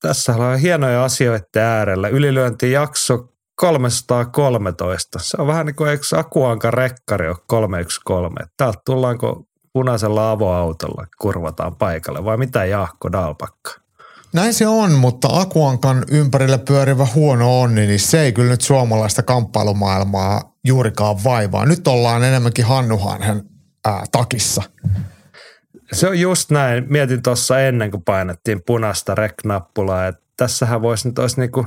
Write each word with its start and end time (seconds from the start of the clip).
tässä 0.00 0.34
ollaan 0.34 0.58
hienoja 0.58 1.04
asioita 1.04 1.60
äärellä. 1.60 2.08
Ylilöintijakso 2.08 3.28
313. 3.56 5.18
Se 5.18 5.36
on 5.40 5.46
vähän 5.46 5.66
niin 5.66 5.76
kuin 5.76 5.90
eikö 5.90 6.04
Akuanka 6.16 6.70
rekkari 6.70 7.28
ole 7.28 7.36
313. 7.46 8.54
Täältä 8.56 8.78
tullaanko 8.86 9.44
punaisella 9.72 10.30
avoautolla 10.30 11.06
kurvataan 11.20 11.76
paikalle 11.76 12.24
vai 12.24 12.36
mitä 12.36 12.64
Jaakko 12.64 13.12
Dalpakka? 13.12 13.72
Näin 14.32 14.54
se 14.54 14.66
on, 14.66 14.92
mutta 14.92 15.28
Akuankan 15.32 16.04
ympärillä 16.10 16.58
pyörivä 16.58 17.06
huono 17.14 17.60
onni, 17.60 17.86
niin 17.86 18.00
se 18.00 18.20
ei 18.20 18.32
kyllä 18.32 18.50
nyt 18.50 18.60
suomalaista 18.60 19.22
kamppailumaailmaa 19.22 20.52
juurikaan 20.64 21.24
vaivaa. 21.24 21.66
Nyt 21.66 21.88
ollaan 21.88 22.24
enemmänkin 22.24 22.64
Hannuhanhen 22.64 23.42
ää, 23.84 24.04
takissa. 24.12 24.62
Se 25.92 26.08
on 26.08 26.20
just 26.20 26.50
näin. 26.50 26.86
Mietin 26.88 27.22
tuossa 27.22 27.60
ennen 27.60 27.90
kuin 27.90 28.04
painettiin 28.04 28.62
punaista 28.66 29.14
rek-nappulaa, 29.14 30.06
että 30.06 30.22
tässähän 30.36 30.82
voisi 30.82 31.08
nyt 31.08 31.18
olisi 31.18 31.40
niinku, 31.40 31.66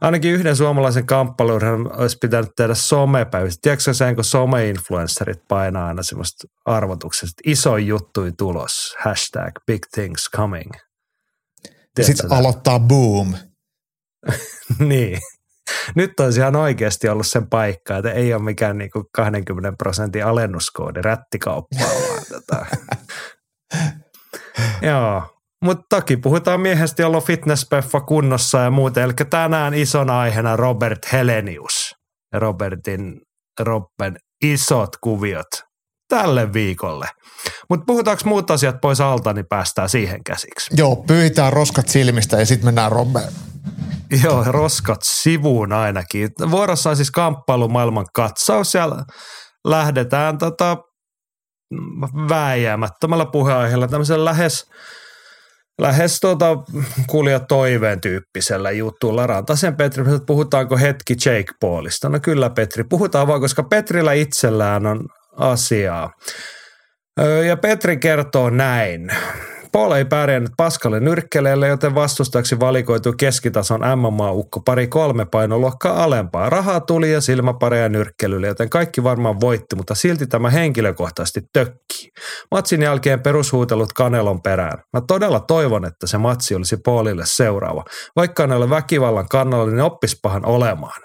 ainakin 0.00 0.32
yhden 0.32 0.56
suomalaisen 0.56 1.06
kamppailun 1.06 1.92
olisi 1.96 2.18
pitänyt 2.20 2.50
tehdä 2.56 2.74
somepäivistä. 2.74 3.58
Tiedätkö 3.62 3.94
sen, 3.94 4.14
kun 4.14 4.24
some-influencerit 4.24 5.42
painaa 5.48 5.86
aina 5.86 6.02
semmoista 6.02 6.48
arvotuksesta, 6.64 7.42
iso 7.44 7.76
juttui 7.76 8.32
tulos, 8.38 8.96
hashtag 8.98 9.52
big 9.66 9.82
things 9.94 10.30
coming. 10.36 10.70
Ja 11.98 12.04
sitten 12.04 12.32
aloittaa 12.32 12.78
boom. 12.78 13.34
niin. 14.78 15.18
Nyt 15.94 16.20
olisi 16.20 16.40
ihan 16.40 16.56
oikeasti 16.56 17.08
ollut 17.08 17.26
sen 17.26 17.46
paikka, 17.46 17.96
että 17.96 18.12
ei 18.12 18.34
ole 18.34 18.42
mikään 18.42 18.78
niinku 18.78 19.08
20 19.14 19.72
prosentin 19.78 20.26
alennuskoodi 20.26 21.02
rättikauppaa, 21.02 21.88
vaan 22.08 22.22
tota, 22.32 22.66
Joo, 24.82 25.22
mutta 25.64 25.84
toki 25.90 26.16
puhutaan 26.16 26.60
miehestä, 26.60 27.02
jolla 27.02 27.16
on 27.16 27.22
fitnesspeffa 27.22 28.00
kunnossa 28.00 28.58
ja 28.58 28.70
muuta. 28.70 29.02
Eli 29.02 29.12
tänään 29.30 29.74
isona 29.74 30.20
aiheena 30.20 30.56
Robert 30.56 31.12
Helenius. 31.12 31.94
Robertin, 32.34 33.20
Robben 33.60 34.16
isot 34.42 34.96
kuviot 35.00 35.46
tälle 36.08 36.52
viikolle. 36.52 37.08
Mutta 37.68 37.84
puhutaanko 37.86 38.22
muut 38.24 38.50
asiat 38.50 38.76
pois 38.80 39.00
alta, 39.00 39.32
niin 39.32 39.46
päästään 39.48 39.88
siihen 39.88 40.24
käsiksi. 40.24 40.74
Joo, 40.76 40.96
pyytää 40.96 41.50
roskat 41.50 41.88
silmistä 41.88 42.38
ja 42.38 42.46
sitten 42.46 42.66
mennään 42.66 42.92
Robbeen. 42.92 43.32
Joo, 44.24 44.44
roskat 44.44 45.00
sivuun 45.02 45.72
ainakin. 45.72 46.30
Vuorossa 46.50 46.90
on 46.90 46.96
siis 46.96 47.10
kamppailumaailman 47.10 48.06
katsaus. 48.14 48.72
Siellä 48.72 49.04
lähdetään 49.64 50.38
tota 50.38 50.76
vääjäämättömällä 52.28 53.26
puheenaiheella 53.26 53.88
tämmöisen 53.88 54.24
lähes, 54.24 54.70
lähes 55.80 56.20
tuota, 56.20 56.56
kuulija 57.06 57.40
toiveen 57.40 58.00
tyyppisellä 58.00 58.70
jutulla. 58.70 59.26
Rantasen 59.26 59.76
Petri, 59.76 60.02
että 60.02 60.26
puhutaanko 60.26 60.76
hetki 60.76 61.14
Jake 61.24 61.52
Paulista? 61.60 62.08
No 62.08 62.20
kyllä 62.20 62.50
Petri, 62.50 62.84
puhutaan 62.84 63.26
vaan, 63.26 63.40
koska 63.40 63.62
Petrillä 63.62 64.12
itsellään 64.12 64.86
on 64.86 65.00
asiaa. 65.36 66.10
Ja 67.46 67.56
Petri 67.56 67.96
kertoo 67.96 68.50
näin. 68.50 69.10
Paul 69.74 69.92
ei 69.92 70.04
pärjännyt 70.04 70.52
paskalle 70.56 71.00
nyrkkeleelle, 71.00 71.68
joten 71.68 71.94
vastustajaksi 71.94 72.60
valikoitu 72.60 73.12
keskitason 73.12 73.80
MMA-ukko 73.80 74.60
pari 74.64 74.86
kolme 74.86 75.24
painoluokkaa 75.24 76.04
alempaa. 76.04 76.50
Rahaa 76.50 76.80
tuli 76.80 77.12
ja 77.12 77.20
silmäpareja 77.20 77.88
nyrkkelylle, 77.88 78.46
joten 78.46 78.70
kaikki 78.70 79.04
varmaan 79.04 79.40
voitti, 79.40 79.76
mutta 79.76 79.94
silti 79.94 80.26
tämä 80.26 80.50
henkilökohtaisesti 80.50 81.40
tökkii. 81.52 82.12
Matsin 82.50 82.82
jälkeen 82.82 83.20
perushuutelut 83.20 83.92
Kanelon 83.92 84.42
perään. 84.42 84.78
Mä 84.92 85.00
todella 85.00 85.40
toivon, 85.40 85.84
että 85.84 86.06
se 86.06 86.18
matsi 86.18 86.54
olisi 86.54 86.76
Paulille 86.76 87.26
seuraava. 87.26 87.84
Vaikka 88.16 88.44
en 88.44 88.52
ole 88.52 88.70
väkivallan 88.70 89.28
kannalla, 89.28 89.70
niin 89.70 89.80
oppispahan 89.80 90.46
olemaan 90.46 91.02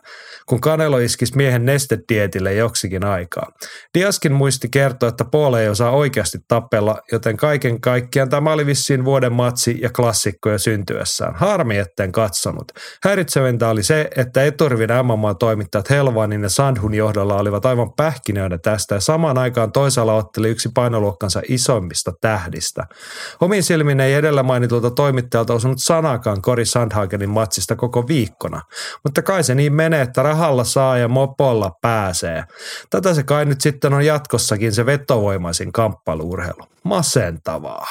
kun 0.49 0.61
Kanelo 0.61 0.97
iskisi 0.97 1.35
miehen 1.35 1.65
nestedietille 1.65 2.53
joksikin 2.53 3.05
aikaa. 3.05 3.47
Diaskin 3.93 4.33
muisti 4.33 4.69
kertoa, 4.69 5.09
että 5.09 5.25
Paul 5.25 5.53
ei 5.53 5.69
osaa 5.69 5.91
oikeasti 5.91 6.37
tapella, 6.47 6.97
joten 7.11 7.37
kaiken 7.37 7.81
kaikkiaan 7.81 8.29
tämä 8.29 8.53
oli 8.53 8.65
vissiin 8.65 9.05
vuoden 9.05 9.33
matsi 9.33 9.77
ja 9.81 9.89
klassikkoja 9.89 10.57
syntyessään. 10.57 11.35
Harmi, 11.35 11.77
etten 11.77 12.11
katsonut. 12.11 12.71
Häiritsevintä 13.03 13.69
oli 13.69 13.83
se, 13.83 14.09
että 14.15 14.43
eturvin 14.43 14.89
MMA-toimittajat 15.03 15.89
Helvanin 15.89 16.43
ja 16.43 16.49
Sandhun 16.49 16.93
johdolla 16.93 17.35
olivat 17.35 17.65
aivan 17.65 17.93
pähkinöitä 17.93 18.57
tästä 18.57 18.95
ja 18.95 19.01
samaan 19.01 19.37
aikaan 19.37 19.71
toisaalla 19.71 20.13
otteli 20.13 20.49
yksi 20.49 20.69
painoluokkansa 20.73 21.41
isommista 21.47 22.11
tähdistä. 22.21 22.85
Omin 23.41 23.63
silmin 23.63 23.99
ei 23.99 24.13
edellä 24.13 24.43
mainitulta 24.43 24.91
toimittajalta 24.91 25.53
osunut 25.53 25.77
sanakaan 25.81 26.41
Kori 26.41 26.65
Sandhagenin 26.65 27.29
matsista 27.29 27.75
koko 27.75 28.07
viikkona, 28.07 28.61
mutta 29.03 29.21
kai 29.21 29.43
se 29.43 29.55
niin 29.55 29.73
menee, 29.73 30.01
että 30.01 30.23
rahalla 30.39 30.63
saa 30.63 30.97
ja 30.97 31.07
mopolla 31.07 31.71
pääsee. 31.81 32.43
Tätä 32.89 33.13
se 33.13 33.23
kai 33.23 33.45
nyt 33.45 33.61
sitten 33.61 33.93
on 33.93 34.05
jatkossakin 34.05 34.73
se 34.73 34.85
vetovoimaisin 34.85 35.71
kamppailuurheilu. 35.71 36.63
Masentavaa. 36.83 37.87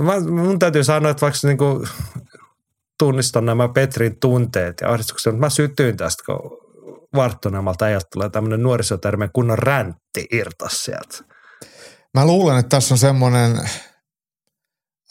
Mä, 0.00 0.20
mun 0.20 0.58
täytyy 0.58 0.84
sanoa, 0.84 1.10
että 1.10 1.20
vaikka 1.20 1.38
niinku 1.42 1.86
tunnistan 2.98 3.46
nämä 3.46 3.68
Petrin 3.68 4.20
tunteet 4.20 4.80
ja 4.80 4.90
ahdistukset, 4.90 5.32
mutta 5.32 5.46
mä 5.46 5.50
sytyin 5.50 5.96
tästä, 5.96 6.22
kun 6.26 6.58
varttuneemmalta 7.14 7.84
ajalta 7.84 8.06
tulee 8.12 8.28
tämmöinen 8.30 8.62
nuorisotermeen 8.62 9.30
kunnon 9.32 9.58
räntti 9.58 10.26
irtas 10.32 10.84
sieltä. 10.84 11.34
Mä 12.14 12.26
luulen, 12.26 12.58
että 12.58 12.76
tässä 12.76 12.94
on 12.94 12.98
semmoinen 12.98 13.60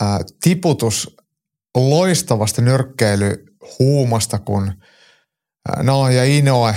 ää, 0.02 0.20
tiputus 0.44 1.18
loistavasta 1.76 2.62
nyrkkeilyhuumasta, 2.62 4.40
kun– 4.40 4.72
No 5.78 6.10
ja 6.10 6.24
Inoe 6.24 6.76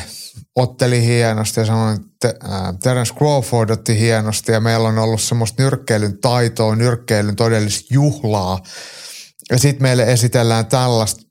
otteli 0.57 1.07
hienosti 1.07 1.61
ja 1.61 1.67
sanoin, 1.67 2.01
että 2.01 2.35
Terence 2.83 3.15
Crawford 3.15 3.71
otti 3.71 3.99
hienosti 3.99 4.53
ja 4.53 4.61
meillä 4.61 4.89
on 4.89 4.99
ollut 4.99 5.21
semmoista 5.21 5.63
nyrkkeilyn 5.63 6.21
taitoa, 6.21 6.77
nyrkkeilyn 6.77 7.37
todellista 7.37 7.95
juhlaa. 7.95 8.59
Ja 9.51 9.59
sitten 9.59 9.83
meille 9.83 10.13
esitellään 10.13 10.67
tällaista, 10.67 11.23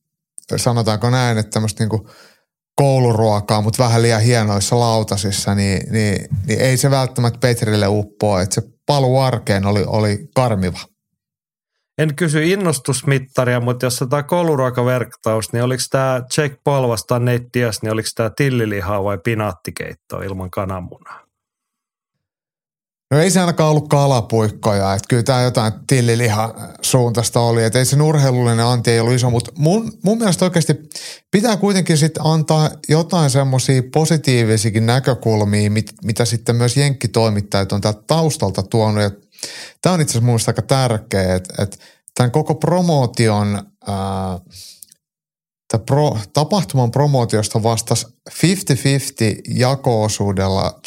sanotaanko 0.55 1.09
näin, 1.09 1.37
että 1.37 1.49
tämmöistä 1.49 1.83
niinku 1.83 2.09
kouluruokaa, 2.75 3.61
mutta 3.61 3.83
vähän 3.83 4.01
liian 4.01 4.21
hienoissa 4.21 4.79
lautasissa, 4.79 5.55
niin, 5.55 5.91
niin, 5.91 6.27
niin 6.47 6.61
ei 6.61 6.77
se 6.77 6.91
välttämättä 6.91 7.39
Petrille 7.39 7.87
uppoa. 7.87 8.41
Että 8.41 8.55
se 8.55 8.61
palu 8.85 9.19
arkeen 9.19 9.65
oli, 9.65 9.83
oli 9.87 10.27
karmiva 10.35 10.79
en 11.97 12.15
kysy 12.15 12.43
innostusmittaria, 12.43 13.59
mutta 13.59 13.85
jos 13.85 14.03
tämä 14.09 14.23
kouluruokaverktaus, 14.23 15.53
niin 15.53 15.63
oliko 15.63 15.83
tämä 15.89 16.21
Jack 16.37 16.55
Paul 16.63 16.89
vastaan 16.89 17.25
niin 17.25 17.91
oliko 17.91 18.09
tämä 18.15 18.29
tillilihaa 18.37 19.03
vai 19.03 19.17
pinaattikeitto 19.23 20.21
ilman 20.21 20.51
kananmunaa? 20.51 21.25
No 23.11 23.19
ei 23.19 23.31
se 23.31 23.39
ainakaan 23.39 23.69
ollut 23.69 23.89
kalapuikkoja, 23.89 24.93
että 24.93 25.05
kyllä 25.09 25.23
tämä 25.23 25.41
jotain 25.41 25.73
tilliliha 25.87 26.55
suuntaista 26.81 27.39
oli, 27.39 27.63
että 27.63 27.79
ei 27.79 27.85
se 27.85 28.01
urheilullinen 28.01 28.65
anti 28.65 28.91
ei 28.91 28.99
ollut 28.99 29.13
iso, 29.13 29.29
mutta 29.29 29.51
mun, 29.57 29.91
mun 30.03 30.17
mielestä 30.17 30.45
oikeasti 30.45 30.75
pitää 31.31 31.57
kuitenkin 31.57 31.97
sitten 31.97 32.25
antaa 32.25 32.69
jotain 32.89 33.29
semmoisia 33.29 33.81
positiivisikin 33.93 34.85
näkökulmia, 34.85 35.71
mit, 35.71 35.93
mitä 36.03 36.25
sitten 36.25 36.55
myös 36.55 36.77
jenkkitoimittajat 36.77 37.71
on 37.71 37.81
täältä 37.81 38.03
taustalta 38.07 38.63
tuonut, 38.63 39.03
ja 39.03 39.11
Tämä 39.81 39.93
on 39.93 40.01
itse 40.01 40.17
asiassa 40.17 40.51
aika 40.51 40.61
tärkeä, 40.61 41.35
että, 41.35 41.63
että 41.63 41.77
tämän 42.15 42.31
koko 42.31 42.55
promotion, 42.55 43.63
ää, 43.87 44.39
pro, 45.85 46.17
tapahtuman 46.33 46.91
promootiosta 46.91 47.63
vastasi 47.63 48.07
50-50 48.29 48.31
jako-osuudella 49.47 50.79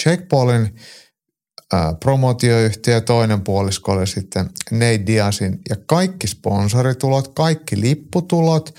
ää, 1.72 1.94
promootioyhtiö, 1.94 3.00
toinen 3.00 3.40
puolisko 3.40 3.92
oli 3.92 4.06
sitten 4.06 4.50
Nate 4.70 5.06
Diazin 5.06 5.60
ja 5.68 5.76
kaikki 5.86 6.26
sponsoritulot, 6.26 7.28
kaikki 7.28 7.80
lipputulot, 7.80 8.74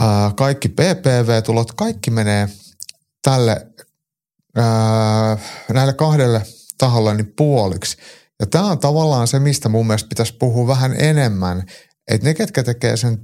ää, 0.00 0.32
kaikki 0.36 0.68
PPV-tulot, 0.68 1.72
kaikki 1.72 2.10
menee 2.10 2.48
tälle, 3.22 3.66
ää, 4.56 5.38
näille 5.72 5.92
kahdelle 5.92 6.42
taholle 6.78 7.14
niin 7.14 7.32
puoliksi– 7.36 7.96
ja 8.40 8.46
tämä 8.46 8.64
on 8.64 8.78
tavallaan 8.78 9.28
se, 9.28 9.38
mistä 9.38 9.68
mun 9.68 9.86
mielestä 9.86 10.08
pitäisi 10.08 10.36
puhua 10.38 10.66
vähän 10.66 10.94
enemmän, 10.98 11.62
että 12.10 12.26
ne, 12.26 12.34
ketkä 12.34 12.62
tekee 12.62 12.96
sen 12.96 13.18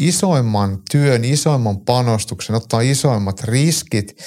isoimman 0.00 0.78
työn, 0.90 1.24
isoimman 1.24 1.80
panostuksen, 1.80 2.56
ottaa 2.56 2.80
isoimmat 2.80 3.40
riskit, 3.40 4.22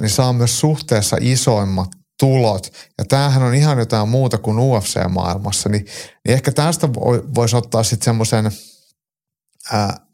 niin 0.00 0.10
saa 0.10 0.32
myös 0.32 0.60
suhteessa 0.60 1.16
isoimmat 1.20 1.88
tulot. 2.20 2.72
Ja 2.98 3.04
tämähän 3.04 3.42
on 3.42 3.54
ihan 3.54 3.78
jotain 3.78 4.08
muuta 4.08 4.38
kuin 4.38 4.58
UFC-maailmassa. 4.58 5.68
Niin, 5.68 5.84
niin 6.24 6.34
ehkä 6.34 6.52
tästä 6.52 6.92
voisi 7.34 7.56
ottaa 7.56 7.82
sitten 7.82 8.04
semmoisen, 8.04 8.46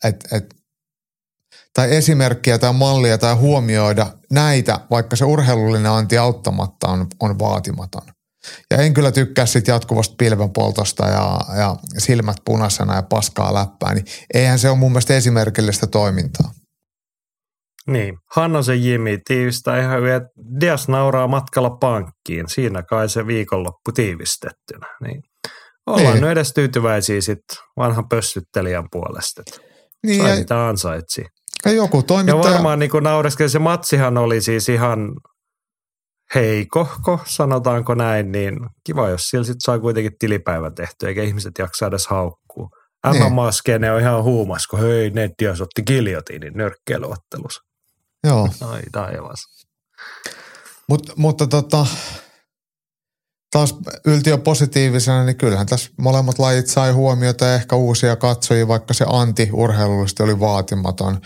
että 0.04 0.36
et, 0.36 0.54
tai 1.74 1.96
esimerkkiä 1.96 2.58
tai 2.58 2.72
mallia 2.72 3.18
tai 3.18 3.34
huomioida 3.34 4.06
näitä, 4.32 4.80
vaikka 4.90 5.16
se 5.16 5.24
urheilullinen 5.24 5.92
anti 5.92 6.18
auttamatta 6.18 6.88
on, 6.88 7.06
on 7.20 7.38
vaatimaton. 7.38 8.02
Ja 8.70 8.76
en 8.76 8.94
kyllä 8.94 9.12
tykkää 9.12 9.46
sit 9.46 9.68
jatkuvasta 9.68 10.14
pilvenpoltosta 10.18 11.06
ja, 11.06 11.40
ja 11.56 11.76
silmät 11.98 12.36
punaisena 12.44 12.94
ja 12.94 13.02
paskaa 13.02 13.54
läppää, 13.54 13.94
niin 13.94 14.04
eihän 14.34 14.58
se 14.58 14.70
ole 14.70 14.78
mun 14.78 14.92
mielestä 14.92 15.16
esimerkillistä 15.16 15.86
toimintaa. 15.86 16.50
Niin, 17.86 18.18
Hannosen 18.30 18.84
Jimi 18.84 19.18
tiivistää 19.26 19.80
ihan 19.80 19.98
hyvin, 19.98 20.12
että 20.12 20.28
Dias 20.60 20.88
nauraa 20.88 21.28
matkalla 21.28 21.70
pankkiin. 21.70 22.48
Siinä 22.48 22.82
kai 22.82 23.08
se 23.08 23.26
viikonloppu 23.26 23.92
tiivistettynä. 23.94 24.86
Niin 25.02 25.22
ollaan 25.86 26.14
niin. 26.14 26.20
nyt 26.20 26.30
edes 26.30 26.52
tyytyväisiä 26.52 27.20
sitten 27.20 27.56
vanhan 27.76 28.08
pössyttelijän 28.08 28.84
puolesta. 28.92 29.42
Niin, 30.06 30.22
Sai 30.22 30.38
mitä 30.38 30.68
ansaitsi. 30.68 31.24
Ja 31.64 31.72
joku 31.72 32.02
toimittaja... 32.02 32.44
Ja 32.44 32.52
varmaan 32.52 32.78
niin 32.78 32.90
naureskeli, 33.00 33.48
se 33.48 33.58
matsihan 33.58 34.18
oli 34.18 34.40
siis 34.40 34.68
ihan 34.68 34.98
heikohko, 36.34 37.20
sanotaanko 37.26 37.94
näin, 37.94 38.32
niin 38.32 38.56
kiva, 38.84 39.08
jos 39.08 39.28
sillä 39.28 39.44
sitten 39.44 39.60
saa 39.60 39.78
kuitenkin 39.78 40.18
tilipäivä 40.18 40.70
tehty, 40.70 41.08
eikä 41.08 41.22
ihmiset 41.22 41.58
jaksa 41.58 41.86
edes 41.86 42.06
haukkuu. 42.06 42.70
MMA-skene 43.06 43.92
on 43.92 44.00
ihan 44.00 44.22
huumas, 44.22 44.66
kun 44.66 44.80
hei, 44.80 45.10
Nettias 45.10 45.60
otti 45.60 45.82
giljotiinin 45.82 46.52
nyrkkeilyottelussa. 46.54 47.62
Joo. 48.24 48.48
Ai 48.60 48.82
taivas. 48.92 49.38
Mut, 50.88 51.12
mutta 51.16 51.46
tota, 51.46 51.86
taas 53.50 53.74
yltiö 54.06 54.38
positiivisena, 54.38 55.24
niin 55.24 55.36
kyllähän 55.36 55.66
tässä 55.66 55.90
molemmat 55.98 56.38
lajit 56.38 56.66
sai 56.66 56.92
huomiota 56.92 57.44
ja 57.44 57.54
ehkä 57.54 57.76
uusia 57.76 58.16
katsojia, 58.16 58.68
vaikka 58.68 58.94
se 58.94 59.04
anti-urheilullisesti 59.08 60.22
oli 60.22 60.40
vaatimaton. 60.40 61.20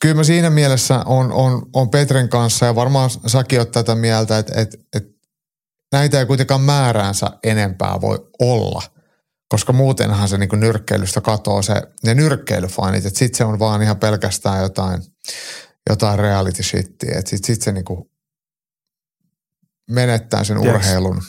Kyllä 0.00 0.14
mä 0.14 0.24
siinä 0.24 0.50
mielessä 0.50 1.02
on, 1.06 1.32
on, 1.32 1.66
on 1.72 1.90
Petrin 1.90 2.28
kanssa 2.28 2.66
ja 2.66 2.74
varmaan 2.74 3.10
säkin 3.26 3.58
oot 3.58 3.70
tätä 3.70 3.94
mieltä, 3.94 4.38
että, 4.38 4.60
että, 4.60 4.78
että 4.96 5.14
näitä 5.92 6.18
ei 6.20 6.26
kuitenkaan 6.26 6.60
määräänsä 6.60 7.26
enempää 7.42 8.00
voi 8.00 8.28
olla, 8.38 8.82
koska 9.48 9.72
muutenhan 9.72 10.28
se 10.28 10.38
niin 10.38 10.60
nyrkkeilystä 10.60 11.20
katoo 11.20 11.62
se, 11.62 11.82
ne 12.04 12.14
nyrkkeilyfanit, 12.14 13.06
että 13.06 13.18
sitten 13.18 13.38
se 13.38 13.44
on 13.44 13.58
vaan 13.58 13.82
ihan 13.82 13.96
pelkästään 13.96 14.62
jotain, 14.62 15.02
jotain 15.90 16.18
reality 16.18 16.62
shittiä, 16.62 17.18
että 17.18 17.30
sitten 17.30 17.54
sit 17.54 17.62
se 17.62 17.72
niin 17.72 17.84
menettää 19.90 20.44
sen 20.44 20.60
Tiedätkö, 20.60 20.78
urheilun 20.78 21.22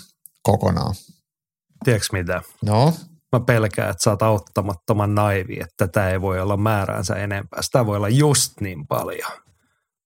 kokonaan. 0.43 0.95
Tiedätkö 1.83 2.07
mitä? 2.11 2.41
No? 2.61 2.93
Mä 3.35 3.39
pelkään, 3.39 3.89
että 3.89 4.03
sä 4.03 4.09
oot 4.09 4.21
auttamattoman 4.21 5.15
naivi, 5.15 5.59
että 5.59 5.87
tämä 5.87 6.09
ei 6.09 6.21
voi 6.21 6.39
olla 6.39 6.57
määräänsä 6.57 7.15
enempää. 7.15 7.61
Sitä 7.61 7.85
voi 7.85 7.97
olla 7.97 8.09
just 8.09 8.61
niin 8.61 8.87
paljon, 8.87 9.31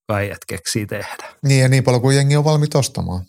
kai 0.08 0.30
et 0.30 0.44
keksii 0.48 0.86
tehdä. 0.86 1.24
Niin 1.42 1.62
ja 1.62 1.68
niin 1.68 1.84
paljon 1.84 2.02
kuin 2.02 2.16
jengi 2.16 2.36
on 2.36 2.44
valmiit 2.44 2.74
ostamaan. 2.74 3.24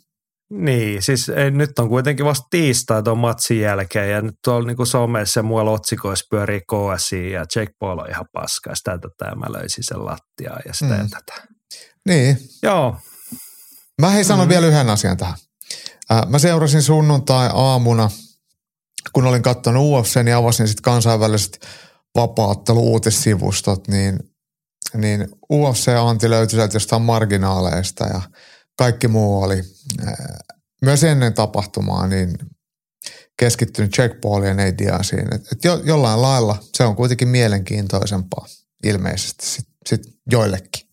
Niin, 0.50 1.02
siis 1.02 1.30
ei, 1.30 1.52
nyt 1.52 1.80
on 1.80 1.90
kuitenkin 1.90 2.26
vasta 2.26 2.48
tiistai 2.50 3.04
tuon 3.04 3.18
matsin 3.18 3.60
jälkeen 3.60 4.12
ja 4.12 4.22
nyt 4.22 4.36
tuolla 4.44 4.68
niin 4.68 4.88
somessa 4.88 5.40
ja 5.40 5.44
muualla 5.44 5.72
otsikoissa 5.72 6.26
pyörii 6.30 6.62
KSI 6.62 7.32
ja 7.32 7.46
Jake 7.56 7.74
Paul 7.80 8.00
on 8.00 8.10
ihan 8.10 8.26
paska 8.34 8.70
ja 8.70 8.76
sitä 8.76 8.98
tätä 8.98 9.30
ja 9.30 9.36
mä 9.36 9.46
löysin 9.50 9.84
sen 9.84 10.06
lattiaa 10.06 10.60
ja 10.66 10.74
sitä 10.74 10.98
mm. 10.98 11.10
tätä. 11.10 11.48
Niin. 12.08 12.38
Joo. 12.64 12.98
Mä 14.02 14.10
hei 14.10 14.24
sanon 14.24 14.48
mm. 14.48 14.50
vielä 14.50 14.68
yhden 14.68 14.90
asian 14.90 15.18
tähän. 15.18 15.36
Äh, 16.12 16.22
mä 16.28 16.40
seurasin 16.40 16.82
sunnuntai 16.82 17.50
aamuna– 17.54 18.10
kun 19.14 19.26
olin 19.26 19.42
katsonut 19.42 19.84
UFC, 19.84 20.24
niin 20.24 20.36
avasin 20.36 20.68
sitten 20.68 20.84
kansainväliset 20.84 21.68
vapaattelu-uutissivustot, 22.16 23.88
niin, 23.88 24.20
niin 24.98 25.28
UFC-anti 25.52 26.30
löytyi 26.30 26.56
sieltä 26.56 26.76
jostain 26.76 27.02
marginaaleista 27.02 28.06
ja 28.06 28.22
kaikki 28.78 29.08
muu 29.08 29.44
oli 29.44 29.62
myös 30.82 31.04
ennen 31.04 31.34
tapahtumaa 31.34 32.08
niin 32.08 32.38
keskittynyt 33.40 33.98
Jack 33.98 34.22
Paul 34.22 34.44
ja 34.44 34.54
Nate 34.54 34.78
Diaziin. 34.78 35.34
Et, 35.36 35.52
et 35.52 35.64
jo, 35.64 35.82
jollain 35.84 36.22
lailla 36.22 36.58
se 36.78 36.84
on 36.84 36.96
kuitenkin 36.96 37.28
mielenkiintoisempaa 37.28 38.46
ilmeisesti 38.84 39.46
sit, 39.46 39.68
sit 39.86 40.02
joillekin. 40.32 40.91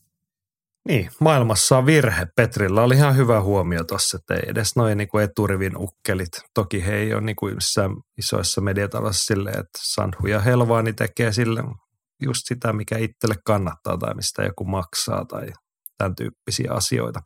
Niin, 0.89 1.11
maailmassa 1.21 1.79
on 1.79 1.87
virhe. 1.87 2.27
Petrillä 2.37 2.83
oli 2.83 2.95
ihan 2.95 3.17
hyvä 3.17 3.41
huomio 3.41 3.85
tuossa, 3.85 4.17
että 4.17 4.35
ei 4.35 4.51
edes 4.51 4.77
noin 4.77 4.99
niin 4.99 5.09
kuin 5.09 5.25
eturivin 5.25 5.77
ukkelit. 5.77 6.29
Toki 6.55 6.87
he 6.87 6.97
ei 6.97 7.15
ole 7.15 7.21
niin 7.21 7.37
missään 7.55 7.91
isoissa 8.19 8.61
mediataloissa 8.61 9.25
silleen, 9.25 9.59
että 9.59 9.79
Sanhu 9.83 10.27
ja 10.27 10.41
Helvaani 10.41 10.93
tekee 10.93 11.33
sille 11.33 11.63
just 12.23 12.41
sitä, 12.45 12.73
mikä 12.73 12.99
itselle 12.99 13.35
kannattaa 13.45 13.99
tai 13.99 14.15
mistä 14.15 14.43
joku 14.43 14.65
maksaa 14.65 15.25
tai 15.25 15.47
tämän 15.99 16.15
tyyppisiä 16.15 16.73
asioita. 16.73 17.21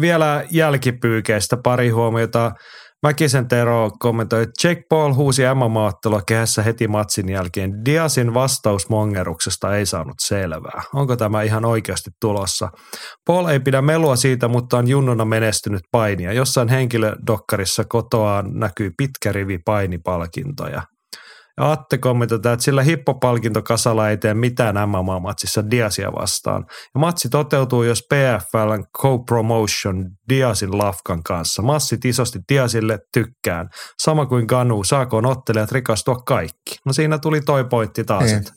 Vielä 0.00 0.44
jälkipyykeistä 0.50 1.56
pari 1.64 1.88
huomiota. 1.88 2.52
Mäkisen 3.02 3.48
Tero 3.48 3.90
kommentoi, 3.98 4.42
että 4.42 4.68
Jake 4.68 4.82
Paul 4.88 5.14
huusi 5.14 5.42
MMA-ottelua 5.42 6.20
kehässä 6.26 6.62
heti 6.62 6.88
matsin 6.88 7.28
jälkeen. 7.28 7.84
Diasin 7.84 8.34
vastaus 8.34 8.88
mongeruksesta 8.88 9.76
ei 9.76 9.86
saanut 9.86 10.14
selvää. 10.20 10.82
Onko 10.94 11.16
tämä 11.16 11.42
ihan 11.42 11.64
oikeasti 11.64 12.10
tulossa? 12.20 12.68
Paul 13.26 13.46
ei 13.46 13.60
pidä 13.60 13.82
melua 13.82 14.16
siitä, 14.16 14.48
mutta 14.48 14.78
on 14.78 14.88
junnuna 14.88 15.24
menestynyt 15.24 15.82
painia. 15.90 16.32
Jossain 16.32 16.68
henkilödokkarissa 16.68 17.84
kotoaan 17.88 18.44
näkyy 18.54 18.90
pitkä 18.96 19.32
rivi 19.32 19.58
painipalkintoja. 19.64 20.82
Ja 21.56 21.72
Atte 21.72 21.98
kommentoi, 21.98 22.36
että 22.36 22.56
sillä 22.58 22.82
hippopalkintokasalla 22.82 24.08
ei 24.08 24.16
tee 24.16 24.34
mitään 24.34 24.74
MMA-matsissa 24.76 25.70
Diasia 25.70 26.12
vastaan. 26.12 26.64
Ja 26.68 27.00
matsi 27.00 27.28
toteutuu, 27.28 27.82
jos 27.82 28.02
PFLn 28.02 28.84
co-promotion 28.98 30.10
Diasin 30.28 30.78
Lafkan 30.78 31.22
kanssa. 31.22 31.62
Massit 31.62 32.04
isosti 32.04 32.38
Diasille 32.48 32.98
tykkään. 33.12 33.68
Sama 34.02 34.26
kuin 34.26 34.44
Ganu, 34.48 34.84
saakoon 34.84 35.26
ottelijat 35.26 35.72
rikastua 35.72 36.14
kaikki. 36.14 36.76
No 36.86 36.92
siinä 36.92 37.18
tuli 37.18 37.40
toi 37.40 37.64
pointti 37.64 38.04
taas, 38.04 38.24
niin. 38.24 38.38
että 38.38 38.52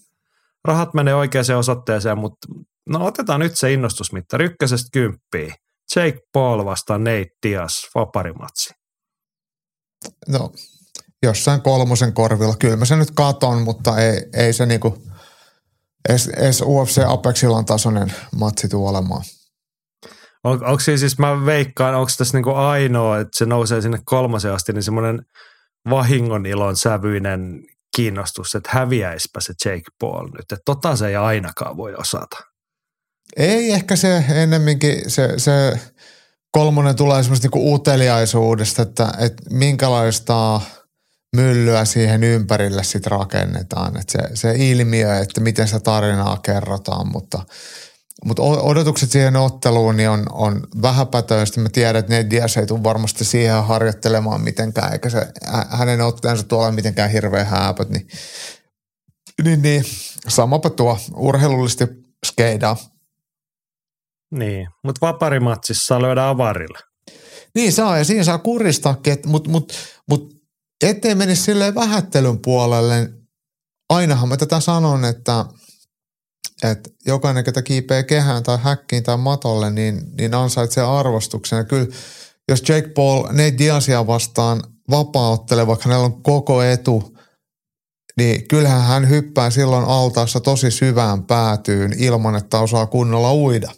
rahat 0.65 0.93
menee 0.93 1.15
oikeaan 1.15 1.58
osoitteeseen, 1.58 2.17
mutta 2.17 2.48
no 2.89 3.05
otetaan 3.05 3.39
nyt 3.39 3.58
se 3.58 3.74
innostusmitta. 3.74 4.38
Rykkäsestä 4.38 4.89
kymppiä. 4.93 5.55
Jake 5.96 6.20
Paul 6.34 6.65
vastaan 6.65 7.03
Nate 7.03 7.27
Diaz, 7.48 7.74
vaparimatsi. 7.96 8.74
No 10.27 10.51
jossain 11.25 11.62
kolmosen 11.62 12.13
korvilla. 12.13 12.55
Kyllä 12.60 12.75
mä 12.75 12.86
sen 12.86 13.00
nyt 13.00 13.12
katon, 13.12 13.62
mutta 13.62 13.98
ei, 13.98 14.24
ei 14.34 14.53
se 14.53 14.65
niinku 14.65 15.03
edes, 16.10 16.27
edes 16.27 16.62
UFC 16.62 17.01
Apexilan 17.08 17.65
tasoinen 17.65 18.13
matsi 18.36 18.70
tule 18.70 18.89
olemaan. 18.89 19.24
On, 20.44 20.65
onko 20.65 20.79
se 20.79 20.98
siis, 20.98 21.17
mä 21.17 21.46
veikkaan, 21.46 21.96
onko 21.96 22.12
tässä 22.17 22.38
niinku 22.38 22.51
ainoa, 22.51 23.20
että 23.20 23.38
se 23.38 23.46
nousee 23.46 23.82
sinne 23.82 24.00
kolmosen 24.05 24.53
asti, 24.53 24.74
niin 24.74 24.84
semmoinen 24.84 25.22
vahingon 25.89 26.46
ilon 26.46 26.75
sävyinen 26.75 27.41
kiinnostus, 27.96 28.55
että 28.55 28.70
häviäispä 28.74 29.39
se 29.41 29.53
Jake 29.65 29.91
Paul 30.00 30.27
nyt. 30.27 30.51
Että 30.51 30.58
tota 30.65 30.96
se 30.96 31.08
ei 31.08 31.15
ainakaan 31.15 31.77
voi 31.77 31.96
osata. 31.96 32.38
Ei 33.38 33.72
ehkä 33.72 33.96
se 33.96 34.25
ennemminkin, 34.29 35.12
se, 35.12 35.34
se 35.38 35.79
kolmonen 36.51 36.96
tulee 36.96 37.24
semmoista 37.24 37.46
niinku 37.46 37.74
uteliaisuudesta, 37.74 38.82
että, 38.82 39.13
että 39.20 39.44
minkälaista– 39.50 40.62
myllyä 41.36 41.86
siihen 41.86 42.24
ympärille 42.24 42.84
sitten 42.84 43.12
rakennetaan. 43.12 43.98
Et 43.98 44.10
se, 44.10 44.20
se 44.34 44.54
ilmiö, 44.58 45.18
että 45.18 45.42
miten 45.42 45.68
sitä 45.68 45.80
tarinaa 45.80 46.38
kerrotaan, 46.38 47.08
mutta, 47.08 47.44
mutta 48.25 48.42
odotukset 48.42 49.12
siihen 49.12 49.36
otteluun 49.36 49.98
niin 49.98 50.10
on, 50.10 50.25
on 50.32 50.68
vähäpätöistä. 50.82 51.62
Mä 51.62 51.70
tiedän, 51.70 51.96
että 51.96 52.13
Ned 52.13 52.30
Diaz 52.30 52.58
ei 52.58 52.65
tule 52.65 52.84
varmasti 52.84 53.25
siihen 53.25 53.63
harjoittelemaan 53.63 54.42
mitenkään, 54.42 54.94
eikä 54.94 55.10
se 55.10 55.27
hänen 55.70 56.01
otteensa 56.01 56.44
tuolla 56.44 56.72
mitenkään 56.72 57.12
hirveän 57.12 57.48
hääpöt. 57.48 57.89
Niin, 57.89 58.08
niin, 59.44 59.62
niin 59.62 59.84
samapa 60.27 60.70
tuo 60.70 60.98
urheilullisesti 61.15 61.88
skeidaa. 62.25 62.77
Niin, 64.32 64.68
mutta 64.84 65.08
vaparimatsissa 65.08 66.01
lyödään 66.01 66.30
avarilla. 66.30 66.80
Niin 67.56 67.74
saa, 67.74 67.98
ja 67.98 68.06
siinä 68.06 68.24
saa 68.24 68.38
kuristaa, 68.38 68.98
mutta 69.25 69.50
mut, 69.50 69.74
mut 70.10 70.35
ettei 70.84 71.15
menisi 71.15 71.41
silleen 71.41 71.75
vähättelyn 71.75 72.39
puolelle, 72.39 73.10
ainahan 73.89 74.29
mä 74.29 74.38
tätä 74.38 74.60
sanon, 74.60 75.05
että, 75.05 75.46
että 76.63 76.89
jokainen, 77.05 77.44
ketä 77.44 77.62
kiipee 77.62 78.03
kehään 78.03 78.44
tai 78.44 78.58
häkkiin 78.62 79.03
tai 79.03 79.17
matolle, 79.17 79.72
niin, 79.72 80.01
niin 80.17 80.34
ansaitsee 80.34 80.84
arvostuksen. 80.84 81.58
Ja 81.58 81.63
kyllä, 81.63 81.96
jos 82.48 82.70
Jake 82.70 82.88
Paul 82.88 83.24
Nate 83.24 83.58
Diazia 83.58 84.08
vastaan 84.08 84.63
vapaaottelee, 84.89 85.67
vaikka 85.67 85.86
hänellä 85.89 86.05
on 86.05 86.24
koko 86.24 86.63
etu, 86.63 87.17
niin 88.17 88.48
kyllähän 88.48 88.82
hän 88.82 89.10
hyppää 89.10 89.50
silloin 89.50 89.86
altaassa 89.86 90.39
tosi 90.39 90.72
syvään 90.72 91.24
päätyyn 91.24 91.94
ilman, 91.98 92.36
että 92.36 92.60
osaa 92.60 92.86
kunnolla 92.86 93.34
uida. 93.34 93.72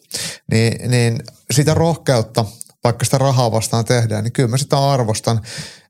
Niin, 0.51 0.91
niin 0.91 1.19
sitä 1.51 1.73
rohkeutta, 1.73 2.45
vaikka 2.83 3.05
sitä 3.05 3.17
rahaa 3.17 3.51
vastaan 3.51 3.85
tehdään, 3.85 4.23
niin 4.23 4.33
kyllä 4.33 4.49
mä 4.49 4.57
sitä 4.57 4.89
arvostan. 4.91 5.41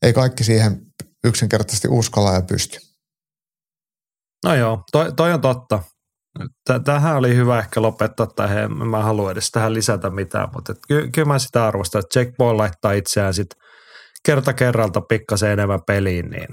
Ei 0.01 0.13
kaikki 0.13 0.43
siihen 0.43 0.86
yksinkertaisesti 1.27 1.87
uskalla 1.91 2.33
ja 2.33 2.41
pysty. 2.41 2.77
No 4.45 4.55
joo, 4.55 4.83
toi, 4.91 5.13
toi 5.13 5.33
on 5.33 5.41
totta. 5.41 5.83
Tähän 6.85 7.15
oli 7.15 7.35
hyvä 7.35 7.59
ehkä 7.59 7.81
lopettaa 7.81 8.27
tähän. 8.27 8.77
Mä 8.77 8.97
en 8.97 9.03
halua 9.03 9.31
edes 9.31 9.51
tähän 9.51 9.73
lisätä 9.73 10.09
mitään, 10.09 10.49
mutta 10.53 10.73
ky- 10.87 11.09
kyllä 11.13 11.27
mä 11.27 11.39
sitä 11.39 11.67
arvostan, 11.67 11.99
että 11.99 12.19
Jack 12.19 12.31
Paul 12.37 12.57
laittaa 12.57 12.91
itseään 12.91 13.33
sitten 13.33 13.59
kerta 14.25 14.53
kerralta 14.53 15.01
pikkasen 15.01 15.51
enemmän 15.51 15.79
peliin, 15.87 16.29
niin 16.29 16.47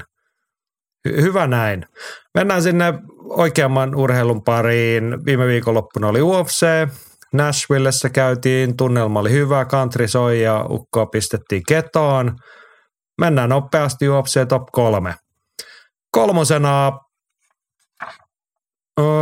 hy- 1.08 1.20
hyvä 1.22 1.46
näin. 1.46 1.86
Mennään 2.34 2.62
sinne 2.62 2.94
oikeamman 3.22 3.94
urheilun 3.94 4.44
pariin. 4.44 5.24
Viime 5.24 5.46
viikonloppuna 5.46 6.08
oli 6.08 6.22
UFC. 6.22 6.66
Nashvillessä 7.32 8.08
käytiin, 8.08 8.76
tunnelma 8.76 9.20
oli 9.20 9.32
hyvä, 9.32 9.64
country 9.64 10.08
soi 10.08 10.42
ja 10.42 10.66
ukkoa 10.70 11.06
pistettiin 11.06 11.62
ketoon. 11.68 12.36
Mennään 13.20 13.50
nopeasti 13.50 14.08
UFC 14.08 14.48
top 14.48 14.62
kolme. 14.72 15.14
Kolmosena 16.10 16.92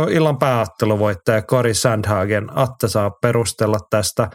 illan 0.09 0.37
pääotteluvoittaja 0.37 1.41
Cory 1.41 1.73
Sandhagen. 1.73 2.57
Atte 2.57 2.87
saa 2.87 3.09
perustella 3.09 3.79
tästä. 3.89 4.29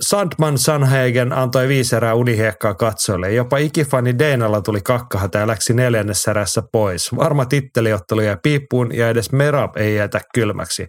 Sandman 0.00 0.58
Sanhagen 0.58 1.32
antoi 1.32 1.68
viisi 1.68 1.96
erää 1.96 2.14
unihiekkaa 2.14 2.74
katsoille. 2.74 3.32
Jopa 3.32 3.58
ikifani 3.58 4.18
Deinalla 4.18 4.60
tuli 4.60 4.80
kakkahata 4.80 5.38
ja 5.38 5.46
läksi 5.46 5.74
neljännessä 5.74 6.30
erässä 6.30 6.62
pois. 6.72 7.16
Varma 7.16 7.44
titteliottelu 7.44 8.20
ja 8.20 8.36
piippuun 8.42 8.94
ja 8.94 9.08
edes 9.08 9.32
Merab 9.32 9.76
ei 9.76 9.96
jätä 9.96 10.20
kylmäksi. 10.34 10.88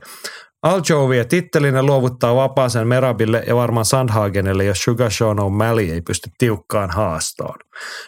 Aljovi 0.64 1.18
ja 1.18 1.26
tittelinen 1.26 1.86
luovuttaa 1.86 2.36
vapaaseen 2.36 2.88
Merabille 2.88 3.44
ja 3.48 3.56
varmaan 3.56 3.86
Sandhagenille, 3.86 4.64
jos 4.64 4.82
Sugar 4.84 5.12
Sean 5.12 5.38
O'Malley 5.40 5.92
ei 5.94 6.02
pysty 6.02 6.30
tiukkaan 6.38 6.90
haastoon. 6.90 7.60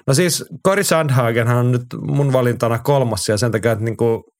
No 0.07 0.13
siis 0.13 0.45
Cory 0.65 0.83
Sandhagen 0.83 1.47
on 1.47 1.71
nyt 1.71 1.85
mun 2.01 2.33
valintana 2.33 2.79
kolmas 2.79 3.29
ja 3.29 3.37
sen 3.37 3.51
takia, 3.51 3.71
että 3.71 3.83
niinku 3.83 4.33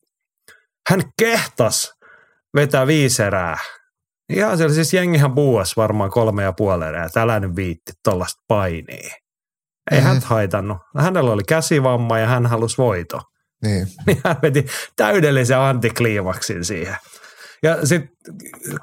hän 0.90 1.02
kehtas 1.20 1.94
vetää 2.56 2.88
viisi 2.88 3.24
erää. 3.24 3.58
Ihan 4.30 4.58
siellä 4.58 4.74
siis 4.74 4.94
jengihän 4.94 5.32
buuas 5.32 5.78
varmaan 5.78 6.12
kolme 6.12 6.44
ja 6.44 6.54
puoli 6.54 6.86
erää. 6.86 7.10
Tällainen 7.10 7.56
viitti 7.56 7.92
tuollaista 8.04 8.42
painia. 8.48 9.16
Ei 9.92 9.98
mm-hmm. 9.98 10.08
hän 10.08 10.22
haitannut. 10.26 10.78
Hänellä 10.98 11.32
oli 11.32 11.44
käsivamma 11.44 12.20
ja 12.20 12.28
hän 12.28 12.46
halusi 12.46 12.78
voito. 12.78 13.22
Niin. 13.64 13.88
niin 14.08 14.22
hän 14.26 14.36
veti 14.42 14.66
täydellisen 14.96 15.60
antikliimaksin 15.60 16.66
siihen. 16.66 16.96
Ja 17.64 17.88
sitten 17.88 18.36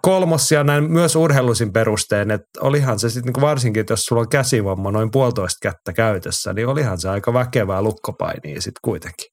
kolmossia 0.03 0.65
näin 0.65 0.93
myös 0.93 1.17
urheilusin 1.17 1.73
perusteen, 1.73 2.31
että 2.31 2.61
olihan 2.61 2.99
se 2.99 3.11
sitten 3.11 3.25
niinku 3.25 3.41
varsinkin, 3.41 3.81
että 3.81 3.93
jos 3.93 4.07
sulla 4.07 4.23
on 4.23 4.29
käsivamma 4.29 4.91
noin 4.91 5.11
puolitoista 5.11 5.59
kättä 5.63 5.93
käytössä, 5.93 6.53
niin 6.53 6.69
olihan 6.69 7.01
se 7.01 7.09
aika 7.09 7.33
väkevää 7.33 7.83
lukkopainia 7.83 8.61
sitten 8.61 8.81
kuitenkin. 8.85 9.27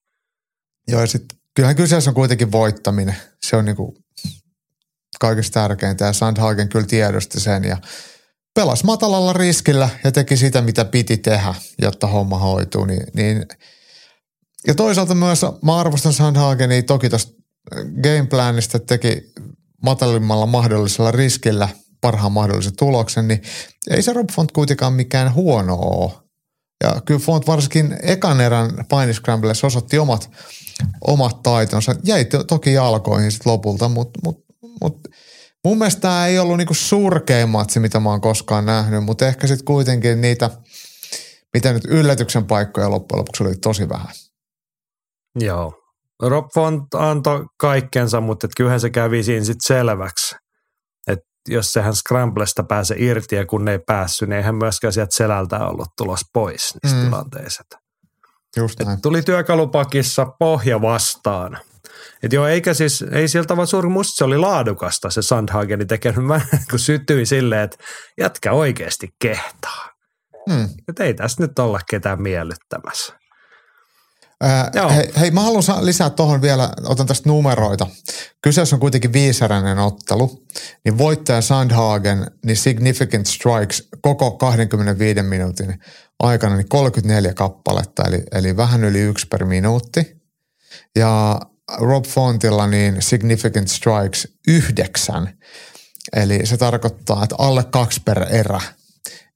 Joo, 0.87 1.01
ja 1.01 1.07
sitten 1.07 1.37
kyllähän 1.55 1.75
kyseessä 1.75 2.09
on 2.09 2.15
kuitenkin 2.15 2.51
voittaminen. 2.51 3.15
Se 3.45 3.55
on 3.55 3.65
niinku 3.65 3.93
kaikista 5.19 5.59
tärkeintä 5.59 6.05
ja 6.05 6.13
Sandhagen 6.13 6.69
kyllä 6.69 6.85
tiedosti 6.85 7.39
sen 7.39 7.63
ja 7.63 7.77
pelasi 8.55 8.85
matalalla 8.85 9.33
riskillä 9.33 9.89
ja 10.03 10.11
teki 10.11 10.37
sitä, 10.37 10.61
mitä 10.61 10.85
piti 10.85 11.17
tehdä, 11.17 11.55
jotta 11.81 12.07
homma 12.07 12.37
hoituu. 12.37 12.85
Niin, 12.85 13.03
niin 13.15 13.45
ja 14.67 14.75
toisaalta 14.75 15.15
myös 15.15 15.41
mä 15.63 15.79
arvostan 15.79 16.13
Sandhagenia 16.13 16.83
toki 16.83 17.09
tuosta 17.09 17.42
gameplanista, 18.03 18.79
teki 18.79 19.21
matalimmalla 19.83 20.45
mahdollisella 20.45 21.11
riskillä 21.11 21.69
parhaan 22.01 22.31
mahdollisen 22.31 22.75
tuloksen, 22.75 23.27
niin 23.27 23.41
ei 23.89 24.01
se 24.01 24.13
Rob 24.13 24.29
Font 24.31 24.51
kuitenkaan 24.51 24.93
mikään 24.93 25.33
huono 25.33 25.75
ole. 25.75 26.11
Ja 26.83 27.01
kyllä 27.05 27.19
Font 27.19 27.47
varsinkin 27.47 27.97
ekan 28.01 28.41
erän 28.41 28.85
painiscramblessa 28.89 29.67
osoitti 29.67 29.99
omat 29.99 30.29
omat 31.07 31.43
taitonsa. 31.43 31.95
Jäi 32.03 32.25
to, 32.25 32.43
toki 32.43 32.73
jalkoihin 32.73 33.31
sitten 33.31 33.51
lopulta, 33.51 33.89
mutta 33.89 34.19
mut, 34.23 34.45
mut, 34.81 34.99
mun 35.65 35.77
mielestä 35.77 36.01
tämä 36.01 36.27
ei 36.27 36.39
ollut 36.39 36.57
niinku 36.57 36.73
surkein 36.73 37.49
matsi, 37.49 37.79
mitä 37.79 37.99
mä 37.99 38.09
oon 38.09 38.21
koskaan 38.21 38.65
nähnyt, 38.65 39.03
mutta 39.03 39.27
ehkä 39.27 39.47
sitten 39.47 39.65
kuitenkin 39.65 40.21
niitä, 40.21 40.49
mitä 41.53 41.73
nyt 41.73 41.85
yllätyksen 41.85 42.45
paikkoja 42.45 42.89
loppujen 42.89 43.19
lopuksi 43.19 43.43
oli 43.43 43.55
tosi 43.55 43.89
vähän. 43.89 44.15
Joo. 45.39 45.82
Rob 46.21 46.45
Font 46.53 46.93
antoi 46.93 47.45
kaikkensa, 47.59 48.21
mutta 48.21 48.47
et 48.47 48.51
kyllähän 48.57 48.79
se 48.79 48.89
kävi 48.89 49.23
siinä 49.23 49.45
sitten 49.45 49.67
selväksi, 49.67 50.35
että 51.07 51.25
jos 51.47 51.73
sehän 51.73 51.95
Scramblesta 51.95 52.63
pääse 52.63 52.95
irti 52.97 53.35
ja 53.35 53.45
kun 53.45 53.65
ne 53.65 53.71
ei 53.71 53.79
päässyt, 53.87 54.29
niin 54.29 54.37
eihän 54.37 54.55
myöskään 54.55 54.93
sieltä 54.93 55.15
selältä 55.15 55.59
ollut 55.59 55.87
tulos 55.97 56.21
pois 56.33 56.77
niistä 56.83 56.99
mm. 56.99 57.05
tilanteista. 57.05 57.77
Just 58.57 58.79
näin. 58.79 59.01
tuli 59.01 59.21
työkalupakissa 59.21 60.25
pohja 60.39 60.81
vastaan. 60.81 61.57
Et 62.23 62.33
joo, 62.33 62.47
eikä 62.47 62.73
siis, 62.73 63.05
ei 63.11 63.27
sieltä 63.27 63.55
vaan 63.55 63.67
suuri, 63.67 63.89
musta 63.89 64.17
se 64.17 64.23
oli 64.23 64.37
laadukasta 64.37 65.09
se 65.09 65.21
Sandhageni 65.21 65.85
tekemään, 65.85 66.23
mä 66.23 66.41
kun 66.69 66.79
sytyin 66.79 67.27
silleen, 67.27 67.61
että 67.61 67.77
jätkä 68.17 68.51
oikeasti 68.51 69.09
kehtaa. 69.21 69.89
Hmm. 70.51 70.69
Että 70.87 71.03
ei 71.03 71.13
tässä 71.13 71.43
nyt 71.43 71.59
olla 71.59 71.79
ketään 71.89 72.21
miellyttämässä. 72.21 73.13
Ää, 74.43 74.89
hei, 74.89 75.11
hei, 75.19 75.31
mä 75.31 75.41
haluan 75.41 75.85
lisää 75.85 76.09
tuohon 76.09 76.41
vielä, 76.41 76.69
otan 76.85 77.07
tästä 77.07 77.29
numeroita. 77.29 77.87
Kyseessä 78.41 78.75
on 78.75 78.79
kuitenkin 78.79 79.13
viisäräinen 79.13 79.79
ottelu, 79.79 80.45
niin 80.85 80.97
voittaja 80.97 81.41
Sandhagen, 81.41 82.31
niin 82.45 82.57
significant 82.57 83.25
strikes 83.25 83.87
koko 84.01 84.31
25 84.31 85.21
minuutin 85.21 85.79
aikana 86.19 86.55
niin 86.55 86.69
34 86.69 87.33
kappaletta, 87.33 88.03
eli, 88.07 88.23
eli 88.31 88.57
vähän 88.57 88.83
yli 88.83 88.99
yksi 88.99 89.27
per 89.27 89.45
minuutti. 89.45 90.21
Ja 90.95 91.39
Rob 91.77 92.05
Fontilla 92.05 92.67
niin 92.67 93.01
significant 93.01 93.67
strikes 93.67 94.27
yhdeksän, 94.47 95.37
eli 96.15 96.45
se 96.45 96.57
tarkoittaa, 96.57 97.23
että 97.23 97.35
alle 97.37 97.63
kaksi 97.63 98.01
per 98.05 98.25
erä. 98.29 98.61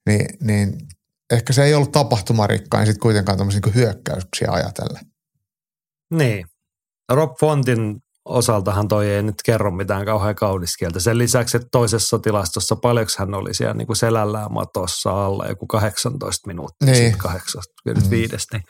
Ni, 0.06 0.18
niin 0.40 0.78
ehkä 1.32 1.52
se 1.52 1.64
ei 1.64 1.74
ollut 1.74 1.92
tapahtumarikkain 1.92 2.86
sitten 2.86 3.02
kuitenkaan 3.02 3.38
tämmöisiä 3.38 3.60
niin 3.64 3.74
hyökkäyksiä 3.74 4.48
ajatellen. 4.50 5.02
Niin. 6.14 6.46
Rob 7.12 7.30
Fontin 7.40 7.96
osaltahan 8.24 8.88
toi 8.88 9.10
ei 9.10 9.22
nyt 9.22 9.34
kerro 9.44 9.70
mitään 9.70 10.04
kauhean 10.04 10.34
kaudiskieltä. 10.34 11.00
Sen 11.00 11.18
lisäksi, 11.18 11.56
että 11.56 11.68
toisessa 11.72 12.18
tilastossa 12.18 12.76
paljonko 12.76 13.12
hän 13.18 13.34
oli 13.34 13.54
siellä 13.54 13.74
niin 13.74 13.86
kuin 13.86 13.96
selällään 13.96 14.52
matossa 14.52 15.26
alla 15.26 15.46
joku 15.46 15.66
18 15.66 16.46
minuuttia, 16.46 16.92
niin. 16.92 17.18
85. 17.18 18.36
Mm. 18.36 18.38
Niin. 18.52 18.62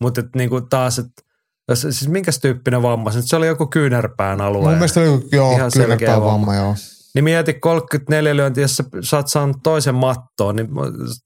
Mutta 0.00 0.22
niin 0.36 0.50
kuin 0.50 0.68
taas, 0.68 0.98
että 0.98 1.22
siis 1.74 2.08
minkä 2.08 2.30
tyyppinen 2.42 2.82
vamma? 2.82 3.10
Se 3.10 3.36
oli 3.36 3.46
joku 3.46 3.66
kyynärpään 3.66 4.40
alue. 4.40 4.68
Mun 4.68 4.72
mielestä 4.72 5.00
oli 5.00 5.28
joo, 5.32 5.58
kyynärpään 5.72 6.20
vamma, 6.20 6.32
vamma, 6.32 6.54
joo. 6.54 6.74
Niin 7.14 7.24
mieti 7.24 7.54
34 7.54 8.36
lyöntiä, 8.36 8.64
jos 8.64 8.76
sä 8.76 8.84
saat 9.02 9.28
saanut 9.28 9.56
toisen 9.62 9.94
mattoon, 9.94 10.56
niin 10.56 10.68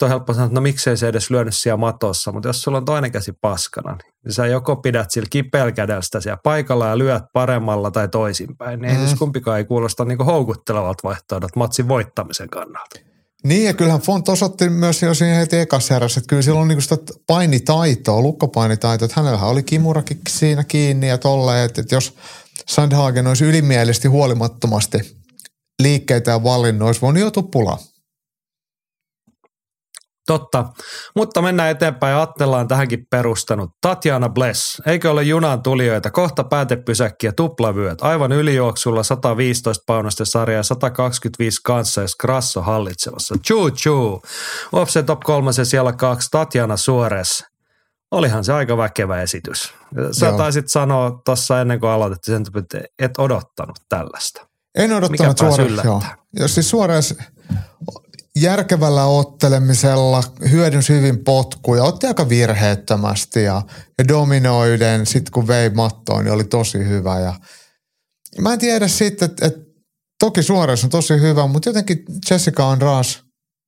on 0.03 0.09
helppo 0.09 0.33
sanoa, 0.33 0.47
että 0.47 0.55
no 0.55 0.61
miksei 0.61 0.97
se 0.97 1.09
edes 1.09 1.31
lyönyt 1.31 1.57
siellä 1.57 1.77
matossa, 1.77 2.33
mutta 2.33 2.49
jos 2.49 2.63
sulla 2.63 2.79
on 2.79 2.85
toinen 2.85 3.13
käsi 3.13 3.33
paskana, 3.41 3.99
niin 4.25 4.33
sä 4.33 4.47
joko 4.47 4.77
pidät 4.77 5.11
sillä 5.11 5.29
kipeällä 5.31 5.73
kädellä 5.73 6.03
sitä 6.03 6.21
siellä 6.21 6.41
paikalla 6.43 6.87
ja 6.87 6.99
lyöt 6.99 7.23
paremmalla 7.33 7.91
tai 7.91 8.09
toisinpäin, 8.09 8.81
niin 8.81 8.97
mm. 8.97 9.07
ei 9.07 9.15
kumpikaan 9.19 9.59
ei 9.59 9.65
kuulosta 9.65 10.05
niin 10.05 10.19
houkuttelevalta 10.19 11.09
vaihtoehdot 11.09 11.57
matsin 11.57 11.89
voittamisen 11.89 12.49
kannalta. 12.49 13.01
Niin 13.45 13.65
ja 13.65 13.75
kyllähän 13.75 14.01
Font 14.01 14.29
osoitti 14.29 14.69
myös 14.69 15.03
jo 15.03 15.15
siinä 15.15 15.37
heti 15.37 15.59
ekassa 15.59 15.97
erässä, 15.97 16.19
että 16.19 16.29
kyllä 16.29 16.43
sillä 16.43 16.61
on 16.61 16.69
niinku 16.69 16.81
sitä 16.81 16.97
painitaitoa, 17.27 18.21
lukkopainitaitoa, 18.21 19.07
että 19.07 19.21
hänellä 19.21 19.43
oli 19.43 19.63
kimurakin 19.63 20.21
siinä 20.29 20.65
kiinni 20.65 21.09
ja 21.09 21.19
tolleen, 21.19 21.65
että, 21.65 21.81
että 21.81 21.95
jos 21.95 22.17
Sandhagen 22.69 23.27
olisi 23.27 23.45
ylimielisesti 23.45 24.09
huolimattomasti– 24.09 24.99
liikkeitä 25.83 26.31
ja 26.31 26.45
valinnoissa 26.45 27.01
voinut 27.01 27.21
joutua 27.21 27.43
pulaan. 27.53 27.79
Totta, 30.29 30.65
mutta 31.17 31.43
mennään 31.43 31.71
eteenpäin 31.71 32.11
ja 32.11 32.23
Attella 32.23 32.59
on 32.59 32.69
tähänkin 32.69 33.07
perustanut. 33.11 33.71
Tatjana 33.81 34.29
Bless, 34.29 34.83
eikö 34.87 35.11
ole 35.11 35.23
junan 35.23 35.63
tulijoita, 35.63 36.11
kohta 36.11 36.45
päätepysäkki 36.45 37.27
ja 37.27 37.33
tuplavyöt, 37.33 38.03
aivan 38.03 38.33
ylijuoksulla 38.33 39.03
115 39.03 39.85
paunasta 39.87 40.25
sarjaa 40.25 40.63
125 40.63 41.61
kanssa, 41.65 42.01
jos 42.01 42.17
Grasso 42.17 42.63
hallitsevassa. 42.63 43.35
Chuu 43.47 43.71
chuu. 43.71 44.23
UFC 44.75 45.07
top 45.07 45.21
3 45.21 45.53
siellä 45.53 45.93
kaksi 45.93 46.29
Tatjana 46.31 46.77
Suores. 46.77 47.45
Olihan 48.11 48.45
se 48.45 48.53
aika 48.53 48.77
väkevä 48.77 49.23
esitys. 49.23 49.75
Sä 50.13 50.27
Joo. 50.27 50.37
taisit 50.37 50.69
sanoa 50.69 51.21
tuossa 51.25 51.61
ennen 51.61 51.81
kuin 51.81 51.91
aloitettiin 51.91 52.45
sen, 52.47 52.63
että 52.63 52.81
et 52.99 53.19
odottanut 53.19 53.77
tällaista. 53.89 54.48
En 54.79 54.93
odottanut 54.93 55.39
suoraan, 55.39 55.81
joo. 55.85 56.03
Jos 56.39 56.55
siis 56.55 56.71
suoraan, 56.71 57.03
järkevällä 58.37 59.05
ottelemisella 59.05 60.23
hyödynsi 60.51 60.93
hyvin 60.93 61.25
potkuja, 61.25 61.85
otti 61.85 62.07
aika 62.07 62.29
virheettömästi 62.29 63.43
ja, 63.43 63.63
ja 63.99 64.09
dominoiden, 64.09 65.07
sitten 65.07 65.33
kun 65.33 65.47
vei 65.47 65.71
mattoon, 65.71 66.25
niin 66.25 66.33
oli 66.33 66.45
tosi 66.45 66.79
hyvä. 66.79 67.21
Ja 67.21 67.35
mä 68.41 68.53
en 68.53 68.59
tiedä 68.59 68.89
sitten, 68.89 69.31
että 69.31 69.47
et, 69.47 69.55
toki 70.21 70.43
suoritus 70.43 70.85
on 70.85 70.91
tosi 70.91 71.21
hyvä, 71.21 71.47
mutta 71.47 71.69
jotenkin 71.69 72.05
Jessica 72.31 72.71
Andras, 72.71 73.23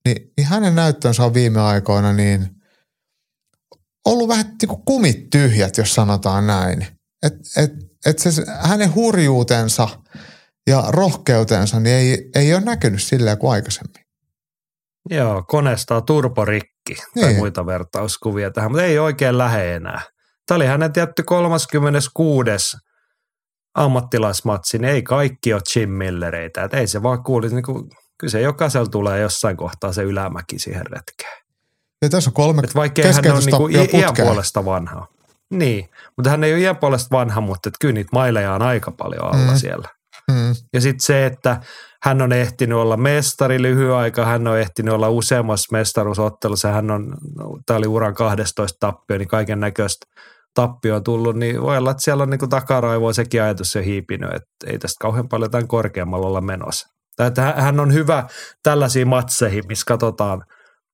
niin, 0.05 0.33
niin 0.37 0.47
hänen 0.47 0.75
näyttönsä 0.75 1.25
on 1.25 1.35
viime 1.35 1.61
aikoina 1.61 2.13
niin 2.13 2.49
ollut 4.07 4.29
vähän 4.29 4.57
niin 4.63 4.83
kumit 4.85 5.31
tyhjät, 5.31 5.77
jos 5.77 5.95
sanotaan 5.95 6.47
näin. 6.47 6.87
Et, 7.23 7.35
et, 7.57 7.73
et 8.07 8.19
se, 8.19 8.31
hänen 8.61 8.95
hurjuutensa 8.95 9.89
ja 10.71 10.85
rohkeutensa 10.89 11.81
niin 11.81 11.97
ei, 11.97 12.31
ei 12.35 12.55
ole 12.55 12.63
näkynyt 12.63 13.03
silleen 13.03 13.39
kuin 13.39 13.53
aikaisemmin. 13.53 14.05
Joo, 15.11 15.45
koneesta 15.49 16.01
turporikki 16.01 16.95
niin. 17.15 17.27
tai 17.27 17.35
muita 17.35 17.67
vertauskuvia 17.67 18.51
tähän, 18.51 18.71
mutta 18.71 18.85
ei 18.85 18.99
oikein 18.99 19.39
lähe 19.39 19.75
enää. 19.75 20.01
Tämä 20.47 20.57
oli 20.57 20.67
hänen 20.67 20.93
tietty 20.93 21.23
36. 21.23 22.77
ammattilaismatsi, 23.75 24.79
niin 24.79 24.95
ei 24.95 25.03
kaikki 25.03 25.53
ole 25.53 25.63
Jim 25.77 25.91
Millereitä. 25.91 26.65
Että 26.65 26.77
ei 26.77 26.87
se 26.87 27.03
vaan 27.03 27.23
kuuli, 27.23 27.49
niin 27.49 27.63
kuin, 27.63 27.91
kyllä 28.19 28.31
se 28.31 28.41
jokaisella 28.41 28.89
tulee 28.89 29.21
jossain 29.21 29.57
kohtaa 29.57 29.93
se 29.93 30.03
ylämäki 30.03 30.59
siihen 30.59 30.87
retkeen. 30.87 31.41
Ja 32.03 32.09
tässä 32.09 32.31
on 32.31 32.35
kolme 32.35 32.63
Vaikka 32.75 33.03
hän 33.03 33.37
on 33.37 33.45
niin 33.45 33.57
kuin 33.57 33.75
iän 33.75 34.15
puolesta 34.17 34.65
vanha. 34.65 35.07
Niin, 35.51 35.89
mutta 36.17 36.31
hän 36.31 36.45
ei 36.45 36.53
ole 36.53 36.61
iän 36.61 36.77
puolesta 36.77 37.17
vanha, 37.17 37.41
mutta 37.41 37.69
että 37.69 37.79
kyllä 37.81 37.95
niitä 37.95 38.11
maileja 38.13 38.55
on 38.55 38.63
aika 38.63 38.91
paljon 38.91 39.35
alla 39.35 39.53
mm. 39.53 39.59
siellä. 39.59 39.89
Mm. 40.31 40.55
Ja 40.73 40.81
sitten 40.81 41.07
se, 41.07 41.27
että 41.27 41.61
hän 42.03 42.23
on 42.23 42.33
ehtinyt 42.33 42.79
olla 42.79 42.97
mestari 42.97 43.63
lyhyen 43.63 43.95
aika, 43.95 44.25
hän 44.25 44.47
on 44.47 44.59
ehtinyt 44.59 44.95
olla 44.95 45.09
useammassa 45.09 45.69
mestaruusottelussa, 45.73 46.73
hän 46.73 46.91
on, 46.91 47.15
tämä 47.67 47.79
oli 47.79 47.87
uran 47.87 48.15
12 48.15 48.77
tappio, 48.81 49.19
niin 49.19 49.29
kaiken 49.29 49.61
näköistä 49.61 50.07
tappio 50.55 50.97
on 50.97 51.05
tullut, 51.05 51.37
niin 51.37 51.63
voi 51.63 51.79
olla, 51.79 51.91
että 51.91 52.03
siellä 52.03 52.23
on 52.23 52.31
niin 52.31 52.51
takaraivoa 52.51 53.13
sekin 53.13 53.43
ajatus 53.43 53.75
jo 53.75 53.83
hiipinyt, 53.83 54.35
että 54.35 54.51
ei 54.67 54.79
tästä 54.79 54.97
kauhean 55.01 55.29
paljon 55.29 55.51
tämän 55.51 55.69
korkeammalla 55.69 56.27
olla 56.27 56.41
menossa. 56.41 56.89
Tai 57.17 57.27
että 57.27 57.55
hän 57.57 57.81
on 57.81 57.93
hyvä 57.93 58.27
tällaisiin 58.63 59.09
matseihin, 59.09 59.65
missä 59.69 59.85
katsotaan, 59.87 60.45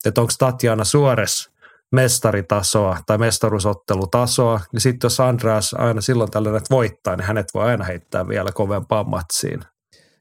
että 0.04 0.20
onko 0.20 0.32
Tatjana 0.38 0.84
Suores– 0.84 1.48
mestaritasoa 1.96 2.98
tai 3.06 3.18
mestaruusottelutasoa, 3.18 4.60
niin 4.72 4.80
sitten 4.80 5.06
jos 5.06 5.20
Andreas 5.20 5.74
aina 5.74 6.00
silloin 6.00 6.30
tällöin 6.30 6.62
voittaa, 6.70 7.16
niin 7.16 7.26
hänet 7.26 7.46
voi 7.54 7.64
aina 7.64 7.84
heittää 7.84 8.28
vielä 8.28 8.52
kovempaan 8.52 9.10
matsiin. 9.10 9.60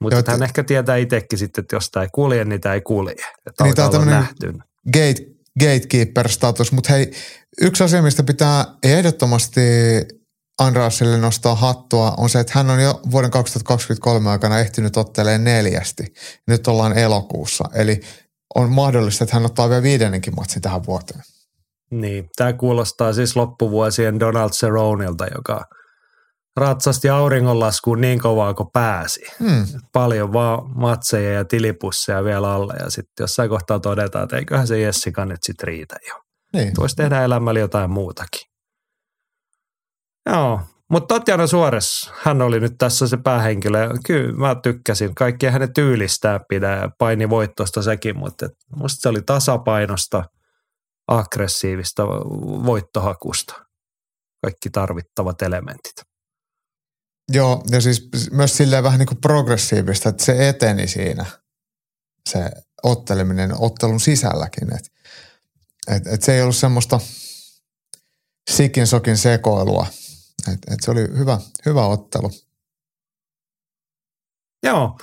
Mutta 0.00 0.30
hän 0.30 0.42
ehkä 0.42 0.64
tietää 0.64 0.96
itsekin 0.96 1.38
sitten, 1.38 1.62
että 1.62 1.76
jos 1.76 1.90
tämä 1.90 2.02
ei 2.04 2.08
kulje, 2.12 2.44
niin 2.44 2.60
tämä 2.60 2.74
ei 2.74 2.80
kulje. 2.80 3.26
Että 3.46 3.64
niin 3.64 3.74
tämä 3.74 3.88
on 3.88 4.06
nähty. 4.06 4.52
Gate, 4.92 5.26
gatekeeper-status, 5.60 6.72
mutta 6.72 6.92
hei, 6.92 7.10
yksi 7.60 7.84
asia, 7.84 8.02
mistä 8.02 8.22
pitää 8.22 8.64
ehdottomasti 8.82 9.60
Andrasille 10.58 11.18
nostaa 11.18 11.54
hattua, 11.54 12.14
on 12.16 12.30
se, 12.30 12.40
että 12.40 12.52
hän 12.54 12.70
on 12.70 12.82
jo 12.82 13.00
vuoden 13.10 13.30
2023 13.30 14.30
aikana 14.30 14.58
ehtinyt 14.58 14.96
otteleen 14.96 15.44
neljästi. 15.44 16.04
Nyt 16.46 16.66
ollaan 16.66 16.98
elokuussa, 16.98 17.64
eli 17.74 18.00
on 18.54 18.72
mahdollista, 18.72 19.24
että 19.24 19.36
hän 19.36 19.46
ottaa 19.46 19.68
vielä 19.68 19.82
viidennenkin 19.82 20.34
matsin 20.36 20.62
tähän 20.62 20.86
vuoteen. 20.86 21.22
Niin, 21.90 22.28
tämä 22.36 22.52
kuulostaa 22.52 23.12
siis 23.12 23.36
loppuvuosien 23.36 24.20
Donald 24.20 24.50
Cerronilta, 24.50 25.26
joka 25.34 25.64
ratsasti 26.56 27.08
auringonlaskuun 27.08 28.00
niin 28.00 28.18
kovaa 28.18 28.54
kuin 28.54 28.70
pääsi. 28.72 29.20
Hmm. 29.38 29.66
Paljon 29.92 30.32
vaan 30.32 30.78
matseja 30.80 31.32
ja 31.32 31.44
tilipusseja 31.44 32.24
vielä 32.24 32.52
alle 32.52 32.74
ja 32.80 32.90
sitten 32.90 33.24
jossain 33.24 33.50
kohtaa 33.50 33.80
todetaan, 33.80 34.24
että 34.24 34.36
eiköhän 34.36 34.66
se 34.66 34.80
Jessica 34.80 35.24
nyt 35.24 35.42
sitten 35.42 35.66
riitä 35.66 35.96
jo. 36.08 36.14
Niin. 36.52 36.72
Voisi 36.78 36.96
tehdä 36.96 37.24
elämällä 37.24 37.60
jotain 37.60 37.90
muutakin. 37.90 38.50
Joo, 40.30 40.60
mutta 40.90 41.14
Tatjana 41.14 41.46
Suores, 41.46 42.12
hän 42.22 42.42
oli 42.42 42.60
nyt 42.60 42.74
tässä 42.78 43.08
se 43.08 43.16
päähenkilö. 43.16 43.88
Kyllä 44.06 44.32
mä 44.32 44.54
tykkäsin. 44.54 45.14
Kaikkia 45.14 45.50
hänen 45.50 45.74
tyylistään 45.74 46.40
pidä 46.48 46.76
ja 46.76 46.90
paini 46.98 47.30
voittosta 47.30 47.82
sekin, 47.82 48.18
mutta 48.18 48.48
musta 48.76 49.00
se 49.00 49.08
oli 49.08 49.22
tasapainosta– 49.22 50.24
aggressiivista 51.08 52.06
voittohakusta. 52.66 53.66
Kaikki 54.44 54.70
tarvittavat 54.70 55.42
elementit. 55.42 55.92
Joo, 57.32 57.62
ja 57.70 57.80
siis 57.80 58.08
myös 58.30 58.56
silleen 58.56 58.84
vähän 58.84 58.98
niin 58.98 59.06
kuin 59.06 59.20
progressiivista, 59.20 60.08
että 60.08 60.24
se 60.24 60.48
eteni 60.48 60.88
siinä, 60.88 61.26
se 62.28 62.50
otteleminen 62.82 63.50
ottelun 63.58 64.00
sisälläkin. 64.00 64.74
Että 64.74 64.90
et, 65.88 66.06
et 66.06 66.22
se 66.22 66.34
ei 66.34 66.42
ollut 66.42 66.56
semmoista 66.56 67.00
sikin 68.50 68.86
sokin 68.86 69.16
sekoilua. 69.16 69.86
Et, 70.52 70.58
et 70.72 70.78
se 70.82 70.90
oli 70.90 71.00
hyvä, 71.00 71.38
hyvä 71.66 71.86
ottelu. 71.86 72.30
Joo, 74.62 74.98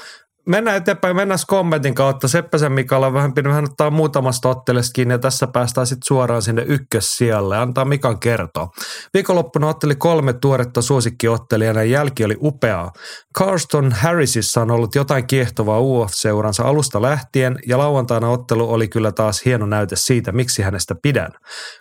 mennään 0.48 0.78
eteenpäin, 0.78 1.16
mennään 1.16 1.40
kommentin 1.48 1.96
kautta. 1.96 2.28
Seppäsen 2.28 2.72
Mikalla 2.72 3.08
on 3.08 3.14
vähän 3.14 3.34
pidä 3.34 3.50
vähän 3.50 3.64
ottaa 3.64 3.90
muutamasta 3.90 4.50
ottelesta 4.50 4.94
kiinni 4.94 5.14
ja 5.14 5.20
tässä 5.20 5.48
päästään 5.48 5.88
sitten 5.88 6.08
suoraan 6.08 6.42
sinne 6.42 6.64
ykkössijalle. 6.68 7.58
Antaa 7.58 7.86
Mikan 7.86 8.20
kertoa. 8.20 8.70
Viikonloppuna 9.14 9.68
otteli 9.68 9.96
kolme 9.96 10.34
tuoretta 10.34 10.82
suosikkiottelijana 10.82 11.84
ja 11.84 11.90
jälki 11.90 12.26
oli 12.26 12.38
upeaa. 12.42 12.92
Carston 13.38 13.92
Harrisissa 13.92 14.62
on 14.62 14.72
ollut 14.72 14.96
jotain 14.96 15.28
kiehtovaa 15.28 15.80
UFC-uransa 15.80 16.64
alusta 16.64 17.02
lähtien 17.02 17.60
ja 17.68 17.78
lauantaina 17.78 18.30
ottelu 18.30 18.74
oli 18.74 18.88
kyllä 18.88 19.12
taas 19.12 19.46
hieno 19.46 19.66
näyte 19.66 19.96
siitä, 19.96 20.32
miksi 20.32 20.62
hänestä 20.62 20.96
pidän. 21.02 21.32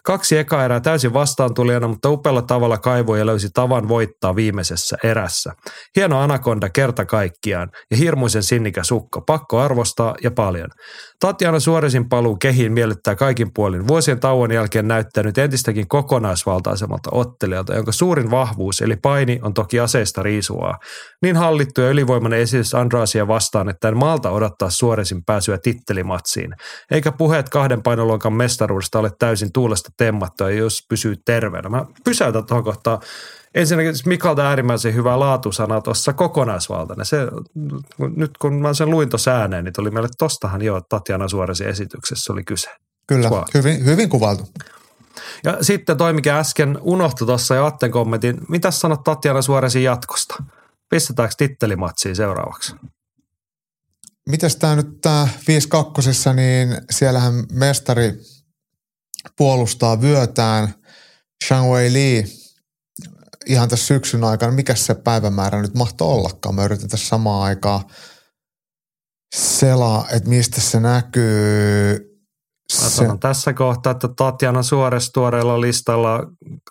Kaksi 0.05 0.39
eka 0.39 0.65
erää 0.65 0.81
täysin 0.81 1.13
vastaantulijana, 1.13 1.89
mutta 1.89 2.11
upealla 2.11 2.43
tavalla 2.43 2.79
kaivoi 2.79 3.19
ja 3.19 3.27
löysi 3.27 3.49
tavan 3.55 3.89
voittaa 3.89 4.37
viimeisessä 4.37 4.97
erässä. 5.05 5.53
Hieno 5.97 6.21
anakonda 6.21 6.69
kerta 6.69 7.05
kaikkiaan 7.05 7.71
ja 7.91 7.97
hirmuisen 7.97 8.43
sinnikäs 8.53 8.91
ukko. 8.91 9.21
Pakko 9.21 9.59
arvostaa 9.59 10.15
ja 10.23 10.31
paljon. 10.31 10.69
Tatjana 11.21 11.61
Suoresin 11.61 12.09
paluu 12.09 12.37
kehiin 12.37 12.73
miellyttää 12.73 13.15
kaikin 13.15 13.51
puolin. 13.55 13.89
Vuosien 13.89 14.21
tauon 14.21 14.53
jälkeen 14.53 14.89
näyttänyt 14.89 15.39
entistäkin 15.39 15.89
kokonaisvaltaisemmalta 15.89 17.11
ottelijalta, 17.13 17.75
jonka 17.75 17.93
suurin 17.93 18.31
vahvuus 18.31 18.81
eli 18.81 18.97
paini 18.97 19.41
on 19.43 19.55
toki 19.55 19.81
aseista 19.81 20.23
riisuaa. 20.23 20.79
Niin 21.23 21.37
hallittu 21.37 21.81
ja 21.81 21.91
ylivoimainen 21.91 22.41
esitys 22.41 22.75
Andrasia 22.75 23.29
vastaan, 23.29 23.69
että 23.69 23.89
en 23.89 23.97
malta 23.97 24.31
odottaa 24.31 24.71
Suoresin 24.71 25.25
pääsyä 25.25 25.59
tittelimatsiin. 25.63 26.55
Eikä 26.91 27.13
puheet 27.13 27.49
kahden 27.49 27.83
painoluokan 27.83 28.33
mestaruudesta 28.33 28.99
ole 28.99 29.11
täysin 29.19 29.53
tuulesta 29.53 29.91
temmattua, 29.97 30.51
jos 30.51 30.87
pysyy 30.89 31.17
terveenä. 31.27 31.69
Mä 31.69 31.85
pysäytän 32.05 32.47
tuohon 32.47 32.65
kohtaan 32.65 32.99
ensinnäkin 33.55 33.95
Mikalta 34.07 34.49
äärimmäisen 34.49 34.95
hyvä 34.95 35.21
laatusana 35.21 35.81
tuossa 35.81 36.13
kokonaisvaltainen. 36.13 37.07
Se, 37.07 37.19
nyt 38.17 38.39
kun 38.39 38.55
mä 38.55 38.75
sen 38.75 38.91
luin 38.91 39.09
tuossa 39.09 39.31
ääneen, 39.31 39.65
niin 39.65 39.73
tuli 39.73 39.91
meille 39.91 40.09
tostahan 40.19 40.63
jo 40.63 40.81
Tatjana 40.81 41.29
Suoresin 41.29 41.69
esityksessä 41.69 42.33
oli 42.33 42.45
kyse. 42.45 42.71
Kyllä, 43.07 43.31
hyvin, 43.55 43.85
hyvin 43.85 44.09
kuvailtu. 44.09 44.49
Ja 45.45 45.59
sitten 45.61 45.97
toi, 45.97 46.13
mikä 46.13 46.39
äsken 46.39 46.79
unohtui 46.81 47.27
tuossa 47.27 47.55
jo 47.55 47.67
Atten 47.67 47.91
kommentin, 47.91 48.41
mitä 48.49 48.71
sanot 48.71 49.05
Tatjana 49.05 49.43
Suoresin 49.43 49.83
jatkosta? 49.83 50.43
Pistetäänkö 50.91 51.35
tittelimatsiin 51.39 52.17
seuraavaksi? 52.17 52.75
Mitäs 54.29 54.57
tämä 54.57 54.77
nyt 54.77 55.01
tämä 55.01 55.29
5-2, 56.31 56.35
niin 56.35 56.77
siellähän 56.91 57.35
mestari 57.53 58.13
puolustaa 59.37 60.01
vyötään 60.01 60.75
Shang 61.47 61.73
Wei 61.73 61.93
Li 61.93 62.25
ihan 63.47 63.69
tässä 63.69 63.87
syksyn 63.87 64.25
aikana, 64.25 64.53
mikä 64.53 64.75
se 64.75 64.95
päivämäärä 64.95 65.63
nyt 65.63 65.75
mahtoi 65.75 66.09
ollakaan. 66.09 66.55
Mä 66.55 66.65
yritän 66.65 66.89
tässä 66.89 67.09
samaan 67.09 67.43
aikaan 67.43 67.81
selaa, 69.35 70.07
että 70.13 70.29
mistä 70.29 70.61
se 70.61 70.81
näkyy. 70.81 72.09
Se... 72.73 73.05
tässä 73.21 73.53
kohtaa, 73.53 73.91
että 73.91 74.09
Tatjana 74.17 74.63
Suores 74.63 75.11
tuoreella 75.11 75.61
listalla, 75.61 76.21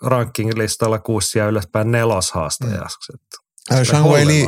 ranking-listalla 0.02 0.98
kuusi 0.98 1.38
ja 1.38 1.46
ylöspäin 1.46 1.90
neloshaastajaksi. 1.92 3.12
Mm. 3.12 3.84
Shang 3.84 4.06
Wei 4.06 4.26
Li, 4.26 4.46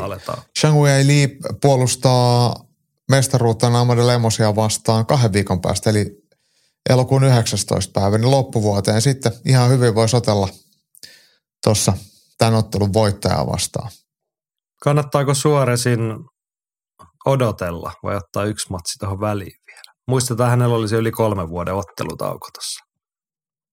Shang 0.61 0.83
Wei 0.83 1.07
Li 1.07 1.39
puolustaa 1.63 2.65
mestaruutta 3.11 3.71
Namade 3.71 4.07
Lemosia 4.07 4.57
vastaan 4.57 5.07
kahden 5.07 5.33
viikon 5.33 5.61
päästä, 5.61 5.91
eli 5.91 6.25
elokuun 6.91 7.25
19. 7.25 8.01
päivä, 8.01 8.19
niin 8.19 8.31
loppuvuoteen 8.31 9.03
sitten 9.03 9.33
ihan 9.45 9.71
hyvin 9.71 9.95
voi 9.95 10.09
sotella 10.09 10.49
tuossa 11.65 11.93
tämän 12.39 12.55
ottelun 12.55 12.93
voittajaa 12.93 13.47
vastaan. 13.47 13.91
Kannattaako 14.83 15.35
Suoresin 15.35 16.01
odotella 17.27 17.93
vai 18.03 18.17
ottaa 18.17 18.45
yksi 18.45 18.71
matsi 18.71 18.99
tuohon 18.99 19.21
väliin 19.21 19.59
vielä? 19.67 19.95
Muistetaan, 20.09 20.51
hänellä 20.51 20.77
oli 20.77 20.89
se 20.89 20.97
yli 20.97 21.11
kolmen 21.11 21.49
vuoden 21.49 21.75
ottelutauko 21.75 22.49
tuossa. 22.55 22.85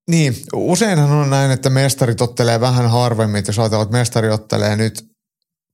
Niin, 0.09 0.35
useinhan 0.53 1.11
on 1.11 1.29
näin, 1.29 1.51
että 1.51 1.69
mestari 1.69 2.15
ottelee 2.19 2.59
vähän 2.59 2.89
harvemmin. 2.89 3.43
Jos 3.47 3.59
ajatellaan, 3.59 3.87
että 3.87 3.97
mestari 3.97 4.29
ottelee 4.29 4.75
nyt 4.75 5.11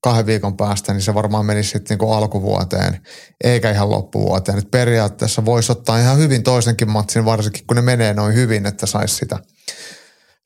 kahden 0.04 0.26
viikon 0.26 0.58
päästä, 0.58 0.94
niin 0.94 1.02
se 1.02 1.14
varmaan 1.14 1.46
menisi 1.46 1.70
sitten 1.70 1.98
niin 1.98 2.14
alkuvuoteen, 2.14 3.02
eikä 3.44 3.72
ihan 3.72 3.90
loppuvuoteen. 3.90 4.58
Et 4.58 4.72
periaatteessa 4.72 5.46
voisi 5.46 5.72
ottaa 5.72 6.00
ihan 6.00 6.18
hyvin 6.18 6.44
toisenkin 6.44 6.90
matsin, 6.90 7.26
varsinkin 7.26 7.68
kun 7.68 7.76
ne 7.76 7.82
menee 7.82 8.14
noin 8.14 8.36
hyvin, 8.36 8.66
että 8.66 8.86
saisi 8.86 9.16
sitä, 9.16 9.40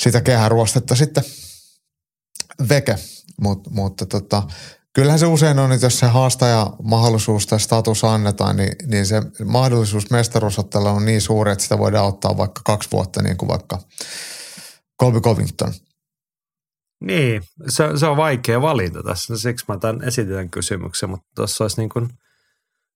sitä 0.03 0.21
kehäruostetta 0.21 0.95
sitten 0.95 1.23
veke. 2.69 2.95
Mut, 3.41 3.69
mutta 3.69 4.05
tota, 4.05 4.43
kyllähän 4.93 5.19
se 5.19 5.25
usein 5.25 5.59
on, 5.59 5.71
että 5.71 5.85
jos 5.85 5.99
se 5.99 6.05
haastaja 6.05 6.73
mahdollisuus 6.83 7.47
tai 7.47 7.59
status 7.59 8.03
annetaan, 8.03 8.57
niin, 8.57 8.75
niin 8.87 9.05
se 9.05 9.21
mahdollisuus 9.45 10.09
mestaruusottelu 10.09 10.87
on 10.87 11.05
niin 11.05 11.21
suuri, 11.21 11.51
että 11.51 11.63
sitä 11.63 11.77
voidaan 11.77 12.07
ottaa 12.07 12.37
vaikka 12.37 12.61
kaksi 12.65 12.89
vuotta, 12.91 13.21
niin 13.21 13.37
kuin 13.37 13.49
vaikka 13.49 13.79
Colby 15.01 15.21
Covington– 15.21 15.73
niin, 17.01 17.43
se, 17.67 17.83
se 17.95 18.05
on 18.05 18.17
vaikea 18.17 18.61
valinta 18.61 19.03
tässä, 19.03 19.37
siksi 19.37 19.65
mä 19.67 19.77
tämän 19.77 20.03
esitän 20.03 20.49
kysymyksen, 20.49 21.09
mutta 21.09 21.27
tuossa 21.35 21.63
olisi 21.63 21.81
niin 21.81 21.89
kuin, 21.89 22.09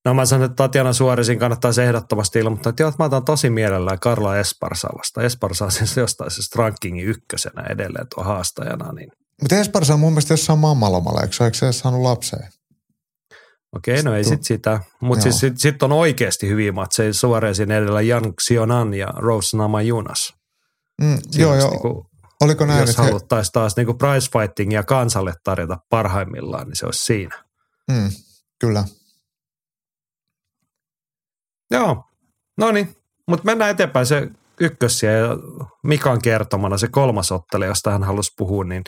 no 0.06 0.14
mä 0.14 0.26
sanon, 0.26 0.46
että 0.46 0.56
Tatjana 0.56 0.94
Suorisin 0.94 1.40
kannattaisi 1.40 1.82
ehdottomasti 1.82 2.40
ilmoittaa, 2.40 2.70
että 2.70 2.84
joo, 2.84 2.94
mä 3.00 3.06
otan 3.06 3.26
tosi 3.26 3.50
mielellään 3.50 4.00
Karla 4.00 4.38
Esparsa 4.38 4.88
vasta. 4.98 5.22
Esparsa 5.22 5.66
on 5.66 5.72
siis 5.72 5.98
jostain 5.98 6.32
siis 6.32 6.56
rankingin 6.56 7.08
ykkösenä 7.08 7.64
edelleen 7.70 8.08
tuo 8.16 8.24
haastajana. 8.24 8.92
Niin. 8.92 9.12
Mutta 9.42 9.56
Esparsa 9.56 9.94
on 9.94 10.00
mun 10.00 10.14
mielestä 10.14 10.34
jossain 10.34 10.60
mammalomalla, 10.60 11.22
eikö, 11.22 11.54
se 11.54 11.72
saanut 11.72 12.02
lapseen? 12.02 12.50
Okei, 13.76 14.04
no 14.04 14.16
ei 14.16 14.24
sit 14.24 14.44
sitä. 14.44 14.80
Mutta 15.02 15.24
siis 15.24 15.40
sitten 15.40 15.60
sit 15.60 15.84
on 15.84 15.92
oikeasti 15.92 16.48
hyviä 16.48 16.72
matseja 16.72 17.14
Suoresin 17.14 17.72
edellä 17.72 18.02
Jan 18.02 18.34
Xionan 18.42 18.94
ja 18.94 19.08
Rose 19.08 19.58
Namajunas. 19.58 20.34
Mm, 21.02 21.18
joo, 21.38 21.56
joo. 21.56 21.70
Niinku 21.70 22.06
Oliko 22.42 22.66
näin, 22.66 22.82
Jos 22.82 22.98
haluttaisiin 22.98 23.50
he... 23.50 23.54
taas 23.54 23.76
niin 23.78 23.98
price 23.98 24.30
fightingia 24.32 24.84
kansalle 24.84 25.34
tarjota 25.44 25.78
parhaimmillaan, 25.90 26.68
niin 26.68 26.76
se 26.76 26.86
olisi 26.86 27.06
siinä. 27.06 27.44
Mm, 27.92 28.10
kyllä. 28.60 28.84
Joo, 31.72 32.04
no 32.58 32.72
niin. 32.72 32.96
Mutta 33.28 33.46
mennään 33.46 33.72
eteenpäin. 33.72 34.06
Se 34.06 34.30
ykkössiä 34.60 35.12
ja 35.12 35.38
Mikan 35.84 36.22
kertomana 36.22 36.78
se 36.78 36.88
kolmas 36.88 37.32
ottelu, 37.32 37.64
josta 37.64 37.92
hän 37.92 38.04
halusi 38.04 38.32
puhua, 38.38 38.64
niin 38.64 38.84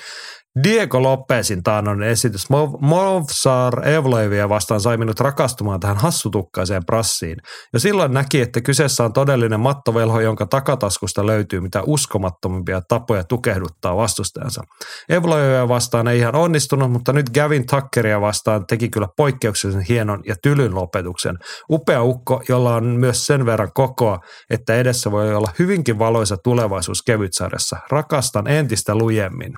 Diego 0.63 1.03
Lopezin 1.03 1.63
taannoinen 1.63 2.09
esitys 2.09 2.47
Movsar 2.79 3.87
Evloivia 3.87 4.49
vastaan 4.49 4.81
sai 4.81 4.97
minut 4.97 5.19
rakastumaan 5.19 5.79
tähän 5.79 5.97
hassutukkaiseen 5.97 6.85
prassiin. 6.85 7.37
Jo 7.73 7.79
silloin 7.79 8.13
näki, 8.13 8.41
että 8.41 8.61
kyseessä 8.61 9.03
on 9.03 9.13
todellinen 9.13 9.59
mattovelho, 9.59 10.19
jonka 10.19 10.45
takataskusta 10.45 11.25
löytyy 11.25 11.59
mitä 11.59 11.83
uskomattomimpia 11.85 12.81
tapoja 12.81 13.23
tukehduttaa 13.23 13.95
vastustajansa. 13.95 14.61
Evloivia 15.09 15.67
vastaan 15.67 16.07
ei 16.07 16.19
ihan 16.19 16.35
onnistunut, 16.35 16.91
mutta 16.91 17.13
nyt 17.13 17.29
Gavin 17.29 17.65
Tuckeria 17.65 18.21
vastaan 18.21 18.65
teki 18.67 18.89
kyllä 18.89 19.07
poikkeuksellisen 19.17 19.85
hienon 19.89 20.21
ja 20.25 20.35
tylyn 20.43 20.75
lopetuksen. 20.75 21.37
Upea 21.71 22.03
ukko, 22.03 22.43
jolla 22.49 22.75
on 22.75 22.85
myös 22.85 23.25
sen 23.25 23.45
verran 23.45 23.71
kokoa, 23.73 24.19
että 24.49 24.75
edessä 24.75 25.11
voi 25.11 25.35
olla 25.35 25.51
hyvinkin 25.59 25.99
valoisa 25.99 26.37
tulevaisuus 26.43 27.01
kevytsarjassa. 27.01 27.77
Rakastan 27.89 28.47
entistä 28.47 28.95
lujemmin. 28.95 29.53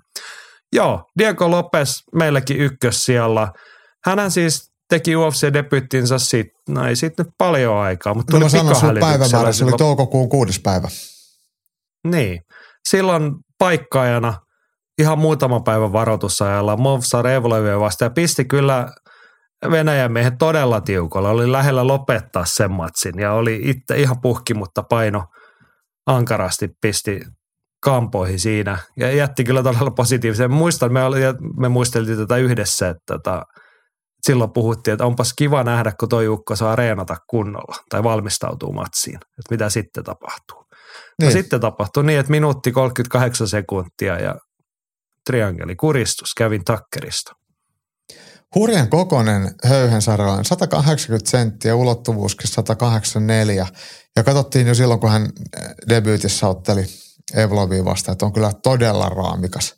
Joo, 0.76 1.04
Diego 1.20 1.52
Lopez 1.52 2.04
meilläkin 2.16 2.58
ykkössijalla. 2.58 3.52
Hänhän 4.06 4.32
siis 4.32 4.72
teki 4.90 5.16
UFC-debyttinsä 5.16 6.20
siitä, 6.20 6.52
no 6.70 6.86
ei 6.86 6.96
siitä 6.96 7.24
nyt 7.24 7.34
paljon 7.38 7.78
aikaa, 7.78 8.14
mutta 8.14 8.32
tuli 8.32 8.64
no 8.64 8.64
mä 8.64 8.74
sanoin 8.74 9.00
päivämäärä, 9.00 9.52
se 9.52 9.64
oli 9.64 9.72
toukokuun 9.78 10.30
kuudes 10.30 10.60
päivä. 10.60 10.88
Niin, 12.08 12.42
silloin 12.90 13.32
paikkaajana 13.60 14.34
ihan 15.02 15.20
muutama 15.20 15.60
päivän 15.60 15.94
varoitusajalla 15.94 16.78
Movsar 16.78 17.28
Evloivia 17.28 17.80
vasta 17.80 18.04
ja 18.04 18.10
pisti 18.10 18.46
kyllä 18.46 18.88
Venäjän 19.72 20.12
miehen 20.12 20.38
todella 20.38 20.82
tiukolla. 20.82 21.30
Oli 21.30 21.52
lähellä 21.52 21.88
lopettaa 21.88 22.46
sen 22.46 22.72
matsin 22.72 23.20
ja 23.20 23.34
oli 23.34 23.62
itse 23.64 23.98
ihan 23.98 24.22
puhki, 24.22 24.54
mutta 24.54 24.84
paino 24.84 25.26
ankarasti 26.06 26.70
pisti 26.82 27.20
kampoihin 27.82 28.40
siinä 28.40 28.78
ja 28.98 29.12
jätti 29.12 29.44
kyllä 29.44 29.64
todella 29.64 29.92
positiivisen. 29.92 30.52
Muistan, 30.52 30.94
me, 30.94 31.04
oli, 31.04 31.20
me 31.58 31.70
muisteltiin 31.70 32.18
tätä 32.18 32.38
yhdessä, 32.38 32.90
että 32.90 33.04
tota, 33.08 33.44
silloin 34.22 34.54
puhuttiin, 34.54 34.94
että 34.94 35.06
onpas 35.06 35.34
kiva 35.34 35.64
nähdä, 35.64 35.94
kun 36.00 36.10
toi 36.10 36.26
Jukko 36.26 36.56
saa 36.56 36.76
reenata 36.76 37.16
kunnolla 37.30 37.76
tai 37.90 38.04
valmistautuu 38.04 38.74
matsiin, 38.74 39.16
että 39.16 39.52
mitä 39.52 39.70
sitten 39.70 40.04
tapahtuu. 40.04 40.58
No 40.58 40.66
niin. 41.20 41.28
No 41.28 41.32
sitten 41.32 41.60
tapahtui 41.60 42.04
niin, 42.04 42.20
että 42.20 42.32
minuutti 42.32 42.72
38 42.72 43.48
sekuntia 43.48 44.20
ja 44.20 44.36
triangeli 45.26 45.76
kuristus 45.76 46.34
kävin 46.38 46.64
takkerista. 46.66 47.34
Hurjan 48.56 48.90
kokonen 48.90 49.56
höyhensarjalan, 49.64 50.46
180 50.46 51.30
senttiä, 51.30 51.76
ulottuvuuskin 51.76 52.52
184. 52.52 53.68
Ja 54.16 54.24
katsottiin 54.24 54.68
jo 54.68 54.76
silloin, 54.76 55.00
kun 55.00 55.12
hän 55.12 55.30
debyytissä 55.90 56.48
otteli 56.48 56.86
Evlovia 57.34 57.86
vastaan, 57.86 58.14
että 58.14 58.26
on 58.26 58.34
kyllä 58.34 58.52
todella 58.64 59.10
raamikas 59.10 59.76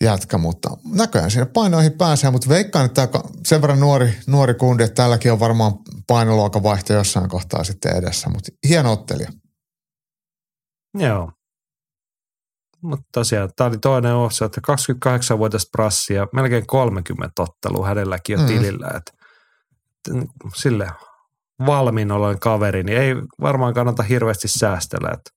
jätkä, 0.00 0.38
mutta 0.38 0.70
näköjään 0.94 1.30
sinne 1.30 1.46
painoihin 1.46 1.92
pääsee, 1.92 2.30
mutta 2.30 2.48
veikkaan, 2.48 2.86
että 2.86 3.08
sen 3.46 3.62
verran 3.62 3.80
nuori, 3.80 4.16
nuori 4.26 4.54
kundi, 4.54 4.82
että 4.82 4.94
täälläkin 4.94 5.32
on 5.32 5.40
varmaan 5.40 5.72
painoluokan 6.06 6.62
vaihto 6.62 6.92
jossain 6.92 7.28
kohtaa 7.28 7.64
sitten 7.64 7.96
edessä, 7.96 8.30
mutta 8.30 8.52
hieno 8.68 8.92
ottelija. 8.92 9.28
Joo. 10.94 11.32
Mutta 12.82 13.06
tosiaan, 13.12 13.50
tämä 13.56 13.68
oli 13.68 13.78
toinen 13.78 14.14
osa, 14.14 14.44
että 14.44 14.60
28-vuotias 15.06 15.68
prassi 15.72 16.14
ja 16.14 16.26
melkein 16.32 16.66
30 16.66 17.42
ottelua 17.42 17.86
hänelläkin 17.86 18.32
jo 18.34 18.40
mm. 18.40 18.46
tilillä, 18.46 18.90
että 18.96 19.12
sille 20.54 20.90
valmiin 21.66 22.12
olen 22.12 22.38
kaveri, 22.38 22.82
niin 22.82 22.98
ei 22.98 23.14
varmaan 23.40 23.74
kannata 23.74 24.02
hirveästi 24.02 24.48
säästellä, 24.48 25.10
että 25.12 25.30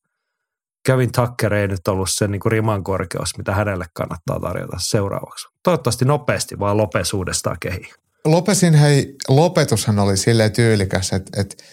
Kevin 0.86 1.12
Tucker 1.12 1.54
ei 1.54 1.68
nyt 1.68 1.88
ollut 1.88 2.10
se 2.10 2.28
niin 2.28 2.40
kuin 2.40 2.52
riman 2.52 2.84
korkeus, 2.84 3.38
mitä 3.38 3.56
hänelle 3.56 3.86
kannattaa 3.94 4.40
tarjota 4.40 4.78
seuraavaksi. 4.80 5.48
Toivottavasti 5.64 6.06
nopeasti, 6.06 6.60
vaan 6.60 6.78
Lopes 6.78 7.14
uudestaan 7.14 7.58
kehi. 7.60 7.92
Lopesin 8.26 8.74
hei, 8.74 9.16
lopetushan 9.28 10.00
oli 10.00 10.18
silleen 10.18 10.52
tyylikäs, 10.52 11.14
että, 11.14 11.42
että 11.42 11.64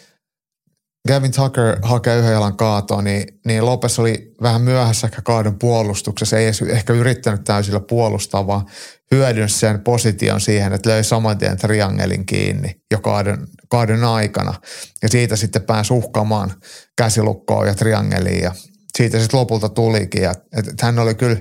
Gavin 1.09 1.33
Tucker 1.33 1.77
hakee 1.83 2.19
yhden 2.19 2.33
jalan 2.33 2.57
kaatoa, 2.57 3.03
niin, 3.03 3.25
niin 3.47 3.67
Lopes 3.67 3.99
oli 3.99 4.35
vähän 4.43 4.63
myöhässä 4.63 5.07
ehkä 5.07 5.23
kaadon 5.23 5.59
puolustuksessa. 5.59 6.39
Ei 6.39 6.45
edes 6.45 6.63
ehkä 6.63 6.93
yrittänyt 6.93 7.45
täysillä 7.45 7.81
puolustaa, 7.81 8.47
vaan 8.47 8.67
hyödynsi 9.11 9.59
sen 9.59 9.81
position 9.81 10.41
siihen, 10.41 10.73
että 10.73 10.91
löi 10.91 11.05
saman 11.05 11.39
tien 11.39 11.57
triangelin 11.57 12.27
kiinni 12.27 12.81
jo 12.91 13.01
kaadon, 13.01 13.47
kaadon 13.69 14.05
aikana. 14.05 14.55
Ja 15.03 15.09
siitä 15.09 15.37
sitten 15.37 15.63
pääsi 15.63 15.93
uhkaamaan 15.93 16.53
käsilukkoon 16.97 17.67
ja 17.67 17.75
triangeliin 17.75 18.43
ja 18.43 18.55
siitä 18.97 19.19
sitten 19.21 19.41
lopulta 19.41 19.69
tulikin. 19.69 20.23
Ja, 20.23 20.31
että, 20.31 20.71
että 20.71 20.87
hän 20.87 20.99
oli 20.99 21.15
kyllä 21.15 21.37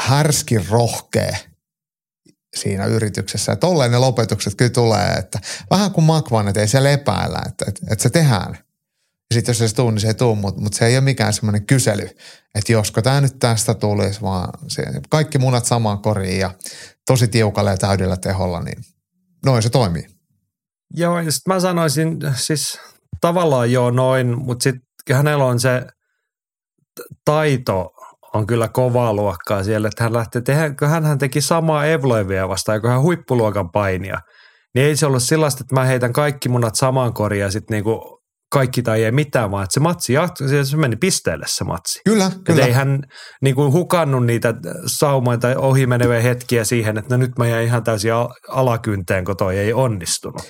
härskin 0.00 0.68
rohkea 0.68 1.36
siinä 2.56 2.86
yrityksessä. 2.86 3.52
Että 3.52 3.66
tolleen 3.66 3.90
ne 3.90 3.98
lopetukset 3.98 4.54
kyllä 4.54 4.70
tulee, 4.70 5.12
että 5.12 5.38
vähän 5.70 5.90
kuin 5.90 6.04
makvan, 6.04 6.48
että 6.48 6.60
ei 6.60 6.68
se 6.68 6.82
lepäällä, 6.82 7.42
että, 7.48 7.64
että, 7.68 7.86
että 7.90 8.02
se 8.02 8.10
tehdään. 8.10 8.58
Sitten 9.34 9.52
jos 9.52 9.70
se 9.70 9.76
tuu, 9.76 9.90
niin 9.90 10.00
se 10.00 10.06
ei 10.06 10.14
tuu, 10.14 10.34
mutta, 10.34 10.60
mutta 10.60 10.78
se 10.78 10.86
ei 10.86 10.96
ole 10.96 11.04
mikään 11.04 11.32
semmoinen 11.32 11.66
kysely, 11.66 12.08
että 12.54 12.72
josko 12.72 13.02
tämä 13.02 13.20
nyt 13.20 13.38
tästä 13.38 13.74
tulisi, 13.74 14.22
vaan 14.22 14.50
se, 14.68 14.82
kaikki 15.10 15.38
munat 15.38 15.64
samaan 15.64 15.98
koriin 15.98 16.38
ja 16.38 16.54
tosi 17.06 17.28
tiukalla 17.28 17.70
ja 17.70 17.76
täydellä 17.76 18.16
teholla, 18.16 18.60
niin 18.60 18.84
noin 19.46 19.62
se 19.62 19.70
toimii. 19.70 20.06
Joo, 20.94 21.20
ja 21.20 21.32
sitten 21.32 21.54
mä 21.54 21.60
sanoisin, 21.60 22.18
siis 22.36 22.78
tavallaan 23.20 23.72
joo 23.72 23.90
noin, 23.90 24.38
mutta 24.38 24.62
sitten 24.62 24.87
hänellä 25.16 25.44
on 25.44 25.60
se 25.60 25.86
taito 27.24 27.90
on 28.34 28.46
kyllä 28.46 28.68
kovaa 28.68 29.12
luokkaa 29.12 29.62
siellä, 29.62 29.88
että 29.88 30.04
hän 30.04 30.12
lähtee 30.12 30.42
tehdä, 30.42 30.74
kun 30.78 30.88
hän 30.88 31.18
teki 31.18 31.40
samaa 31.40 31.86
Evloivia 31.86 32.48
vastaan, 32.48 32.80
kun 32.80 32.90
hän 32.90 33.02
huippuluokan 33.02 33.70
painia, 33.70 34.18
niin 34.74 34.86
ei 34.86 34.96
se 34.96 35.06
ollut 35.06 35.22
sellaista, 35.22 35.64
että 35.64 35.74
mä 35.74 35.84
heitän 35.84 36.12
kaikki 36.12 36.48
munat 36.48 36.74
samaan 36.74 37.14
koriin 37.14 37.40
ja 37.40 37.50
sitten 37.50 37.74
niinku 37.74 38.18
kaikki 38.52 38.82
tai 38.82 39.04
ei 39.04 39.12
mitään, 39.12 39.50
vaan 39.50 39.64
että 39.64 39.74
se 39.74 39.80
matsi 39.80 40.12
jatkui, 40.12 40.64
se 40.64 40.76
meni 40.76 40.96
pisteelle 40.96 41.44
se 41.48 41.64
matsi. 41.64 42.00
Kyllä, 42.04 42.30
kyllä. 42.44 42.66
ei 42.66 42.72
hän 42.72 43.02
niin 43.42 43.54
kuin 43.54 43.72
hukannut 43.72 44.26
niitä 44.26 44.54
saumoja 44.86 45.38
tai 45.38 45.56
ohimeneviä 45.56 46.20
hetkiä 46.20 46.64
siihen, 46.64 46.98
että 46.98 47.16
no 47.16 47.20
nyt 47.20 47.38
mä 47.38 47.46
jäin 47.46 47.66
ihan 47.66 47.84
täysin 47.84 48.12
alakynteen, 48.48 49.24
kun 49.24 49.36
toi 49.36 49.58
ei 49.58 49.72
onnistunut. 49.72 50.42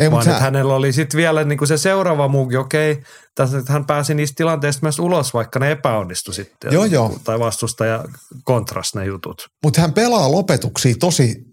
Ei, 0.00 0.10
vaan 0.10 0.28
että 0.28 0.40
hänellä 0.40 0.74
oli 0.74 0.92
sitten 0.92 1.18
vielä 1.18 1.44
niin 1.44 1.58
kuin 1.58 1.68
se 1.68 1.78
seuraava 1.78 2.28
muukin, 2.28 2.58
okei, 2.58 3.02
tässä, 3.34 3.58
että 3.58 3.72
hän 3.72 3.86
pääsi 3.86 4.14
niistä 4.14 4.36
tilanteista 4.36 4.82
myös 4.82 4.98
ulos, 4.98 5.34
vaikka 5.34 5.58
ne 5.58 5.70
epäonnistu 5.70 6.32
sitten. 6.32 6.72
Joo, 6.72 6.84
joo. 6.84 7.18
Tai 7.24 7.38
vastustaja 7.38 8.04
kontras 8.44 8.94
ne 8.94 9.04
jutut. 9.04 9.46
Mutta 9.64 9.80
hän 9.80 9.92
pelaa 9.92 10.32
lopetuksia 10.32 10.94
tosi 11.00 11.46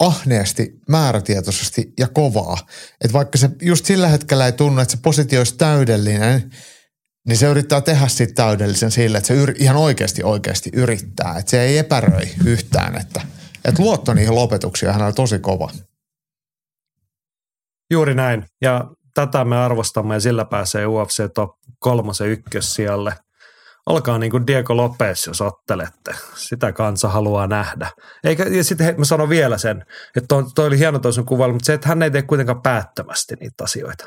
ahneesti, 0.00 0.72
määrätietoisesti 0.88 1.92
ja 1.98 2.08
kovaa. 2.08 2.58
Että 3.04 3.12
vaikka 3.12 3.38
se 3.38 3.50
just 3.62 3.84
sillä 3.84 4.08
hetkellä 4.08 4.46
ei 4.46 4.52
tunnu, 4.52 4.80
että 4.80 4.92
se 4.92 4.98
positio 5.02 5.40
olisi 5.40 5.56
täydellinen, 5.56 6.50
niin 7.28 7.38
se 7.38 7.46
yrittää 7.46 7.80
tehdä 7.80 8.08
siitä 8.08 8.34
täydellisen 8.34 8.90
sille, 8.90 9.18
että 9.18 9.28
se 9.28 9.34
yr, 9.34 9.54
ihan 9.58 9.76
oikeasti 9.76 10.22
oikeasti 10.22 10.70
yrittää. 10.72 11.34
Että 11.38 11.50
se 11.50 11.62
ei 11.62 11.78
epäröi 11.78 12.28
yhtään, 12.44 12.96
että, 13.00 13.20
että 13.64 13.82
luotto 13.82 14.14
niihin 14.14 14.34
lopetuksiin 14.34 14.88
on 14.88 14.94
hänellä 14.94 15.12
tosi 15.12 15.38
kova. 15.38 15.70
Juuri 17.90 18.14
näin. 18.14 18.44
Ja 18.62 18.84
tätä 19.14 19.44
me 19.44 19.56
arvostamme 19.56 20.14
ja 20.14 20.20
sillä 20.20 20.44
pääsee 20.44 20.86
UFC 20.86 21.32
top 21.34 21.50
kolmosen 21.78 22.28
ykkössijalle. 22.28 23.14
Olkaa 23.86 24.18
niin 24.18 24.30
kuin 24.30 24.46
Diego 24.46 24.76
Lopez, 24.76 25.26
jos 25.26 25.40
ottelette. 25.40 26.14
Sitä 26.34 26.72
kansa 26.72 27.08
haluaa 27.08 27.46
nähdä. 27.46 27.90
Eikä, 28.24 28.44
ja 28.44 28.64
sitten 28.64 28.94
mä 28.98 29.04
sanon 29.04 29.28
vielä 29.28 29.58
sen, 29.58 29.84
että 30.16 30.26
toi, 30.28 30.44
toi 30.54 30.66
oli 30.66 30.78
hieno 30.78 30.98
toisen 30.98 31.24
kuvailu, 31.24 31.52
mutta 31.52 31.66
se, 31.66 31.74
että 31.74 31.88
hän 31.88 32.02
ei 32.02 32.10
tee 32.10 32.22
kuitenkaan 32.22 32.62
päättömästi 32.62 33.34
niitä 33.40 33.64
asioita. 33.64 34.04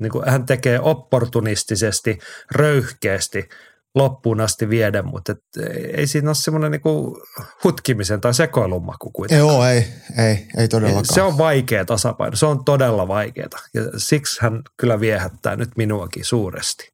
Niin 0.00 0.12
kuin 0.12 0.30
hän 0.30 0.46
tekee 0.46 0.80
opportunistisesti, 0.80 2.18
röyhkeästi, 2.50 3.48
loppuun 3.94 4.40
asti 4.40 4.68
viedä, 4.68 5.02
mutta 5.02 5.32
et 5.32 5.38
ei 5.96 6.06
siinä 6.06 6.28
ole 6.28 6.34
semmoinen 6.34 6.70
niinku 6.70 7.22
hutkimisen 7.64 8.20
tai 8.20 8.34
sekoilun 8.34 8.86
maku 8.86 9.10
kuitenkaan. 9.10 9.48
Joo, 9.48 9.66
ei, 9.66 9.84
ei, 10.18 10.46
ei 10.58 10.68
todellakaan. 10.68 11.04
Se 11.04 11.22
on 11.22 11.38
vaikea 11.38 11.84
tasapaino, 11.84 12.36
se 12.36 12.46
on 12.46 12.64
todella 12.64 13.08
vaikeaa 13.08 13.48
ja 13.74 13.82
siksi 13.96 14.42
hän 14.42 14.62
kyllä 14.76 15.00
viehättää 15.00 15.56
nyt 15.56 15.70
minuakin 15.76 16.24
suuresti. 16.24 16.92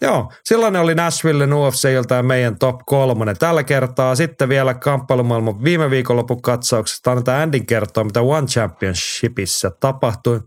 Joo, 0.00 0.32
silloin 0.44 0.76
oli 0.76 0.94
Nashville 0.94 1.54
UFCilta 1.54 2.14
ja 2.14 2.22
meidän 2.22 2.58
top 2.58 2.76
kolmonen. 2.86 3.38
Tällä 3.38 3.62
kertaa 3.62 4.14
sitten 4.14 4.48
vielä 4.48 4.74
kamppailumaailman 4.74 5.64
viime 5.64 5.90
viikonlopun 5.90 6.42
katsauksesta 6.42 7.10
annetaan 7.10 7.42
Andin 7.42 7.66
kertoa, 7.66 8.04
mitä 8.04 8.20
One 8.20 8.46
Championshipissa 8.46 9.70
tapahtui. 9.80 10.40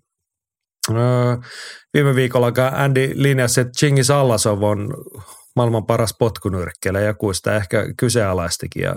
Viime 1.93 2.15
viikolla 2.15 2.51
Andy 2.71 3.11
linjasi, 3.15 3.61
että 3.61 3.71
Chingis 3.79 4.11
Allasov 4.11 4.63
on 4.63 4.93
maailman 5.55 5.85
paras 5.85 6.15
potkunyrkkeilijä. 6.19 7.03
Joku 7.03 7.33
sitä 7.33 7.55
ehkä 7.55 7.85
kyseenalaistikin 7.97 8.83
ja 8.83 8.95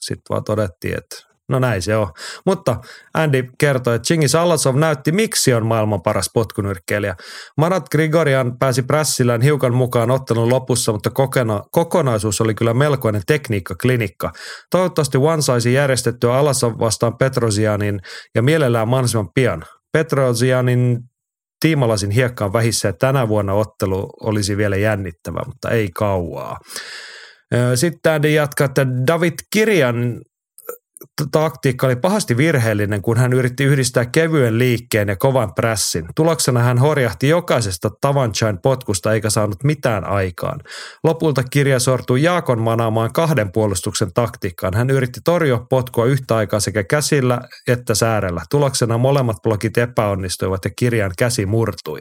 sitten 0.00 0.24
vaan 0.30 0.44
todettiin, 0.44 0.98
että 0.98 1.16
no 1.48 1.58
näin 1.58 1.82
se 1.82 1.96
on. 1.96 2.08
Mutta 2.46 2.76
Andy 3.14 3.44
kertoi, 3.58 3.94
että 3.94 4.06
Chingis 4.06 4.34
Allasov 4.34 4.76
näytti, 4.76 5.12
miksi 5.12 5.54
on 5.54 5.66
maailman 5.66 6.02
paras 6.02 6.30
potkunyrkkeilijä. 6.34 7.14
Marat 7.56 7.88
Grigorian 7.90 8.58
pääsi 8.58 8.82
prässillään 8.82 9.42
hiukan 9.42 9.74
mukaan 9.74 10.10
ottelun 10.10 10.50
lopussa, 10.50 10.92
mutta 10.92 11.10
kokena, 11.10 11.62
kokonaisuus 11.70 12.40
oli 12.40 12.54
kyllä 12.54 12.74
melkoinen 12.74 13.22
tekniikkaklinikka. 13.26 14.32
Toivottavasti 14.70 15.18
One 15.18 15.42
saisi 15.42 15.72
järjestettyä 15.72 16.34
Allasov 16.34 16.72
vastaan 16.78 17.18
Petrosianin 17.18 18.00
ja 18.34 18.42
mielellään 18.42 18.88
mahdollisimman 18.88 19.30
pian. 19.34 19.64
Petrosianin 19.92 20.98
tiimalasin 21.60 22.10
hiekkaan 22.10 22.52
vähissä 22.52 22.88
ja 22.88 22.92
tänä 22.92 23.28
vuonna 23.28 23.54
ottelu 23.54 24.10
olisi 24.20 24.56
vielä 24.56 24.76
jännittävä, 24.76 25.40
mutta 25.46 25.70
ei 25.70 25.88
kauaa. 25.94 26.56
Sitten 27.74 28.34
jatkaa, 28.34 28.64
että 28.64 28.86
David 29.06 29.32
Kirjan 29.50 30.20
taktiikka 31.32 31.86
oli 31.86 31.96
pahasti 31.96 32.36
virheellinen, 32.36 33.02
kun 33.02 33.16
hän 33.16 33.32
yritti 33.32 33.64
yhdistää 33.64 34.06
kevyen 34.06 34.58
liikkeen 34.58 35.08
ja 35.08 35.16
kovan 35.16 35.54
prässin. 35.54 36.04
Tuloksena 36.16 36.60
hän 36.60 36.78
horjahti 36.78 37.28
jokaisesta 37.28 37.90
Tavanchain 38.00 38.58
potkusta 38.62 39.12
eikä 39.12 39.30
saanut 39.30 39.64
mitään 39.64 40.04
aikaan. 40.04 40.60
Lopulta 41.04 41.42
kirja 41.42 41.78
sortui 41.78 42.22
Jaakon 42.22 42.60
manaamaan 42.60 43.12
kahden 43.12 43.52
puolustuksen 43.52 44.12
taktiikkaan. 44.14 44.74
Hän 44.74 44.90
yritti 44.90 45.20
torjua 45.24 45.66
potkua 45.70 46.06
yhtä 46.06 46.36
aikaa 46.36 46.60
sekä 46.60 46.84
käsillä 46.84 47.40
että 47.68 47.94
säärellä. 47.94 48.42
Tuloksena 48.50 48.98
molemmat 48.98 49.36
blokit 49.42 49.78
epäonnistuivat 49.78 50.64
ja 50.64 50.70
kirjan 50.76 51.12
käsi 51.18 51.46
murtui. 51.46 52.00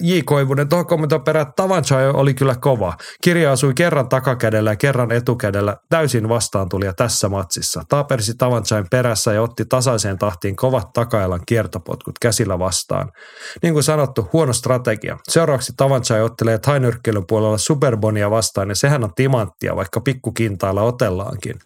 J. 0.00 0.18
Koivunen 0.24 0.68
tuohon 0.68 0.86
kommentoon 0.86 1.24
perään, 1.24 1.52
Tavanchai 1.56 2.08
oli 2.08 2.34
kyllä 2.34 2.54
kova. 2.60 2.96
Kirja 3.22 3.52
asui 3.52 3.74
kerran 3.74 4.08
takakädellä 4.08 4.70
ja 4.70 4.76
kerran 4.76 5.12
etukädellä 5.12 5.76
täysin 5.88 6.28
vastaan 6.28 6.68
tuli 6.68 6.86
tässä 6.96 7.28
matsissa. 7.28 7.82
Taapersi 7.88 8.34
Tavanchain 8.34 8.86
perässä 8.90 9.32
ja 9.32 9.42
otti 9.42 9.64
tasaiseen 9.64 10.18
tahtiin 10.18 10.56
kovat 10.56 10.92
takailan 10.92 11.40
kiertopotkut 11.46 12.18
käsillä 12.20 12.58
vastaan. 12.58 13.12
Niin 13.62 13.74
kuin 13.74 13.84
sanottu, 13.84 14.28
huono 14.32 14.52
strategia. 14.52 15.18
Seuraavaksi 15.28 15.72
Tavanchai 15.76 16.22
ottelee 16.22 16.58
tainyrkkeilyn 16.58 17.26
puolella 17.26 17.58
Superbonia 17.58 18.30
vastaan 18.30 18.68
ja 18.68 18.74
sehän 18.74 19.04
on 19.04 19.14
timanttia, 19.14 19.76
vaikka 19.76 20.00
pikkukintailla 20.00 20.82
otellaankin. 20.82 21.58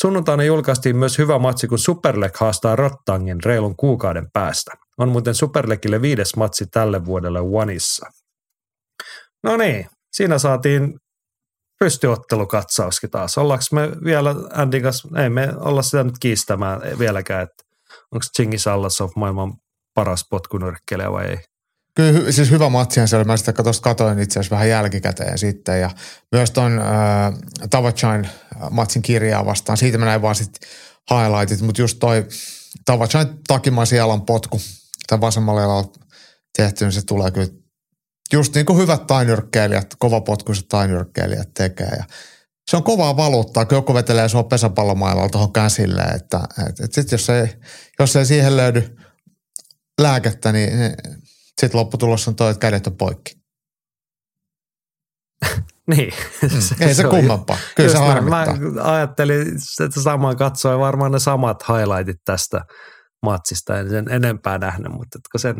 Sunnuntaina 0.00 0.44
julkaistiin 0.44 0.96
myös 0.96 1.18
hyvä 1.18 1.38
matsi, 1.38 1.68
kun 1.68 1.78
Superleg 1.78 2.36
haastaa 2.36 2.76
Rottangin 2.76 3.44
reilun 3.44 3.76
kuukauden 3.76 4.26
päästä. 4.32 4.83
On 4.98 5.08
muuten 5.08 5.34
Superlegille 5.34 6.02
viides 6.02 6.36
matsi 6.36 6.66
tälle 6.66 7.04
vuodelle 7.04 7.40
Oneissa. 7.40 8.06
No 9.42 9.56
niin, 9.56 9.86
siinä 10.12 10.38
saatiin 10.38 10.94
pystyottelukatsauskin 11.78 13.10
taas. 13.10 13.38
Ollaanko 13.38 13.64
me 13.72 13.90
vielä 14.04 14.34
Andin 14.52 14.82
kanssa, 14.82 15.22
ei 15.22 15.30
me 15.30 15.48
olla 15.56 15.82
sitä 15.82 16.04
nyt 16.04 16.18
kiistämään 16.20 16.80
vieläkään, 16.98 17.42
että 17.42 17.64
onko 18.12 18.24
Chingis 18.36 18.66
Allasov 18.66 19.10
maailman 19.16 19.52
paras 19.94 20.26
potkunyrkkeilijä 20.30 21.12
vai 21.12 21.26
ei? 21.26 21.38
Kyllä 21.96 22.32
siis 22.32 22.50
hyvä 22.50 22.68
matsi 22.68 23.06
se 23.06 23.16
oli. 23.16 23.24
Mä 23.24 23.36
sitä 23.36 23.52
katoin 23.82 24.18
itse 24.18 24.40
asiassa 24.40 24.54
vähän 24.54 24.68
jälkikäteen 24.68 25.38
sitten 25.38 25.80
ja 25.80 25.90
myös 26.32 26.50
ton 26.50 26.78
äh, 26.78 27.34
Tavachain 27.70 28.28
matsin 28.70 29.02
kirjaa 29.02 29.46
vastaan. 29.46 29.78
Siitä 29.78 29.98
mä 29.98 30.04
näin 30.04 30.22
vaan 30.22 30.34
sitten 30.34 30.68
highlightit, 31.10 31.60
mutta 31.60 31.82
just 31.82 31.98
toi 31.98 32.26
Tavachain 32.84 33.26
takimaisen 33.48 33.96
jalan 33.96 34.22
potku– 34.22 34.60
tai 35.06 35.20
vasemmalla 35.20 35.60
jalalla 35.60 35.92
tehty, 36.56 36.84
niin 36.84 36.92
se 36.92 37.04
tulee 37.06 37.30
kyllä 37.30 37.48
just 38.32 38.54
niin 38.54 38.66
kuin 38.66 38.78
hyvät 38.78 39.06
tainyrkkeilijät, 39.06 39.94
kovapotkuiset 39.98 40.68
tainyrkkeilijät 40.68 41.54
tekee. 41.54 41.90
Ja 41.98 42.04
se 42.70 42.76
on 42.76 42.82
kovaa 42.82 43.16
valuuttaa, 43.16 43.64
kun 43.64 43.76
joku 43.76 43.94
vetelee 43.94 44.28
sua 44.28 44.44
pesäpallomailalla 44.44 45.28
tuohon 45.28 45.52
käsille, 45.52 46.02
että, 46.02 46.40
että, 46.68 46.84
että 46.84 46.94
sit 46.94 47.12
jos, 47.12 47.30
ei, 47.30 47.48
jos 47.98 48.16
ei 48.16 48.26
siihen 48.26 48.56
löydy 48.56 48.96
lääkettä, 50.00 50.52
niin, 50.52 50.78
niin 50.78 50.94
sitten 51.60 51.80
lopputulos 51.80 52.28
on 52.28 52.36
toi, 52.36 52.50
että 52.50 52.60
kädet 52.60 52.86
on 52.86 52.96
poikki. 52.96 53.34
niin. 55.90 56.12
Mm. 56.42 56.48
Ei 56.86 56.94
se, 56.94 57.02
se 57.02 57.04
kummempaa. 57.04 57.58
Kyllä 57.76 57.92
se 57.92 57.98
harmittaa. 57.98 58.56
Mä 58.56 58.92
ajattelin, 58.92 59.56
että 59.84 60.00
samaan 60.00 60.36
katsoi 60.36 60.78
varmaan 60.78 61.12
ne 61.12 61.18
samat 61.18 61.64
highlightit 61.68 62.20
tästä– 62.24 62.64
matsista 63.24 63.78
en 63.78 63.90
sen 63.90 64.08
enempää 64.10 64.58
nähnyt, 64.58 64.92
mutta 64.92 65.18
kun 65.32 65.40
sen, 65.40 65.56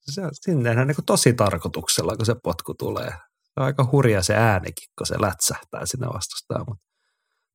se, 0.00 0.22
sinne 0.32 0.68
tehdään 0.68 0.86
niin 0.86 0.96
tosi 1.06 1.32
tarkoituksella, 1.32 2.16
kun 2.16 2.26
se 2.26 2.34
potku 2.42 2.74
tulee. 2.74 3.10
Se 3.42 3.60
on 3.60 3.66
aika 3.66 3.88
hurja 3.92 4.22
se 4.22 4.34
äänikin, 4.34 4.88
kun 4.98 5.06
se 5.06 5.20
lätsähtää 5.20 5.86
sinne 5.86 6.06
vastustaan, 6.06 6.64
mutta 6.68 6.84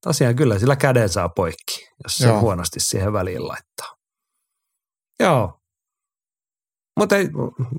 tosiaan 0.04 0.36
kyllä 0.36 0.60
sillä 0.60 0.76
käden 0.76 1.10
saa 1.10 1.30
poikki, 1.30 1.90
jos 2.04 2.18
se 2.18 2.28
Joo. 2.28 2.42
huonosti 2.42 2.80
siihen 2.80 3.14
väliin 3.14 3.48
laittaa. 3.48 3.96
Joo. 5.20 5.60
Mutta, 7.00 7.16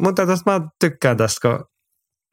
mutta 0.00 0.26
tästä 0.26 0.50
mä 0.50 0.68
tykkään 0.80 1.16
tästä, 1.16 1.48
kun 1.48 1.66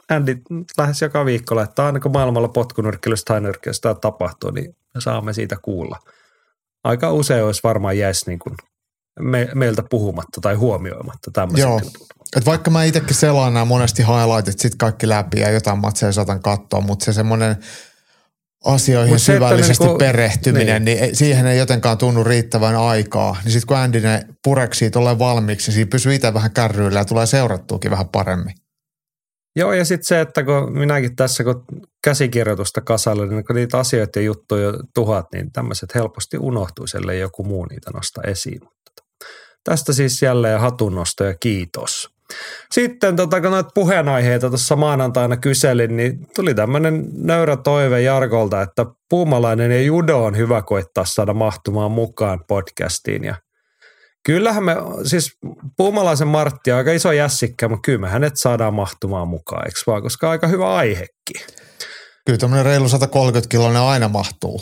Andy 0.10 0.42
lähes 0.78 1.02
joka 1.02 1.26
viikko 1.26 1.56
laittaa, 1.56 1.86
aina 1.86 2.00
kun 2.00 2.12
maailmalla 2.12 2.48
potkunyrkkelystä 2.48 3.34
tai 3.34 3.42
nyrkkelystä 3.42 3.96
tapahtuu, 3.96 4.52
niin 4.52 4.76
me 4.94 5.02
saamme 5.02 5.34
siitä 5.34 5.58
kuulla. 5.62 6.00
Aika 6.84 7.12
usein 7.12 7.44
olisi 7.44 7.64
varmaan 7.64 7.98
jäisi 7.98 8.30
niin 8.30 8.40
kuin 8.40 8.56
me, 9.20 9.50
meiltä 9.56 9.84
puhumatta 9.90 10.42
tai 10.42 10.56
huomioimatta 10.56 11.32
tämmöiset 11.34 11.70
Joo. 11.70 11.82
Et 12.38 12.46
vaikka 12.46 12.72
mä 12.72 12.84
itsekin 12.84 13.16
selaan 13.16 13.54
nämä 13.54 13.66
monesti 13.66 14.04
highlightit 14.04 14.60
sit 14.60 14.76
kaikki 14.76 15.10
läpi 15.10 15.40
ja 15.40 15.52
jotain 15.52 15.80
matseja 15.80 16.12
saatan 16.12 16.42
katsoa, 16.42 16.82
mutta 16.82 17.06
se 17.06 17.14
semmoinen 17.14 17.56
asioihin 18.66 19.14
Mut 19.14 19.22
syvällisesti 19.22 19.84
niinku, 19.84 19.98
perehtyminen, 19.98 20.86
niin. 20.86 21.02
niin 21.02 21.16
siihen 21.16 21.46
ei 21.46 21.58
jotenkaan 21.58 21.98
tunnu 21.98 22.24
riittävän 22.24 22.76
aikaa. 22.76 23.38
Niin 23.44 23.52
sitten 23.52 23.68
kun 23.68 23.78
Andy 23.78 24.00
ne 24.00 24.28
pureksii 24.44 24.92
tuolle 24.92 25.20
valmiiksi, 25.20 25.68
niin 25.68 25.76
siinä 25.76 25.90
pysyy 25.90 26.14
itse 26.14 26.34
vähän 26.34 26.52
kärryillä 26.54 27.00
ja 27.00 27.06
tulee 27.06 27.26
seurattuukin 27.26 27.92
vähän 27.92 28.10
paremmin. 28.10 28.56
Joo, 29.56 29.74
ja 29.74 29.86
sitten 29.86 30.06
se, 30.06 30.22
että 30.22 30.44
kun 30.44 30.78
minäkin 30.80 31.16
tässä, 31.16 31.44
kun 31.44 31.66
käsikirjoitusta 32.04 32.82
kasalle, 32.82 33.28
niin 33.28 33.46
kun 33.46 33.56
niitä 33.56 33.80
asioita 33.80 34.20
ja 34.20 34.26
juttuja 34.26 34.74
tuhat, 34.94 35.26
niin 35.34 35.52
tämmöiset 35.52 35.96
helposti 35.96 36.38
unohtuu, 36.38 36.86
ellei 36.96 37.20
joku 37.20 37.44
muu 37.44 37.66
niitä 37.66 37.92
nosta 37.92 38.22
esiin. 38.22 38.62
Tästä 39.66 39.94
siis 39.94 40.22
jälleen 40.22 40.60
hatunnosto 40.60 41.24
ja 41.24 41.34
kiitos. 41.40 42.10
Sitten 42.72 43.16
tota, 43.16 43.42
kun 43.42 43.52
noita 43.52 43.70
puheenaiheita 43.76 44.50
tuossa 44.50 44.76
maanantaina 44.76 45.38
kyselin, 45.38 45.98
niin 45.98 46.28
tuli 46.36 46.56
tämmöinen 46.56 47.06
nöyrä 47.18 47.58
toive 47.58 48.02
Jarkolta, 48.02 48.62
että 48.62 48.86
puumalainen 49.10 49.72
ja 49.72 49.82
judo 49.82 50.24
on 50.24 50.38
hyvä 50.38 50.62
koittaa 50.62 51.06
saada 51.06 51.34
mahtumaan 51.34 51.92
mukaan 51.92 52.44
podcastiin. 52.48 53.24
Ja 53.24 53.36
kyllähän 54.26 54.64
me, 54.64 54.76
siis 55.04 55.38
puumalaisen 55.78 56.28
Martti 56.28 56.72
on 56.72 56.78
aika 56.78 56.92
iso 56.92 57.12
jässikkä, 57.12 57.70
mutta 57.70 57.86
kyllä 57.86 58.00
me 58.00 58.10
hänet 58.10 58.38
saadaan 58.38 58.74
mahtumaan 58.74 59.28
mukaan, 59.28 59.68
eikö 59.68 59.80
vaan, 59.88 60.02
koska 60.02 60.30
aika 60.30 60.48
hyvä 60.48 60.76
aihekin. 60.76 61.42
Kyllä 62.26 62.38
tämmöinen 62.40 62.66
reilu 62.66 62.90
130 62.90 63.50
kiloinen 63.50 63.82
aina 63.82 64.10
mahtuu 64.10 64.62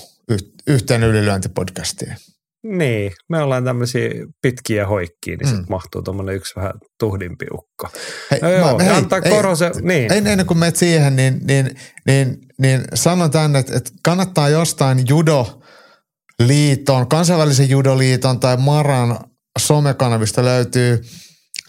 yhteen 0.68 1.04
ylilyöntipodcastiin. 1.04 2.16
Niin, 2.64 3.12
me 3.30 3.42
ollaan 3.42 3.64
tämmöisiä 3.64 4.10
pitkiä 4.42 4.88
hoikkiä, 4.88 5.36
niin 5.36 5.48
mm. 5.48 5.50
sitten 5.50 5.66
mahtuu 5.70 6.02
tuommoinen 6.02 6.36
yksi 6.36 6.56
vähän 6.56 6.72
tuhdimpi 7.00 7.46
ukko. 7.54 7.90
Hei, 8.32 8.40
no 8.42 8.50
joo, 8.50 8.78
mä, 8.78 8.84
hei, 8.84 8.94
antaa 8.94 9.20
ei, 9.24 9.32
korose, 9.32 9.72
niin. 9.82 10.12
Ei, 10.12 10.18
ennen 10.18 10.46
kuin 10.46 10.58
menet 10.58 10.76
siihen, 10.76 11.16
niin, 11.16 11.40
niin, 11.48 11.76
niin, 12.06 12.38
niin 12.58 12.84
sanon 12.94 13.32
tänne, 13.32 13.60
että, 13.60 13.78
että 13.78 13.92
kannattaa 14.04 14.50
jostain 14.50 15.04
judoliiton, 15.08 17.08
kansainvälisen 17.10 17.70
judoliiton 17.70 18.40
tai 18.40 18.58
Maran 18.58 19.20
somekanavista 19.60 20.44
löytyy, 20.44 21.02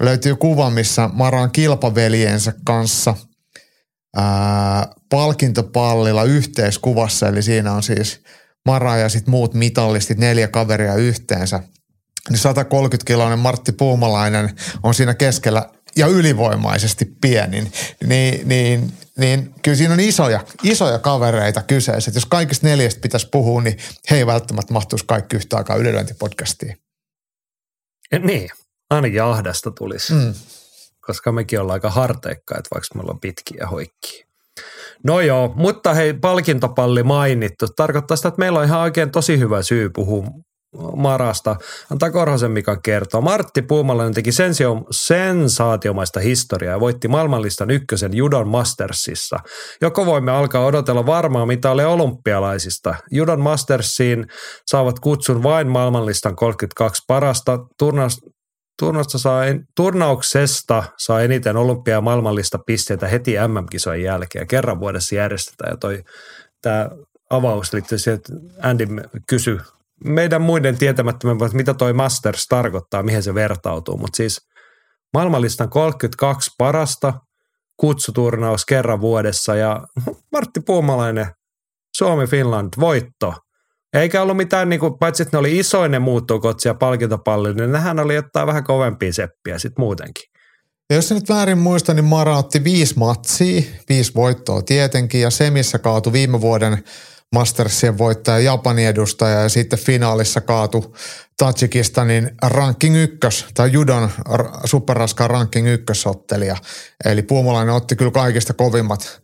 löytyy 0.00 0.36
kuva, 0.36 0.70
missä 0.70 1.10
Maran 1.12 1.50
kilpaveljensä 1.50 2.52
kanssa 2.64 3.14
ää, 4.16 4.92
palkintopallilla 5.10 6.24
yhteiskuvassa, 6.24 7.28
eli 7.28 7.42
siinä 7.42 7.72
on 7.72 7.82
siis– 7.82 8.20
Mara 8.66 8.96
ja 8.96 9.08
sitten 9.08 9.30
muut 9.30 9.54
mitallistit, 9.54 10.18
neljä 10.18 10.48
kaveria 10.48 10.94
yhteensä. 10.94 11.60
Niin 12.30 12.38
130-kiloinen 12.38 13.38
Martti 13.38 13.72
Puumalainen 13.72 14.56
on 14.82 14.94
siinä 14.94 15.14
keskellä 15.14 15.68
ja 15.96 16.06
ylivoimaisesti 16.06 17.04
pienin, 17.20 17.72
niin, 18.06 18.48
niin, 18.48 18.92
niin 19.18 19.54
kyllä 19.62 19.76
siinä 19.76 19.94
on 19.94 20.00
isoja, 20.00 20.44
isoja 20.62 20.98
kavereita 20.98 21.62
kyseessä. 21.62 22.10
Et 22.10 22.14
jos 22.14 22.26
kaikista 22.26 22.66
neljästä 22.66 23.00
pitäisi 23.00 23.28
puhua, 23.32 23.62
niin 23.62 23.78
he 24.10 24.16
ei 24.16 24.26
välttämättä 24.26 24.72
mahtuisi 24.72 25.04
kaikki 25.08 25.36
yhtä 25.36 25.56
aikaa 25.56 25.76
ylilöintipodcastiin. 25.76 26.76
Niin, 28.18 28.50
ainakin 28.90 29.22
ahdasta 29.22 29.70
tulisi, 29.70 30.12
mm. 30.12 30.34
koska 31.00 31.32
mekin 31.32 31.60
ollaan 31.60 31.76
aika 31.76 31.90
harteikkaita, 31.90 32.68
vaikka 32.74 32.94
me 32.94 33.00
ollaan 33.00 33.20
pitkiä 33.20 33.66
hoikkia. 33.70 34.26
No 35.04 35.20
joo, 35.20 35.52
mutta 35.56 35.94
hei, 35.94 36.14
palkintopalli 36.14 37.02
mainittu. 37.02 37.66
Tarkoittaa 37.76 38.16
sitä, 38.16 38.28
että 38.28 38.38
meillä 38.38 38.58
on 38.58 38.64
ihan 38.64 38.80
oikein 38.80 39.10
tosi 39.10 39.38
hyvä 39.38 39.62
syy 39.62 39.90
puhua 39.94 40.24
Marasta. 40.96 41.56
Antaa 41.90 42.10
Korhosen 42.10 42.50
Mika 42.50 42.76
kertoa. 42.76 43.20
Martti 43.20 43.62
Puumalainen 43.62 44.14
teki 44.14 44.32
sensio, 44.32 44.82
sensaatiomaista 44.90 46.20
historiaa 46.20 46.74
ja 46.74 46.80
voitti 46.80 47.08
maailmanlistan 47.08 47.70
ykkösen 47.70 48.16
Judon 48.16 48.48
Mastersissa. 48.48 49.38
Joko 49.80 50.06
voimme 50.06 50.32
alkaa 50.32 50.64
odotella 50.64 51.06
varmaa 51.06 51.46
mitalia 51.46 51.88
olympialaisista. 51.88 52.94
Judon 53.10 53.40
Mastersiin 53.40 54.26
saavat 54.66 55.00
kutsun 55.00 55.42
vain 55.42 55.68
maailmanlistan 55.68 56.36
32 56.36 57.02
parasta. 57.06 57.58
Turnauksesta 58.78 59.18
saa, 59.18 59.42
turnauksesta 59.76 60.84
saa 60.98 61.20
eniten 61.20 61.56
olympia- 61.56 61.94
ja 61.94 62.00
maailmanlista 62.00 62.58
pisteitä 62.66 63.08
heti 63.08 63.34
MM-kisojen 63.48 64.02
jälkeen. 64.02 64.46
Kerran 64.46 64.80
vuodessa 64.80 65.14
järjestetään 65.14 65.70
ja 65.70 65.76
toi, 65.76 66.04
tämä 66.62 66.88
avaus 67.30 67.72
liittyy 67.72 67.98
siihen, 67.98 68.16
että 68.16 68.32
Andy 68.62 68.86
kysyi 69.28 69.58
meidän 70.04 70.42
muiden 70.42 70.78
tietämättömän, 70.78 71.36
mitä 71.52 71.74
toi 71.74 71.92
Masters 71.92 72.46
tarkoittaa, 72.46 73.02
mihin 73.02 73.22
se 73.22 73.34
vertautuu. 73.34 73.96
Mutta 73.96 74.16
siis 74.16 74.48
maailmanlistan 75.14 75.70
32 75.70 76.50
parasta 76.58 77.12
kutsuturnaus 77.76 78.66
kerran 78.66 79.00
vuodessa 79.00 79.54
ja 79.54 79.86
Martti 80.32 80.60
Puumalainen, 80.60 81.26
Suomi-Finland, 81.96 82.68
voitto– 82.80 83.34
eikä 83.94 84.22
ollut 84.22 84.36
mitään, 84.36 84.68
niin 84.68 84.80
kuin, 84.80 84.98
paitsi 84.98 85.22
että 85.22 85.36
ne 85.36 85.38
oli 85.38 85.58
isoinen 85.58 86.02
muuttukotsi 86.02 86.68
ja 86.68 86.74
palkintopalli, 86.74 87.54
niin 87.54 87.72
nehän 87.72 87.98
oli 87.98 88.14
jotain 88.14 88.46
vähän 88.46 88.64
kovempia 88.64 89.12
seppiä 89.12 89.58
sitten 89.58 89.82
muutenkin. 89.82 90.24
Ja 90.90 90.96
jos 90.96 91.10
nyt 91.10 91.28
väärin 91.28 91.58
muista, 91.58 91.94
niin 91.94 92.04
Mara 92.04 92.38
otti 92.38 92.64
viisi 92.64 92.98
matsia, 92.98 93.62
viisi 93.88 94.14
voittoa 94.14 94.62
tietenkin, 94.62 95.20
ja 95.20 95.30
semissä 95.30 95.78
kaatu 95.78 96.12
viime 96.12 96.40
vuoden 96.40 96.84
Mastersien 97.34 97.98
voittaja, 97.98 98.38
Japanin 98.38 98.86
edustaja, 98.86 99.40
ja 99.40 99.48
sitten 99.48 99.78
finaalissa 99.78 100.40
kaatu 100.40 100.96
Tajikistanin 101.36 102.30
ranking 102.42 102.96
ykkös, 102.96 103.46
tai 103.54 103.72
judon 103.72 104.10
superraskaan 104.64 105.30
ranking 105.30 105.68
ykkösottelija. 105.68 106.56
Eli 107.04 107.22
Puumalainen 107.22 107.74
otti 107.74 107.96
kyllä 107.96 108.10
kaikista 108.10 108.52
kovimmat 108.52 109.22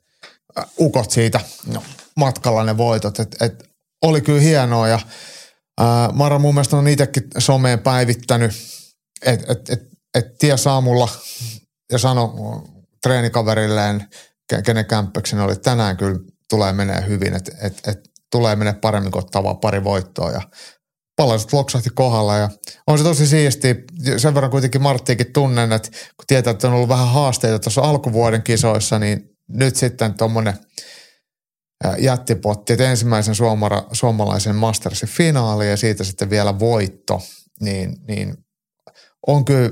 ukot 0.78 1.10
siitä 1.10 1.40
no, 1.74 1.82
matkalla 2.16 2.64
ne 2.64 2.76
voitot. 2.76 3.20
Et, 3.20 3.36
et 3.40 3.69
oli 4.02 4.20
kyllä 4.20 4.40
hienoa 4.40 4.88
ja 4.88 4.98
ää, 5.80 6.08
Mara 6.12 6.38
mun 6.38 6.54
mielestä 6.54 6.76
on 6.76 6.88
itsekin 6.88 7.24
someen 7.38 7.78
päivittänyt, 7.78 8.52
että 9.26 9.52
et, 9.52 9.70
et, 9.70 9.80
et 10.14 10.38
tie 10.38 10.56
saamulla 10.56 11.08
ja 11.92 11.98
sano 11.98 12.34
treenikaverilleen, 13.02 14.06
kenen 14.64 14.86
kämppöksen 14.86 15.40
oli 15.40 15.56
tänään 15.56 15.96
kyllä 15.96 16.18
tulee 16.50 16.72
menee 16.72 17.04
hyvin, 17.08 17.34
että 17.34 17.52
et, 17.62 17.80
et, 17.86 18.10
tulee 18.32 18.56
menee 18.56 18.72
paremmin 18.72 19.12
kuin 19.12 19.24
ottaa 19.24 19.54
pari 19.54 19.84
voittoa 19.84 20.30
ja 20.30 20.42
palaset 21.16 21.52
loksahti 21.52 21.90
kohdalla 21.94 22.36
ja 22.36 22.48
on 22.86 22.98
se 22.98 23.04
tosi 23.04 23.26
siisti. 23.26 23.76
Sen 24.16 24.34
verran 24.34 24.50
kuitenkin 24.50 24.82
Marttiikin 24.82 25.32
tunnen, 25.32 25.72
että 25.72 25.88
kun 25.90 26.24
tietää, 26.26 26.50
että 26.50 26.68
on 26.68 26.74
ollut 26.74 26.88
vähän 26.88 27.08
haasteita 27.08 27.58
tuossa 27.58 27.80
alkuvuoden 27.80 28.42
kisoissa, 28.42 28.98
niin 28.98 29.36
nyt 29.48 29.76
sitten 29.76 30.14
tuommoinen– 30.14 30.54
jättipotti, 31.98 32.72
että 32.72 32.90
ensimmäisen 32.90 33.34
suomara, 33.34 33.82
suomalaisen 33.92 34.56
Mastersin 34.56 35.08
finaali 35.08 35.70
ja 35.70 35.76
siitä 35.76 36.04
sitten 36.04 36.30
vielä 36.30 36.58
voitto, 36.58 37.22
niin, 37.60 37.96
niin 38.08 38.34
on 39.26 39.44
kyllä 39.44 39.70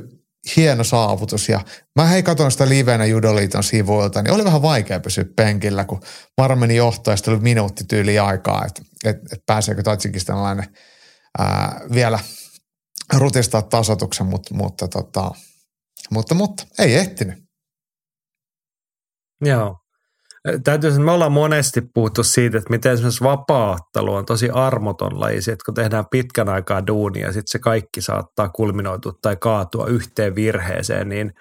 hieno 0.57 0.85
saavutus. 0.85 1.49
Ja 1.49 1.61
mä 1.97 2.07
hei 2.07 2.23
katsoin 2.23 2.51
sitä 2.51 2.69
livenä 2.69 3.05
Judoliiton 3.05 3.63
sivuilta, 3.63 4.23
niin 4.23 4.35
oli 4.35 4.45
vähän 4.45 4.63
vaikea 4.63 5.01
pysyä 5.01 5.25
penkillä, 5.37 5.85
kun 5.85 6.01
Mara 6.41 6.57
meni 6.57 6.77
johtoon 6.77 7.13
ja 7.13 7.17
sitten 7.17 7.35
oli 7.35 7.43
minuutti 7.43 7.85
tyyli 7.85 8.19
aikaa, 8.19 8.65
että 8.67 8.83
et, 9.05 9.17
et 9.33 9.41
pääseekö 9.47 9.83
Tatsikistanilainen 9.83 10.67
vielä 11.95 12.19
rutistaa 13.17 13.63
tasotuksen, 13.63 14.27
mutta, 14.27 14.55
mutta, 14.55 14.89
tota, 14.89 15.31
mutta, 16.11 16.35
mutta 16.35 16.67
ei 16.79 16.95
ehtinyt. 16.95 17.39
Joo, 19.45 19.77
Täytyy 20.65 20.91
sanoa, 20.91 21.05
me 21.05 21.13
ollaan 21.13 21.33
monesti 21.33 21.83
puhuttu 21.95 22.23
siitä, 22.23 22.59
että 22.59 22.71
miten 22.71 22.93
esimerkiksi 22.93 23.25
vapaattelu 23.25 24.15
on 24.15 24.27
tosi 24.27 24.51
armoton 24.51 25.21
laji, 25.21 25.39
että 25.39 25.65
kun 25.67 25.75
tehdään 25.75 26.05
pitkän 26.11 26.49
aikaa 26.49 26.87
duunia 26.87 27.27
ja 27.27 27.33
sitten 27.33 27.51
se 27.51 27.59
kaikki 27.59 28.01
saattaa 28.01 28.49
kulminoitua 28.49 29.13
tai 29.23 29.37
kaatua 29.37 29.87
yhteen 29.87 30.35
virheeseen, 30.35 31.09
niin 31.09 31.33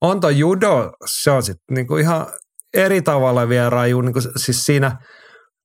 on 0.00 0.20
tuo 0.20 0.30
judo, 0.30 0.92
se 1.06 1.30
on 1.30 1.42
sitten 1.42 1.74
niinku 1.74 1.96
ihan 1.96 2.26
eri 2.74 3.02
tavalla 3.02 3.48
vielä 3.48 3.70
raju, 3.70 4.00
niinku 4.00 4.20
siis 4.20 4.64
siinä 4.64 4.96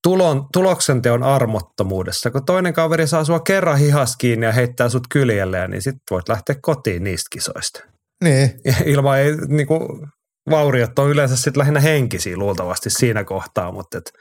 tulon, 0.04 0.46
tuloksenteon 0.54 1.24
armottomuudessa. 1.24 2.32
Kun 2.32 2.46
toinen 2.46 2.74
kaveri 2.74 3.08
saa 3.08 3.24
sua 3.24 3.40
kerran 3.40 3.78
hihas 3.78 4.16
kiinni 4.18 4.46
ja 4.46 4.52
heittää 4.52 4.90
sut 4.90 5.04
kyljelleen, 5.10 5.72
niin 5.72 5.82
sitten 5.82 6.02
voit 6.12 6.30
lähteä 6.30 6.56
kotiin 6.62 7.04
niistä 7.04 7.28
kisoista. 7.32 7.80
Niin. 8.24 8.52
ilman 8.94 9.20
ei 9.20 9.36
niinku, 9.48 10.08
vauriot 10.50 11.00
on 11.00 11.10
yleensä 11.10 11.36
sitten 11.36 11.60
lähinnä 11.60 11.80
henkisiä 11.80 12.38
luultavasti 12.38 12.90
siinä 12.90 13.24
kohtaa, 13.24 13.72
mutta 13.72 13.98
et, 13.98 14.12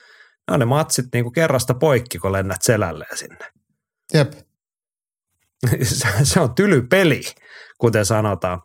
ne 0.48 0.54
on 0.54 0.60
ne 0.60 0.66
matsit 0.66 1.06
niinku 1.12 1.30
kerrasta 1.30 1.74
poikki, 1.74 2.18
kun 2.18 2.32
lennät 2.32 2.62
selälleen 2.62 3.16
sinne. 3.16 3.46
Jep. 4.14 4.32
se 6.22 6.40
on 6.40 6.54
tyly 6.54 6.82
peli, 6.82 7.22
kuten 7.78 8.04
sanotaan. 8.04 8.62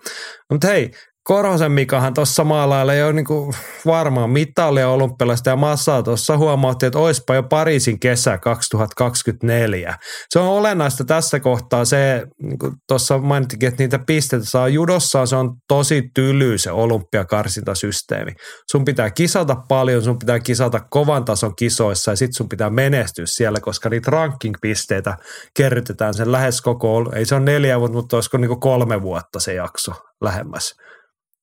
Mutta 0.52 0.68
hei, 0.68 0.92
Korhosen 1.24 1.72
Mikahan 1.72 2.14
tuossa 2.14 2.44
maalailla 2.44 2.94
jo 2.94 3.12
niinku 3.12 3.54
varmaan 3.86 4.30
mittalia 4.30 4.90
olympialaista 4.90 5.50
ja 5.50 5.56
massaa 5.56 6.04
tuossa 6.04 6.38
huomautti, 6.38 6.86
että 6.86 7.00
oispa 7.00 7.36
jo 7.36 7.44
Pariisin 7.44 8.00
kesä 8.00 8.38
2024. 8.38 9.98
Se 10.30 10.40
on 10.40 10.48
olennaista 10.48 11.04
tässä 11.04 11.40
kohtaa 11.40 11.86
se, 11.86 12.24
niin 12.42 12.60
kuin 12.60 12.74
tuossa 12.88 13.18
mainittikin, 13.18 13.70
että 13.70 13.84
niitä 13.84 14.00
pisteitä 14.08 14.46
saa 14.46 14.68
judossa, 14.68 15.26
se 15.26 15.36
on 15.36 15.54
tosi 15.68 16.04
tyly 16.16 16.58
se 16.58 16.72
olympiakarsintasysteemi. 16.72 18.32
Sun 18.72 18.86
pitää 18.86 19.10
kisata 19.10 19.56
paljon, 19.68 20.04
sun 20.04 20.20
pitää 20.20 20.40
kisata 20.40 20.80
kovan 20.90 21.26
tason 21.26 21.56
kisoissa 21.56 22.12
ja 22.12 22.16
sitten 22.16 22.34
sun 22.34 22.50
pitää 22.50 22.70
menestyä 22.70 23.26
siellä, 23.26 23.60
koska 23.60 23.90
niitä 23.90 24.12
ranking-pisteitä 24.12 25.18
kerrytetään 25.58 26.14
sen 26.14 26.32
lähes 26.32 26.62
koko, 26.62 27.12
ei 27.16 27.26
se 27.26 27.36
ole 27.36 27.44
neljä 27.44 27.80
vuotta, 27.80 27.98
mutta 27.98 28.18
olisiko 28.18 28.38
niin 28.38 28.60
kolme 28.60 29.02
vuotta 29.02 29.40
se 29.40 29.54
jakso 29.54 29.92
lähemmäs 30.22 30.76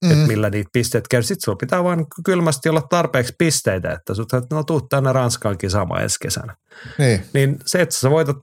mm. 0.05 0.11
että 0.11 0.27
millä 0.27 0.51
niitä 0.51 0.71
pisteet 0.73 1.09
käy. 1.09 1.23
Sitten 1.23 1.45
sulla 1.45 1.57
pitää 1.57 1.85
vain 1.85 2.07
kylmästi 2.25 2.69
olla 2.69 2.83
tarpeeksi 2.83 3.35
pisteitä, 3.39 3.93
että 3.93 4.15
sut, 4.15 4.29
no 4.51 4.65
tuu 4.65 4.81
tänne 4.81 5.13
Ranskankin 5.13 5.71
sama 5.71 6.01
ensi 6.01 6.17
kesänä. 6.23 6.57
Niin. 6.99 7.25
niin 7.35 7.57
se, 7.67 7.83
että 7.83 7.95
sä 7.95 8.11
voitat 8.11 8.37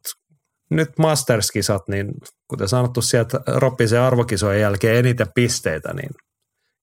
nyt 0.70 0.90
Masters-kisat, 1.00 1.84
niin 1.90 2.14
kuten 2.48 2.70
sanottu 2.70 3.02
sieltä 3.02 3.40
Roppisen 3.48 4.02
arvokisojen 4.02 4.62
jälkeen 4.62 4.96
eniten 4.96 5.28
pisteitä, 5.36 5.94
niin 5.94 6.10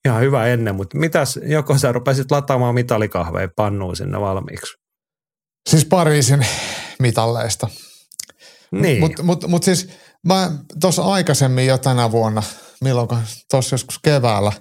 ihan 0.05 0.23
hyvä 0.23 0.47
ennen, 0.47 0.75
mutta 0.75 0.99
mitäs, 0.99 1.41
joko 1.43 1.79
sä 1.79 1.93
rupesit 1.93 2.31
lataamaan 2.31 2.75
mitalikahveja 2.75 3.49
pannuun 3.57 3.97
sinne 3.97 4.20
valmiiksi? 4.20 4.77
Siis 5.70 5.85
Pariisin 5.85 6.47
mitalleista. 6.99 7.68
Niin. 8.73 9.01
Mutta 9.01 9.23
mut, 9.23 9.47
mut 9.49 9.62
siis 9.62 9.89
mä 10.27 10.51
tuossa 10.81 11.03
aikaisemmin 11.03 11.66
jo 11.66 11.79
tänä 11.79 12.11
vuonna– 12.11 12.43
milloin 12.83 13.09
tuossa 13.51 13.74
joskus 13.74 13.99
keväällä 13.99 14.53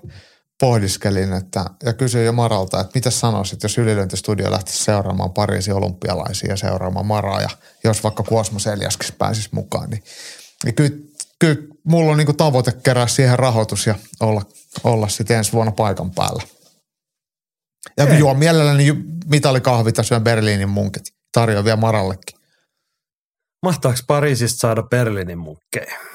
pohdiskelin 0.62 1.34
että, 1.34 1.66
ja 1.84 1.94
kysyin 1.94 2.26
jo 2.26 2.34
Maralta, 2.34 2.82
että 2.82 2.92
mitä 2.96 3.10
sanoisit, 3.12 3.64
jos 3.64 3.78
ylilöintistudio 3.78 4.52
lähtisi 4.52 4.84
seuraamaan 4.84 5.34
Pariisin 5.34 5.74
olympialaisia 5.74 6.50
ja 6.50 6.58
seuraamaan 6.58 7.06
Maraa 7.06 7.42
ja 7.42 7.50
jos 7.84 8.04
vaikka 8.04 8.24
Kuosmo 8.24 8.60
Seljaskis 8.60 9.12
pääsisi 9.12 9.50
mukaan, 9.52 9.90
niin, 9.90 10.04
niin 10.64 10.76
kyllä, 10.76 10.92
kyllä 11.40 11.56
mulla 11.84 12.12
on 12.12 12.18
niin 12.18 12.38
tavoite 12.38 12.72
kerää 12.72 13.08
siihen 13.08 13.40
rahoitus 13.40 13.88
ja 13.88 13.96
olla, 14.20 14.42
olla 14.84 15.08
sitten 15.08 15.38
ensi 15.38 15.52
vuonna 15.52 15.72
paikan 15.72 16.12
päällä. 16.12 16.44
Ja 17.98 18.06
Ei. 18.08 18.20
juo 18.20 18.34
mielelläni 18.34 18.96
mitalikahvit 19.26 19.98
ja 19.98 20.04
syön 20.04 20.24
Berliinin 20.24 20.70
munkit. 20.70 21.04
Tarjoan 21.32 21.66
vielä 21.66 21.78
Marallekin. 21.78 22.40
Mahtaako 23.64 24.00
Pariisista 24.08 24.60
saada 24.60 24.84
Berliinin 24.84 25.38
munkkeja? 25.38 26.11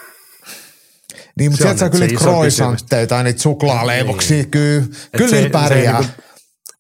Niin, 1.39 1.51
mutta 1.51 1.63
sieltä 1.63 1.79
saa 1.79 1.91
kyllä 1.91 2.07
niitä 2.07 2.21
croissantteja 2.21 3.07
tai 3.07 3.25
niitä 3.25 3.43
suklaaleivoksia, 3.43 4.37
niin. 4.37 4.51
kyllä, 4.51 4.87
kyllä 5.17 5.31
se, 5.31 5.49
pärjää. 5.53 6.03
Se, 6.03 6.09
niin 6.09 6.27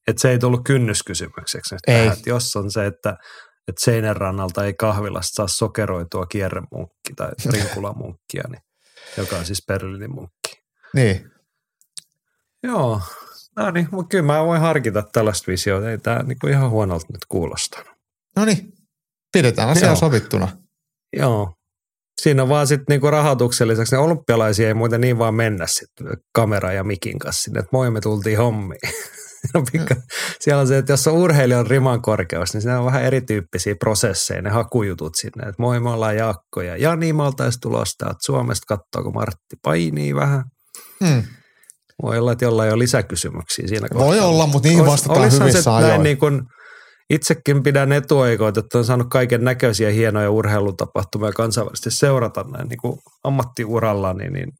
että 0.07 0.23
se 0.23 0.31
ei 0.31 0.39
tullut 0.39 0.61
kynnyskysymykseksi. 0.65 1.75
Että 1.75 1.93
ei. 1.93 1.99
Tähän, 1.99 2.19
että 2.19 2.31
jos 2.31 2.57
on 2.57 2.71
se, 2.71 2.87
että, 2.87 3.17
että 3.69 3.85
seinän 3.85 4.17
rannalta 4.17 4.65
ei 4.65 4.75
kahvilasta 4.75 5.35
saa 5.35 5.49
sokeroitua 5.49 6.27
kierremunkki 6.27 7.15
tai 7.17 7.31
rinkulamunkkia, 7.53 8.43
niin, 8.49 8.61
joka 9.17 9.37
on 9.37 9.47
siis 9.47 9.63
Berliinin 9.67 10.15
munkki. 10.15 10.63
Niin. 10.95 11.31
Joo, 12.63 13.01
no 13.57 13.71
niin, 13.71 13.89
mutta 13.93 14.09
kyllä 14.09 14.25
mä 14.25 14.45
voin 14.45 14.61
harkita 14.61 15.03
tällaista 15.13 15.45
visiota. 15.51 15.91
Ei 15.91 15.99
tämä 15.99 16.23
niin 16.23 16.51
ihan 16.51 16.71
huonolta 16.71 17.07
nyt 17.13 17.25
kuulostanut. 17.29 17.93
No 18.37 18.45
niin, 18.45 18.73
pidetään 19.33 19.69
asiaa 19.69 19.91
Joo. 19.91 19.97
sovittuna. 19.97 20.49
Joo, 21.17 21.53
Siinä 22.23 22.43
on 22.43 22.49
vaan 22.49 22.67
sitten 22.67 22.85
niinku 22.89 23.11
rahoituksen 23.11 23.69
lisäksi 23.69 23.95
ne 23.95 23.99
olympialaisia 23.99 24.69
ei 24.69 24.75
muuten 24.75 25.01
niin 25.01 25.19
vaan 25.19 25.35
mennä 25.35 25.67
sitten 25.67 26.07
kamera 26.33 26.73
ja 26.73 26.85
mikin 26.85 27.19
kanssa 27.19 27.43
sinne, 27.43 27.59
että 27.59 27.71
moi 27.73 27.91
me 27.91 28.01
tultiin 28.01 28.39
hommiin. 28.39 28.81
Pikka, 29.73 29.95
siellä 30.41 30.61
on 30.61 30.67
se, 30.67 30.79
että 30.79 30.93
jos 30.93 31.07
on 31.07 31.14
urheilijan 31.14 31.67
riman 31.67 32.03
korkeus, 32.03 32.55
niin 32.55 32.62
siinä 32.62 32.79
on 32.79 32.87
vähän 32.87 33.03
erityyppisiä 33.03 33.75
prosesseja, 33.75 34.43
ne 34.43 34.51
hakujutut 34.51 35.14
sinne, 35.14 35.43
että 35.43 35.55
moi 35.59 35.81
me 35.81 35.91
ollaan 35.91 36.17
Jaakko 36.17 36.61
ja 36.61 36.77
Jani 36.77 37.12
me 37.12 37.23
oltaisiin 37.23 37.61
tulosta, 37.61 38.07
että 38.07 38.25
Suomesta 38.25 38.77
kun 39.03 39.14
Martti 39.14 39.57
painii 39.62 40.14
vähän. 40.14 40.45
Hmm. 41.05 41.23
Voi 42.03 42.19
olla, 42.19 42.33
että 42.33 42.45
jollain 42.45 42.73
on 42.73 42.79
lisäkysymyksiä 42.79 43.69
siinä 43.69 43.89
kohtaa. 43.89 44.07
Voi 44.07 44.21
olla, 44.21 44.47
mutta 44.47 44.69
niihin 44.69 44.87
vastataan 44.87 45.33
hyvissä 45.33 45.62
se 45.62 45.71
ajoin. 45.71 45.89
Näin 45.89 46.03
niin 46.03 46.19
kuin 46.19 46.43
itsekin 47.11 47.63
pidän 47.63 47.93
etuoikoita, 47.93 48.61
että 48.61 48.79
on 48.79 48.85
saanut 48.85 49.07
kaiken 49.11 49.45
näköisiä 49.45 49.91
hienoja 49.91 50.31
urheilutapahtumia 50.31 51.33
kansainvälisesti 51.33 51.91
seurata 51.91 52.43
näin 52.43 52.69
niin 52.69 52.79
kuin 52.79 52.99
ammattiuralla, 53.25 54.15
niin, 54.15 54.33
niin 54.33 54.53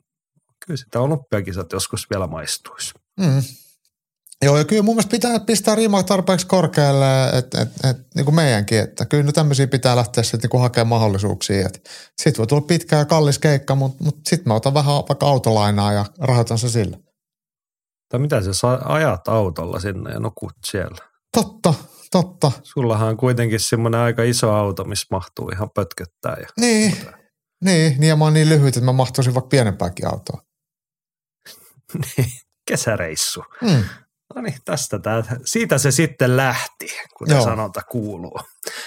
kyllä 0.67 0.77
sitä 0.77 1.01
olympiakisat 1.01 1.73
joskus 1.73 2.11
vielä 2.11 2.27
maistuisi. 2.27 2.95
Mm. 3.21 3.43
Joo, 4.45 4.59
ja 4.59 4.65
kyllä 4.65 4.83
mun 4.83 4.95
mielestä 4.95 5.11
pitää 5.11 5.41
pistää 5.41 5.75
rimaa 5.75 6.03
tarpeeksi 6.03 6.47
korkealle, 6.47 7.29
että 7.29 7.61
et, 7.63 7.69
et, 7.91 7.97
niin 8.15 8.25
kuin 8.25 8.35
meidänkin, 8.35 8.79
että 8.79 9.07
kyllä 9.07 9.23
nyt 9.23 9.35
tämmöisiä 9.35 9.67
pitää 9.67 9.97
lähteä 9.97 10.25
sitten 10.25 10.51
niin 10.53 10.63
hakemaan 10.63 10.89
mahdollisuuksia. 10.89 11.69
Sitten 12.17 12.39
voi 12.39 12.47
tulla 12.47 12.63
pitkä 12.63 12.97
ja 12.97 13.05
kallis 13.05 13.39
keikka, 13.39 13.75
mutta 13.75 14.05
mut 14.05 14.17
sitten 14.29 14.49
mä 14.49 14.55
otan 14.55 14.75
vähän 14.75 14.95
vaikka 15.09 15.27
autolainaa 15.27 15.93
ja 15.93 16.05
rahoitan 16.21 16.59
se 16.59 16.69
sillä. 16.69 16.99
Tai 18.09 18.21
mitä 18.21 18.53
sä 18.53 18.69
ajat 18.85 19.29
autolla 19.29 19.81
sinne 19.81 20.11
ja 20.11 20.21
nukut 20.21 20.53
siellä? 20.65 20.99
Totta, 21.33 21.75
totta. 22.11 22.53
Sullahan 22.63 23.09
on 23.09 23.17
kuitenkin 23.17 23.61
semmoinen 23.61 24.01
aika 24.01 24.23
iso 24.23 24.53
auto, 24.53 24.85
missä 24.85 25.07
mahtuu 25.11 25.49
ihan 25.49 25.71
pötköttää. 25.75 26.37
Ja 26.41 26.47
niin, 26.61 26.97
niin, 27.65 28.01
niin, 28.01 28.09
ja 28.09 28.17
mä 28.17 28.25
oon 28.25 28.35
niin 28.35 28.49
lyhyt, 28.49 28.77
että 28.77 28.85
mä 28.87 28.93
mahtuisin 28.93 29.35
vaikka 29.35 29.49
pienempääkin 29.49 30.07
autoa. 30.07 30.43
kesäreissu. 32.69 33.45
Mm. 33.63 33.85
No 34.35 34.43
niin, 34.43 34.55
tästä 34.65 34.99
tää, 34.99 35.23
siitä 35.45 35.79
se 35.79 35.91
sitten 35.91 36.37
lähti, 36.37 36.87
kuten 37.19 37.35
Joo. 37.35 37.45
sanonta 37.45 37.81
kuuluu. 37.91 38.39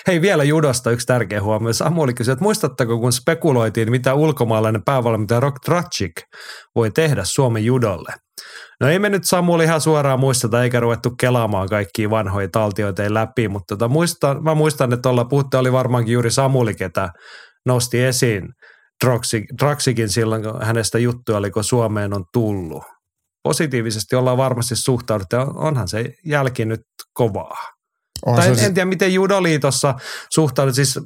Hei, 0.08 0.22
vielä 0.22 0.44
judosta 0.44 0.92
yksi 0.92 1.08
tärkeä 1.08 1.42
huomio. 1.42 1.74
Samuli 1.74 2.14
kysyi, 2.14 2.32
että 2.32 2.44
muistatteko, 2.44 3.00
kun 3.00 3.14
spekuloitiin, 3.14 3.92
mitä 3.92 4.14
ulkomaalainen 4.14 4.84
päävalmentaja 4.84 5.40
Rock 5.40 5.58
Tracik 5.66 6.12
voi 6.76 6.92
tehdä 6.92 7.22
Suomen 7.24 7.66
judolle? 7.66 8.14
No 8.82 8.88
ei 8.88 9.00
me 9.00 9.10
nyt 9.10 9.24
Samuli 9.26 9.64
ihan 9.64 9.82
suoraan 9.82 10.20
muisteta, 10.20 10.64
eikä 10.64 10.80
ruvettu 10.80 11.10
kelaamaan 11.20 11.70
kaikkia 11.70 12.10
vanhoja 12.10 12.48
taltioita 12.52 13.04
läpi, 13.14 13.48
mutta 13.48 13.76
tota, 13.76 13.88
muistan, 13.88 14.44
mä 14.44 14.56
muistan, 14.56 14.94
että 14.94 15.02
tuolla 15.02 15.26
puhutte 15.26 15.58
oli 15.58 15.72
varmaankin 15.72 16.14
juuri 16.14 16.32
Samuli, 16.32 16.74
ketä 16.74 17.10
nosti 17.66 18.04
esiin 18.04 18.48
Draxikin 19.62 20.10
silloin, 20.10 20.44
kun 20.44 20.62
hänestä 20.62 21.00
juttu 21.00 21.36
oli, 21.36 21.52
kun 21.52 21.64
Suomeen 21.64 22.14
on 22.14 22.24
tullut. 22.34 22.84
Positiivisesti 23.50 24.16
ollaan 24.16 24.38
varmasti 24.38 24.76
suhtauduttu, 24.76 25.36
onhan 25.56 25.88
se 25.88 26.14
jälki 26.26 26.66
nyt 26.66 26.82
kovaa. 27.14 27.58
On 28.26 28.36
tai 28.36 28.48
en, 28.48 28.60
en 28.60 28.74
tiedä, 28.74 28.86
miten 28.86 29.14
Judoliitossa 29.14 29.96
suhtaudut, 30.30 30.76
siis 30.76 31.00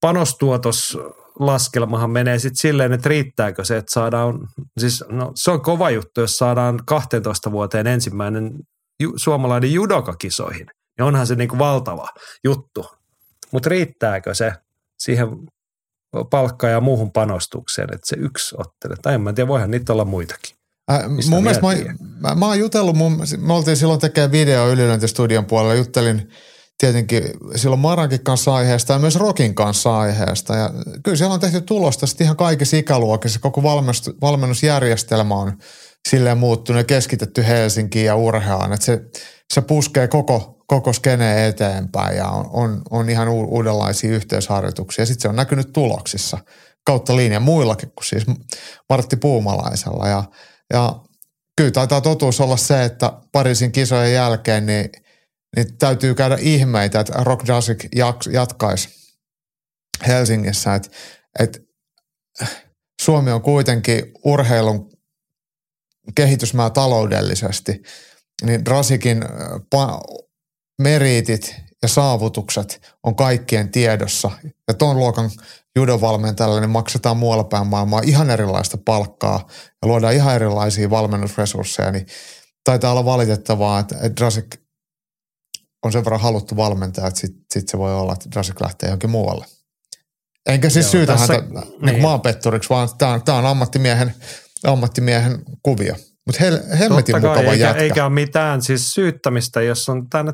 panostuotos 0.00 0.98
laskelmahan 1.38 2.10
menee 2.10 2.38
sitten 2.38 2.56
silleen, 2.56 2.92
että 2.92 3.08
riittääkö 3.08 3.64
se, 3.64 3.76
että 3.76 3.92
saadaan, 3.92 4.48
siis 4.78 5.04
no, 5.08 5.32
se 5.34 5.50
on 5.50 5.62
kova 5.62 5.90
juttu, 5.90 6.20
jos 6.20 6.36
saadaan 6.36 6.80
12 6.86 7.52
vuoteen 7.52 7.86
ensimmäinen 7.86 8.52
ju, 9.00 9.12
suomalainen 9.16 9.72
judokakisoihin. 9.72 10.66
Ja 10.98 11.04
onhan 11.04 11.26
se 11.26 11.34
niinku 11.34 11.58
valtava 11.58 12.08
juttu. 12.44 12.86
Mutta 13.52 13.68
riittääkö 13.68 14.34
se 14.34 14.52
siihen 14.98 15.28
palkka- 16.30 16.68
ja 16.68 16.80
muuhun 16.80 17.12
panostukseen, 17.12 17.94
että 17.94 18.06
se 18.06 18.16
yksi 18.18 18.54
ottele. 18.58 18.96
Tai 19.02 19.14
en 19.14 19.20
mä 19.20 19.32
tiedä, 19.32 19.48
voihan 19.48 19.70
niitä 19.70 19.92
olla 19.92 20.04
muitakin. 20.04 20.59
Äh, 20.90 21.08
mun 21.30 21.42
mielestä 21.42 21.66
mä, 21.66 21.74
mä, 22.20 22.34
mä, 22.34 22.46
oon 22.46 22.58
jutellut, 22.58 22.96
mun, 22.96 23.22
me 23.38 23.52
oltiin 23.52 23.76
silloin 23.76 24.00
tekemään 24.00 24.32
video 24.32 24.68
ylilöintistudion 24.68 25.46
puolella, 25.46 25.74
juttelin 25.74 26.28
tietenkin 26.80 27.22
silloin 27.56 27.80
Marankin 27.80 28.24
kanssa 28.24 28.54
aiheesta 28.54 28.92
ja 28.92 28.98
myös 28.98 29.16
Rokin 29.16 29.54
kanssa 29.54 29.98
aiheesta. 29.98 30.56
Ja 30.56 30.70
kyllä 31.04 31.16
siellä 31.16 31.34
on 31.34 31.40
tehty 31.40 31.60
tulosta 31.60 32.06
sitten 32.06 32.24
ihan 32.24 32.36
kaikissa 32.36 32.76
ikäluokissa. 32.76 33.40
Koko 33.40 33.62
valmennus, 33.62 34.10
valmennusjärjestelmä 34.20 35.34
on 35.34 35.52
silleen 36.08 36.38
muuttunut 36.38 36.80
ja 36.80 36.84
keskitetty 36.84 37.46
Helsinkiin 37.46 38.06
ja 38.06 38.16
urheaan. 38.16 38.72
Että 38.72 38.86
se, 38.86 39.00
se 39.54 39.60
puskee 39.60 40.08
koko, 40.08 40.64
koko 40.66 40.92
skene 40.92 41.46
eteenpäin 41.46 42.16
ja 42.16 42.28
on, 42.28 42.46
on, 42.52 42.82
on 42.90 43.10
ihan 43.10 43.28
uudenlaisia 43.28 44.10
yhteisharjoituksia. 44.10 45.06
Sitten 45.06 45.22
se 45.22 45.28
on 45.28 45.36
näkynyt 45.36 45.72
tuloksissa 45.72 46.38
kautta 46.84 47.16
linjan 47.16 47.42
muillakin 47.42 47.92
kuin 47.94 48.04
siis 48.04 48.26
Martti 48.88 49.16
Puumalaisella. 49.16 50.08
Ja, 50.08 50.24
ja 50.72 51.00
kyllä 51.56 51.70
taitaa 51.70 52.00
totuus 52.00 52.40
olla 52.40 52.56
se, 52.56 52.84
että 52.84 53.12
Pariisin 53.32 53.72
kisojen 53.72 54.14
jälkeen 54.14 54.66
niin– 54.66 54.90
niin 55.56 55.78
täytyy 55.78 56.14
käydä 56.14 56.36
ihmeitä, 56.40 57.00
että 57.00 57.12
Rock 57.24 57.48
Jazzik 57.48 57.88
jatkaisi 58.32 58.88
Helsingissä. 60.06 60.74
Että, 60.74 60.88
että 61.38 61.58
Suomi 63.02 63.32
on 63.32 63.42
kuitenkin 63.42 64.12
urheilun 64.24 64.90
kehitysmaa 66.14 66.70
taloudellisesti, 66.70 67.82
niin 68.42 68.64
Drasikin 68.64 69.24
meriitit 70.78 71.54
ja 71.82 71.88
saavutukset 71.88 72.96
on 73.02 73.16
kaikkien 73.16 73.70
tiedossa. 73.70 74.30
Ja 74.68 74.74
ton 74.74 74.96
luokan 74.96 75.30
judovalmentajalle 75.76 76.60
niin 76.60 76.70
maksetaan 76.70 77.16
muualla 77.16 77.44
päin 77.44 77.66
maailmaa 77.66 78.00
ihan 78.04 78.30
erilaista 78.30 78.78
palkkaa 78.84 79.46
ja 79.82 79.88
luodaan 79.88 80.14
ihan 80.14 80.34
erilaisia 80.34 80.90
valmennusresursseja, 80.90 81.90
niin 81.90 82.06
taitaa 82.64 82.92
olla 82.92 83.04
valitettavaa, 83.04 83.78
että 83.78 83.96
Drasik 84.20 84.56
on 85.84 85.92
sen 85.92 86.04
verran 86.04 86.20
haluttu 86.20 86.56
valmentaa, 86.56 87.06
että 87.06 87.20
sitten 87.20 87.44
sit 87.52 87.68
se 87.68 87.78
voi 87.78 87.94
olla, 87.94 88.12
että 88.12 88.30
Drasik 88.30 88.60
lähtee 88.60 88.86
johonkin 88.86 89.10
muualle. 89.10 89.46
Enkä 90.46 90.70
siis 90.70 90.86
Joo, 90.86 90.90
syytä 90.90 91.12
tässä, 91.12 91.32
häntä 91.32 91.62
niin. 91.82 92.02
maanpetturiksi, 92.02 92.70
vaan 92.70 92.88
tämä 92.98 93.12
on, 93.12 93.22
on 93.28 93.46
ammattimiehen, 93.46 94.14
ammattimiehen 94.64 95.42
kuvio. 95.62 95.96
Mutta 96.30 96.44
hel, 96.44 96.58
hemmetin 96.78 97.12
Totta 97.12 97.28
mukava 97.28 97.52
eikä, 97.52 97.64
jätkä. 97.64 97.82
Eikä 97.82 98.04
ole 98.04 98.12
mitään 98.12 98.62
siis 98.62 98.90
syyttämistä, 98.90 99.62
jos 99.62 99.88
on 99.88 100.08
tänne 100.10 100.32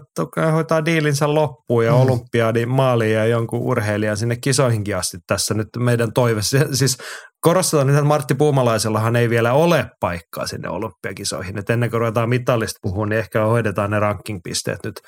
hoitaa 0.53 0.84
diilinsä 0.84 1.34
loppuun 1.34 1.84
ja 1.84 1.92
mm. 1.92 1.99
olympiadi 1.99 2.66
maaliin 2.66 3.14
ja 3.14 3.26
jonkun 3.26 3.61
urheilijan 3.61 4.16
sinne 4.16 4.36
kisoihinkin 4.36 4.97
asti 4.97 5.18
tässä 5.26 5.55
nyt 5.55 5.68
meidän 5.78 6.12
toive. 6.12 6.40
Siis 6.72 6.99
korostetaan 7.40 7.86
nyt, 7.86 7.97
että 7.97 8.09
Martti 8.09 8.34
Puumalaisellahan 8.34 9.16
ei 9.16 9.30
vielä 9.30 9.53
ole 9.53 9.86
paikkaa 10.01 10.47
sinne 10.47 10.68
olympiakisoihin. 10.68 11.59
Et 11.59 11.70
ennen 11.70 11.90
kuin 11.90 12.01
ruvetaan 12.01 12.28
mitallista 12.28 12.78
puhua, 12.82 13.07
niin 13.07 13.18
ehkä 13.18 13.44
hoidetaan 13.44 13.90
ne 13.90 13.99
rankingpisteet 13.99 14.78
nyt 14.84 15.01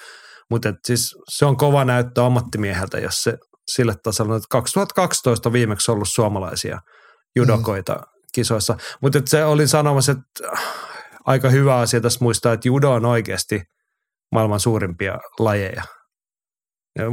mutta 0.51 0.72
siis 0.86 1.14
se 1.28 1.47
on 1.47 1.57
kova 1.57 1.84
näyttö 1.84 2.24
ammattimieheltä, 2.24 2.99
jos 2.99 3.14
se 3.14 3.34
sille 3.72 3.95
tasolla, 4.03 4.36
että 4.36 4.47
2012 4.51 5.49
on 5.49 5.53
viimeksi 5.53 5.91
ollut 5.91 6.09
suomalaisia 6.14 6.78
judokoita 7.36 7.95
mm. 7.95 8.18
Kisoissa. 8.33 8.76
Mutta 9.03 9.18
se 9.26 9.45
olin 9.45 9.68
sanomassa, 9.68 10.12
että 10.12 10.49
äh, 10.53 10.64
aika 11.24 11.51
hyvä 11.51 11.76
asia 11.76 12.01
tässä 12.01 12.18
muistaa, 12.22 12.53
että 12.53 12.68
judo 12.68 12.93
on 12.93 13.05
oikeasti 13.05 13.62
maailman 14.33 14.61
suurimpia 14.61 15.18
lajeja. 15.39 15.83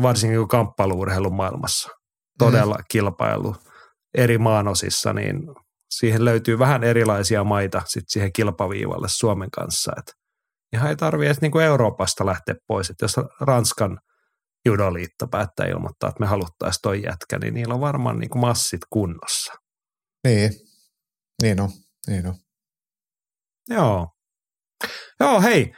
Varsinkin 0.01 0.47
kamppailuurheilun 0.47 1.36
maailmassa. 1.36 1.89
Todella 2.38 2.76
mm. 2.76 2.84
kilpailu 2.91 3.55
eri 4.18 4.38
maanosissa, 4.38 5.13
niin 5.13 5.41
siihen 5.89 6.26
löytyy 6.26 6.59
vähän 6.59 6.84
erilaisia 6.84 7.43
maita 7.43 7.82
sit 7.86 8.03
siihen 8.07 8.34
kilpaviivalle 8.34 9.07
Suomen 9.09 9.51
kanssa. 9.51 9.91
Et 9.97 10.13
ihan 10.74 10.89
ei 10.89 10.95
tarvitse 10.95 11.28
edes 11.28 11.41
niinku 11.41 11.59
Euroopasta 11.59 12.26
lähteä 12.26 12.55
pois. 12.68 12.89
Et 12.89 12.95
jos 13.01 13.16
Ranskan 13.41 13.99
judoliitto 14.66 15.28
päättää 15.28 15.66
ilmoittaa, 15.66 16.09
että 16.09 16.20
me 16.20 16.28
haluttaisiin 16.28 16.82
toi 16.82 17.03
jätkä, 17.03 17.39
niin 17.39 17.53
niillä 17.53 17.74
on 17.74 17.82
varmaan 17.82 18.20
niinku 18.20 18.38
massit 18.38 18.82
kunnossa. 18.89 19.53
Niin, 20.28 20.51
niin 21.46 21.62
on, 21.62 21.70
niin 22.08 22.28
on. 22.28 22.36
Joo. 23.70 24.08
Joo, 25.20 25.41
hei, 25.41 25.74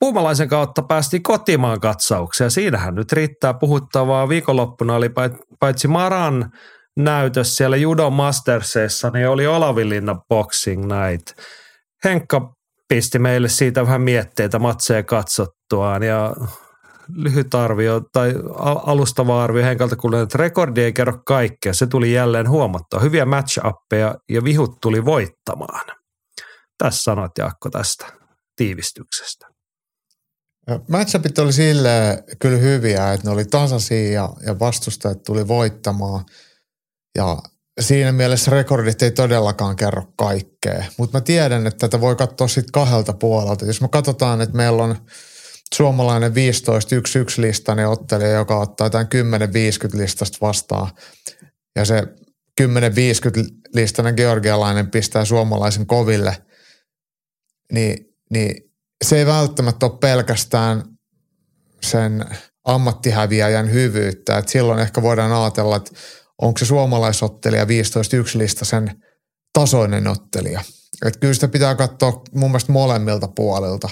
Puumalaisen 0.00 0.48
kautta 0.48 0.82
päästiin 0.82 1.22
kotimaan 1.22 1.80
katsaukseen. 1.80 2.50
Siinähän 2.50 2.94
nyt 2.94 3.12
riittää 3.12 3.54
puhuttavaa. 3.54 4.28
Viikonloppuna 4.28 4.94
oli 4.94 5.10
paitsi 5.60 5.88
Maran 5.88 6.50
näytös 6.96 7.56
siellä 7.56 7.76
Judo 7.76 8.10
Mastersissa, 8.10 9.10
niin 9.10 9.28
oli 9.28 9.46
Olavinlinna 9.46 10.16
Boxing 10.28 10.82
Night. 10.82 11.38
Henkka 12.04 12.54
pisti 12.88 13.18
meille 13.18 13.48
siitä 13.48 13.82
vähän 13.82 14.02
mietteitä 14.02 14.58
matseja 14.58 15.02
katsottuaan 15.02 16.02
ja 16.02 16.34
lyhyt 17.14 17.54
arvio 17.54 18.00
tai 18.12 18.34
alustava 18.86 19.44
arvio 19.44 19.64
Henkalta 19.64 19.96
kuulee, 19.96 20.22
että 20.22 20.38
rekordi 20.38 20.80
ei 20.80 20.92
kerro 20.92 21.22
kaikkea. 21.26 21.74
Se 21.74 21.86
tuli 21.86 22.12
jälleen 22.12 22.48
huomattua. 22.48 23.00
Hyviä 23.00 23.24
match 23.24 23.60
ja 24.28 24.44
vihut 24.44 24.80
tuli 24.80 25.04
voittamaan. 25.04 25.96
Tässä 26.78 27.02
sanot 27.02 27.38
Jaakko 27.38 27.70
tästä 27.70 28.06
tiivistyksestä. 28.56 29.46
Matchupit 30.88 31.38
oli 31.38 31.52
sille 31.52 32.24
kyllä 32.38 32.56
hyviä, 32.56 33.12
että 33.12 33.26
ne 33.26 33.32
oli 33.32 33.44
tasaisia 33.44 34.12
ja, 34.12 34.28
ja 34.46 34.58
vastustajat 34.58 35.22
tuli 35.22 35.48
voittamaan. 35.48 36.24
Ja 37.18 37.38
siinä 37.80 38.12
mielessä 38.12 38.50
rekordit 38.50 39.02
ei 39.02 39.10
todellakaan 39.10 39.76
kerro 39.76 40.02
kaikkea. 40.16 40.84
Mutta 40.98 41.18
mä 41.18 41.20
tiedän, 41.20 41.66
että 41.66 41.88
tätä 41.88 42.00
voi 42.00 42.16
katsoa 42.16 42.48
sitten 42.48 42.72
kahdelta 42.72 43.12
puolelta. 43.12 43.64
Jos 43.64 43.80
me 43.80 43.88
katsotaan, 43.88 44.40
että 44.40 44.56
meillä 44.56 44.82
on 44.82 44.96
suomalainen 45.74 46.32
15-1-1 46.32 46.34
listainen 47.36 47.88
ottelija, 47.88 48.30
joka 48.30 48.58
ottaa 48.58 48.86
jotain 48.86 49.06
10-50 49.94 49.98
listasta 49.98 50.38
vastaan. 50.40 50.90
Ja 51.76 51.84
se 51.84 52.02
10-50 52.60 52.64
listainen 53.74 54.14
georgialainen 54.16 54.90
pistää 54.90 55.24
suomalaisen 55.24 55.86
koville. 55.86 56.42
Niin, 57.72 57.96
niin 58.30 58.72
se 59.04 59.18
ei 59.18 59.26
välttämättä 59.26 59.86
ole 59.86 59.98
pelkästään 60.00 60.82
sen 61.82 62.24
ammattihäviäjän 62.64 63.72
hyvyyttä. 63.72 64.38
Et 64.38 64.48
silloin 64.48 64.80
ehkä 64.80 65.02
voidaan 65.02 65.32
ajatella, 65.32 65.76
että 65.76 65.90
onko 66.42 66.58
se 66.58 66.64
suomalaisottelija 66.64 67.64
15-1 67.64 67.68
sen 68.62 69.02
tasoinen 69.52 70.08
ottelija. 70.08 70.60
Et 71.04 71.16
kyllä 71.16 71.34
sitä 71.34 71.48
pitää 71.48 71.74
katsoa 71.74 72.22
mun 72.34 72.50
mielestä 72.50 72.72
molemmilta 72.72 73.28
puolilta. 73.28 73.88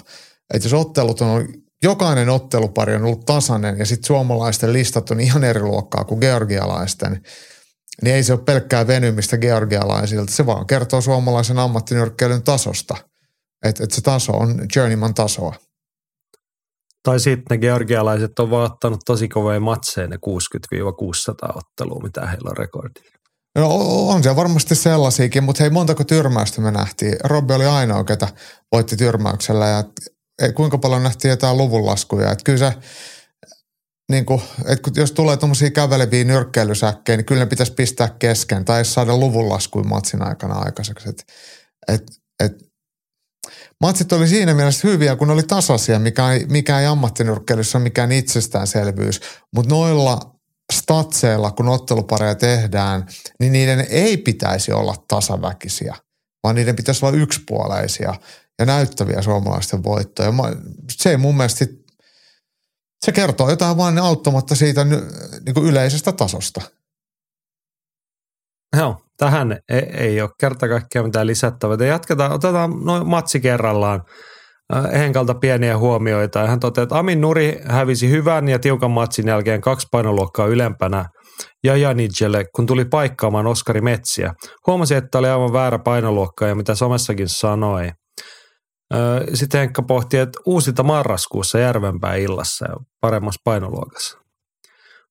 Että 0.54 0.66
jos 0.66 0.72
ottelut 0.72 1.20
on, 1.20 1.48
jokainen 1.82 2.28
ottelupari 2.28 2.94
on 2.94 3.04
ollut 3.04 3.26
tasainen 3.26 3.78
ja 3.78 3.86
sitten 3.86 4.06
suomalaisten 4.06 4.72
listat 4.72 5.10
on 5.10 5.20
ihan 5.20 5.44
eri 5.44 5.60
luokkaa 5.60 6.04
kuin 6.04 6.20
georgialaisten, 6.20 7.22
niin 8.02 8.16
ei 8.16 8.22
se 8.22 8.32
ole 8.32 8.40
pelkkää 8.40 8.86
venymistä 8.86 9.38
georgialaisilta. 9.38 10.32
Se 10.32 10.46
vaan 10.46 10.66
kertoo 10.66 11.00
suomalaisen 11.00 11.58
ammattinyrkkeilyn 11.58 12.42
tasosta– 12.42 12.96
että 13.62 13.84
et 13.84 13.90
se 13.90 14.00
taso 14.00 14.32
on 14.32 14.66
journeyman 14.76 15.14
tasoa. 15.14 15.54
Tai 17.02 17.20
sitten 17.20 17.44
ne 17.50 17.58
georgialaiset 17.58 18.38
on 18.38 18.50
vaan 18.50 18.72
ottanut 18.72 19.00
tosi 19.06 19.28
kovia 19.28 19.60
matseja 19.60 20.08
ne 20.08 20.16
60-600 20.16 21.56
ottelua, 21.56 22.02
mitä 22.02 22.26
heillä 22.26 22.50
on 22.50 22.56
rekordi. 22.56 23.00
No 23.54 23.68
on 24.08 24.22
se 24.22 24.36
varmasti 24.36 24.74
sellaisiakin, 24.74 25.44
mutta 25.44 25.62
hei 25.62 25.70
montako 25.70 26.04
tyrmäystä 26.04 26.60
me 26.60 26.70
nähtiin. 26.70 27.16
Robbi 27.24 27.54
oli 27.54 27.66
ainoa, 27.66 28.04
ketä 28.04 28.28
voitti 28.72 28.96
tyrmäyksellä 28.96 29.66
ja 29.66 29.84
kuinka 30.54 30.78
paljon 30.78 31.02
nähtiin 31.02 31.30
jotain 31.30 31.56
luvunlaskuja. 31.56 32.32
Että 32.32 32.44
kyllä 32.44 32.58
se, 32.58 32.72
niin 34.10 34.26
kuin, 34.26 34.42
että 34.66 34.90
jos 34.96 35.12
tulee 35.12 35.36
tuommoisia 35.36 35.70
käveleviä 35.70 36.24
nyrkkeilysäkkejä, 36.24 37.16
niin 37.16 37.24
kyllä 37.24 37.44
ne 37.44 37.46
pitäisi 37.46 37.72
pistää 37.72 38.08
kesken 38.18 38.64
tai 38.64 38.84
saada 38.84 39.16
luvunlaskuja 39.16 39.84
matsin 39.84 40.22
aikana 40.22 40.54
aikaiseksi. 40.54 41.08
Et, 41.08 41.24
et, 41.88 42.02
et 42.44 42.68
Matsit 43.80 44.12
oli 44.12 44.28
siinä 44.28 44.54
mielessä 44.54 44.88
hyviä, 44.88 45.16
kun 45.16 45.30
oli 45.30 45.42
tasaisia, 45.42 45.98
mikä 45.98 46.32
ei, 46.32 46.46
mikä 46.46 46.80
ei 46.80 46.86
ammattinyrkkeilyssä 46.86 47.78
ole 47.78 47.82
mikään 47.82 48.12
itsestäänselvyys. 48.12 49.20
Mutta 49.54 49.74
noilla 49.74 50.20
statseilla, 50.72 51.50
kun 51.50 51.68
ottelupareja 51.68 52.34
tehdään, 52.34 53.06
niin 53.40 53.52
niiden 53.52 53.86
ei 53.90 54.16
pitäisi 54.16 54.72
olla 54.72 54.94
tasaväkisiä, 55.08 55.96
vaan 56.42 56.54
niiden 56.54 56.76
pitäisi 56.76 57.06
olla 57.06 57.16
yksipuoleisia 57.16 58.14
ja 58.58 58.66
näyttäviä 58.66 59.22
suomalaisten 59.22 59.84
voittoja. 59.84 60.32
Se 60.90 61.10
ei 61.10 61.16
mun 61.16 61.36
mielestä 61.36 61.58
sit, 61.58 61.70
se 63.04 63.12
kertoo 63.12 63.50
jotain 63.50 63.76
vain 63.76 63.98
auttamatta 63.98 64.54
siitä 64.54 64.84
niin 64.84 65.54
kuin 65.54 65.66
yleisestä 65.66 66.12
tasosta. 66.12 66.60
Joo, 68.76 68.96
tähän 69.16 69.58
ei, 69.68 69.82
ei 69.94 70.20
ole 70.20 70.30
kerta 70.40 70.68
kaikkiaan 70.68 71.06
mitään 71.06 71.26
lisättävää. 71.26 71.86
Jatketaan, 71.86 72.32
otetaan 72.32 72.70
noin 72.84 73.06
matsi 73.06 73.40
kerrallaan. 73.40 74.02
Äh, 74.76 74.84
Henkalta 74.92 75.34
pieniä 75.34 75.78
huomioita. 75.78 76.46
Hän 76.46 76.60
toteaa, 76.60 76.82
että 76.82 76.98
Amin 76.98 77.20
Nuri 77.20 77.60
hävisi 77.64 78.10
hyvän 78.10 78.48
ja 78.48 78.58
tiukan 78.58 78.90
matsin 78.90 79.28
jälkeen 79.28 79.60
kaksi 79.60 79.86
painoluokkaa 79.90 80.46
ylempänä 80.46 81.04
ja 81.64 81.76
Janidjelle, 81.76 82.44
kun 82.54 82.66
tuli 82.66 82.84
paikkaamaan 82.84 83.46
Oskari 83.46 83.80
Metsiä. 83.80 84.32
Huomasi, 84.66 84.94
että 84.94 85.18
oli 85.18 85.28
aivan 85.28 85.52
väärä 85.52 85.78
painoluokka 85.78 86.46
ja 86.46 86.54
mitä 86.54 86.74
somessakin 86.74 87.28
sanoi. 87.28 87.90
Sitten 89.34 89.60
Henkka 89.60 89.82
pohti, 89.82 90.16
että 90.16 90.38
uusinta 90.46 90.82
marraskuussa 90.82 91.58
Järvenpää 91.58 92.14
illassa 92.14 92.64
ja 92.68 92.76
paremmassa 93.00 93.40
painoluokassa. 93.44 94.18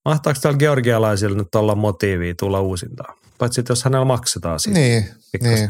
Mahtaako 0.05 0.39
täällä 0.41 0.57
georgialaisilla 0.57 1.37
nyt 1.37 1.55
olla 1.55 1.75
motiivia 1.75 2.33
tulla 2.39 2.61
uusintaan? 2.61 3.17
Paitsi, 3.37 3.59
että 3.59 3.71
jos 3.71 3.83
hänellä 3.83 4.05
maksetaan 4.05 4.59
siitä. 4.59 4.79
Niin, 4.79 5.05
niin. 5.41 5.69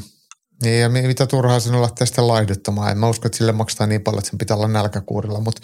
Niin, 0.64 0.82
ja 0.82 0.90
mitä 0.90 1.28
turhaa 1.28 1.60
sinun 1.60 1.82
lähtee 1.82 2.08
sitten 2.08 2.28
laihduttamaan. 2.28 2.92
En 2.92 2.98
mä 2.98 3.10
usko, 3.10 3.28
että 3.28 3.38
sille 3.38 3.52
maksetaan 3.52 3.90
niin 3.90 4.04
paljon, 4.04 4.20
että 4.20 4.30
sen 4.30 4.38
pitää 4.38 4.58
olla 4.58 4.68
nälkäkuurilla, 4.68 5.40
mutta 5.40 5.62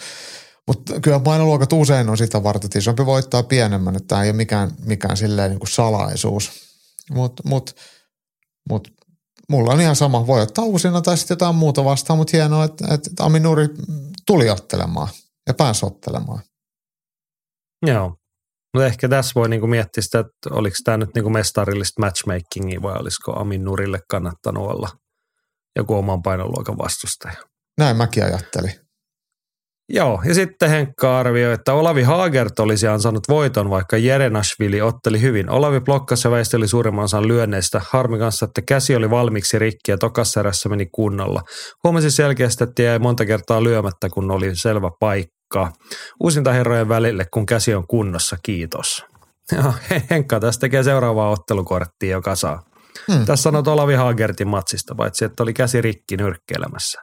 mutta 0.66 1.00
kyllä 1.00 1.20
painoluokat 1.20 1.72
usein 1.72 2.08
on 2.08 2.18
sitä 2.18 2.42
varten, 2.42 2.66
että 2.66 2.78
isompi 2.78 3.06
voittaa 3.06 3.42
pienemmän, 3.42 3.96
että 3.96 4.06
tämä 4.06 4.22
ei 4.22 4.30
ole 4.30 4.36
mikään, 4.36 4.70
mikään 4.84 5.16
silleen 5.16 5.50
niin 5.50 5.58
kuin 5.58 5.68
salaisuus. 5.68 6.50
Mutta 7.10 7.42
mut, 7.46 7.76
mut, 8.68 8.88
mulla 9.50 9.72
on 9.72 9.80
ihan 9.80 9.96
sama, 9.96 10.26
voi 10.26 10.42
ottaa 10.42 10.64
uusina 10.64 11.00
tai 11.00 11.16
sitten 11.16 11.34
jotain 11.34 11.54
muuta 11.54 11.84
vastaan, 11.84 12.16
mutta 12.16 12.36
hienoa, 12.36 12.64
että, 12.64 12.94
että 12.94 13.10
Aminuri 13.20 13.68
tuli 14.26 14.50
ottelemaan 14.50 15.08
ja 15.46 15.54
pääsi 15.54 15.86
ottelemaan. 15.86 16.42
Joo, 17.86 18.16
mutta 18.74 18.86
ehkä 18.86 19.08
tässä 19.08 19.32
voi 19.34 19.48
niinku 19.48 19.66
miettiä 19.66 20.02
sitä, 20.02 20.18
että 20.18 20.50
oliko 20.50 20.76
tämä 20.84 20.96
nyt 20.96 21.14
niinku 21.14 21.30
mestarillista 21.30 22.00
matchmakingia 22.00 22.82
vai 22.82 22.96
olisiko 23.00 23.32
Amin 23.32 23.64
Nurille 23.64 24.00
kannattanut 24.10 24.70
olla 24.70 24.88
joku 25.76 25.94
oman 25.94 26.22
painoluokan 26.22 26.78
vastustaja. 26.78 27.36
Näin 27.78 27.96
mäkin 27.96 28.24
ajattelin. 28.24 28.83
Joo, 29.88 30.22
ja 30.24 30.34
sitten 30.34 30.70
Henkka 30.70 31.18
arvioi, 31.18 31.52
että 31.52 31.72
Olavi 31.72 32.02
Haagert 32.02 32.58
olisi 32.58 32.86
ansainnut 32.86 33.28
voiton, 33.28 33.70
vaikka 33.70 33.96
Jerenashvili 33.96 34.80
otteli 34.80 35.20
hyvin. 35.20 35.50
Olavi 35.50 35.80
blokkasi 35.80 36.28
ja 36.28 36.32
väisteli 36.32 36.68
suurimman 36.68 37.04
osan 37.04 37.28
lyönneistä. 37.28 37.80
Harmi 37.90 38.18
kanssa, 38.18 38.44
että 38.44 38.62
käsi 38.62 38.96
oli 38.96 39.10
valmiiksi 39.10 39.58
rikki 39.58 39.90
ja 39.90 39.98
tokassa 39.98 40.40
erässä 40.40 40.68
meni 40.68 40.86
kunnolla. 40.92 41.42
Huomasi 41.84 42.10
selkeästi, 42.10 42.64
että 42.64 42.82
jäi 42.82 42.98
monta 42.98 43.26
kertaa 43.26 43.64
lyömättä, 43.64 44.08
kun 44.08 44.30
oli 44.30 44.56
selvä 44.56 44.90
paikka 45.00 45.72
uusinta 46.22 46.52
herrojen 46.52 46.88
välille, 46.88 47.26
kun 47.34 47.46
käsi 47.46 47.74
on 47.74 47.86
kunnossa, 47.86 48.36
kiitos. 48.42 49.04
Ja 49.52 49.72
Henkka 50.10 50.40
tässä 50.40 50.60
tekee 50.60 50.82
seuraavaa 50.82 51.30
ottelukorttia, 51.30 52.10
joka 52.10 52.34
saa. 52.34 52.62
Hmm. 53.12 53.26
Tässä 53.26 53.42
sanot 53.42 53.68
Olavi 53.68 53.94
Hagertin 53.94 54.48
matsista, 54.48 54.94
paitsi 54.94 55.24
että 55.24 55.42
oli 55.42 55.52
käsi 55.52 55.80
rikki 55.80 56.16
nyrkkeilemässä. 56.16 57.00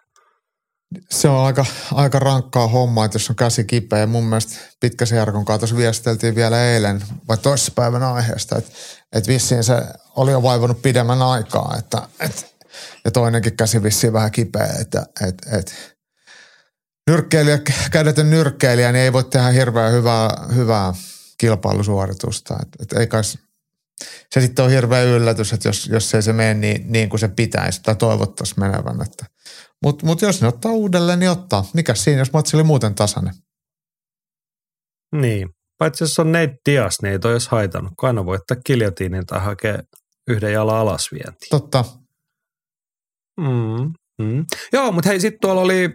Se 1.10 1.30
on 1.30 1.46
aika, 1.46 1.66
aika 1.94 2.20
rankkaa 2.20 2.68
hommaa, 2.68 3.06
että 3.06 3.16
jos 3.16 3.30
on 3.30 3.36
käsi 3.36 3.64
kipeä. 3.64 4.06
Mun 4.06 4.24
mielestä 4.24 4.58
pitkä 4.80 5.06
Jarkon 5.16 5.46
kanssa 5.46 5.78
viesteltiin 5.78 6.36
vielä 6.36 6.66
eilen 6.66 7.04
vai 7.28 7.38
toisessa 7.38 7.72
päivän 7.76 8.04
aiheesta, 8.04 8.58
että, 8.58 8.72
että 9.14 9.32
vissiin 9.32 9.64
se 9.64 9.74
oli 10.16 10.32
jo 10.32 10.44
vaivannut 10.44 10.82
pidemmän 10.82 11.22
aikaa. 11.22 11.76
Että, 11.80 12.08
että, 12.20 12.42
ja 13.06 13.12
toinenkin 13.12 13.58
käsi 13.58 13.84
vissiin 13.84 14.14
vähän 14.14 14.32
kipeä, 14.32 14.70
että, 14.80 15.06
että, 15.28 15.58
että 15.58 15.72
nyrkkeilijä, 17.08 17.60
kädetön 17.92 18.30
nyrkkeilijä, 18.30 18.92
niin 18.92 19.04
ei 19.04 19.14
voi 19.14 19.24
tehdä 19.24 19.50
hirveän 19.50 19.94
hyvää, 19.94 20.30
hyvää 20.56 20.94
kilpailusuoritusta. 21.38 22.58
Et, 22.62 22.68
et 22.82 23.00
ei 23.00 23.08
kai, 23.08 23.24
se 23.24 24.42
sitten 24.42 24.66
on 24.66 24.72
hirveä 24.72 25.04
yllätys, 25.04 25.54
että 25.54 25.70
jos, 25.70 25.88
jos 25.88 26.16
ei 26.16 26.22
se 26.22 26.34
mene 26.34 26.54
niin, 26.54 26.92
niin 26.92 27.10
kuin 27.10 27.20
se 27.20 27.28
pitäisi 27.28 27.82
tai 27.84 27.96
toivottaisiin 27.96 28.60
menevän. 28.60 29.06
Mutta 29.84 30.06
mut 30.06 30.22
jos 30.22 30.42
ne 30.42 30.48
ottaa 30.48 30.72
uudelleen, 30.72 31.20
niin 31.20 31.32
ottaa. 31.32 31.66
Mikä 31.74 31.94
siinä, 31.96 32.20
jos 32.20 32.34
matsi 32.34 32.58
oli 32.58 32.64
muuten 32.64 32.96
tasainen? 32.96 33.34
Niin. 35.16 35.50
Paitsi 35.78 36.04
jos 36.04 36.20
on 36.20 36.32
Nate 36.32 36.58
Diaz, 36.70 36.98
niin 37.02 37.12
ei 37.12 37.20
toi 37.20 37.34
olisi 37.34 37.52
haitannut. 37.52 37.94
Kun 38.00 38.08
aina 38.08 38.26
voi 38.26 38.36
ottaa 38.36 38.58
kiljotiinin 38.66 39.26
tai 39.26 39.40
hakea 39.40 39.80
yhden 40.28 40.54
jalan 40.54 40.76
alasvienti. 40.76 41.48
Totta. 41.50 41.86
Mm, 43.40 43.94
mm. 44.22 44.46
Joo, 44.74 44.92
mutta 44.92 45.10
hei, 45.10 45.20
sitten 45.20 45.40
tuolla 45.42 45.62
oli 45.62 45.90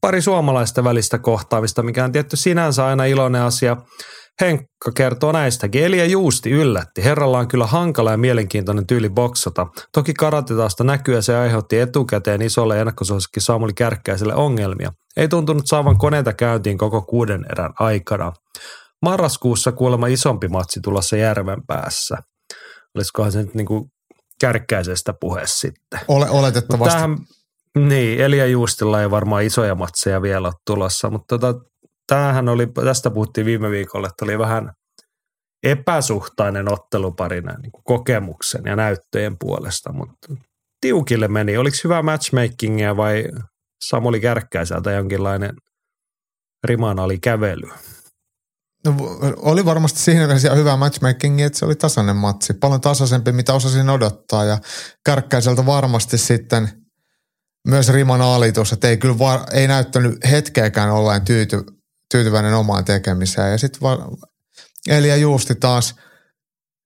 pari 0.00 0.22
suomalaista 0.22 0.84
välistä 0.84 1.18
kohtaamista, 1.18 1.82
mikä 1.82 2.04
on 2.04 2.12
tietty 2.12 2.36
sinänsä 2.36 2.86
aina 2.86 3.04
iloinen 3.04 3.42
asia. 3.42 3.76
Henkka 4.40 4.92
kertoo 4.96 5.32
näistäkin. 5.32 5.84
Elia 5.84 6.04
Juusti 6.04 6.50
yllätti. 6.50 7.04
Herralla 7.04 7.38
on 7.38 7.48
kyllä 7.48 7.66
hankala 7.66 8.10
ja 8.10 8.16
mielenkiintoinen 8.16 8.86
tyyli 8.86 9.08
boksata. 9.08 9.66
Toki 9.92 10.14
karatetaasta 10.14 10.84
näkyy 10.84 11.14
ja 11.14 11.22
se 11.22 11.36
aiheutti 11.36 11.78
etukäteen 11.78 12.42
isolle 12.42 12.80
ennakkosuosikki 12.80 13.40
Samuli 13.40 13.72
Kärkkäiselle 13.72 14.34
ongelmia. 14.34 14.92
Ei 15.16 15.28
tuntunut 15.28 15.66
saavan 15.66 15.98
koneita 15.98 16.32
käyntiin 16.32 16.78
koko 16.78 17.02
kuuden 17.02 17.46
erän 17.52 17.72
aikana. 17.78 18.32
Marraskuussa 19.02 19.72
kuulemma 19.72 20.06
isompi 20.06 20.48
matsi 20.48 20.80
tulossa 20.80 21.16
järven 21.16 21.66
päässä. 21.66 22.16
Olisikohan 22.94 23.32
se 23.32 23.42
nyt 23.42 23.54
niin 23.54 23.66
kuin 23.66 23.84
kärkkäisestä 24.40 25.14
puhe 25.20 25.42
sitten. 25.44 26.00
Ole, 26.08 26.30
oletettavasti. 26.30 26.94
Tämähän, 26.94 27.18
niin, 27.78 28.20
Elia 28.20 28.46
Juustilla 28.46 29.02
ei 29.02 29.10
varmaan 29.10 29.42
isoja 29.44 29.74
matseja 29.74 30.22
vielä 30.22 30.48
ole 30.48 30.54
tulossa, 30.66 31.10
mutta 31.10 31.38
tota, 31.38 31.60
tämähän 32.12 32.48
oli, 32.48 32.66
tästä 32.84 33.10
puhuttiin 33.10 33.46
viime 33.46 33.70
viikolla, 33.70 34.08
että 34.08 34.24
oli 34.24 34.38
vähän 34.38 34.72
epäsuhtainen 35.62 36.72
otteluparina 36.72 37.58
niin 37.58 37.72
kuin 37.72 37.84
kokemuksen 37.84 38.62
ja 38.66 38.76
näyttöjen 38.76 39.36
puolesta, 39.40 39.92
mutta 39.92 40.34
tiukille 40.80 41.28
meni. 41.28 41.56
Oliko 41.56 41.76
hyvä 41.84 42.02
matchmakingia 42.02 42.96
vai 42.96 43.24
Samuli 43.88 44.20
Kärkkäiseltä 44.20 44.92
jonkinlainen 44.92 45.56
riman 46.64 46.98
oli 46.98 47.18
kävely? 47.18 47.68
No, 48.86 48.94
oli 49.36 49.64
varmasti 49.64 49.98
siinä 49.98 50.26
mielessä 50.26 50.54
hyvä 50.54 50.76
matchmaking, 50.76 51.40
että 51.40 51.58
se 51.58 51.64
oli 51.64 51.76
tasainen 51.76 52.16
matsi. 52.16 52.54
Paljon 52.54 52.80
tasaisempi, 52.80 53.32
mitä 53.32 53.54
osasin 53.54 53.90
odottaa. 53.90 54.44
Ja 54.44 54.58
Kärkkäiseltä 55.04 55.66
varmasti 55.66 56.18
sitten 56.18 56.68
myös 57.68 57.88
riman 57.88 58.20
alitus, 58.20 58.72
että 58.72 58.88
ei 58.88 58.96
kyllä 58.96 59.18
var, 59.18 59.40
ei 59.52 59.68
näyttänyt 59.68 60.30
hetkeäkään 60.30 60.90
olleen 60.90 61.24
tyyty, 61.24 61.64
tyytyväinen 62.12 62.54
omaan 62.54 62.84
tekemiseen. 62.84 63.52
Ja 63.52 63.58
sitten 63.58 63.80
Elia 64.88 65.16
Juusti 65.16 65.54
taas 65.54 65.94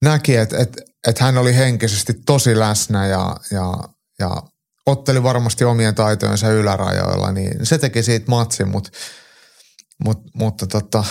näki, 0.04 0.36
että, 0.36 0.58
että, 0.58 0.82
että 1.08 1.24
hän 1.24 1.38
oli 1.38 1.56
henkisesti 1.56 2.12
tosi 2.26 2.58
läsnä 2.58 3.06
ja, 3.06 3.36
ja, 3.50 3.74
ja 4.18 4.42
otteli 4.86 5.22
varmasti 5.22 5.64
omien 5.64 5.94
taitojensa 5.94 6.50
ylärajoilla, 6.50 7.32
niin 7.32 7.66
se 7.66 7.78
teki 7.78 8.02
siitä 8.02 8.30
matsin, 8.30 8.68
mutta, 8.68 8.90
mutta, 10.04 10.30
mutta 10.34 10.66
tota, 10.66 11.04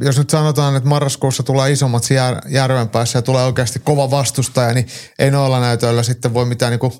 jos 0.00 0.18
nyt 0.18 0.30
sanotaan, 0.30 0.76
että 0.76 0.88
marraskuussa 0.88 1.42
tulee 1.42 1.70
isommat 1.70 2.10
jär, 2.10 2.40
järven 2.48 2.88
päässä 2.88 3.18
ja 3.18 3.22
tulee 3.22 3.44
oikeasti 3.44 3.78
kova 3.78 4.10
vastustaja, 4.10 4.74
niin 4.74 4.88
ei 5.18 5.30
noilla 5.30 5.60
näytöillä 5.60 6.02
sitten 6.02 6.34
voi 6.34 6.44
mitään 6.44 6.70
niin 6.70 6.80
kuin, 6.80 6.92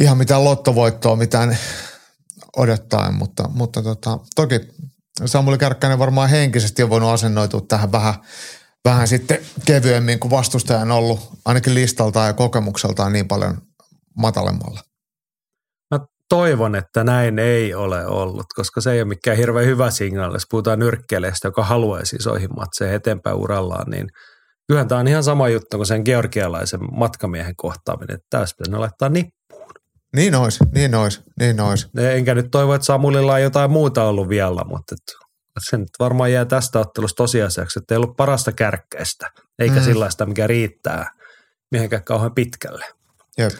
ihan 0.00 0.18
mitään 0.18 0.44
lottovoittoa 0.44 1.16
mitään 1.16 1.58
odottaen, 2.56 3.14
mutta, 3.14 3.48
mutta 3.54 3.82
tota, 3.82 4.18
toki 4.36 4.60
Samuli 5.24 5.58
Kärkkäinen 5.58 5.98
varmaan 5.98 6.30
henkisesti 6.30 6.82
on 6.82 6.90
voinut 6.90 7.10
asennoitua 7.10 7.60
tähän 7.60 7.92
vähän, 7.92 8.14
vähän 8.84 9.08
sitten 9.08 9.38
kevyemmin, 9.64 10.20
kuin 10.20 10.30
vastustaja 10.30 10.80
on 10.80 10.90
ollut 10.90 11.20
ainakin 11.44 11.74
listalta 11.74 12.24
ja 12.24 12.32
kokemukseltaan 12.32 13.12
niin 13.12 13.28
paljon 13.28 13.58
matalemmalla 14.16 14.80
toivon, 16.28 16.74
että 16.74 17.04
näin 17.04 17.38
ei 17.38 17.74
ole 17.74 18.06
ollut, 18.06 18.46
koska 18.54 18.80
se 18.80 18.92
ei 18.92 19.00
ole 19.00 19.08
mikään 19.08 19.36
hirveän 19.36 19.66
hyvä 19.66 19.90
signaali, 19.90 20.34
jos 20.34 20.46
puhutaan 20.50 20.78
nyrkkeilijästä, 20.78 21.48
joka 21.48 21.64
haluaisi 21.64 22.16
isoihin 22.16 22.48
matseihin 22.56 22.96
eteenpäin 22.96 23.36
urallaan, 23.36 23.90
niin 23.90 24.06
kyllähän 24.68 24.88
tämä 24.88 25.00
on 25.00 25.08
ihan 25.08 25.24
sama 25.24 25.48
juttu 25.48 25.76
kuin 25.76 25.86
sen 25.86 26.02
georgialaisen 26.04 26.80
matkamiehen 26.98 27.56
kohtaaminen, 27.56 28.14
että 28.14 28.26
tässä 28.30 28.56
pitäisi 28.58 28.78
laittaa. 28.78 29.08
Niin 30.16 30.34
ois, 30.34 30.58
niin 30.74 30.94
ois, 30.94 31.22
niin 31.40 31.60
ois. 31.60 31.88
Enkä 31.98 32.34
nyt 32.34 32.46
toivo, 32.50 32.74
että 32.74 32.84
Samulilla 32.84 33.32
on 33.32 33.42
jotain 33.42 33.70
muuta 33.70 34.04
ollut 34.04 34.28
vielä, 34.28 34.64
mutta 34.64 34.94
se 35.70 35.76
nyt 35.76 35.88
varmaan 35.98 36.32
jää 36.32 36.44
tästä 36.44 36.78
ottelusta 36.78 37.16
tosiasiaksi, 37.16 37.78
että 37.78 37.94
ei 37.94 37.96
ollut 37.96 38.16
parasta 38.16 38.52
kärkkäistä, 38.52 39.30
eikä 39.58 39.76
mm. 39.76 39.84
sellaista, 39.84 40.26
mikä 40.26 40.46
riittää 40.46 41.10
mihinkään 41.70 42.04
kauhean 42.04 42.34
pitkälle. 42.34 42.84
Jep. 43.38 43.52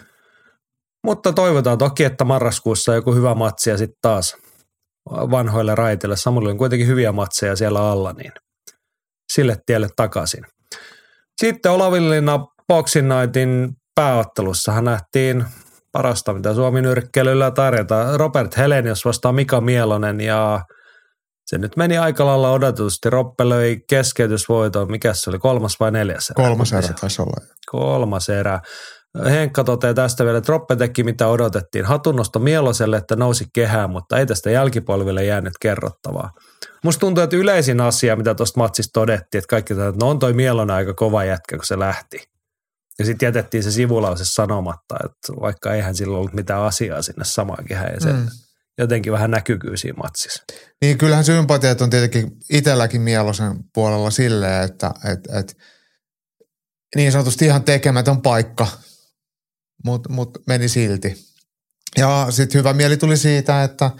Mutta 1.05 1.33
toivotaan 1.33 1.79
toki, 1.79 2.05
että 2.05 2.25
marraskuussa 2.25 2.95
joku 2.95 3.15
hyvä 3.15 3.35
matsi 3.35 3.71
ja 3.71 3.79
sitten 3.79 3.99
taas 4.03 4.37
vanhoille 5.11 5.75
raiteille. 5.75 6.17
Samulla 6.17 6.51
on 6.51 6.59
kuitenkin 6.59 6.87
hyviä 6.87 7.13
matseja 7.13 7.57
siellä 7.57 7.91
alla, 7.91 8.13
niin 8.13 8.33
sille 9.33 9.57
tielle 9.67 9.89
takaisin. 9.97 10.45
Sitten 11.41 11.73
Olavinlinna 11.73 12.47
Boxing 12.69 13.09
Nightin 13.09 13.77
pääottelussa 13.95 14.81
nähtiin 14.81 15.45
parasta, 15.97 16.35
mitä 16.35 16.55
Suomi 16.55 16.83
nyrkkeilyllä 16.83 17.51
tarjota. 17.51 18.17
Robert 18.17 18.57
Helenius 18.57 19.05
vastaa 19.05 19.33
Mika 19.33 19.61
Mielonen 19.61 20.21
ja 20.21 20.61
se 21.47 21.59
nyt 21.59 21.77
meni 21.77 21.99
aika 21.99 22.27
lailla 22.27 22.53
odotetusti. 22.53 23.11
Roppe 23.11 23.49
löi 23.49 23.77
keskeytysvoiton. 23.89 24.91
Mikä 24.91 25.15
se 25.15 25.31
oli, 25.31 25.39
kolmas 25.39 25.81
vai 25.81 25.91
neljäs 25.91 26.31
erä? 26.31 26.49
Kolmas 26.49 26.73
erä 26.73 26.89
taisi 27.01 27.23
olla. 27.23 27.47
Kolmas 27.67 28.29
erä. 28.29 28.61
Henkka 29.25 29.65
toteaa 29.65 29.95
tästä 29.95 30.25
vielä, 30.25 30.39
että 30.39 30.53
Roppe 30.53 30.77
teki 30.77 31.05
mitä 31.05 31.29
odotettiin. 31.29 31.85
Hatunnosto 31.85 32.39
Mieloselle, 32.39 32.97
että 32.97 33.17
nousi 33.17 33.45
kehään, 33.55 33.91
mutta 33.91 34.19
ei 34.19 34.27
tästä 34.27 34.51
jälkipolville 34.51 35.25
jäänyt 35.25 35.55
kerrottavaa. 35.61 36.31
Musta 36.85 37.01
tuntuu, 37.01 37.25
että 37.25 37.37
yleisin 37.37 37.81
asia, 37.81 38.17
mitä 38.17 38.35
tuosta 38.35 38.61
matsista 38.61 39.01
todettiin, 39.01 39.39
että 39.39 39.49
kaikki 39.51 39.73
että 39.73 39.93
no 40.01 40.09
on 40.09 40.19
toi 40.19 40.33
Mielonen 40.33 40.77
aika 40.77 40.95
kova 40.95 41.25
jätkä, 41.25 41.57
kun 41.57 41.67
se 41.67 41.79
lähti. 41.79 42.36
Ja 42.99 43.05
sitten 43.05 43.27
jätettiin 43.27 43.63
se 43.63 43.71
sivulause 43.71 44.25
sanomatta, 44.25 44.97
että 45.05 45.41
vaikka 45.41 45.75
eihän 45.75 45.97
sillä 45.97 46.19
ollut 46.19 46.33
mitään 46.33 46.63
asiaa 46.63 47.03
sinne 47.03 47.25
samaan 47.25 47.65
kehään. 47.65 47.95
Ja 47.95 48.01
se 48.01 48.13
mm. 48.13 48.27
jotenkin 48.79 49.13
vähän 49.13 49.31
näkyy 49.31 49.77
siinä 49.77 49.99
matsissa. 50.03 50.45
Niin 50.83 50.99
kyllähän 50.99 51.25
sympatiat 51.25 51.81
on 51.81 51.91
tietenkin 51.91 52.31
itselläkin 52.51 53.01
Mielosen 53.01 53.57
puolella 53.75 54.11
silleen, 54.11 54.65
että 54.65 54.95
et, 55.13 55.21
et, 55.39 55.57
niin 56.97 57.13
sanotusti 57.13 57.45
ihan 57.45 57.65
tekemätön 57.65 58.23
paikka– 58.23 58.67
mutta 59.87 60.13
mut 60.13 60.39
meni 60.47 60.69
silti. 60.69 61.27
Ja 61.99 62.27
sitten 62.31 62.59
hyvä 62.59 62.73
mieli 62.73 62.97
tuli 62.97 63.17
siitä, 63.17 63.65
että 63.65 63.91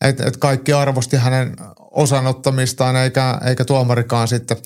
et, 0.00 0.20
et 0.20 0.36
kaikki 0.36 0.72
arvosti 0.72 1.16
hänen 1.16 1.56
osanottamistaan, 1.90 2.96
eikä, 2.96 3.38
eikä 3.46 3.64
tuomarikaan 3.64 4.28
sitten. 4.28 4.56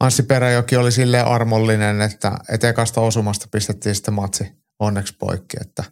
Anssi 0.00 0.22
Peräjoki 0.22 0.76
oli 0.76 0.92
silleen 0.92 1.26
armollinen, 1.26 2.00
että 2.00 2.38
et 2.48 2.64
ekasta 2.64 3.00
osumasta 3.00 3.46
pistettiin 3.52 3.94
sitten 3.94 4.14
matsi 4.14 4.52
onneksi 4.78 5.14
poikki, 5.18 5.56
että 5.60 5.84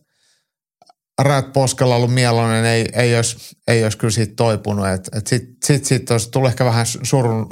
Rät 1.22 1.52
Poskella 1.52 1.96
ollut 1.96 2.14
mieloinen, 2.14 2.64
ei, 2.64 2.88
ei, 2.92 3.16
olisi, 3.16 3.56
ei 3.68 3.84
olisi 3.84 3.98
kyllä 3.98 4.10
siitä 4.10 4.32
toipunut. 4.36 4.86
Sitten 4.94 5.18
et 5.18 5.26
sit, 5.26 5.44
sit, 5.64 5.84
sit 5.84 6.10
olisi 6.10 6.30
tullut 6.30 6.48
ehkä 6.48 6.64
vähän 6.64 6.86
surun, 7.02 7.46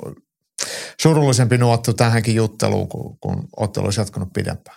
surullisempi 1.00 1.58
nuottu 1.58 1.94
tähänkin 1.94 2.34
jutteluun, 2.34 2.88
kun, 2.88 3.18
kun 3.20 3.48
ottelu 3.56 3.84
olisi 3.84 4.00
jatkunut 4.00 4.32
pidempään. 4.32 4.76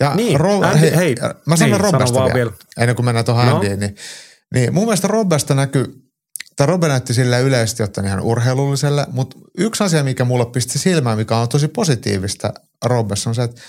Ja 0.00 0.14
niin, 0.14 0.40
Ro- 0.40 0.64
Andy, 0.64 0.80
hei, 0.80 0.96
hei, 0.96 1.14
mä 1.46 1.56
sanon 1.56 1.72
niin, 1.72 1.80
Robesta 1.80 2.06
sano 2.06 2.24
vielä, 2.24 2.34
vielä, 2.34 2.52
ennen 2.78 2.96
kuin 2.96 3.06
mennään 3.06 3.24
tuohon 3.24 3.46
no. 3.46 3.56
Andyin, 3.56 3.80
niin, 3.80 3.96
niin 4.54 4.74
mun 4.74 4.84
mielestä 4.84 5.08
Robesta 5.08 5.54
näkyy, 5.54 6.07
tai 6.58 6.66
Robbe 6.66 6.88
näytti 6.88 7.14
sille 7.14 7.40
yleisesti 7.40 7.82
ottaen 7.82 8.06
ihan 8.06 8.20
urheilulliselle, 8.20 9.06
mutta 9.12 9.36
yksi 9.58 9.84
asia, 9.84 10.04
mikä 10.04 10.24
mulle 10.24 10.46
pisti 10.46 10.78
silmään, 10.78 11.18
mikä 11.18 11.36
on 11.36 11.48
tosi 11.48 11.68
positiivista 11.68 12.52
Robbessa, 12.84 13.30
on 13.30 13.34
se, 13.34 13.42
että 13.42 13.60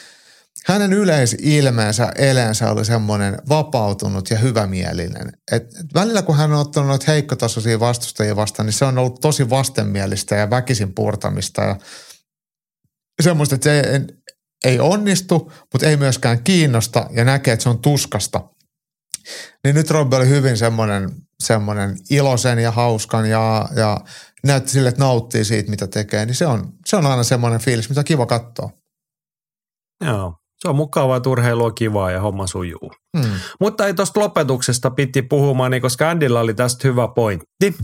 hänen 0.66 0.94
yleisilmeensä, 0.94 2.12
eleensä 2.16 2.72
oli 2.72 2.86
semmoinen 2.86 3.38
vapautunut 3.50 4.30
ja 4.30 4.38
hyvämielinen. 4.38 5.32
Et, 5.52 5.64
välillä 5.94 6.22
kun 6.22 6.38
hän 6.38 6.52
on 6.52 6.60
ottanut 6.60 6.88
noita 6.88 7.12
heikkotasoisia 7.12 7.80
vastustajia 7.80 8.36
vastaan, 8.36 8.66
niin 8.66 8.74
se 8.74 8.86
on 8.86 8.98
ollut 8.98 9.22
tosi 9.22 9.50
vastenmielistä 9.50 10.36
ja 10.36 10.50
väkisin 10.50 10.94
purtamista 10.94 11.62
ja 11.62 11.76
semmoista, 13.22 13.56
että 13.56 13.64
se 13.64 13.80
ei, 13.80 14.00
ei 14.66 14.80
onnistu, 14.80 15.52
mutta 15.74 15.88
ei 15.88 15.98
myöskään 15.98 16.44
kiinnosta 16.44 17.10
ja 17.12 17.26
näkee, 17.26 17.54
että 17.54 17.64
se 17.64 17.70
on 17.70 17.80
tuskasta. 17.80 18.50
Niin 19.64 19.76
nyt 19.76 19.92
Robby 19.92 20.16
oli 20.16 20.30
hyvin 20.30 20.58
semmoinen, 20.58 21.10
semmoinen 21.44 21.98
iloisen 22.10 22.60
ja 22.60 22.72
hauskan 22.72 23.30
ja, 23.30 23.70
ja 23.76 23.98
näytti 24.44 24.72
sille, 24.72 24.90
että 24.90 25.04
nauttii 25.04 25.46
siitä, 25.46 25.70
mitä 25.70 25.88
tekee. 25.88 26.26
Niin 26.26 26.36
se 26.36 26.48
on, 26.48 26.74
se 26.86 26.96
on 26.96 27.06
aina 27.06 27.24
semmoinen 27.24 27.60
fiilis, 27.60 27.90
mitä 27.90 28.02
on 28.02 28.06
kiva 28.06 28.26
katsoa. 28.26 28.70
Joo, 30.06 30.34
se 30.60 30.70
on 30.70 30.76
mukavaa, 30.76 31.22
on 31.66 31.76
kivaa 31.76 32.12
ja 32.12 32.22
homma 32.22 32.48
sujuu. 32.48 32.94
Hmm. 33.18 33.32
Mutta 33.60 33.88
ei 33.88 33.94
tuosta 33.94 34.20
lopetuksesta 34.20 34.92
piti 34.92 35.22
puhumaan, 35.22 35.72
niin 35.72 35.82
koska 35.82 36.10
Andilla 36.10 36.40
oli 36.40 36.54
tästä 36.54 36.88
hyvä 36.88 37.08
pointti. 37.08 37.76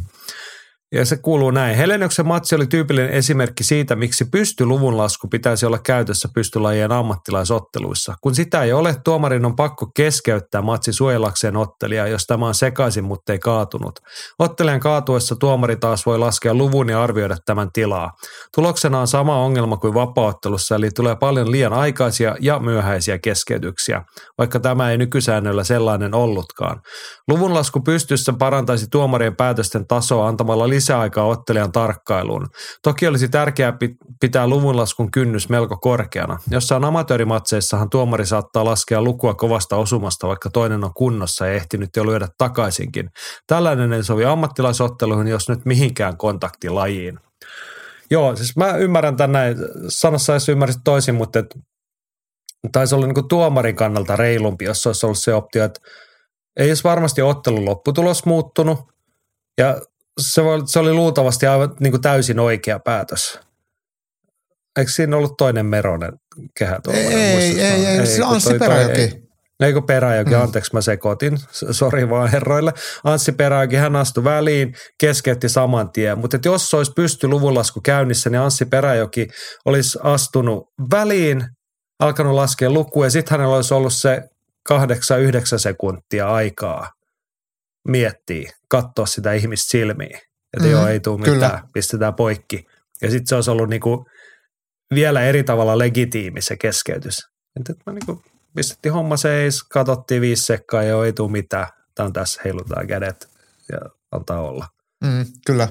Ja 0.92 1.06
se 1.06 1.18
kuuluu 1.18 1.52
näin. 1.52 1.76
Helenoksen 1.76 2.28
matsi 2.28 2.56
oli 2.56 2.68
tyypillinen 2.68 3.12
esimerkki 3.12 3.64
siitä, 3.64 3.96
miksi 3.96 4.26
pystyluvun 4.26 4.98
lasku 4.98 5.28
pitäisi 5.28 5.66
olla 5.66 5.78
käytössä 5.78 6.30
pystylajien 6.34 6.92
ammattilaisotteluissa. 6.92 8.16
Kun 8.22 8.36
sitä 8.36 8.64
ei 8.64 8.74
ole, 8.74 8.96
tuomarin 9.04 9.46
on 9.46 9.56
pakko 9.56 9.92
keskeyttää 9.96 10.62
matsi 10.62 10.94
suojelakseen 10.94 11.58
ottelijaa, 11.58 12.08
jos 12.08 12.26
tämä 12.26 12.48
on 12.48 12.56
sekaisin, 12.56 13.04
mutta 13.04 13.32
ei 13.32 13.40
kaatunut. 13.40 14.00
Ottelijan 14.40 14.80
kaatuessa 14.80 15.36
tuomari 15.36 15.76
taas 15.76 16.06
voi 16.06 16.20
laskea 16.20 16.54
luvun 16.54 16.90
ja 16.90 17.04
arvioida 17.04 17.38
tämän 17.46 17.70
tilaa. 17.74 18.12
Tuloksena 18.56 19.00
on 19.00 19.08
sama 19.08 19.38
ongelma 19.38 19.78
kuin 19.78 19.94
vapauttelussa, 19.94 20.76
eli 20.76 20.90
tulee 20.92 21.16
paljon 21.16 21.52
liian 21.52 21.74
aikaisia 21.74 22.36
ja 22.40 22.60
myöhäisiä 22.60 23.20
keskeytyksiä, 23.20 24.02
vaikka 24.38 24.60
tämä 24.60 24.92
ei 24.92 24.98
nykysäännöllä 24.98 25.64
sellainen 25.64 26.16
ollutkaan. 26.16 26.82
Luvunlasku 27.28 27.82
pystyssä 27.82 28.34
parantaisi 28.34 28.88
tuomarien 28.92 29.36
päätösten 29.36 29.88
tasoa 29.88 30.28
antamalla 30.28 30.70
lisäaikaa 30.76 31.26
ottelijan 31.26 31.72
tarkkailuun. 31.72 32.48
Toki 32.84 33.08
olisi 33.08 33.30
tärkeää 33.30 33.78
pitää 34.22 34.48
luvunlaskun 34.48 35.12
kynnys 35.12 35.50
melko 35.50 35.78
korkeana. 35.78 36.40
Jossain 36.52 36.84
amatöörimatseissahan 36.84 37.90
tuomari 37.90 38.26
saattaa 38.26 38.66
laskea 38.66 39.02
lukua 39.02 39.34
kovasta 39.34 39.76
osumasta, 39.76 40.28
vaikka 40.28 40.50
toinen 40.50 40.84
on 40.84 40.94
kunnossa 40.94 41.48
ja 41.48 41.54
ehtinyt 41.54 41.90
jo 41.96 42.06
lyödä 42.06 42.28
takaisinkin. 42.38 43.10
Tällainen 43.48 43.94
ei 43.94 44.04
sovi 44.04 44.26
ammattilaisotteluihin, 44.26 45.28
jos 45.28 45.50
nyt 45.50 45.66
mihinkään 45.66 46.18
kontaktilajiin. 46.18 47.20
Joo, 48.12 48.36
siis 48.36 48.58
mä 48.58 48.78
ymmärrän 48.78 49.18
tänne, 49.18 49.56
sanossa 49.88 50.34
jos 50.34 50.50
ymmärsit 50.50 50.82
toisin, 50.84 51.16
mutta 51.16 51.40
et, 51.40 51.56
taisi 52.72 52.96
olla 52.96 53.08
niin 53.08 53.28
tuomarin 53.28 53.76
kannalta 53.76 54.16
reilumpi, 54.16 54.66
jos 54.66 54.88
olisi 54.88 55.06
ollut 55.06 55.18
se 55.18 55.34
optio, 55.34 55.64
että 55.64 55.80
ei 56.60 56.70
olisi 56.70 56.84
varmasti 56.84 57.22
ottelun 57.22 57.66
lopputulos 57.66 58.26
muuttunut, 58.26 58.80
ja 59.58 59.82
se, 60.22 60.41
oli, 60.41 60.63
se 60.66 60.80
oli 60.80 60.93
luultavasti 60.93 61.47
aivan 61.47 61.76
niin 61.80 61.91
kuin 61.91 62.01
täysin 62.01 62.39
oikea 62.39 62.80
päätös. 62.80 63.39
Eikö 64.78 64.91
siinä 64.91 65.18
ollut 65.18 65.38
toinen 65.38 65.66
Meronen 65.66 66.13
kehä 66.57 66.80
tuolla? 66.84 66.99
Ei, 66.99 67.07
ei, 67.07 67.61
ei, 67.61 67.86
ei, 67.86 68.05
se 68.07 68.24
Anssi 68.24 68.53
Peräjoki. 68.59 69.26
Eikö 69.59 69.82
Peräjoki, 69.82 70.32
mm. 70.32 70.41
anteeksi 70.41 70.74
mä 70.74 70.82
sekoitin, 70.82 71.38
sori 71.72 72.09
vaan 72.09 72.32
herroille. 72.32 72.74
Anssi 73.03 73.32
Peräjoki, 73.32 73.76
hän 73.76 73.95
astui 73.95 74.24
väliin, 74.24 74.74
keskeytti 74.99 75.49
saman 75.49 75.91
tien, 75.91 76.20
mutta 76.20 76.38
jos 76.45 76.74
olisi 76.74 76.91
pysty 76.95 77.28
luvunlasku 77.28 77.82
käynnissä, 77.82 78.30
niin 78.30 78.41
Anssi 78.41 78.66
Peräjoki 78.66 79.28
olisi 79.66 79.99
astunut 80.03 80.68
väliin, 80.91 81.45
alkanut 81.99 82.34
laskea 82.34 82.70
lukua 82.70 83.05
ja 83.05 83.09
sitten 83.09 83.32
hänellä 83.32 83.55
olisi 83.55 83.74
ollut 83.74 83.93
se 83.93 84.22
kahdeksan, 84.68 85.22
yhdeksän 85.22 85.59
sekuntia 85.59 86.34
aikaa 86.34 86.95
miettiä, 87.88 88.52
katsoa 88.68 89.06
sitä 89.06 89.34
ihmistä 89.34 89.70
silmiin. 89.70 90.16
Että 90.54 90.68
mm, 90.68 90.72
joo, 90.72 90.88
ei 90.88 91.00
tule 91.00 91.18
mitään, 91.18 91.36
kyllä. 91.36 91.64
pistetään 91.74 92.14
poikki. 92.14 92.66
Ja 93.02 93.12
sitten 93.12 93.28
se 93.28 93.36
olisi 93.36 93.52
ollut 93.52 93.70
niinku 93.70 94.06
vielä 94.94 95.22
eri 95.22 95.44
tavalla 95.44 95.78
legitiimi 95.78 96.42
se 96.42 96.58
keskeytys. 96.58 97.18
Että 97.60 97.74
mä 97.86 97.94
niinku 97.94 98.24
pistettiin 98.56 98.94
homma 98.94 99.18
seis, 99.18 99.64
katsottiin 99.64 100.22
viisi 100.22 100.44
sekkaa 100.44 100.84
ja 100.84 100.90
joo, 100.90 101.04
ei 101.04 101.14
tule 101.14 101.32
mitään. 101.32 101.68
Tämä 101.96 102.08
on 102.08 102.14
tässä, 102.14 102.42
heilutaan 102.46 102.88
kädet 102.88 103.28
ja 103.72 103.78
antaa 104.12 104.42
olla. 104.42 104.68
Mm, 105.04 105.26
kyllä. 105.46 105.68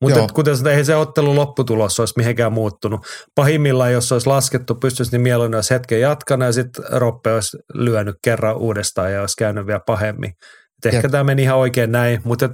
Mutta 0.00 0.34
kuten 0.34 0.56
sanoin, 0.56 0.76
ei 0.76 0.84
se 0.84 0.96
ottelu 0.96 1.34
lopputulos 1.34 2.00
olisi 2.00 2.14
mihinkään 2.16 2.52
muuttunut. 2.52 3.06
Pahimmillaan, 3.34 3.92
jos 3.92 4.12
olisi 4.12 4.26
laskettu 4.26 4.74
pystyisi, 4.74 5.12
niin 5.12 5.20
mieluummin 5.20 5.56
olisi 5.56 5.74
hetken 5.74 6.00
jatkanut 6.00 6.46
ja 6.46 6.52
sitten 6.52 6.84
Roppe 6.90 7.34
olisi 7.34 7.58
lyönyt 7.74 8.16
kerran 8.22 8.56
uudestaan 8.56 9.12
ja 9.12 9.20
olisi 9.20 9.36
käynyt 9.38 9.66
vielä 9.66 9.80
pahemmin. 9.86 10.32
Et 10.86 10.94
ehkä 10.94 11.08
tämä 11.08 11.24
meni 11.24 11.42
ihan 11.42 11.58
oikein 11.58 11.92
näin, 11.92 12.20
mutta 12.24 12.48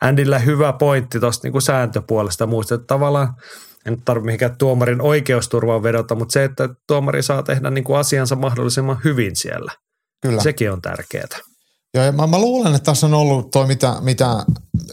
Andillä 0.00 0.38
hyvä 0.38 0.72
pointti 0.72 1.20
tuosta 1.20 1.46
niinku 1.46 1.60
sääntöpuolesta 1.60 2.46
muusta, 2.46 2.74
että 2.74 2.86
tavallaan 2.86 3.34
en 3.86 4.02
tarvitse 4.04 4.26
mihinkään 4.26 4.56
tuomarin 4.58 5.00
oikeusturvaan 5.00 5.82
vedota, 5.82 6.14
mutta 6.14 6.32
se, 6.32 6.44
että 6.44 6.68
tuomari 6.86 7.22
saa 7.22 7.42
tehdä 7.42 7.70
niinku 7.70 7.94
asiansa 7.94 8.36
mahdollisimman 8.36 9.00
hyvin 9.04 9.36
siellä, 9.36 9.72
Kyllä. 10.22 10.42
sekin 10.42 10.72
on 10.72 10.82
tärkeää. 10.82 11.49
Joo, 11.94 12.12
mä, 12.12 12.26
mä 12.26 12.38
luulen, 12.38 12.74
että 12.74 12.86
tässä 12.86 13.06
on 13.06 13.14
ollut 13.14 13.50
toi, 13.50 13.66
mitä, 13.66 13.96
mitä 14.00 14.44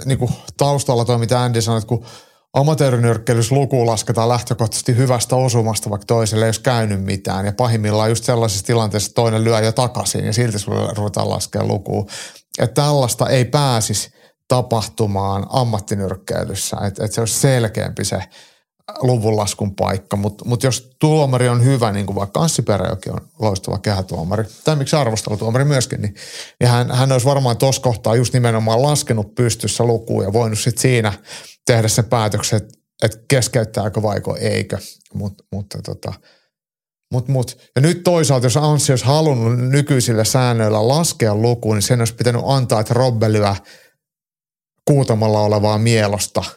niin 0.05 0.17
kuin 0.17 0.31
taustalla 0.57 1.05
toi, 1.05 1.17
mitä 1.17 1.41
Andy 1.41 1.61
sanoi, 1.61 1.77
että 1.77 1.87
kun 1.87 2.05
amatöörinyrkkeilyssä 2.53 3.55
luku 3.55 3.85
lasketaan 3.85 4.29
lähtökohtaisesti 4.29 4.97
hyvästä 4.97 5.35
osumasta, 5.35 5.89
vaikka 5.89 6.05
toiselle 6.05 6.45
ei 6.45 6.47
olisi 6.47 6.61
käynyt 6.61 7.03
mitään. 7.03 7.45
Ja 7.45 7.53
pahimmillaan 7.53 8.09
just 8.09 8.23
sellaisessa 8.23 8.65
tilanteessa 8.65 9.13
toinen 9.13 9.43
lyö 9.43 9.59
jo 9.59 9.71
takaisin 9.71 10.25
ja 10.25 10.33
silti 10.33 10.59
sulle 10.59 10.93
ruvetaan 10.93 11.29
laskemaan 11.29 11.67
lukuun. 11.67 12.07
Että 12.59 12.81
tällaista 12.81 13.29
ei 13.29 13.45
pääsisi 13.45 14.11
tapahtumaan 14.47 15.45
ammattinyrkkeilyssä, 15.49 16.77
että, 16.77 17.05
että 17.05 17.15
se 17.15 17.21
olisi 17.21 17.39
selkeämpi 17.39 18.05
se 18.05 18.23
luvunlaskun 19.01 19.75
paikka, 19.75 20.17
mutta 20.17 20.45
mut 20.45 20.63
jos 20.63 20.89
tuomari 20.99 21.49
on 21.49 21.63
hyvä, 21.63 21.91
niin 21.91 22.05
kuin 22.05 22.15
vaikka 22.15 22.39
Anssi 22.39 22.61
Peräjoki 22.61 23.09
on 23.09 23.21
loistava 23.39 23.77
kehätuomari, 23.77 24.43
tai 24.63 24.75
miksi 24.75 24.95
arvostelutuomari 24.95 25.65
myöskin, 25.65 26.01
niin, 26.01 26.15
niin 26.59 26.69
hän, 26.69 26.91
hän 26.91 27.11
olisi 27.11 27.27
varmaan 27.27 27.57
tuossa 27.57 27.81
kohtaa 27.81 28.15
just 28.15 28.33
nimenomaan 28.33 28.81
laskenut 28.81 29.35
pystyssä 29.35 29.83
lukuun 29.83 30.23
ja 30.23 30.33
voinut 30.33 30.59
sitten 30.59 30.81
siinä 30.81 31.13
tehdä 31.65 31.87
sen 31.87 32.05
päätöksen, 32.05 32.57
että, 32.57 32.79
että 33.03 33.17
keskeyttääkö 33.27 34.01
vaiko 34.01 34.37
eikö. 34.39 34.77
Mut, 35.13 35.33
mutta 35.51 35.77
tota, 35.85 36.13
mut, 37.13 37.27
mut. 37.27 37.57
Ja 37.75 37.81
nyt 37.81 38.03
toisaalta, 38.03 38.45
jos 38.45 38.57
Anssi 38.57 38.91
olisi 38.91 39.05
halunnut 39.05 39.69
nykyisillä 39.69 40.23
säännöillä 40.23 40.87
laskea 40.87 41.35
lukuun, 41.35 41.75
niin 41.75 41.83
sen 41.83 42.01
olisi 42.01 42.15
pitänyt 42.15 42.41
antaa, 42.45 42.79
että 42.79 42.93
Robbe 42.93 43.31
lyö 43.31 43.55
kuutamalla 44.85 45.41
olevaa 45.41 45.77
mielosta– 45.77 46.43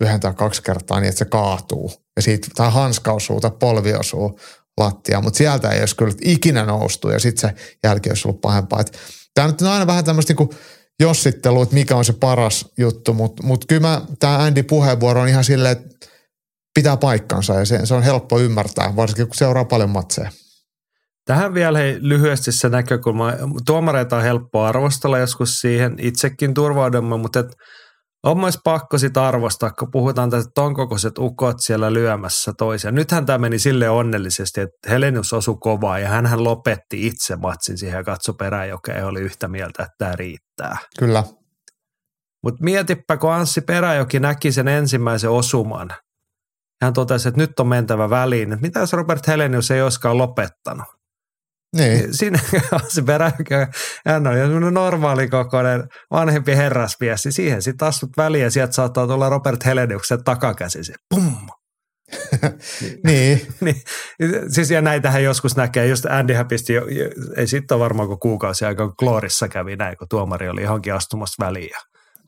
yhden 0.00 0.20
tai 0.20 0.34
kaksi 0.34 0.62
kertaa 0.62 1.00
niin, 1.00 1.08
että 1.08 1.18
se 1.18 1.24
kaatuu. 1.24 1.92
Ja 2.16 2.22
siitä 2.22 2.48
tai 2.54 2.72
hanska 2.72 3.12
osuu 3.12 3.40
tai 3.40 3.50
polvi 3.60 3.94
osuu 3.94 4.40
lattiaan, 4.80 5.24
mutta 5.24 5.38
sieltä 5.38 5.70
ei 5.70 5.80
olisi 5.80 5.96
kyllä 5.96 6.14
ikinä 6.22 6.64
noustu 6.64 7.08
ja 7.08 7.18
sitten 7.18 7.50
se 7.50 7.56
jälki 7.84 8.10
olisi 8.10 8.28
ollut 8.28 8.40
pahempaa. 8.40 8.84
Tämä 9.34 9.48
nyt 9.48 9.62
on 9.62 9.68
aina 9.68 9.86
vähän 9.86 10.04
tämmöistä 10.04 10.34
niin 10.38 10.50
jossittelu, 11.00 11.62
että 11.62 11.74
mikä 11.74 11.96
on 11.96 12.04
se 12.04 12.12
paras 12.12 12.66
juttu, 12.78 13.14
mutta 13.14 13.42
mut 13.42 13.64
kyllä 13.68 14.02
tämä 14.18 14.38
Andy 14.38 14.62
puheenvuoro 14.62 15.20
on 15.20 15.28
ihan 15.28 15.44
silleen, 15.44 15.72
että 15.72 16.06
pitää 16.74 16.96
paikkansa 16.96 17.54
ja 17.54 17.64
se, 17.64 17.86
se 17.86 17.94
on 17.94 18.02
helppo 18.02 18.40
ymmärtää, 18.40 18.96
varsinkin 18.96 19.26
kun 19.26 19.36
seuraa 19.36 19.64
paljon 19.64 19.90
matseja. 19.90 20.30
Tähän 21.24 21.54
vielä 21.54 21.78
hei, 21.78 21.96
lyhyesti 22.00 22.52
se 22.52 22.68
näkökulma. 22.68 23.32
Tuomareita 23.66 24.16
on 24.16 24.22
helppo 24.22 24.62
arvostella 24.62 25.18
joskus 25.18 25.60
siihen, 25.60 25.94
itsekin 25.98 26.54
turvaudumme, 26.54 27.16
mutta 27.16 27.40
et 27.40 27.56
on 28.22 28.40
myös 28.40 28.58
pakko 28.64 28.98
sitä 28.98 29.26
arvostaa, 29.26 29.70
kun 29.70 29.90
puhutaan 29.90 30.30
tästä 30.30 30.50
ton 30.54 30.74
kokoiset 30.74 31.18
ukot 31.18 31.56
siellä 31.60 31.92
lyömässä 31.92 32.52
toisia. 32.58 32.90
Nythän 32.90 33.26
tämä 33.26 33.38
meni 33.38 33.58
sille 33.58 33.88
onnellisesti, 33.88 34.60
että 34.60 34.90
Helenius 34.90 35.32
osui 35.32 35.56
kovaa 35.60 35.98
ja 35.98 36.08
hän 36.08 36.44
lopetti 36.44 37.06
itse 37.06 37.36
matsin 37.36 37.78
siihen 37.78 37.96
ja 37.96 38.04
katsoi 38.04 38.34
Peräjokeen 38.38 38.98
ja 38.98 39.06
oli 39.06 39.20
yhtä 39.20 39.48
mieltä, 39.48 39.82
että 39.82 39.94
tämä 39.98 40.16
riittää. 40.16 40.76
Kyllä. 40.98 41.24
Mutta 42.42 42.64
mietipä, 42.64 43.16
kun 43.16 43.32
Anssi 43.32 43.60
Peräjoki 43.60 44.20
näki 44.20 44.52
sen 44.52 44.68
ensimmäisen 44.68 45.30
osuman. 45.30 45.88
Hän 46.82 46.92
totesi, 46.92 47.28
että 47.28 47.40
nyt 47.40 47.60
on 47.60 47.66
mentävä 47.66 48.10
väliin. 48.10 48.52
Että 48.52 48.66
mitä 48.66 48.80
jos 48.80 48.92
Robert 48.92 49.26
Helenius 49.26 49.70
ei 49.70 49.82
olisikaan 49.82 50.18
lopettanut? 50.18 50.97
Niin. 51.76 52.14
Siinä 52.16 52.38
se 52.88 53.02
peräkö, 53.02 53.66
hän 54.06 54.26
on 54.26 54.38
jo 54.38 54.70
normaali 54.70 55.28
kokoinen 55.28 55.88
vanhempi 56.10 56.56
herrasmies, 56.56 57.24
niin 57.24 57.32
siihen 57.32 57.62
sitten 57.62 57.88
astut 57.88 58.10
väliin 58.16 58.44
ja 58.44 58.50
sieltä 58.50 58.72
saattaa 58.72 59.06
tulla 59.06 59.28
Robert 59.28 59.64
Heleniuksen 59.64 60.24
takakäsi, 60.24 60.84
se 60.84 60.94
pum. 61.14 61.48
niin. 63.06 63.46
niin. 63.60 63.82
Siis 64.48 64.70
ja 64.70 64.80
näitähän 64.80 65.24
joskus 65.24 65.56
näkee, 65.56 65.86
just 65.86 66.04
Andyhän 66.04 66.48
pisti, 66.48 66.72
jo, 66.72 66.82
ei 67.36 67.46
sitten 67.46 67.74
ole 67.74 67.82
varmaan 67.82 68.08
kuin 68.08 68.20
kuukausi 68.20 68.64
aika, 68.64 68.86
kun 68.86 68.96
Kloorissa 68.96 69.48
kävi 69.48 69.76
näin, 69.76 69.96
kun 69.96 70.08
tuomari 70.08 70.48
oli 70.48 70.62
johonkin 70.62 70.94
astumassa 70.94 71.44
väliin 71.44 71.70
ja 71.70 71.80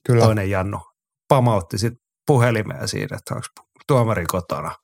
Kyllä. 0.07 0.25
toinen 0.25 0.51
Jannu 0.51 0.81
pamautti 1.29 1.79
sitten 1.79 2.03
puhelimeen 2.27 2.89
siinä, 2.89 3.17
että 3.17 3.35
onko 3.35 3.47
tuomari 3.87 4.27
kotona. 4.27 4.75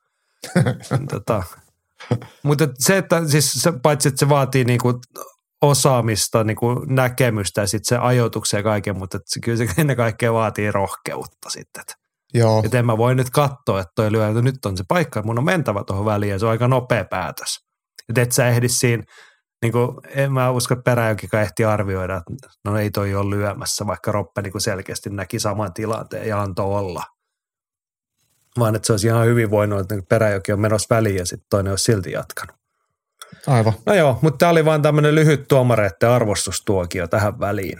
tota, 1.10 1.42
mutta 2.42 2.68
se, 2.78 2.96
että 2.96 3.28
siis 3.28 3.52
se, 3.52 3.72
paitsi 3.82 4.08
että 4.08 4.18
se 4.18 4.28
vaatii 4.28 4.64
niinku 4.64 5.00
osaamista, 5.62 6.44
niinku 6.44 6.84
näkemystä 6.88 7.60
ja 7.60 7.66
sitten 7.66 7.88
se 7.88 7.96
ajoituksen 7.96 8.58
ja 8.58 8.62
kaiken, 8.62 8.98
mutta 8.98 9.18
se, 9.26 9.40
kyllä 9.40 9.58
se 9.58 9.68
ennen 9.80 9.96
kaikkea 9.96 10.32
vaatii 10.32 10.72
rohkeutta 10.72 11.50
sitten. 11.50 11.84
Joo. 12.34 12.62
Että 12.64 12.78
en 12.78 12.86
mä 12.86 12.98
voi 12.98 13.14
nyt 13.14 13.30
katsoa, 13.30 13.80
että 13.80 13.92
toi 13.94 14.12
lyö, 14.12 14.28
että 14.28 14.42
nyt 14.42 14.66
on 14.66 14.76
se 14.76 14.84
paikka, 14.88 15.22
mun 15.22 15.38
on 15.38 15.44
mentävä 15.44 15.84
tuohon 15.86 16.04
väliin 16.04 16.30
ja 16.32 16.38
se 16.38 16.46
on 16.46 16.50
aika 16.50 16.68
nopea 16.68 17.04
päätös. 17.04 17.58
Että 18.08 18.22
et 18.22 18.32
sä 18.32 18.48
ehdi 18.48 18.68
siinä, 18.68 19.02
niin 19.62 19.72
kuin, 19.72 19.88
en 20.08 20.32
mä 20.32 20.50
usko, 20.50 20.74
että 20.74 20.82
peräjokikaan 20.82 21.42
ehti 21.42 21.64
arvioida, 21.64 22.16
että 22.16 22.48
no 22.64 22.78
ei 22.78 22.90
toi 22.90 23.14
ole 23.14 23.36
lyömässä, 23.36 23.86
vaikka 23.86 24.12
Roppe 24.12 24.42
niin 24.42 24.60
selkeästi 24.60 25.10
näki 25.10 25.38
saman 25.38 25.72
tilanteen 25.72 26.28
ja 26.28 26.42
antoi 26.42 26.78
olla 26.78 27.02
vaan 28.58 28.74
että 28.74 28.86
se 28.86 28.92
olisi 28.92 29.06
ihan 29.06 29.26
hyvin 29.26 29.50
voinut, 29.50 29.80
että 29.80 29.94
peräjoki 30.08 30.52
on 30.52 30.60
menossa 30.60 30.94
väliin 30.94 31.16
ja 31.16 31.26
sitten 31.26 31.46
toinen 31.50 31.72
olisi 31.72 31.84
silti 31.84 32.12
jatkanut. 32.12 32.56
Aivan. 33.46 33.72
No 33.86 33.94
joo, 33.94 34.18
mutta 34.22 34.38
tämä 34.38 34.50
oli 34.52 34.64
vain 34.64 34.82
tämmöinen 34.82 35.14
lyhyt 35.14 35.48
tuomareiden 35.48 36.08
arvostustuokio 36.08 37.08
tähän 37.08 37.40
väliin. 37.40 37.78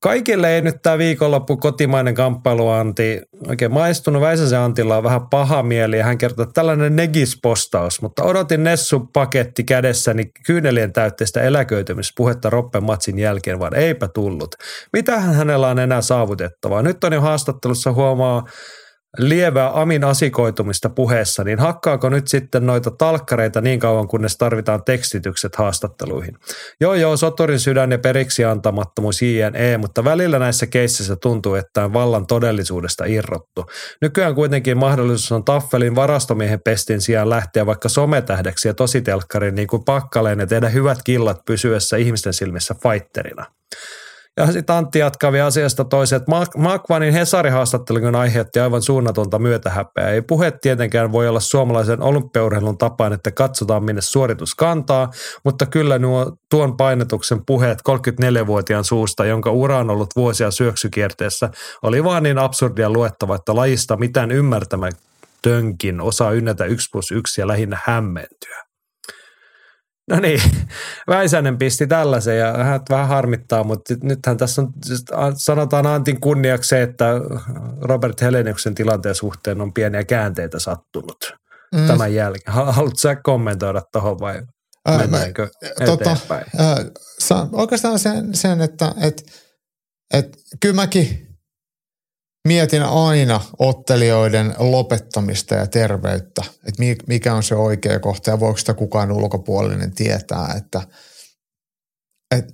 Kaikille 0.00 0.54
ei 0.54 0.62
nyt 0.62 0.82
tämä 0.82 0.98
viikonloppu 0.98 1.56
kotimainen 1.56 2.14
kamppailuanti 2.14 3.22
oikein 3.48 3.72
maistunut. 3.72 4.22
Väisäsen 4.22 4.58
Antilla 4.58 4.96
on 4.96 5.02
vähän 5.02 5.26
paha 5.26 5.62
mieli 5.62 5.98
ja 5.98 6.04
hän 6.04 6.18
kertoo, 6.18 6.42
että 6.42 6.52
tällainen 6.52 6.96
negis-postaus, 6.96 8.02
mutta 8.02 8.22
odotin 8.22 8.64
Nessu-paketti 8.64 9.64
kädessäni 9.64 10.24
kyynelien 10.46 10.92
täytteistä 10.92 11.40
eläköitymispuhetta 11.40 12.50
Roppen 12.50 12.84
matsin 12.84 13.18
jälkeen, 13.18 13.58
vaan 13.58 13.74
eipä 13.74 14.08
tullut. 14.08 14.54
Mitähän 14.92 15.34
hänellä 15.34 15.68
on 15.68 15.78
enää 15.78 16.00
saavutettavaa? 16.00 16.82
Nyt 16.82 17.04
on 17.04 17.12
jo 17.12 17.20
haastattelussa 17.20 17.92
huomaa 17.92 18.44
lievää 19.18 19.80
amin 19.80 20.04
asikoitumista 20.04 20.88
puheessa, 20.88 21.44
niin 21.44 21.58
hakkaako 21.58 22.08
nyt 22.08 22.28
sitten 22.28 22.66
noita 22.66 22.90
talkkareita 22.90 23.60
niin 23.60 23.80
kauan, 23.80 24.08
kunnes 24.08 24.36
tarvitaan 24.36 24.84
tekstitykset 24.84 25.56
haastatteluihin? 25.56 26.36
Joo, 26.80 26.94
joo, 26.94 27.16
soturin 27.16 27.60
sydän 27.60 27.90
ja 27.92 27.98
periksi 27.98 28.44
antamattomuus 28.44 29.22
JNE, 29.22 29.78
mutta 29.78 30.04
välillä 30.04 30.38
näissä 30.38 30.66
keississä 30.66 31.16
tuntuu, 31.16 31.54
että 31.54 31.84
on 31.84 31.92
vallan 31.92 32.26
todellisuudesta 32.26 33.04
irrottu. 33.04 33.64
Nykyään 34.00 34.34
kuitenkin 34.34 34.78
mahdollisuus 34.78 35.32
on 35.32 35.44
Taffelin 35.44 35.94
varastomiehen 35.94 36.60
pestin 36.60 37.00
sijaan 37.00 37.30
lähteä 37.30 37.66
vaikka 37.66 37.88
sometähdeksi 37.88 38.68
ja 38.68 38.74
tositelkkarin 38.74 39.54
niin 39.54 39.68
kuin 39.68 39.84
pakkaleen 39.84 40.40
ja 40.40 40.46
tehdä 40.46 40.68
hyvät 40.68 40.98
killat 41.04 41.44
pysyessä 41.46 41.96
ihmisten 41.96 42.32
silmissä 42.32 42.74
fighterina. 42.82 43.46
Ja 44.36 44.52
sitten 44.52 44.76
Antti 44.76 44.98
jatkaa 44.98 45.32
vielä 45.32 45.46
asiasta 45.46 45.84
toiseen, 45.84 46.22
että 46.22 46.32
Makvanin 46.58 47.12
Hesari-haastattelun 47.12 48.14
aiheutti 48.14 48.60
aivan 48.60 48.82
suunnatonta 48.82 49.38
myötähäpeä. 49.38 50.08
Ei 50.08 50.22
puhe 50.22 50.50
tietenkään 50.50 51.12
voi 51.12 51.28
olla 51.28 51.40
suomalaisen 51.40 52.02
olympiaurheilun 52.02 52.78
tapaan, 52.78 53.12
että 53.12 53.30
katsotaan 53.30 53.84
minne 53.84 54.00
suoritus 54.00 54.54
kantaa, 54.54 55.10
mutta 55.44 55.66
kyllä 55.66 55.98
nuo 55.98 56.36
tuon 56.50 56.76
painetuksen 56.76 57.46
puheet 57.46 57.78
34-vuotiaan 57.88 58.84
suusta, 58.84 59.24
jonka 59.24 59.50
ura 59.50 59.78
on 59.78 59.90
ollut 59.90 60.16
vuosia 60.16 60.50
syöksykierteessä, 60.50 61.50
oli 61.82 62.04
vaan 62.04 62.22
niin 62.22 62.38
absurdia 62.38 62.90
luettava, 62.90 63.34
että 63.34 63.56
lajista 63.56 63.96
mitään 63.96 64.30
ymmärtämätönkin 64.30 66.00
osaa 66.00 66.30
ynnätä 66.30 66.64
1 66.64 66.88
plus 66.92 67.10
1 67.10 67.40
ja 67.40 67.46
lähinnä 67.46 67.78
hämmentyä. 67.84 68.71
No 70.10 70.20
niin, 70.20 70.40
Väisänen 71.08 71.58
pisti 71.58 71.86
tällaisen 71.86 72.38
ja 72.38 72.52
hän 72.52 72.80
vähän 72.90 73.08
harmittaa, 73.08 73.64
mutta 73.64 73.94
nythän 74.02 74.36
tässä 74.36 74.62
on, 74.62 74.72
sanotaan 75.36 75.86
Antin 75.86 76.20
kunniaksi 76.20 76.68
se, 76.68 76.82
että 76.82 77.06
Robert 77.80 78.20
Heleniuksen 78.20 78.74
tilanteen 78.74 79.14
suhteen 79.14 79.60
on 79.60 79.72
pieniä 79.72 80.04
käänteitä 80.04 80.58
sattunut 80.58 81.34
mm. 81.74 81.86
tämän 81.86 82.14
jälkeen. 82.14 82.54
Haluatko 82.54 82.98
sä 82.98 83.16
kommentoida 83.16 83.82
tuohon 83.92 84.20
vai 84.20 84.42
mennäänkö 84.98 85.48
tota, 85.84 86.16
Äh, 87.32 87.48
oikeastaan 87.52 87.98
sen, 87.98 88.34
sen 88.34 88.60
että 88.60 88.94
et, 89.00 89.22
et, 90.14 90.36
kyllä 90.60 90.74
mäkin 90.74 91.31
mietin 92.48 92.82
aina 92.82 93.40
ottelijoiden 93.58 94.54
lopettamista 94.58 95.54
ja 95.54 95.66
terveyttä, 95.66 96.42
että 96.68 96.82
mikä 97.06 97.34
on 97.34 97.42
se 97.42 97.54
oikea 97.54 98.00
kohta 98.00 98.30
ja 98.30 98.40
voiko 98.40 98.58
sitä 98.58 98.74
kukaan 98.74 99.12
ulkopuolinen 99.12 99.94
tietää, 99.94 100.54
että 100.56 100.82
et, 102.36 102.44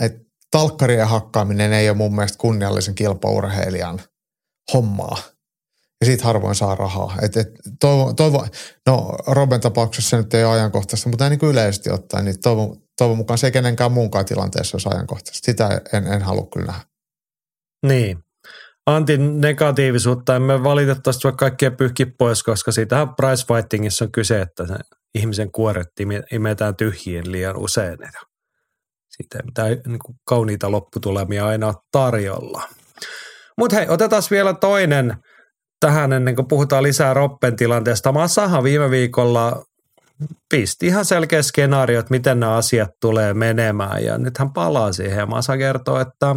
et 0.00 0.12
talkkarien 0.50 1.08
hakkaaminen 1.08 1.72
ei 1.72 1.88
ole 1.88 1.96
mun 1.96 2.14
mielestä 2.14 2.38
kunniallisen 2.38 2.94
kilpaurheilijan 2.94 4.00
hommaa. 4.72 5.18
Ja 6.00 6.06
siitä 6.06 6.24
harvoin 6.24 6.54
saa 6.54 6.74
rahaa. 6.74 7.16
Et, 7.22 7.36
et 7.36 7.48
toivo, 7.80 8.12
toivo, 8.12 8.46
no 8.86 9.16
Roben 9.26 9.60
tapauksessa 9.60 10.10
se 10.10 10.16
nyt 10.16 10.34
ei 10.34 10.44
ole 10.44 10.52
ajankohtaista, 10.52 11.08
mutta 11.08 11.28
niin 11.28 11.40
yleisesti 11.42 11.90
ottaen, 11.90 12.24
niin 12.24 12.40
toivon, 12.40 12.82
toivon 12.98 13.16
mukaan 13.16 13.38
se 13.38 13.46
ei 13.46 13.52
kenenkään 13.52 13.92
muunkaan 13.92 14.24
tilanteessa 14.24 14.74
olisi 14.74 14.88
ajankohtaista. 14.88 15.46
Sitä 15.46 15.80
en, 15.92 16.06
en 16.06 16.22
halua 16.22 16.46
kyllä 16.52 16.66
nähdä. 16.66 16.84
Niin, 17.86 18.24
Antin 18.88 19.40
negatiivisuutta 19.40 20.36
emme 20.36 20.62
valitettavasti 20.62 21.24
voi 21.24 21.32
kaikkia 21.32 21.70
pyyhki 21.70 22.06
pois, 22.06 22.42
koska 22.42 22.72
siitähän 22.72 23.14
price 23.14 23.46
fightingissa 23.46 24.04
on 24.04 24.12
kyse, 24.12 24.40
että 24.40 24.66
se 24.66 24.74
ihmisen 25.14 25.52
kuoret 25.52 25.88
imetään 26.32 26.76
tyhjiin 26.76 27.32
liian 27.32 27.56
usein. 27.56 27.98
Siitä 29.08 29.38
ei 29.38 29.42
mitään 29.44 29.68
niin 29.86 29.98
kuin 30.04 30.16
kauniita 30.24 30.70
lopputulemia 30.70 31.46
aina 31.46 31.66
ole 31.66 31.74
tarjolla. 31.92 32.62
Mutta 33.58 33.76
hei, 33.76 33.88
otetaan 33.88 34.22
vielä 34.30 34.54
toinen 34.54 35.16
tähän 35.80 36.12
ennen 36.12 36.36
kuin 36.36 36.48
puhutaan 36.48 36.82
lisää 36.82 37.14
Roppen 37.14 37.56
tilanteesta. 37.56 38.12
Massahan 38.12 38.62
viime 38.62 38.90
viikolla 38.90 39.64
pisti 40.48 40.86
ihan 40.86 41.04
selkeä 41.04 41.42
skenaario, 41.42 42.00
että 42.00 42.10
miten 42.10 42.40
nämä 42.40 42.54
asiat 42.54 42.90
tulee 43.00 43.34
menemään. 43.34 44.04
Ja 44.04 44.18
nyt 44.18 44.38
hän 44.38 44.52
palaa 44.52 44.92
siihen. 44.92 45.18
Ja 45.18 45.26
Masa 45.26 45.56
kertoo, 45.56 46.00
että 46.00 46.36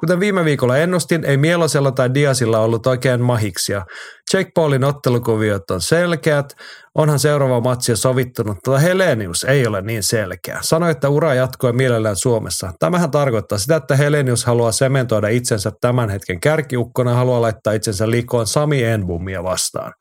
kuten 0.00 0.20
viime 0.20 0.44
viikolla 0.44 0.76
ennustin, 0.76 1.24
ei 1.24 1.36
Mielosella 1.36 1.92
tai 1.92 2.14
Diasilla 2.14 2.60
ollut 2.60 2.86
oikein 2.86 3.20
mahiksia. 3.20 3.86
Jake 4.32 4.50
Paulin 4.54 4.84
ottelukuviot 4.84 5.70
on 5.70 5.80
selkeät, 5.80 6.56
onhan 6.96 7.18
seuraava 7.18 7.60
matsi 7.60 7.92
jo 7.92 7.96
sovittunut, 7.96 8.56
mutta 8.56 8.78
Helenius 8.78 9.44
ei 9.44 9.66
ole 9.66 9.82
niin 9.82 10.02
selkeä. 10.02 10.58
Sanoi, 10.60 10.90
että 10.90 11.08
ura 11.08 11.34
jatkoi 11.34 11.72
mielellään 11.72 12.16
Suomessa. 12.16 12.72
Tämähän 12.78 13.10
tarkoittaa 13.10 13.58
sitä, 13.58 13.76
että 13.76 13.96
Helenius 13.96 14.44
haluaa 14.44 14.72
sementoida 14.72 15.28
itsensä 15.28 15.72
tämän 15.80 16.10
hetken 16.10 16.40
kärkiukkona 16.40 17.10
ja 17.10 17.16
haluaa 17.16 17.40
laittaa 17.40 17.72
itsensä 17.72 18.10
likoon 18.10 18.46
Sami 18.46 18.84
Enbumia 18.84 19.42
vastaan. 19.42 19.92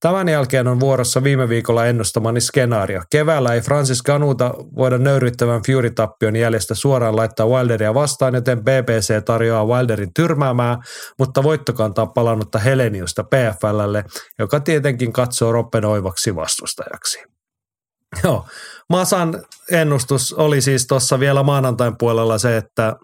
Tämän 0.00 0.28
jälkeen 0.28 0.68
on 0.68 0.80
vuorossa 0.80 1.24
viime 1.24 1.48
viikolla 1.48 1.86
ennustamani 1.86 2.40
skenaario. 2.40 3.02
Keväällä 3.10 3.54
ei 3.54 3.60
Francis 3.60 4.02
Ganuta 4.02 4.54
voida 4.76 4.98
nöyryttävän 4.98 5.62
Fury-tappion 5.66 6.36
jäljestä 6.36 6.74
suoraan 6.74 7.16
laittaa 7.16 7.46
Wilderia 7.46 7.94
vastaan, 7.94 8.34
joten 8.34 8.64
BBC 8.64 9.24
tarjoaa 9.24 9.66
Wilderin 9.66 10.14
tyrmäämää, 10.14 10.78
mutta 11.18 11.42
voittokantaa 11.42 12.06
palannutta 12.06 12.58
Heleniusta 12.58 13.24
PFLlle, 13.24 14.04
joka 14.38 14.60
tietenkin 14.60 15.12
katsoo 15.12 15.52
Roppen 15.52 15.84
oivaksi 15.84 16.34
vastustajaksi. 16.40 17.18
Joo, 18.24 18.46
Masan 18.88 19.44
ennustus 19.70 20.32
oli 20.32 20.60
siis 20.60 20.86
tuossa 20.86 21.20
vielä 21.20 21.42
maanantain 21.42 21.94
puolella 21.98 22.38
se, 22.38 22.56
että 22.56 22.96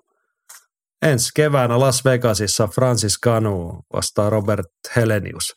ensi 1.02 1.30
keväänä 1.34 1.80
Las 1.80 2.04
Vegasissa 2.04 2.66
Francis 2.66 3.20
Canu 3.24 3.80
vastaa 3.92 4.30
Robert 4.30 4.66
Helenius. 4.96 5.54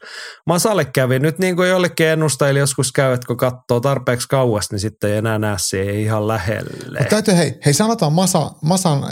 Masalle 0.47 0.85
kävi 0.85 1.19
nyt 1.19 1.39
niin 1.39 1.55
kuin 1.55 1.69
jollekin 1.69 2.07
ennustajille 2.07 2.59
joskus 2.59 2.91
käy, 2.91 3.13
että 3.13 3.27
kun 3.27 3.37
katsoo 3.37 3.79
tarpeeksi 3.79 4.27
kauas, 4.27 4.71
niin 4.71 4.79
sitten 4.79 5.09
ei 5.09 5.17
enää 5.17 5.39
näe 5.39 5.55
siihen 5.59 5.95
ihan 5.95 6.27
lähelle. 6.27 6.99
Mutta 6.99 7.09
täytyy, 7.09 7.37
hei, 7.37 7.59
hei 7.65 7.73
sanotaan 7.73 8.13
Masa, 8.13 8.51
Masan 8.61 9.03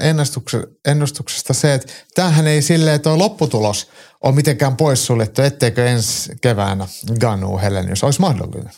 ennustuksesta 0.85 1.53
se, 1.53 1.73
että 1.73 1.93
tämähän 2.15 2.47
ei 2.47 2.61
silleen, 2.61 2.95
että 2.95 3.17
lopputulos 3.17 3.91
on 4.23 4.35
mitenkään 4.35 4.77
poissuljettu, 4.77 5.41
etteikö 5.41 5.85
ensi 5.85 6.33
keväänä 6.41 6.87
Ganu 7.19 7.57
Helenius 7.57 8.03
olisi 8.03 8.21
mahdollinen. 8.21 8.73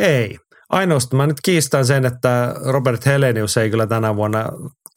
Ei. 0.00 0.38
Ainoastaan 0.70 1.16
mä 1.16 1.26
nyt 1.26 1.40
kiistän 1.44 1.86
sen, 1.86 2.06
että 2.06 2.54
Robert 2.64 3.06
Helenius 3.06 3.56
ei 3.56 3.70
kyllä 3.70 3.86
tänä 3.86 4.16
vuonna 4.16 4.46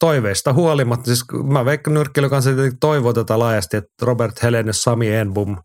toiveista 0.00 0.52
huolimatta, 0.52 1.04
siis 1.04 1.24
mä 1.44 1.64
Veikka 1.64 1.90
Nyrkkilö 1.90 2.28
kanssa 2.28 2.50
toivoo 2.80 3.12
tätä 3.12 3.38
laajasti, 3.38 3.76
että 3.76 3.92
Robert 4.02 4.42
Helenius, 4.42 4.82
Sami 4.82 5.14
Enbum, 5.14 5.56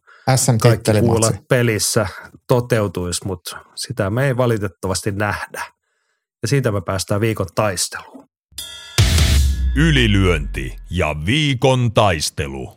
kaikki 0.62 0.92
kuulat 1.00 1.36
pelissä 1.50 2.08
toteutuisi, 2.48 3.28
mutta 3.28 3.58
sitä 3.76 4.10
me 4.10 4.28
ei 4.28 4.38
valitettavasti 4.38 5.12
nähdä. 5.12 5.64
Ja 6.42 6.48
siitä 6.48 6.72
me 6.72 6.82
päästään 6.82 7.22
viikon 7.22 7.48
taisteluun. 7.56 8.28
Ylilyönti 9.76 10.76
ja 10.90 11.16
viikon 11.26 11.92
taistelu. 11.94 12.77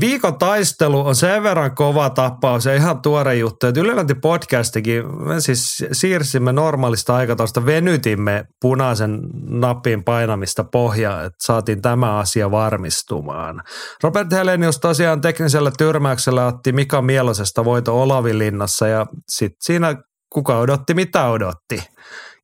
Viikon 0.00 0.38
taistelu 0.38 1.06
on 1.06 1.16
sen 1.16 1.42
verran 1.42 1.74
kova 1.74 2.10
tapaus 2.10 2.64
ja 2.64 2.74
ihan 2.74 3.02
tuore 3.02 3.34
juttu, 3.34 3.66
että 3.66 3.80
Ylelänti 3.80 4.14
podcastikin, 4.14 5.22
me 5.22 5.40
siis 5.40 5.84
siirsimme 5.92 6.52
normaalista 6.52 7.16
aikataulusta, 7.16 7.66
venytimme 7.66 8.44
punaisen 8.60 9.20
napin 9.46 10.04
painamista 10.04 10.64
pohjaa, 10.64 11.22
että 11.22 11.38
saatiin 11.42 11.82
tämä 11.82 12.18
asia 12.18 12.50
varmistumaan. 12.50 13.62
Robert 14.02 14.32
Helenius 14.32 14.78
tosiaan 14.78 15.20
teknisellä 15.20 15.70
tyrmäyksellä 15.78 16.46
otti 16.46 16.72
Mika 16.72 17.02
Mielosesta 17.02 17.64
voito 17.64 18.02
Olavinlinnassa 18.02 18.86
ja 18.86 19.06
sitten 19.28 19.58
siinä 19.62 19.94
kuka 20.32 20.58
odotti, 20.58 20.94
mitä 20.94 21.26
odotti 21.26 21.82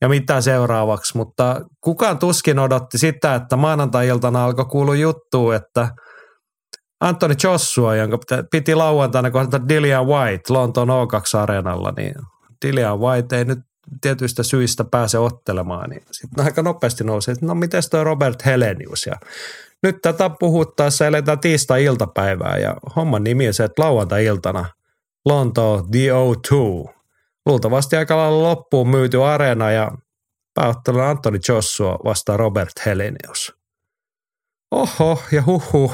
ja 0.01 0.09
mitä 0.09 0.41
seuraavaksi, 0.41 1.17
mutta 1.17 1.61
kukaan 1.81 2.19
tuskin 2.19 2.59
odotti 2.59 2.99
sitä, 2.99 3.35
että 3.35 3.57
maanantai-iltana 3.57 4.45
alkoi 4.45 4.65
kuulua 4.65 4.97
juttu, 4.97 5.51
että– 5.51 5.89
Anthony 7.01 7.35
Joshua, 7.45 7.97
jonka 7.97 8.19
piti 8.51 8.75
lauantaina 8.75 9.31
kohdata 9.31 9.69
Dillian 9.69 10.07
White 10.07 10.53
Lontoon 10.53 10.89
O2-areenalla, 10.89 11.93
niin 11.97 12.15
Dillian 12.67 13.01
White 13.01 13.39
ei 13.39 13.45
nyt 13.45 13.59
tietyistä 14.01 14.43
syistä 14.43 14.85
pääse 14.85 15.19
ottelemaan, 15.19 15.91
niin 15.91 16.03
sitten 16.11 16.45
aika 16.45 16.63
nopeasti 16.63 17.05
nousi, 17.05 17.31
että 17.31 17.47
no 17.47 17.55
miten 17.55 17.83
toi 17.91 18.05
Robert 18.05 18.45
Helenius 18.47 19.07
ja 19.07 19.15
nyt 19.83 19.97
tätä 20.03 20.31
puhuttaessa 20.41 21.07
eletään 21.07 21.41
tiistai-iltapäivää 21.41 22.59
ja 22.59 22.77
homman 22.97 23.25
nimi 23.25 23.47
on 23.47 23.55
se, 23.55 23.65
että 23.65 23.83
lauantai-iltana 23.83 24.67
Lonto 25.25 25.87
The 25.91 26.09
O2. 26.09 26.95
Luultavasti 27.47 27.97
aika 27.97 28.17
lailla 28.17 28.43
loppuun 28.43 28.89
myyty 28.89 29.25
areena 29.25 29.71
ja 29.71 29.91
pääottelun 30.55 31.03
Anthony 31.03 31.39
Joshua 31.49 31.99
vastaa 32.05 32.37
Robert 32.37 32.73
Helenius. 32.87 33.55
Oho 34.71 35.23
ja 35.33 35.43
huhu. 35.47 35.93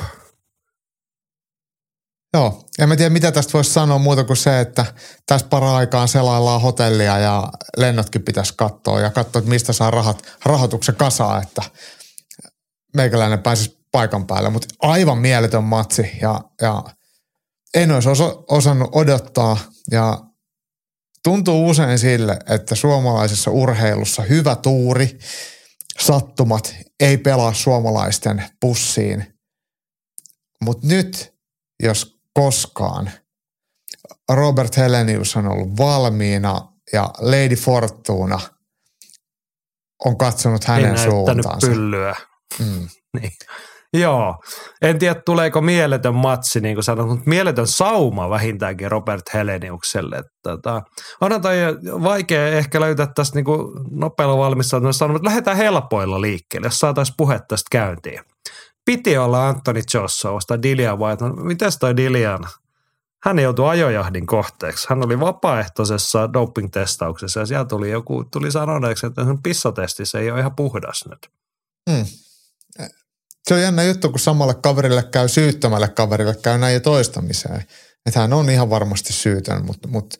Joo, 2.37 2.65
en 2.79 2.89
mä 2.89 2.97
tiedä 2.97 3.11
mitä 3.11 3.33
tästä 3.33 3.53
voisi 3.53 3.73
sanoa 3.73 3.99
muuta 3.99 4.25
kuin 4.25 4.37
se, 4.37 4.61
että 4.61 4.87
tässä 5.27 5.47
para-aikaan 5.47 6.09
selaillaan 6.09 6.61
hotellia 6.61 7.19
ja 7.19 7.49
lennotkin 7.77 8.23
pitäisi 8.23 8.55
katsoa 8.57 9.01
ja 9.01 9.11
katsoa, 9.11 9.39
että 9.39 9.51
mistä 9.51 9.73
saa 9.73 9.91
rahat, 9.91 10.23
rahoituksen 10.45 10.95
kasaa, 10.95 11.43
että 11.43 11.63
meikäläinen 12.97 13.39
pääsisi 13.39 13.79
paikan 13.93 14.27
päälle. 14.27 14.51
Mutta 14.51 14.75
aivan 14.83 15.19
mieletön 15.19 15.65
matsi 15.65 16.11
ja, 16.21 16.41
ja 16.63 16.85
en 17.75 17.91
olisi 17.91 18.09
osa, 18.09 18.37
osannut 18.49 18.91
odottaa 18.93 19.59
ja 19.91 20.21
tuntuu 21.25 21.69
usein 21.69 21.99
sille, 21.99 22.39
että 22.49 22.75
suomalaisessa 22.75 23.51
urheilussa 23.51 24.23
hyvä 24.23 24.57
tuuri, 24.57 25.19
sattumat 26.01 26.75
ei 27.01 27.19
pelaa 27.19 27.55
suomalaisten 27.55 28.45
pussiin. 28.61 29.35
Mutta 30.65 30.87
nyt, 30.87 31.35
jos 31.83 32.16
koskaan, 32.37 33.11
Robert 34.33 34.77
Helenius 34.77 35.37
on 35.37 35.47
ollut 35.49 35.77
valmiina 35.79 36.61
ja 36.93 37.11
Lady 37.19 37.57
Fortuna 37.57 38.41
on 40.05 40.19
katsonut 40.19 40.65
hänen 40.65 40.99
suuntaansa. 40.99 41.67
pyllyä. 41.69 42.17
Mm. 42.59 42.89
niin. 43.21 43.33
Joo. 43.93 44.35
En 44.83 44.99
tiedä, 44.99 45.21
tuleeko 45.27 45.61
mieletön 45.61 46.15
matsi, 46.15 46.61
niin 46.61 46.77
kuin 46.77 46.85
sanoin, 46.85 47.09
mutta 47.09 47.31
mieletön 47.31 47.67
sauma 47.67 48.31
vähintäänkin 48.31 48.91
Robert 48.91 49.35
Heleniukselle. 49.35 50.23
Tota, 50.43 50.83
onhan 51.21 51.43
toi 51.43 51.57
vaikea 51.85 52.47
ehkä 52.47 52.81
löytää 52.81 53.07
tästä 53.15 53.37
niin 53.37 53.45
nopealla 53.91 54.39
valmistautumista, 54.39 55.09
mutta 55.09 55.29
lähdetään 55.29 55.57
helpoilla 55.57 56.21
liikkeelle, 56.21 56.67
jos 56.67 56.79
saataisiin 56.79 57.15
puhe 57.17 57.41
tästä 57.49 57.69
käyntiin. 57.71 58.21
Piti 58.87 59.19
olla 59.19 59.49
Anthony 59.49 59.83
Joshua, 59.95 60.63
Dilian 60.63 60.99
White. 60.99 61.25
No, 61.25 61.33
mitäs 61.35 61.79
toi 61.79 61.97
Dilian? 61.97 62.49
Hän 63.23 63.39
joutui 63.39 63.69
ajojahdin 63.69 64.27
kohteeksi. 64.27 64.87
Hän 64.91 65.05
oli 65.05 65.21
vapaaehtoisessa 65.21 66.33
doping-testauksessa 66.33 67.41
ja 67.41 67.47
siellä 67.47 67.65
tuli 67.65 67.91
joku, 67.91 68.25
tuli 68.25 68.51
sanoneeksi, 68.51 69.07
että 69.07 69.23
pissatestissä 69.43 70.19
ei 70.19 70.31
ole 70.31 70.41
ihan 70.41 70.57
puhdas 70.57 71.05
nyt. 71.11 71.31
Hmm 71.91 72.07
se 73.49 73.55
on 73.55 73.63
jännä 73.63 73.83
juttu, 73.83 74.11
kun 74.11 74.21
samalle 74.21 74.55
kaverille 74.55 75.03
käy 75.03 75.29
syyttömälle 75.29 75.89
kaverille 75.89 76.35
käy 76.43 76.59
näin 76.59 76.75
ja 76.75 76.81
toistamiseen. 76.81 77.65
Että 78.07 78.21
hän 78.21 78.33
on 78.33 78.51
ihan 78.51 78.71
varmasti 78.71 79.13
syytön, 79.13 79.65
mutta, 79.65 79.89
mutta 79.89 80.17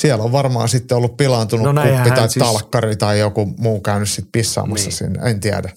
siellä 0.00 0.24
on 0.24 0.32
varmaan 0.32 0.68
sitten 0.68 0.96
ollut 0.96 1.16
pilaantunut 1.16 1.74
no 1.74 1.82
kuppi 1.82 2.10
tai 2.10 2.30
siis... 2.30 2.46
talkkari 2.46 2.96
tai 2.96 3.18
joku 3.18 3.46
muu 3.58 3.80
käynyt 3.80 4.08
sitten 4.08 4.32
pissaamassa 4.32 4.88
niin. 4.88 4.96
sinne, 4.96 5.30
en 5.30 5.40
tiedä. 5.40 5.70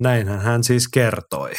Näinhän 0.00 0.40
hän 0.40 0.64
siis 0.64 0.88
kertoi 0.88 1.52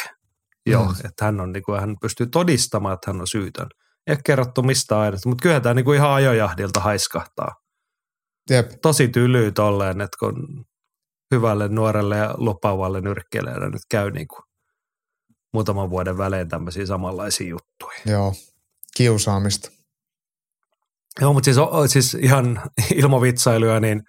jo, 0.66 0.84
mm. 0.84 0.90
että 1.04 1.24
hän, 1.24 1.40
on, 1.40 1.52
niin 1.52 1.62
kuin, 1.62 1.80
hän 1.80 1.96
pystyy 2.00 2.26
todistamaan, 2.26 2.94
että 2.94 3.10
hän 3.10 3.20
on 3.20 3.26
syytön. 3.26 3.66
Ei 4.06 4.16
kerrottu 4.24 4.62
mistä 4.62 5.00
aineesta, 5.00 5.28
mutta 5.28 5.42
kyllä 5.42 5.60
tämä 5.60 5.74
niin 5.74 5.84
kuin 5.84 5.96
ihan 5.96 6.10
ajojahdilta 6.10 6.80
haiskahtaa. 6.80 7.54
Jep. 8.50 8.70
Tosi 8.82 9.08
tylyy 9.08 9.52
tolleen, 9.52 10.00
että 10.00 10.16
kun 10.20 10.64
hyvälle 11.34 11.68
nuorelle 11.68 12.16
ja 12.16 12.34
lopaavalle 12.36 13.00
nyrkkeilijälle 13.00 13.70
nyt 13.70 13.82
käy 13.90 14.10
niin 14.10 14.28
kuin 14.28 14.42
muutaman 15.52 15.90
vuoden 15.90 16.18
välein 16.18 16.48
tämmöisiä 16.48 16.86
samanlaisia 16.86 17.48
juttuja. 17.48 17.98
Joo, 18.06 18.34
kiusaamista. 18.96 19.70
Joo, 21.20 21.32
mutta 21.32 21.44
siis, 21.44 21.92
siis 21.92 22.14
ihan 22.14 22.62
ilmovitsailuja, 22.94 23.80
niin 23.80 24.02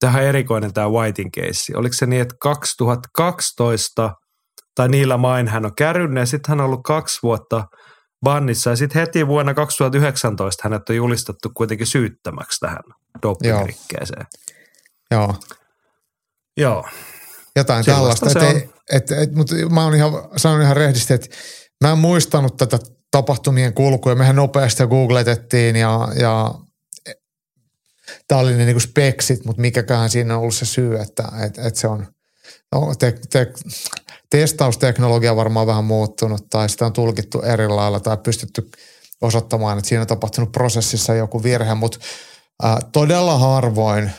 tähän 0.00 0.24
erikoinen 0.24 0.72
tämä 0.72 0.88
Whitein 0.88 1.30
keissi. 1.30 1.74
Oliko 1.74 1.92
se 1.92 2.06
niin, 2.06 2.22
että 2.22 2.34
2012 2.40 4.10
tai 4.74 4.88
niillä 4.88 5.16
main 5.16 5.48
hän 5.48 5.66
on 5.66 5.74
kärrynyt 5.74 6.18
ja 6.18 6.26
sitten 6.26 6.48
hän 6.48 6.60
on 6.60 6.66
ollut 6.66 6.82
kaksi 6.84 7.18
vuotta 7.22 7.64
bannissa 8.24 8.70
ja 8.70 8.76
sitten 8.76 9.00
heti 9.00 9.26
vuonna 9.26 9.54
2019 9.54 10.60
hänet 10.64 10.88
on 10.88 10.96
julistettu 10.96 11.50
kuitenkin 11.54 11.86
syyttämäksi 11.86 12.60
tähän 12.60 12.82
dopingrikkeeseen. 13.22 14.26
Joo. 15.10 15.20
Joo. 15.20 15.34
Joo. 16.56 16.84
Jotain 17.56 17.84
Sellaista 17.84 18.30
tällaista. 18.30 18.58
Et, 18.92 19.10
et, 19.10 19.22
et, 19.22 19.34
mutta 19.34 19.54
mä 19.70 19.84
oon 19.84 19.94
ihan, 19.94 20.12
sanon 20.36 20.62
ihan 20.62 20.76
rehdisti, 20.76 21.14
että 21.14 21.28
mä 21.84 21.92
en 21.92 21.98
muistanut 21.98 22.56
tätä 22.56 22.78
tapahtumien 23.10 23.74
kulkua. 23.74 24.14
Mehän 24.14 24.36
nopeasti 24.36 24.86
googletettiin 24.86 25.76
ja, 25.76 26.08
ja 26.20 26.54
tämä 28.28 28.40
oli 28.40 28.56
ne 28.56 28.64
niinku 28.64 28.80
speksit, 28.80 29.44
mutta 29.44 29.60
mikäköhän 29.60 30.10
siinä 30.10 30.34
on 30.34 30.40
ollut 30.40 30.54
se 30.54 30.66
syy, 30.66 30.96
että 31.00 31.22
et, 31.46 31.58
et 31.58 31.76
se 31.76 31.88
on 31.88 32.06
no, 32.72 32.94
te, 32.98 33.18
te, 33.30 33.52
testausteknologia 34.30 35.36
varmaan 35.36 35.66
vähän 35.66 35.84
muuttunut 35.84 36.50
tai 36.50 36.68
sitä 36.68 36.86
on 36.86 36.92
tulkittu 36.92 37.40
eri 37.40 37.68
lailla 37.68 38.00
tai 38.00 38.16
pystytty 38.16 38.70
osoittamaan, 39.20 39.78
että 39.78 39.88
siinä 39.88 40.00
on 40.00 40.06
tapahtunut 40.06 40.52
prosessissa 40.52 41.14
joku 41.14 41.42
virhe, 41.42 41.74
mutta 41.74 41.98
äh, 42.64 42.76
todella 42.92 43.38
harvoin 43.38 44.10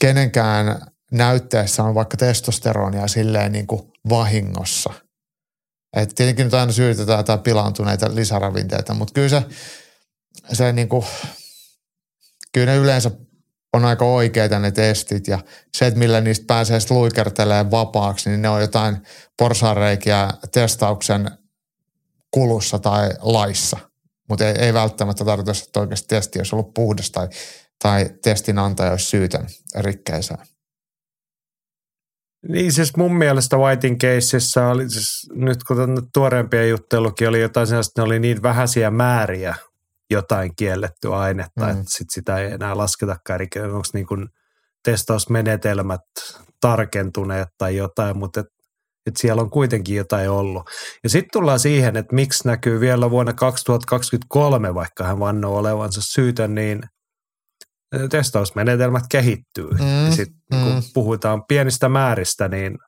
kenenkään 0.00 0.80
näytteessä 1.12 1.82
on 1.82 1.94
vaikka 1.94 2.16
testosteronia 2.16 3.08
silleen 3.08 3.52
niin 3.52 3.66
kuin 3.66 3.92
vahingossa. 4.08 4.92
Et 5.96 6.12
tietenkin 6.14 6.44
nyt 6.44 6.54
aina 6.54 6.72
syytetään 6.72 7.18
jotain 7.18 7.40
pilaantuneita 7.40 8.14
lisäravinteita, 8.14 8.94
mutta 8.94 9.12
kyllä 9.14 9.28
se, 9.28 9.42
se 10.52 10.72
niin 10.72 10.88
kuin, 10.88 11.04
kyllä 12.52 12.72
ne 12.72 12.76
yleensä 12.76 13.10
on 13.72 13.84
aika 13.84 14.04
oikeita 14.04 14.58
ne 14.58 14.70
testit 14.70 15.28
ja 15.28 15.38
se, 15.74 15.86
että 15.86 15.98
millä 15.98 16.20
niistä 16.20 16.44
pääsee 16.46 16.78
luikertelee 16.90 17.70
vapaaksi, 17.70 18.30
niin 18.30 18.42
ne 18.42 18.48
on 18.48 18.60
jotain 18.60 18.96
porsareikiä 19.38 20.30
testauksen 20.52 21.30
kulussa 22.30 22.78
tai 22.78 23.10
laissa. 23.20 23.78
Mutta 24.28 24.48
ei, 24.48 24.54
ei 24.58 24.74
välttämättä 24.74 25.24
tarkoita, 25.24 25.52
että 25.66 25.80
oikeasti 25.80 26.08
testi 26.08 26.38
olisi 26.38 26.56
ollut 26.56 26.74
puhdas 26.74 27.10
tai, 27.10 27.28
tai 27.82 28.10
testin 28.22 28.58
antaja 28.58 28.90
olisi 28.90 29.06
syytön 29.06 29.46
rikkeeseen. 29.74 30.40
Niin 32.48 32.72
siis 32.72 32.96
mun 32.96 33.16
mielestä 33.16 33.56
Whitein 33.56 33.98
keisissä 33.98 34.66
oli 34.66 34.90
siis, 34.90 35.28
nyt 35.34 35.64
kun 35.64 36.08
tuoreempia 36.14 36.66
juttelukin 36.66 37.28
oli 37.28 37.40
jotain 37.40 37.66
sellaista, 37.66 38.00
ne 38.00 38.06
oli 38.06 38.18
niin 38.18 38.42
vähäisiä 38.42 38.90
määriä 38.90 39.54
jotain 40.10 40.52
kiellettyä 40.56 41.16
ainetta, 41.16 41.64
mm. 41.64 41.70
että 41.70 41.84
sit 41.86 42.10
sitä 42.10 42.38
ei 42.38 42.52
enää 42.52 42.76
lasketakaan. 42.76 43.40
Eli 43.40 43.62
onko 43.62 43.88
niin 43.92 44.06
kuin 44.06 44.28
testausmenetelmät 44.84 46.00
tarkentuneet 46.60 47.48
tai 47.58 47.76
jotain, 47.76 48.18
mutta 48.18 48.40
et, 48.40 48.46
et 49.06 49.16
siellä 49.16 49.42
on 49.42 49.50
kuitenkin 49.50 49.96
jotain 49.96 50.30
ollut. 50.30 50.70
Ja 51.02 51.10
sitten 51.10 51.30
tullaan 51.32 51.60
siihen, 51.60 51.96
että 51.96 52.14
miksi 52.14 52.48
näkyy 52.48 52.80
vielä 52.80 53.10
vuonna 53.10 53.32
2023, 53.32 54.74
vaikka 54.74 55.04
hän 55.04 55.18
vannoo 55.18 55.56
olevansa 55.56 56.00
syytön, 56.02 56.54
niin– 56.54 56.82
testausmenetelmät 58.10 59.04
kehittyy. 59.10 59.70
Mm, 59.70 60.06
ja 60.06 60.12
sitten 60.12 60.58
mm. 60.58 60.64
kun 60.64 60.82
puhutaan 60.94 61.44
pienistä 61.48 61.88
määristä, 61.88 62.48
niin 62.48 62.78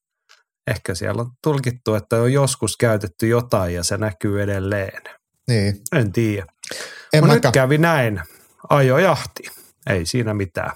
ehkä 0.67 0.95
siellä 0.95 1.23
on 1.23 1.31
tulkittu, 1.43 1.95
että 1.95 2.17
on 2.17 2.33
joskus 2.33 2.77
käytetty 2.77 3.29
jotain 3.29 3.75
ja 3.75 3.83
se 3.83 3.97
näkyy 3.97 4.43
edelleen. 4.43 5.03
Niin. 5.49 5.81
En 5.93 6.13
tiedä. 6.13 6.47
En 7.13 7.25
nyt 7.25 7.43
kävi 7.53 7.79
näin. 7.79 8.23
Ajojahti. 8.69 9.43
Ei 9.91 10.07
siinä 10.07 10.35
mitään. 10.35 10.71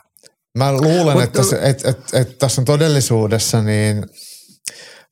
Mä 0.58 0.72
luulen, 0.72 1.16
Mut, 1.16 1.24
että, 1.24 1.40
että, 1.60 1.90
että, 1.90 2.20
että 2.20 2.34
tässä 2.38 2.60
on 2.60 2.64
todellisuudessa 2.64 3.62
niin 3.62 4.06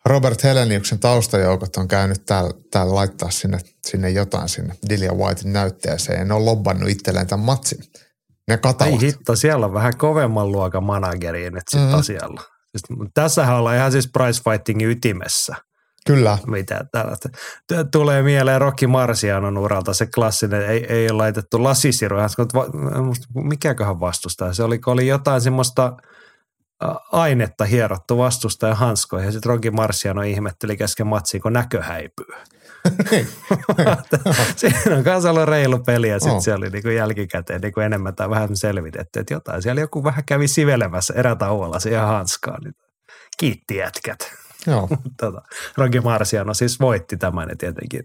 Robert 0.05 0.45
Heleniuksen 0.45 0.99
taustajoukot 0.99 1.77
on 1.77 1.89
käynyt 1.89 2.27
täällä, 2.27 2.51
täällä 2.71 2.95
laittaa 2.95 3.31
sinne, 3.31 3.59
sinne 3.87 4.11
jotain 4.11 4.49
sinne 4.49 4.75
Dilia 4.89 5.13
Whitein 5.13 5.53
näytteeseen 5.53 6.19
ja 6.19 6.25
ne 6.25 6.35
on 6.35 6.45
lobbannut 6.45 6.91
itselleen 6.91 7.27
tämän 7.27 7.47
matsin. 7.47 7.79
Ne 8.49 8.57
katavat. 8.57 8.93
Ei 8.93 9.01
hitto, 9.01 9.37
siellä 9.37 9.67
on 9.67 9.75
vähän 9.75 9.97
kovemman 9.97 10.53
luokan 10.53 10.85
manageri 10.85 11.51
nyt 11.51 11.63
sitten 11.71 11.89
mm. 11.89 11.95
asialla. 11.95 12.43
Siis, 12.77 12.99
tässähän 13.15 13.57
ollaan 13.57 13.77
ihan 13.77 13.93
siis 13.93 14.09
price 14.13 14.43
fightingin 14.51 14.89
ytimessä. 14.89 15.55
Kyllä. 16.07 16.39
Mitä 16.47 16.85
tällaista. 16.93 17.29
Tulee 17.93 18.23
mieleen 18.23 18.61
Rocky 18.61 18.87
Marcianon 18.87 19.59
uralta 19.59 19.95
se 19.95 20.07
klassinen, 20.07 20.67
ei, 20.67 20.87
ei 20.89 21.11
ole 21.11 21.17
laitettu 21.17 21.63
lasisiru. 21.63 22.17
Mikäköhän 23.35 24.01
vastustaa? 24.01 24.53
Se 24.53 24.63
oli, 24.63 24.81
oli 24.87 25.07
jotain 25.07 25.41
semmoista 25.41 25.97
ainetta 27.13 27.65
hierottu 27.65 28.19
vastustajan 28.19 28.77
hanskoihin 28.77 29.27
ja 29.27 29.33
sitten 29.33 29.51
Rocky 29.51 29.71
Marciano 29.71 30.23
ihmetteli 30.23 30.77
kesken 30.77 31.07
matsiin, 31.07 31.43
kun 31.43 31.53
näkö 31.53 31.83
häipyy. 31.83 32.27
Siinä 34.57 34.97
on 34.97 35.05
kanssa 35.05 35.31
ollut 35.31 35.45
reilu 35.45 35.79
peli 35.79 36.09
ja 36.09 36.19
sitten 36.19 36.37
oh. 36.37 36.43
se 36.43 36.55
oli 36.55 36.71
niin 36.71 36.83
kuin 36.83 36.97
jälkikäteen 36.97 37.61
niin 37.61 37.73
kuin 37.73 37.87
enemmän 37.87 38.15
tai 38.15 38.31
vähän 38.31 38.57
selvitetty, 38.57 39.21
että 39.21 39.35
jotain. 39.35 39.63
Siellä 39.63 39.81
joku 39.81 40.05
vähän 40.05 40.25
kävi 40.25 40.49
sivelemässä 40.49 41.15
erätauolla 41.15 41.81
siihen 41.81 42.01
hanskaan. 42.01 42.63
Niin 42.63 42.75
kiitti 43.39 43.77
jätkät. 43.77 44.40
Joo. 44.67 44.89
tota, 45.21 45.43
Rocky 45.77 46.01
Marciano 46.01 46.55
siis 46.55 46.81
voitti 46.81 47.17
tämän 47.17 47.49
ja 47.49 47.57
tietenkin 47.57 48.03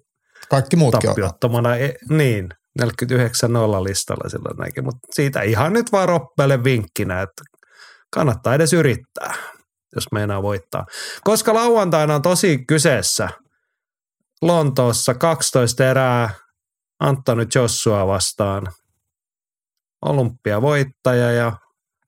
kaikki 0.49 0.75
muutkin 0.75 1.09
tappiottomana. 1.09 1.75
E, 1.75 1.93
niin, 2.09 2.49
49 2.79 3.53
nolla 3.53 3.83
listalla 3.83 4.29
silloin 4.29 4.57
näkin, 4.57 4.83
mutta 4.83 5.07
siitä 5.11 5.41
ihan 5.41 5.73
nyt 5.73 5.91
vaan 5.91 6.09
Roppelle 6.09 6.63
vinkkinä, 6.63 7.21
että 7.21 7.43
kannattaa 8.13 8.55
edes 8.55 8.73
yrittää. 8.73 9.33
jos 9.95 10.05
meinaa 10.11 10.41
voittaa. 10.41 10.85
Koska 11.23 11.53
lauantaina 11.53 12.15
on 12.15 12.21
tosi 12.21 12.65
kyseessä 12.67 13.29
Lontoossa 14.41 15.13
12 15.13 15.89
erää 15.89 16.29
Antoni 16.99 17.45
Joshua 17.55 18.07
vastaan. 18.07 18.67
Olympiavoittaja 20.05 21.31
ja 21.31 21.57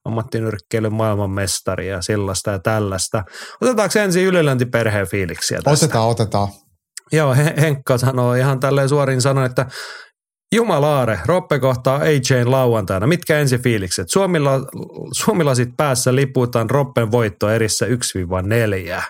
ammattinyrkkeilyn 0.07 0.93
maailmanmestari 0.93 1.87
ja 1.87 2.01
sellaista 2.01 2.51
ja 2.51 2.59
tällaista. 2.59 3.23
Otetaanko 3.61 3.99
ensin 3.99 4.25
ylilöntiperheen 4.25 5.07
fiiliksiä 5.07 5.59
tästä? 5.63 5.85
Otetaan, 5.85 6.07
otetaan. 6.07 6.47
Joo, 7.11 7.35
Henkka 7.61 7.97
sanoo 7.97 8.33
ihan 8.33 8.59
tälleen 8.59 8.89
suorin 8.89 9.21
sanoen, 9.21 9.45
että 9.45 9.65
Jumalaare, 10.55 11.19
Roppe 11.25 11.59
kohtaa 11.59 11.97
AJ 11.97 12.43
lauantaina. 12.45 13.07
Mitkä 13.07 13.39
ensi 13.39 13.57
fiilikset? 13.57 14.09
Suomilla, 14.09 14.51
suomilasit 15.11 15.69
päässä 15.77 16.15
liputaan 16.15 16.69
Roppen 16.69 17.11
voitto 17.11 17.49
erissä 17.49 17.85
1-4. 17.85 19.01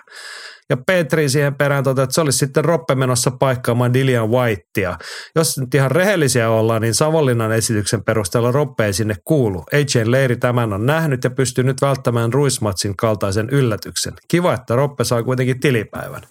Ja 0.70 0.76
Petri 0.86 1.28
siihen 1.28 1.54
perään 1.54 1.84
totesi, 1.84 2.04
että 2.04 2.14
se 2.14 2.20
olisi 2.20 2.38
sitten 2.38 2.64
Roppe 2.64 2.94
menossa 2.94 3.30
paikkaamaan 3.30 3.92
Dilian 3.92 4.30
Whitea. 4.30 4.98
Jos 5.36 5.58
nyt 5.58 5.74
ihan 5.74 5.90
rehellisiä 5.90 6.50
ollaan, 6.50 6.82
niin 6.82 6.94
Savonlinnan 6.94 7.52
esityksen 7.52 8.04
perusteella 8.04 8.52
Roppe 8.52 8.86
ei 8.86 8.92
sinne 8.92 9.14
kuulu. 9.24 9.64
AJ 9.72 10.02
Leiri 10.04 10.36
tämän 10.36 10.72
on 10.72 10.86
nähnyt 10.86 11.24
ja 11.24 11.30
pystyy 11.30 11.64
nyt 11.64 11.82
välttämään 11.82 12.32
Ruismatsin 12.32 12.96
kaltaisen 12.96 13.48
yllätyksen. 13.50 14.12
Kiva, 14.28 14.54
että 14.54 14.76
Roppe 14.76 15.04
saa 15.04 15.22
kuitenkin 15.22 15.60
tilipäivän. 15.60 16.22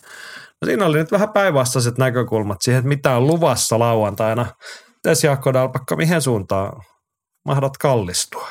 No 0.62 0.66
siinä 0.66 0.86
oli 0.86 0.98
nyt 0.98 1.12
vähän 1.12 1.30
päinvastaiset 1.30 1.98
näkökulmat 1.98 2.58
siihen, 2.62 2.80
että 2.80 2.90
mitä 2.90 3.16
on 3.16 3.28
luvassa 3.28 3.80
lauantaina. 3.80 4.46
Mites 4.96 5.24
Jaakko 5.24 5.54
Dalpakka, 5.54 5.96
mihin 5.96 6.22
suuntaan 6.22 6.82
mahdat 7.46 7.78
kallistua? 7.78 8.48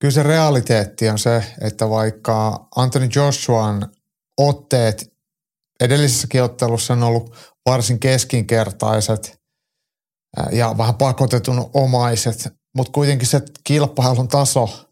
Kyllä 0.00 0.12
se 0.12 0.22
realiteetti 0.22 1.08
on 1.08 1.18
se, 1.18 1.44
että 1.60 1.90
vaikka 1.90 2.66
Anthony 2.76 3.08
Joshuan 3.14 3.88
otteet 4.38 5.12
edellisessä 5.80 6.44
ottelussa 6.44 6.92
on 6.92 7.02
ollut 7.02 7.36
varsin 7.66 8.00
keskinkertaiset 8.00 9.40
ja 10.52 10.74
vähän 10.78 10.94
pakotetun 10.94 11.70
omaiset, 11.74 12.48
mutta 12.76 12.92
kuitenkin 12.92 13.28
se 13.28 13.42
kilpailun 13.64 14.28
taso 14.28 14.88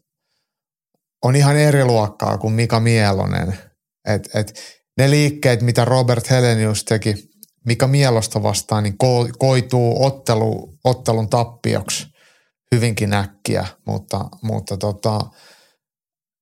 on 1.23 1.35
ihan 1.35 1.57
eri 1.57 1.85
luokkaa 1.85 2.37
kuin 2.37 2.53
Mika 2.53 2.79
Mielonen. 2.79 3.59
Et, 4.07 4.29
et 4.35 4.59
ne 4.97 5.09
liikkeet, 5.09 5.61
mitä 5.61 5.85
Robert 5.85 6.29
Helenius 6.29 6.83
teki 6.83 7.29
Mika 7.65 7.87
Mielosta 7.87 8.43
vastaan, 8.43 8.83
niin 8.83 8.97
ko, 8.97 9.27
koituu 9.39 10.05
ottelu, 10.05 10.73
ottelun 10.83 11.29
tappioksi 11.29 12.07
hyvinkin 12.75 13.13
äkkiä, 13.13 13.67
mutta, 13.85 14.25
mutta 14.41 14.77
tota, 14.77 15.19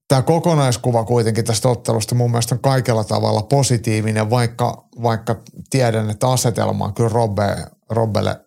tämä 0.07 0.21
kokonaiskuva 0.21 1.03
kuitenkin 1.03 1.45
tästä 1.45 1.69
ottelusta 1.69 2.15
mun 2.15 2.31
mielestä 2.31 2.55
on 2.55 2.61
kaikella 2.61 3.03
tavalla 3.03 3.41
positiivinen, 3.41 4.29
vaikka, 4.29 4.87
vaikka 5.03 5.35
tiedän, 5.69 6.09
että 6.09 6.29
asetelma 6.29 6.85
on 6.85 6.93
kyllä 6.93 7.09
Robbe, 7.09 7.43
Robbelle 7.89 8.45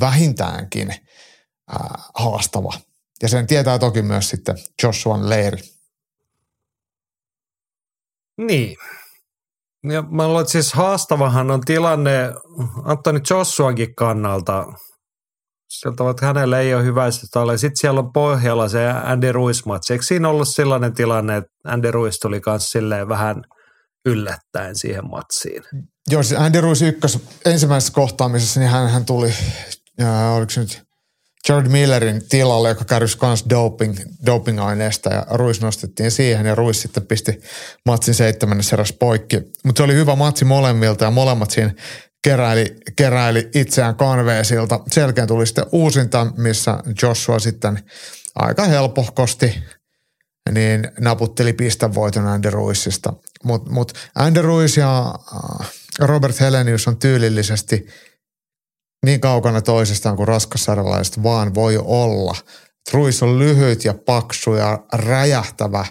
vähintäänkin 0.00 0.94
ää, 1.68 2.02
haastava. 2.14 2.72
Ja 3.22 3.28
sen 3.28 3.46
tietää 3.46 3.78
toki 3.78 4.02
myös 4.02 4.28
sitten 4.28 4.56
Joshuan 4.82 5.28
leiri. 5.28 5.58
Niin. 8.38 8.76
Ja 9.84 10.02
mä 10.02 10.26
luulen, 10.26 10.40
että 10.40 10.52
siis 10.52 10.72
haastavahan 10.72 11.50
on 11.50 11.60
tilanne 11.60 12.32
Antoni 12.84 13.20
Joshuankin 13.30 13.94
kannalta– 13.94 14.64
sieltä 15.80 16.10
että 16.10 16.26
hänelle 16.26 16.60
ei 16.60 16.74
ole 16.74 16.84
hyvä 16.84 17.04
ole. 17.36 17.58
Sitten 17.58 17.76
siellä 17.76 18.00
on 18.00 18.12
pohjalla 18.12 18.68
se 18.68 18.88
Andy 18.88 19.32
Ruiz-matsi. 19.32 19.92
Eikö 19.92 20.04
siinä 20.04 20.28
ollut 20.28 20.48
sellainen 20.48 20.94
tilanne, 20.94 21.36
että 21.36 21.50
Andy 21.64 21.90
Ruiz 21.90 22.18
tuli 22.18 22.40
myös 22.46 22.64
silleen 22.64 23.08
vähän 23.08 23.42
yllättäen 24.06 24.76
siihen 24.76 25.10
matsiin? 25.10 25.62
Joo, 26.10 26.22
siis 26.22 26.40
Andy 26.40 26.60
Ruiz 26.60 26.82
ykkös 26.82 27.18
ensimmäisessä 27.44 27.92
kohtaamisessa, 27.92 28.60
niin 28.60 28.70
hän, 28.70 28.90
hän 28.90 29.04
tuli, 29.04 29.34
ja 29.98 30.30
oliko 30.30 30.50
se 30.50 30.60
nyt 30.60 30.82
Jared 31.48 31.68
Millerin 31.68 32.28
tilalle, 32.28 32.68
joka 32.68 32.84
kärsi 32.84 33.18
myös 33.22 33.44
doping, 33.50 33.96
doping-aineesta 34.26 35.12
ja 35.12 35.26
Ruiz 35.30 35.60
nostettiin 35.60 36.10
siihen 36.10 36.46
ja 36.46 36.54
Ruiz 36.54 36.76
sitten 36.76 37.06
pisti 37.06 37.40
matsin 37.86 38.14
seitsemännessä 38.14 38.76
eräs 38.76 38.92
poikki. 38.92 39.36
Mutta 39.64 39.78
se 39.78 39.82
oli 39.82 39.94
hyvä 39.94 40.16
matsi 40.16 40.44
molemmilta 40.44 41.04
ja 41.04 41.10
molemmat 41.10 41.50
siinä 41.50 41.74
keräili, 42.24 42.76
keräili 42.96 43.50
itseään 43.54 43.96
kanveesilta. 43.96 44.80
Selkeän 44.90 45.28
tuli 45.28 45.46
sitten 45.46 45.66
uusinta, 45.72 46.26
missä 46.36 46.78
Joshua 47.02 47.38
sitten 47.38 47.78
aika 48.34 48.64
helpohkosti 48.64 49.62
niin 50.50 50.90
naputteli 51.00 51.52
pistävoiton 51.52 52.26
Andy 52.26 52.50
Ruissista. 52.50 53.12
Mutta 53.44 53.70
mut 53.70 53.92
Andy 54.14 54.42
Ruiz 54.42 54.76
ja 54.76 55.14
äh, 55.34 55.70
Robert 55.98 56.40
Helenius 56.40 56.88
on 56.88 56.96
tyylillisesti 56.96 57.86
niin 59.04 59.20
kaukana 59.20 59.60
toisestaan 59.60 60.16
kuin 60.16 60.28
raskassarjalaiset 60.28 61.22
vaan 61.22 61.54
voi 61.54 61.76
olla. 61.84 62.36
Ruiz 62.92 63.22
on 63.22 63.38
lyhyt 63.38 63.84
ja 63.84 63.94
paksu 63.94 64.54
ja 64.54 64.78
räjähtävä 64.92 65.86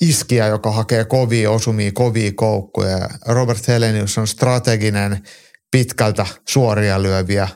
iskiä, 0.00 0.46
joka 0.46 0.70
hakee 0.70 1.04
kovia 1.04 1.50
osumia, 1.50 1.92
kovia 1.94 2.32
koukkuja. 2.34 3.08
Robert 3.26 3.68
Helenius 3.68 4.18
on 4.18 4.26
strateginen– 4.26 5.18
pitkältä 5.72 6.26
suoria 6.48 7.02
lyöviä 7.02 7.48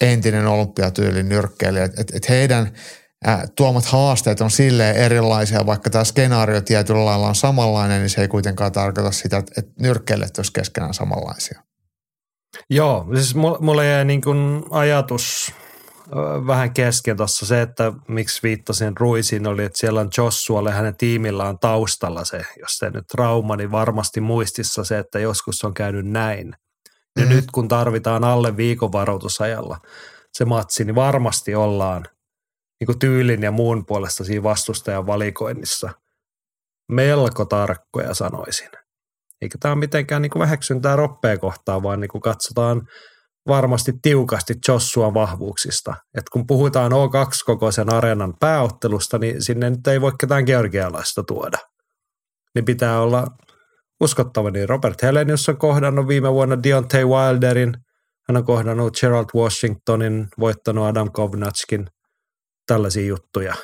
entinen 0.00 0.46
olympiatyylin 0.46 1.28
nyrkkeilijä. 1.28 1.84
Et, 1.84 2.10
et 2.14 2.28
heidän 2.28 2.72
ää, 3.24 3.46
tuomat 3.56 3.84
haasteet 3.84 4.40
on 4.40 4.50
silleen 4.50 4.96
erilaisia, 4.96 5.66
vaikka 5.66 5.90
tämä 5.90 6.04
skenaario 6.04 6.60
tietyllä 6.60 7.04
lailla 7.04 7.28
on 7.28 7.34
samanlainen, 7.34 8.00
niin 8.00 8.10
se 8.10 8.20
ei 8.20 8.28
kuitenkaan 8.28 8.72
tarkoita 8.72 9.10
sitä, 9.10 9.36
että, 9.36 9.52
et 9.58 9.66
nyrkkeilijät 9.80 10.38
olisi 10.38 10.52
keskenään 10.52 10.94
samanlaisia. 10.94 11.62
Joo, 12.70 13.06
siis 13.14 13.34
mulle 13.60 13.86
jäi 13.86 14.04
niin 14.04 14.20
kuin 14.20 14.62
ajatus 14.70 15.52
vähän 16.46 16.74
kesken 16.74 17.16
tuossa 17.16 17.46
se, 17.46 17.62
että 17.62 17.92
miksi 18.08 18.42
viittasin 18.42 18.96
Ruisiin 18.96 19.46
oli, 19.46 19.64
että 19.64 19.78
siellä 19.78 20.00
on 20.00 20.08
Jossualle 20.18 20.72
hänen 20.72 20.96
tiimillä 20.96 21.44
on 21.44 21.58
taustalla 21.58 22.24
se, 22.24 22.42
jos 22.60 22.78
se 22.78 22.90
nyt 22.90 23.06
trauma, 23.06 23.56
niin 23.56 23.70
varmasti 23.70 24.20
muistissa 24.20 24.84
se, 24.84 24.98
että 24.98 25.18
joskus 25.18 25.64
on 25.64 25.74
käynyt 25.74 26.06
näin. 26.06 26.54
Ja 27.16 27.22
mm-hmm. 27.22 27.36
nyt 27.36 27.44
kun 27.52 27.68
tarvitaan 27.68 28.24
alle 28.24 28.56
viikon 28.56 28.92
varoitusajalla 28.92 29.78
se 30.32 30.44
matsi, 30.44 30.84
niin 30.84 30.94
varmasti 30.94 31.54
ollaan 31.54 32.06
niin 32.80 32.86
kuin 32.86 32.98
tyylin 32.98 33.42
ja 33.42 33.50
muun 33.50 33.86
puolesta 33.86 34.24
siinä 34.24 34.42
vastustajan 34.42 35.06
valikoinnissa 35.06 35.90
melko 36.92 37.44
tarkkoja 37.44 38.14
sanoisin. 38.14 38.70
Eikä 39.42 39.58
tämä 39.60 39.72
ole 39.72 39.80
mitenkään 39.80 40.22
niin 40.22 40.30
kuin 40.30 40.40
väheksyntää 40.40 40.96
roppea 40.96 41.38
kohtaa, 41.38 41.82
vaan 41.82 42.00
niin 42.00 42.08
kuin 42.08 42.22
katsotaan 42.22 42.82
varmasti 43.50 43.92
tiukasti 44.02 44.54
Jossuan 44.68 45.14
vahvuuksista. 45.14 45.94
Et 46.18 46.28
kun 46.28 46.46
puhutaan 46.46 46.92
O2-kokoisen 46.92 47.92
areenan 47.94 48.34
pääottelusta, 48.40 49.18
niin 49.18 49.42
sinne 49.42 49.70
nyt 49.70 49.86
ei 49.86 50.00
voi 50.00 50.12
ketään 50.20 50.44
georgialaista 50.44 51.22
tuoda. 51.22 51.58
Niin 52.54 52.64
pitää 52.64 53.00
olla 53.00 53.26
uskottava, 54.00 54.50
niin 54.50 54.68
Robert 54.68 55.02
Helenius 55.02 55.48
on 55.48 55.56
kohdannut 55.56 56.08
viime 56.08 56.32
vuonna 56.32 56.62
Deontay 56.62 57.04
Wilderin, 57.04 57.74
hän 58.28 58.36
on 58.36 58.44
kohdannut 58.44 58.96
Gerald 59.00 59.26
Washingtonin, 59.34 60.28
voittanut 60.38 60.86
Adam 60.86 61.12
Kovnatskin, 61.12 61.86
tällaisia 62.66 63.06
juttuja. 63.06 63.54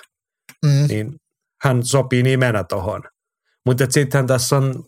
Mm. 0.65 0.87
Niin 0.89 1.15
hän 1.63 1.83
sopii 1.83 2.23
nimenä 2.23 2.65
tohon. 2.65 3.03
Mutta 3.67 3.87
sittenhän 3.91 4.27
tässä 4.27 4.57
on, 4.57 4.85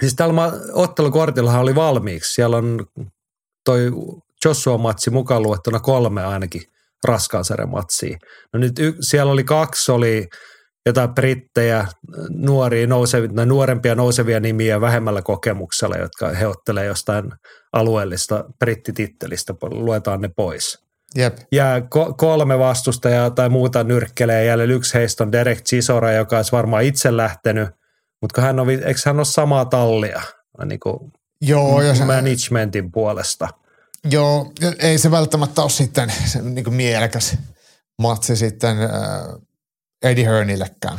siis 0.00 0.14
tällä 0.14 0.52
ottelukortillahan 0.72 1.60
oli 1.60 1.74
valmiiksi. 1.74 2.32
Siellä 2.32 2.56
on 2.56 2.86
toi 3.64 3.90
Joshua-matsi 4.44 5.10
mukaan 5.10 5.42
luettuna 5.42 5.80
kolme 5.80 6.24
ainakin 6.24 6.62
raskaan 7.08 7.44
matsia. 7.66 8.16
No 8.52 8.60
nyt 8.60 8.78
y- 8.78 8.94
siellä 9.00 9.32
oli 9.32 9.44
kaksi, 9.44 9.92
oli 9.92 10.26
jotain 10.86 11.14
brittejä, 11.14 11.86
nuoria, 12.30 12.86
nousevia, 12.86 13.46
nuorempia 13.46 13.94
nousevia 13.94 14.40
nimiä 14.40 14.80
vähemmällä 14.80 15.22
kokemuksella, 15.22 15.96
jotka 15.96 16.28
he 16.28 16.46
ottelee 16.46 16.86
jostain 16.86 17.32
alueellista 17.72 18.44
brittitittelistä, 18.58 19.54
luetaan 19.62 20.20
ne 20.20 20.30
pois. 20.36 20.78
Jep. 21.16 21.36
Ja 21.52 21.78
ko- 21.78 22.14
kolme 22.16 22.58
vastustajaa 22.58 23.30
tai 23.30 23.48
muuta 23.48 23.84
nyrkkelee 23.84 24.44
jäljellä. 24.44 24.74
Yksi 24.74 24.94
heistä 24.94 25.24
on 25.24 25.32
Derek 25.32 25.62
Chisora, 25.64 26.12
joka 26.12 26.36
olisi 26.36 26.52
varmaan 26.52 26.84
itse 26.84 27.16
lähtenyt, 27.16 27.68
mutta 28.22 28.40
hän 28.40 28.60
on, 28.60 28.70
eikö 28.70 29.00
hän 29.06 29.16
ole 29.16 29.24
samaa 29.24 29.64
tallia 29.64 30.20
niin 30.64 30.80
kuin 30.80 31.12
Joo, 31.42 31.82
ja 31.82 31.94
se, 31.94 32.04
managementin 32.04 32.92
puolesta? 32.92 33.48
Joo, 34.10 34.52
ei 34.78 34.98
se 34.98 35.10
välttämättä 35.10 35.62
ole 35.62 35.70
sitten 35.70 36.12
se, 36.26 36.42
niin 36.42 36.64
kuin 36.64 36.74
mielekäs 36.74 37.36
matsi 37.98 38.36
sitten 38.36 38.82
äh, 38.82 38.88
Eddie 40.02 40.24
Hearnillekään. 40.24 40.98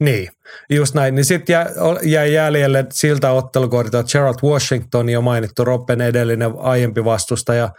Niin, 0.00 0.28
just 0.70 0.94
näin. 0.94 1.14
Niin 1.14 1.24
sitten 1.24 1.54
jä, 1.54 1.66
jäi 2.02 2.32
jäljelle 2.32 2.86
siltä 2.92 3.30
ottelukohdilta 3.30 4.04
Gerald 4.12 4.34
Washington, 4.42 5.08
jo 5.08 5.20
mainittu 5.20 5.64
Robben 5.64 6.00
edellinen 6.00 6.52
aiempi 6.58 7.04
vastustaja, 7.04 7.70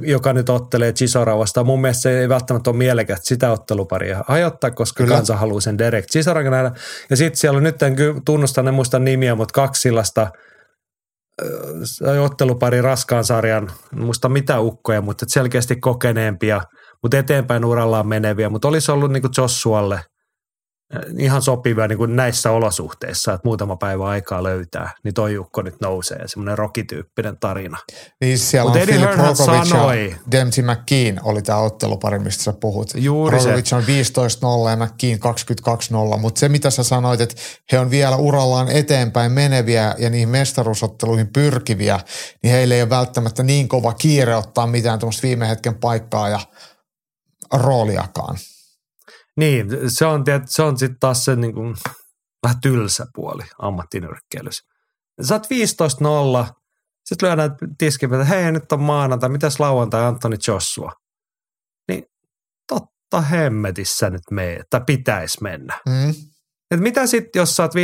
joka 0.00 0.32
nyt 0.32 0.48
ottelee 0.48 0.92
Chisora 0.92 1.38
vastaan. 1.38 1.66
Mun 1.66 1.80
mielestä 1.80 2.02
se 2.02 2.20
ei 2.20 2.28
välttämättä 2.28 2.70
ole 2.70 2.76
mielekästä 2.76 3.28
sitä 3.28 3.50
otteluparia 3.50 4.24
hajottaa, 4.28 4.70
koska 4.70 5.04
Kyllä. 5.04 5.16
kansa 5.16 5.36
haluaa 5.36 5.60
sen 5.60 5.78
Derek 5.78 6.06
Chisoran 6.06 6.50
nähdä. 6.50 6.72
Ja 7.10 7.16
sitten 7.16 7.40
siellä 7.40 7.56
on 7.56 7.62
nyt 7.62 7.82
en 7.82 7.96
tunnusta 8.24 8.62
ne 8.62 8.70
muista 8.70 8.98
nimiä, 8.98 9.34
mutta 9.34 9.52
kaksi 9.52 9.80
sillasta 9.80 10.30
ottelupari 12.20 12.82
raskaan 12.82 13.24
sarjan, 13.24 13.70
muista 13.96 14.28
mitä 14.28 14.60
ukkoja, 14.60 15.00
mutta 15.00 15.26
selkeästi 15.28 15.76
kokeneempia, 15.76 16.60
mutta 17.02 17.18
eteenpäin 17.18 17.64
urallaan 17.64 18.06
meneviä, 18.08 18.48
mutta 18.48 18.68
olisi 18.68 18.92
ollut 18.92 19.12
niin 19.12 19.22
kuin 19.22 19.32
Jossualle– 19.38 20.00
ihan 21.18 21.42
sopivia 21.42 21.88
niin 21.88 21.98
kuin 21.98 22.16
näissä 22.16 22.50
olosuhteissa, 22.50 23.32
että 23.32 23.48
muutama 23.48 23.76
päivä 23.76 24.08
aikaa 24.08 24.42
löytää, 24.42 24.90
niin 25.04 25.14
toi 25.14 25.34
Jukko 25.34 25.62
nyt 25.62 25.74
nousee, 25.80 26.22
semmoinen 26.26 26.58
rokityyppinen 26.58 27.38
tarina. 27.40 27.78
Niin 28.20 28.38
siellä 28.38 28.70
Mut 28.70 28.76
on 28.76 28.82
Eddie 28.82 28.94
Philip 28.94 29.18
Rogovic 29.18 29.68
sanoi, 29.68 30.10
ja 30.10 30.16
Dempsey 30.30 30.64
McKean 30.64 31.20
oli 31.22 31.42
tämä 31.42 31.58
ottelupari, 31.58 32.18
mistä 32.18 32.42
sä 32.42 32.52
puhut. 32.52 32.90
Juuri 32.94 33.38
Rogovic 33.38 33.66
se. 33.66 33.76
on 33.76 33.82
15-0 33.82 33.86
ja 34.70 34.76
McKean 34.76 35.18
22-0, 36.14 36.18
mutta 36.18 36.38
se 36.38 36.48
mitä 36.48 36.70
sä 36.70 36.82
sanoit, 36.82 37.20
että 37.20 37.34
he 37.72 37.78
on 37.78 37.90
vielä 37.90 38.16
urallaan 38.16 38.68
eteenpäin 38.68 39.32
meneviä 39.32 39.94
ja 39.98 40.10
niihin 40.10 40.28
mestaruusotteluihin 40.28 41.32
pyrkiviä, 41.32 42.00
niin 42.42 42.52
heille 42.52 42.74
ei 42.74 42.82
ole 42.82 42.90
välttämättä 42.90 43.42
niin 43.42 43.68
kova 43.68 43.92
kiire 43.92 44.36
ottaa 44.36 44.66
mitään 44.66 44.98
tuommoista 44.98 45.22
viime 45.26 45.48
hetken 45.48 45.74
paikkaa 45.74 46.28
ja 46.28 46.40
rooliakaan. 47.52 48.36
Niin, 49.36 49.90
se 49.90 50.06
on, 50.06 50.24
se 50.46 50.62
on 50.62 50.78
sitten 50.78 50.98
taas 51.00 51.24
se 51.24 51.36
niin 51.36 51.54
kuin, 51.54 51.76
vähän 52.42 52.60
tylsä 52.60 53.06
puoli 53.14 53.42
ammattinyrkkeilyssä. 53.58 54.62
Sä 55.22 55.34
oot 55.34 55.46
15-0, 55.46 56.52
sitten 57.04 57.28
lyödään 57.28 57.56
tiskin, 57.78 58.14
että 58.14 58.24
hei 58.24 58.52
nyt 58.52 58.72
on 58.72 58.82
maanantai, 58.82 59.28
mitäs 59.28 59.60
lauantai 59.60 60.04
Antoni 60.04 60.36
Joshua? 60.48 60.92
Niin 61.88 62.04
totta 62.68 63.20
hemmetissä 63.20 64.10
nyt 64.10 64.22
me, 64.30 64.52
että 64.52 64.80
pitäisi 64.80 65.42
mennä. 65.42 65.80
Mm. 65.88 66.14
Et 66.70 66.80
mitä 66.80 67.06
sitten, 67.06 67.40
jos 67.40 67.56
sä 67.56 67.62
oot 67.62 67.74
15-0 67.74 67.76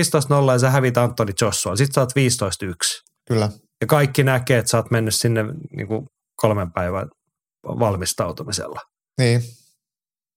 ja 0.52 0.58
sä 0.58 0.70
hävit 0.70 0.96
Antoni 0.96 1.32
Joshua, 1.40 1.76
sit 1.76 1.92
sä 1.94 2.00
oot 2.00 2.12
15-1. 2.12 3.08
Kyllä. 3.28 3.50
Ja 3.80 3.86
kaikki 3.86 4.24
näkee, 4.24 4.58
että 4.58 4.70
sä 4.70 4.76
oot 4.76 4.90
mennyt 4.90 5.14
sinne 5.14 5.44
niin 5.76 5.88
kuin 5.88 6.06
kolmen 6.36 6.72
päivän 6.72 7.08
valmistautumisella. 7.66 8.80
Niin 9.18 9.42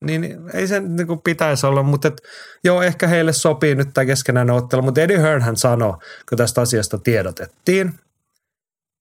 niin 0.06 0.38
ei 0.53 0.68
sen 0.68 0.95
niin 0.95 1.07
kuin 1.07 1.22
pitäisi 1.22 1.65
olla, 1.65 1.84
mutta 1.84 2.07
et, 2.07 2.22
joo, 2.64 2.82
ehkä 2.82 3.07
heille 3.07 3.34
sopii 3.34 3.76
nyt 3.76 3.90
tämä 3.94 4.06
keskenään 4.06 4.49
ottelu, 4.49 4.82
mutta 4.82 5.02
Eddie 5.02 5.22
Hearn 5.22 5.41
hän 5.41 5.57
sanoi, 5.57 5.94
kun 6.30 6.38
tästä 6.38 6.61
asiasta 6.61 6.98
tiedotettiin, 6.98 7.94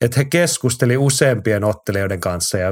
että 0.00 0.20
he 0.20 0.24
keskusteli 0.24 0.96
useampien 0.96 1.64
ottelijoiden 1.64 2.20
kanssa 2.20 2.58
ja 2.58 2.68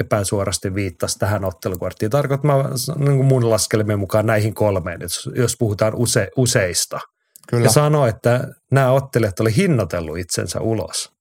epäsuorasti 0.00 0.74
viittasi 0.74 1.18
tähän 1.18 1.44
ottelukorttiin. 1.44 2.10
Tarkoittaa 2.10 2.70
niin 2.96 3.16
kuin 3.16 3.26
mun 3.26 3.50
laskelmien 3.50 3.98
mukaan 3.98 4.26
näihin 4.26 4.54
kolmeen, 4.54 5.00
jos 5.34 5.56
puhutaan 5.58 5.94
use, 5.94 6.28
useista. 6.36 7.00
Kyllä. 7.48 7.64
Ja 7.64 7.70
sanoi, 7.70 8.08
että 8.08 8.48
nämä 8.72 8.92
ottelijat 8.92 9.40
oli 9.40 9.56
hinnoitellut 9.56 10.18
itsensä 10.18 10.60
ulos. 10.60 11.12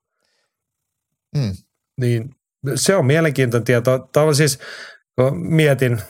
Mm. 1.38 1.54
Niin 2.02 2.30
se 2.76 2.96
on 2.96 3.06
mielenkiintoinen 3.06 3.66
tieto. 3.66 4.10
Tavallaan 4.14 4.36
siis, 4.36 4.60
kun 5.16 5.48
mietin, 5.56 6.02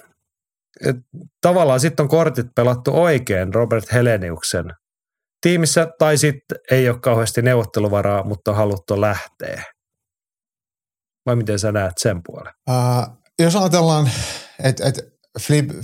et 0.85 0.95
tavallaan 1.41 1.79
sitten 1.79 2.03
on 2.03 2.09
kortit 2.09 2.47
pelattu 2.55 2.91
oikein 2.93 3.53
Robert 3.53 3.91
Heleniuksen 3.91 4.65
tiimissä, 5.41 5.87
tai 5.99 6.17
sitten 6.17 6.57
ei 6.71 6.89
ole 6.89 6.99
kauheasti 6.99 7.41
neuvotteluvaraa, 7.41 8.23
mutta 8.23 8.51
on 8.51 8.57
haluttu 8.57 9.01
lähteä. 9.01 9.63
Vai 11.25 11.35
miten 11.35 11.59
sä 11.59 11.71
näet 11.71 11.97
sen 11.97 12.21
puolen? 12.25 12.53
Uh, 12.69 13.17
jos 13.39 13.55
ajatellaan, 13.55 14.11
että 14.63 14.87
et 14.87 14.99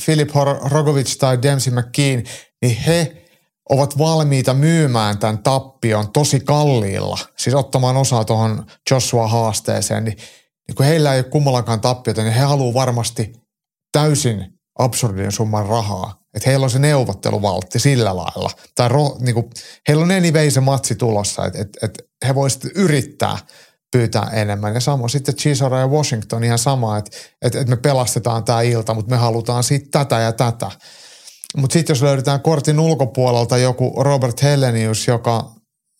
Philip 0.05 0.29
Rogovic 0.71 1.17
tai 1.17 1.41
Dempsey 1.41 1.73
McKean, 1.73 2.23
niin 2.61 2.77
he 2.77 3.25
ovat 3.69 3.97
valmiita 3.97 4.53
myymään 4.53 5.17
tämän 5.17 5.43
tappion 5.43 6.11
tosi 6.11 6.39
kalliilla, 6.39 7.17
siis 7.37 7.55
ottamaan 7.55 7.97
osaa 7.97 8.25
tuohon 8.25 8.65
Joshua-haasteeseen, 8.91 10.03
niin, 10.03 10.17
niin 10.67 10.75
kun 10.75 10.85
heillä 10.85 11.13
ei 11.13 11.19
ole 11.19 11.29
kummallakaan 11.29 11.81
tappiota, 11.81 12.21
niin 12.21 12.33
he 12.33 12.41
haluavat 12.41 12.73
varmasti 12.73 13.33
täysin 13.91 14.54
absurdin 14.79 15.31
summan 15.31 15.65
rahaa. 15.65 16.19
Että 16.33 16.49
heillä 16.49 16.63
on 16.63 16.69
se 16.69 16.79
neuvotteluvaltti 16.79 17.79
sillä 17.79 18.15
lailla. 18.15 18.51
Tai 18.75 18.89
ro, 18.89 19.15
niin 19.19 19.33
kuin, 19.33 19.49
heillä 19.87 20.03
on 20.03 20.11
anyway 20.11 20.51
se 20.51 20.59
matsi 20.59 20.95
tulossa, 20.95 21.45
että 21.45 21.61
et, 21.61 21.69
et 21.81 22.09
he 22.27 22.35
voisivat 22.35 22.71
yrittää 22.75 23.37
pyytää 23.91 24.29
enemmän. 24.33 24.73
Ja 24.73 24.79
samoin 24.79 25.09
sitten 25.09 25.35
Chisora 25.35 25.79
ja 25.79 25.87
Washington 25.87 26.43
ihan 26.43 26.59
sama, 26.59 26.97
että 26.97 27.17
et, 27.41 27.55
et 27.55 27.67
me 27.67 27.75
pelastetaan 27.75 28.43
tämä 28.43 28.61
ilta, 28.61 28.93
mutta 28.93 29.11
me 29.11 29.17
halutaan 29.17 29.63
sitten 29.63 29.91
tätä 29.91 30.19
ja 30.19 30.31
tätä. 30.31 30.71
Mutta 31.57 31.73
sitten 31.73 31.93
jos 31.93 32.01
löydetään 32.01 32.41
kortin 32.41 32.79
ulkopuolelta 32.79 33.57
joku 33.57 33.93
Robert 34.03 34.43
Hellenius, 34.43 35.07
joka, 35.07 35.51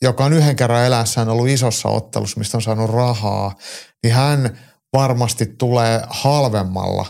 joka 0.01 0.25
on 0.25 0.33
yhden 0.33 0.55
kerran 0.55 0.85
elässään 0.85 1.29
ollut 1.29 1.47
isossa 1.47 1.89
ottelussa, 1.89 2.39
mistä 2.39 2.57
on 2.57 2.61
saanut 2.61 2.89
rahaa, 2.89 3.55
niin 4.03 4.13
hän 4.13 4.57
varmasti 4.93 5.45
tulee 5.45 6.01
halvemmalla 6.09 7.05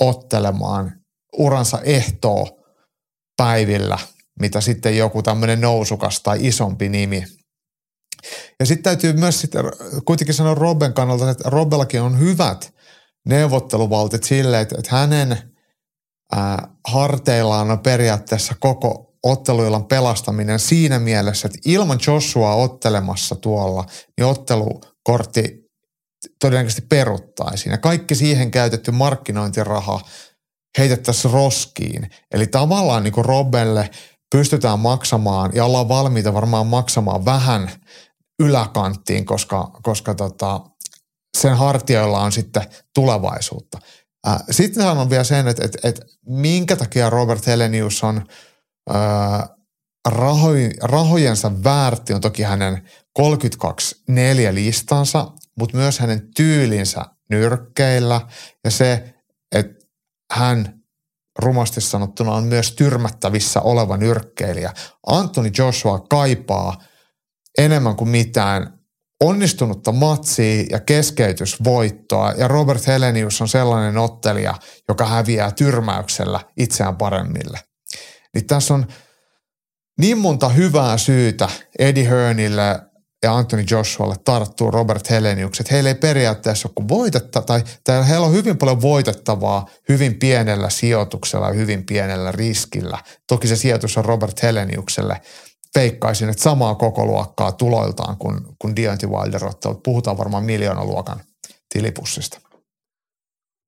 ottelemaan 0.00 0.99
uransa 1.32 1.80
ehtoo 1.82 2.58
päivillä, 3.36 3.98
mitä 4.40 4.60
sitten 4.60 4.96
joku 4.96 5.22
tämmöinen 5.22 5.60
nousukas 5.60 6.20
tai 6.20 6.38
isompi 6.40 6.88
nimi. 6.88 7.24
Ja 8.60 8.66
sitten 8.66 8.82
täytyy 8.82 9.12
myös 9.12 9.40
sitten 9.40 9.64
kuitenkin 10.04 10.34
sanoa 10.34 10.54
Robben 10.54 10.92
kannalta, 10.92 11.30
että 11.30 11.50
Robbellakin 11.50 12.02
on 12.02 12.18
hyvät 12.18 12.74
neuvotteluvaltit 13.28 14.24
sille, 14.24 14.60
että, 14.60 14.76
että 14.78 14.96
hänen 14.96 15.54
ää, 16.32 16.68
harteillaan 16.88 17.70
on 17.70 17.78
periaatteessa 17.78 18.54
koko 18.60 19.10
otteluillan 19.22 19.84
pelastaminen 19.84 20.58
siinä 20.58 20.98
mielessä, 20.98 21.46
että 21.48 21.58
ilman 21.64 21.98
Joshua 22.06 22.54
ottelemassa 22.54 23.36
tuolla, 23.36 23.84
niin 24.16 24.26
ottelukortti 24.26 25.60
todennäköisesti 26.40 26.86
peruttaisiin. 26.88 27.70
Ja 27.70 27.78
kaikki 27.78 28.14
siihen 28.14 28.50
käytetty 28.50 28.90
markkinointiraha 28.90 30.00
heitettäisiin 30.78 31.32
roskiin. 31.34 32.10
Eli 32.30 32.46
tavallaan 32.46 33.02
niin 33.02 33.12
kuin 33.12 33.24
Robelle 33.24 33.90
pystytään 34.32 34.80
maksamaan 34.80 35.50
ja 35.54 35.64
ollaan 35.64 35.88
valmiita 35.88 36.34
varmaan 36.34 36.66
maksamaan 36.66 37.24
vähän 37.24 37.70
yläkanttiin, 38.42 39.24
koska, 39.24 39.70
koska 39.82 40.14
tota, 40.14 40.60
sen 41.38 41.56
hartioilla 41.56 42.20
on 42.20 42.32
sitten 42.32 42.62
tulevaisuutta. 42.94 43.78
Sitten 44.50 44.82
sanon 44.82 45.10
vielä 45.10 45.24
sen, 45.24 45.48
että, 45.48 45.64
että, 45.64 45.78
että 45.88 46.02
minkä 46.26 46.76
takia 46.76 47.10
Robert 47.10 47.46
Helenius 47.46 48.04
on 48.04 48.26
ää, 48.90 49.48
rahojensa 50.82 51.64
väärti 51.64 52.14
on 52.14 52.20
toki 52.20 52.42
hänen 52.42 52.88
32-4 53.18 53.22
listansa, 54.52 55.32
mutta 55.58 55.76
myös 55.76 55.98
hänen 55.98 56.28
tyylinsä 56.36 57.04
nyrkkeillä 57.30 58.20
ja 58.64 58.70
se, 58.70 59.14
hän 60.30 60.80
rumasti 61.38 61.80
sanottuna 61.80 62.32
on 62.32 62.44
myös 62.44 62.72
tyrmättävissä 62.72 63.60
oleva 63.60 63.96
nyrkkeilijä. 63.96 64.72
Anthony 65.06 65.50
Joshua 65.58 65.98
kaipaa 65.98 66.82
enemmän 67.58 67.96
kuin 67.96 68.10
mitään 68.10 68.80
onnistunutta 69.20 69.92
matsia 69.92 70.64
ja 70.70 70.80
keskeytysvoittoa 70.80 72.32
ja 72.32 72.48
Robert 72.48 72.86
Helenius 72.86 73.40
on 73.40 73.48
sellainen 73.48 73.98
ottelija, 73.98 74.54
joka 74.88 75.06
häviää 75.06 75.50
tyrmäyksellä 75.50 76.40
itseään 76.56 76.96
paremmille. 76.96 77.58
Niin 78.34 78.46
tässä 78.46 78.74
on 78.74 78.86
niin 79.98 80.18
monta 80.18 80.48
hyvää 80.48 80.98
syytä 80.98 81.48
Eddie 81.78 82.08
Hearnille 82.08 82.89
ja 83.22 83.36
Anthony 83.36 83.64
Joshualle 83.70 84.16
tarttuu 84.24 84.70
Robert 84.70 85.10
Heleniukset. 85.10 85.70
Heillä 85.70 85.90
ei 85.90 85.94
periaatteessa 85.94 86.68
ole 86.76 86.88
voitetta, 86.88 87.42
tai, 87.42 87.62
tai 87.84 88.08
heillä 88.08 88.26
on 88.26 88.32
hyvin 88.32 88.58
paljon 88.58 88.82
voitettavaa 88.82 89.66
hyvin 89.88 90.14
pienellä 90.14 90.70
sijoituksella 90.70 91.48
ja 91.48 91.54
hyvin 91.54 91.86
pienellä 91.86 92.32
riskillä. 92.32 92.98
Toki 93.26 93.48
se 93.48 93.56
sijoitus 93.56 93.98
on 93.98 94.04
Robert 94.04 94.42
Heleniukselle. 94.42 95.20
Veikkaisin, 95.74 96.28
että 96.28 96.42
samaa 96.42 96.74
koko 96.74 97.06
luokkaa 97.06 97.52
tuloiltaan 97.52 98.16
kuin, 98.16 98.40
kuin 98.58 98.76
Deontay 98.76 99.08
Wilder 99.08 99.44
ottelut. 99.44 99.82
Puhutaan 99.82 100.18
varmaan 100.18 100.44
miljoonaluokan 100.44 101.20
tilipussista. 101.72 102.40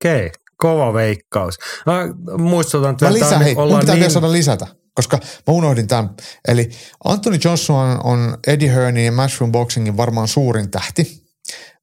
Okei, 0.04 0.30
kova 0.56 0.94
veikkaus. 0.94 1.58
Mä 1.86 2.08
muistutan, 2.38 2.90
että 2.90 3.04
Mä 3.04 3.12
lisään, 3.12 3.42
hei, 3.42 3.54
mun 3.54 3.78
pitää 3.78 3.94
niin... 3.94 4.00
vielä 4.00 4.12
saada 4.12 4.32
lisätä 4.32 4.66
koska 4.94 5.18
mä 5.46 5.54
unohdin 5.54 5.88
tämän. 5.88 6.10
Eli 6.48 6.70
Anthony 7.04 7.38
Johnson 7.44 8.00
on 8.04 8.38
Eddie 8.46 8.74
Hearnin 8.74 9.04
ja 9.04 9.12
Matchroom 9.12 9.52
Boxingin 9.52 9.96
varmaan 9.96 10.28
suurin 10.28 10.70
tähti. 10.70 11.22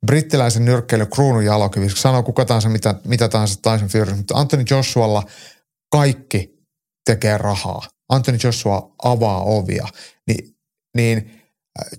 Brittiläisen 0.06 0.65
nyrkkeily 0.65 1.06
kruunun 1.06 1.45
jalokivi, 1.45 1.90
sanoo 1.90 2.23
kuka 2.23 2.45
tahansa 2.45 2.69
mitä, 2.69 2.95
mitä 3.06 3.30
tahansa 3.30 3.60
Tyson 3.61 3.90
Fury, 3.90 4.15
mutta 4.15 4.36
Anthony 4.38 4.64
Joshualla 4.69 5.23
kaikki 5.91 6.60
tekee 7.06 7.38
rahaa. 7.38 7.81
Anthony 8.10 8.38
Joshua 8.44 8.95
avaa 9.03 9.44
ovia. 9.44 9.88
Ni, 10.27 10.36
niin 10.95 11.41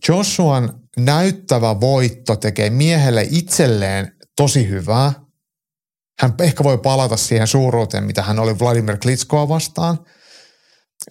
Joshuan 0.09 0.81
näyttävä 0.97 1.81
voitto 1.81 2.37
tekee 2.37 2.71
miehelle 2.71 3.27
itselleen 3.31 4.13
tosi 4.37 4.69
hyvää. 4.69 5.13
Hän 6.21 6.35
ehkä 6.41 6.65
voi 6.65 6.79
palata 6.79 7.17
siihen 7.17 7.47
suuruuteen, 7.47 8.05
mitä 8.05 8.23
hän 8.23 8.39
oli 8.39 8.59
Vladimir 8.59 8.99
Klitskoa 8.99 9.49
vastaan. 9.49 9.99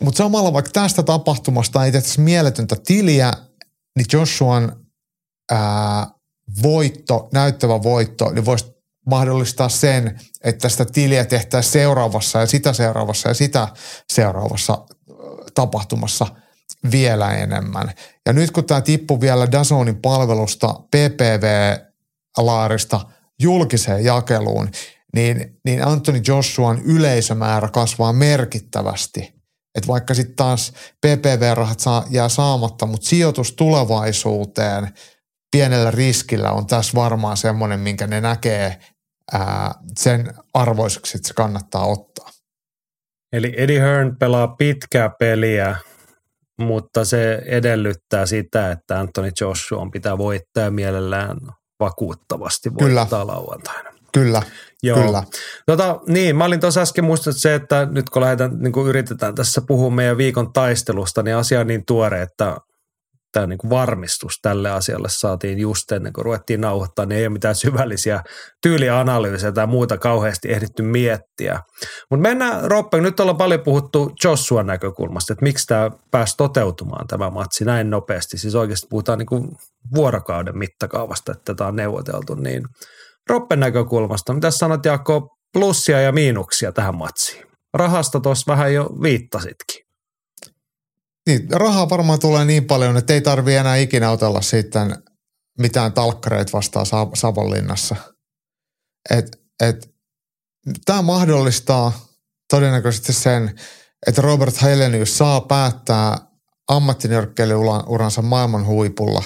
Mutta 0.02 0.18
samalla 0.18 0.54
vaikka 0.54 0.72
tästä 0.72 1.04
tapahtumasta 1.04 1.86
ei 1.86 1.92
tehtäisi 1.92 2.22
mieletöntä 2.22 2.76
tiliä, 2.86 3.34
niin 3.96 4.06
Joshuan 4.14 4.86
ää, 5.52 6.08
voitto, 6.64 7.30
näyttävä 7.34 7.84
voitto, 7.84 8.32
niin 8.32 8.46
voisi 8.46 8.66
mahdollistaa 9.06 9.70
sen, 9.70 10.20
että 10.44 10.70
sitä 10.70 10.86
tiliä 10.86 11.26
tehtäisiin 11.26 11.74
seuraavassa 11.74 12.40
ja 12.40 12.46
sitä 12.46 12.74
seuraavassa 12.74 13.30
ja 13.30 13.34
sitä 13.34 13.68
seuraavassa 14.14 14.86
tapahtumassa 15.54 16.28
vielä 16.92 17.34
enemmän. 17.34 17.92
Ja 18.26 18.34
nyt 18.34 18.52
kun 18.52 18.66
tämä 18.66 18.82
tippui 18.82 19.22
vielä 19.22 19.52
Dazonin 19.52 20.02
palvelusta 20.02 20.74
PPV-laarista 20.74 21.80
julkiseen 23.40 24.04
jakeluun, 24.04 24.70
niin, 25.16 25.60
niin 25.66 25.88
Anthony 25.88 26.22
Joshuan 26.28 26.82
yleisömäärä 26.82 27.70
kasvaa 27.70 28.14
merkittävästi. 28.14 29.39
Et 29.76 29.88
vaikka 29.88 30.14
sitten 30.14 30.36
taas 30.36 30.74
PPV-rahat 31.06 31.80
saa, 31.80 32.06
jää 32.10 32.30
saamatta, 32.30 32.86
mutta 32.86 33.08
sijoitus 33.08 33.54
tulevaisuuteen 33.54 34.90
pienellä 35.52 35.92
riskillä 35.92 36.52
on 36.52 36.68
tässä 36.68 36.92
varmaan 36.96 37.38
semmoinen, 37.38 37.80
minkä 37.80 38.08
ne 38.08 38.22
näkee 38.22 38.80
ää, 39.32 39.72
sen 39.98 40.34
arvoiseksi, 40.54 41.18
että 41.18 41.28
se 41.28 41.34
kannattaa 41.34 41.86
ottaa. 41.86 42.30
Eli 43.34 43.54
Eddie 43.58 43.80
Hearn 43.80 44.18
pelaa 44.18 44.48
pitkää 44.48 45.10
peliä, 45.20 45.76
mutta 46.60 47.06
se 47.06 47.42
edellyttää 47.46 48.26
sitä, 48.26 48.72
että 48.72 49.00
Anthony 49.00 49.32
Joshua 49.42 49.90
pitää 49.92 50.18
voittaa 50.18 50.72
mielellään 50.72 51.38
vakuuttavasti 51.80 52.70
voittaa 52.74 53.06
Kyllä. 53.06 53.28
lauantaina. 53.28 53.90
Kyllä, 54.14 54.42
Joo. 54.84 55.02
kyllä. 55.02 55.24
Tota, 55.66 56.00
niin, 56.08 56.36
mä 56.36 56.46
olin 56.46 56.60
tuossa 56.60 56.82
äsken 56.82 57.06
muistunut 57.06 57.38
se, 57.38 57.56
että 57.56 57.88
nyt 57.92 58.10
kun 58.10 58.22
lähdetään, 58.22 58.60
niin 58.60 58.72
kun 58.72 58.88
yritetään 58.88 59.36
tässä 59.36 59.62
puhua 59.68 59.90
meidän 59.90 60.18
viikon 60.18 60.54
taistelusta, 60.54 61.24
niin 61.24 61.36
asia 61.36 61.60
on 61.60 61.68
niin 61.68 61.86
tuore, 61.86 62.22
että 62.22 62.58
tämä 63.32 63.48
niin 63.48 63.58
kuin 63.58 63.70
varmistus 63.70 64.40
tälle 64.42 64.72
asialle 64.72 65.08
saatiin 65.12 65.60
just 65.60 65.92
ennen 65.92 66.14
kuin 66.14 66.26
ruvettiin 66.26 66.62
nauhoittaa, 66.62 67.06
niin 67.06 67.20
ei 67.20 67.28
ole 67.28 67.34
mitään 67.34 67.56
syvällisiä 67.56 68.24
tyylianalyysejä 68.62 69.52
tai 69.52 69.68
muuta 69.68 69.98
kauheasti 69.98 70.52
ehditty 70.52 70.84
miettiä. 70.84 71.60
Mutta 72.10 72.22
mennään, 72.22 72.72
Roppe, 72.72 73.02
nyt 73.02 73.20
ollaan 73.20 73.38
paljon 73.38 73.62
puhuttu 73.62 74.12
Jossuan 74.24 74.68
näkökulmasta, 74.68 75.34
että 75.34 75.44
miksi 75.44 75.68
tämä 75.68 75.92
pääsi 76.12 76.38
toteutumaan 76.38 77.08
tämä 77.08 77.30
matsi 77.30 77.66
näin 77.66 77.90
nopeasti. 77.90 78.38
Siis 78.38 78.56
oikeasti 78.56 78.88
puhutaan 78.90 79.20
niin 79.20 79.26
kuin 79.26 79.50
vuorokauden 79.96 80.58
mittakaavasta, 80.58 81.32
että 81.32 81.56
tämä 81.56 81.68
on 81.68 81.76
neuvoteltu. 81.76 82.36
Niin 82.36 82.64
Roppen 83.30 83.60
näkökulmasta, 83.60 84.34
mitä 84.34 84.52
sanot 84.52 84.86
Jaakko, 84.86 85.38
plussia 85.54 86.02
ja 86.02 86.12
miinuksia 86.12 86.72
tähän 86.72 86.98
matsiin? 86.98 87.46
Rahasta 87.74 88.20
tuossa 88.20 88.52
vähän 88.52 88.74
jo 88.74 88.90
viittasitkin. 89.02 89.86
Niin, 91.28 91.48
rahaa 91.52 91.90
varmaan 91.90 92.20
tulee 92.20 92.46
niin 92.46 92.66
paljon, 92.66 92.98
että 92.98 93.14
ei 93.14 93.22
tarvi 93.22 93.56
enää 93.56 93.76
ikinä 93.76 94.12
otella 94.12 94.42
sitten 94.42 94.96
mitään 95.60 95.94
talkkareita 95.94 96.52
vastaan 96.54 96.86
Savonlinnassa. 97.14 97.96
Et, 99.10 99.42
et, 99.64 99.90
tämä 100.86 101.02
mahdollistaa 101.02 102.06
todennäköisesti 102.50 103.14
sen, 103.14 103.60
että 104.08 104.22
Robert 104.22 104.62
Helenius 104.62 105.18
saa 105.18 105.42
päättää 105.42 106.18
ammattinyrkkeilyuransa 106.70 108.22
maailman 108.22 108.66
huipulla, 108.66 109.24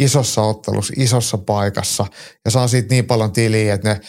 isossa 0.00 0.42
ottelussa, 0.42 0.92
isossa 0.96 1.38
paikassa 1.38 2.06
ja 2.44 2.50
saa 2.50 2.68
siitä 2.68 2.94
niin 2.94 3.04
paljon 3.04 3.32
tiliä, 3.32 3.74
että 3.74 3.88
ne, 3.88 4.00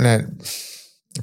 ne 0.00 0.24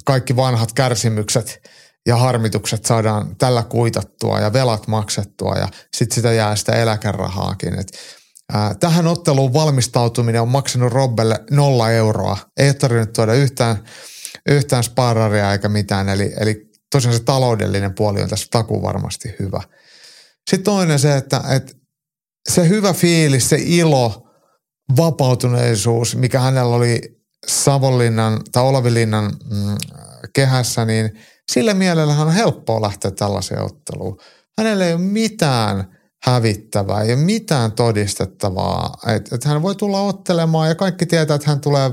kaikki 0.04 0.36
vanhat 0.36 0.72
kärsimykset– 0.72 1.60
ja 2.06 2.16
harmitukset 2.16 2.84
saadaan 2.84 3.36
tällä 3.36 3.62
kuitattua 3.62 4.40
ja 4.40 4.52
velat 4.52 4.86
maksettua 4.86 5.54
ja 5.54 5.68
sitten 5.96 6.14
sitä 6.14 6.32
jää 6.32 6.56
sitä 6.56 6.72
eläkerahaakin. 6.72 7.78
Et, 7.78 7.92
ää, 8.52 8.74
tähän 8.74 9.06
otteluun 9.06 9.52
valmistautuminen 9.52 10.42
on 10.42 10.48
maksanut 10.48 10.92
Robbelle 10.92 11.40
nolla 11.50 11.90
euroa. 11.90 12.36
Ei 12.56 12.68
ole 12.68 12.74
tarvinnut 12.74 13.12
tuoda 13.12 13.34
yhtään, 13.34 13.84
yhtään 14.48 14.84
spararia 14.84 15.52
eikä 15.52 15.68
mitään. 15.68 16.08
Eli, 16.08 16.32
eli 16.40 16.70
tosiaan 16.92 17.16
se 17.16 17.22
taloudellinen 17.22 17.94
puoli 17.94 18.22
on 18.22 18.28
tässä 18.28 18.46
taku 18.50 18.82
varmasti 18.82 19.34
hyvä. 19.38 19.62
Sitten 20.50 20.62
toinen 20.62 20.98
se, 20.98 21.16
että, 21.16 21.42
että 21.50 21.72
se 22.48 22.68
hyvä 22.68 22.92
fiilis, 22.92 23.48
se 23.48 23.56
ilo, 23.60 24.28
vapautuneisuus, 24.96 26.16
mikä 26.16 26.40
hänellä 26.40 26.76
oli 26.76 27.00
Savonlinnan 27.46 28.40
tai 28.52 28.62
Olavilinnan 28.62 29.24
mm, 29.24 29.76
kehässä, 30.34 30.84
niin– 30.84 31.10
sillä 31.52 31.74
mielellä 31.74 32.14
on 32.14 32.32
helppoa 32.32 32.82
lähteä 32.82 33.10
tällaiseen 33.10 33.62
otteluun. 33.62 34.18
Hänellä 34.58 34.86
ei 34.86 34.94
ole 34.94 35.00
mitään 35.00 35.98
hävittävää, 36.24 37.02
ei 37.02 37.12
ole 37.12 37.20
mitään 37.20 37.72
todistettavaa. 37.72 38.94
Että 39.06 39.34
et 39.34 39.44
hän 39.44 39.62
voi 39.62 39.74
tulla 39.74 40.00
ottelemaan 40.00 40.68
ja 40.68 40.74
kaikki 40.74 41.06
tietää, 41.06 41.34
että 41.34 41.50
hän 41.50 41.60
tulee 41.60 41.90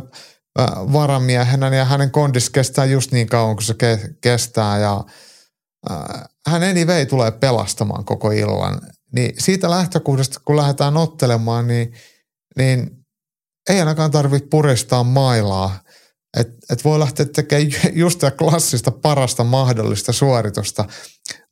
varamiehenä 0.94 1.76
ja 1.76 1.86
hänen 1.86 2.12
kondis 2.12 2.50
kestää 2.50 2.86
just 2.86 3.12
niin 3.12 3.28
kauan 3.28 3.56
kuin 3.56 3.66
se 3.66 3.74
ke- 3.74 4.14
kestää 4.22 4.80
ja 4.80 4.96
äh, 4.96 5.14
hän 6.48 6.64
anyway 6.64 7.06
tulee 7.06 7.32
pelastamaan 7.32 8.06
koko 8.06 8.32
illan. 8.32 8.82
Niin 9.16 9.34
siitä 9.40 9.70
lähtökohdasta, 9.70 10.40
kun 10.46 10.56
lähdetään 10.56 10.98
ottelemaan, 10.98 11.68
niin, 11.68 11.94
niin 12.58 12.90
ei 13.70 13.80
ainakaan 13.80 14.12
tarvitse 14.12 14.48
puristaa 14.50 15.04
mailaa 15.04 15.80
että 16.38 16.54
et 16.70 16.84
voi 16.84 17.00
lähteä 17.00 17.26
tekemään 17.26 17.72
just 17.94 18.14
sitä 18.14 18.32
klassista 18.32 18.92
parasta 18.92 19.44
mahdollista 19.44 20.14
suoritusta, 20.14 20.86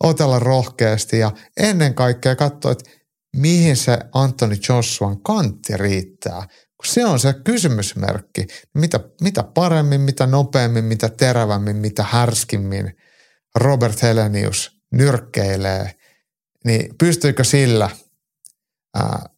otella 0.03 0.39
rohkeasti 0.39 1.19
ja 1.19 1.31
ennen 1.57 1.93
kaikkea 1.93 2.35
katsoa, 2.35 2.71
että 2.71 2.89
mihin 3.35 3.77
se 3.77 3.97
Anthony 4.13 4.55
Joshuan 4.69 5.21
kantti 5.21 5.77
riittää. 5.77 6.47
Se 6.83 7.05
on 7.05 7.19
se 7.19 7.33
kysymysmerkki. 7.33 8.47
Mitä, 8.73 8.99
mitä 9.21 9.43
paremmin, 9.43 10.01
mitä 10.01 10.27
nopeammin, 10.27 10.83
mitä 10.85 11.09
terävämmin, 11.09 11.75
mitä 11.75 12.03
härskimmin 12.03 12.97
Robert 13.55 14.01
Helenius 14.01 14.77
nyrkkeilee, 14.91 15.95
niin 16.65 16.95
pystyykö 16.97 17.43
sillä 17.43 17.89
ää, 18.95 19.29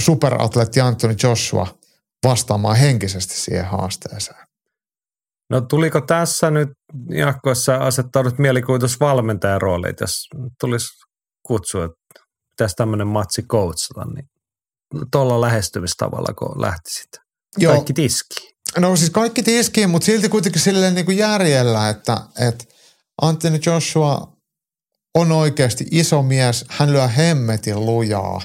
superatleetti 0.00 0.80
Anthony 0.80 1.14
Joshua 1.22 1.78
vastaamaan 2.24 2.76
henkisesti 2.76 3.34
siihen 3.34 3.64
haasteeseen? 3.64 4.46
No 5.50 5.60
tuliko 5.60 6.00
tässä 6.00 6.50
nyt, 6.50 6.68
Jaakkoissa 7.10 7.76
asettaudut 7.76 8.38
mielikuvitusvalmentajan 8.38 9.62
rooliin, 9.62 9.94
jos 10.00 10.28
tulisi 10.60 10.88
kutsua, 11.42 11.84
että 11.84 12.24
pitäisi 12.50 12.76
tämmöinen 12.76 13.06
matsi 13.06 13.42
coachata, 13.42 14.04
niin 14.14 14.30
tuolla 15.12 15.40
lähestymistavalla, 15.40 16.34
kun 16.34 16.60
lähtisit. 16.60 17.08
Joo. 17.58 17.72
Kaikki 17.72 17.92
tiski. 17.92 18.54
No 18.78 18.96
siis 18.96 19.10
kaikki 19.10 19.42
tiskiin, 19.42 19.90
mutta 19.90 20.06
silti 20.06 20.28
kuitenkin 20.28 20.62
silleen 20.62 20.94
niin 20.94 21.04
kuin 21.04 21.16
järjellä, 21.16 21.88
että, 21.88 22.16
että 22.48 22.64
Anthony 23.22 23.60
Joshua 23.66 24.36
on 25.14 25.32
oikeasti 25.32 25.86
iso 25.90 26.22
mies, 26.22 26.64
hän 26.68 26.92
lyö 26.92 27.08
hemmetin 27.08 27.86
lujaa, 27.86 28.40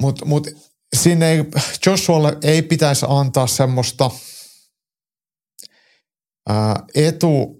mutta 0.00 0.24
mut 0.24 0.48
sinne 0.96 1.30
ei, 1.30 1.44
Joshualle 1.86 2.38
ei 2.42 2.62
pitäisi 2.62 3.06
antaa 3.08 3.46
semmoista– 3.46 4.10
etu, 6.94 7.56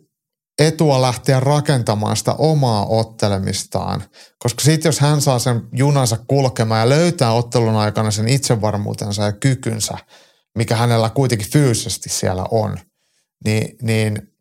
etua 0.58 1.02
lähteä 1.02 1.40
rakentamaan 1.40 2.16
sitä 2.16 2.34
omaa 2.34 2.86
ottelemistaan. 2.86 4.04
Koska 4.38 4.62
sitten 4.62 4.88
jos 4.88 5.00
hän 5.00 5.20
saa 5.20 5.38
sen 5.38 5.62
junansa 5.72 6.16
kulkemaan 6.26 6.80
ja 6.80 6.88
löytää 6.88 7.32
ottelun 7.32 7.76
aikana 7.76 8.10
sen 8.10 8.28
itsevarmuutensa 8.28 9.22
ja 9.22 9.32
kykynsä, 9.32 9.98
mikä 10.58 10.76
hänellä 10.76 11.10
kuitenkin 11.10 11.50
fyysisesti 11.50 12.08
siellä 12.08 12.44
on, 12.50 12.78
niin, 13.44 13.76
niin, 13.82 14.32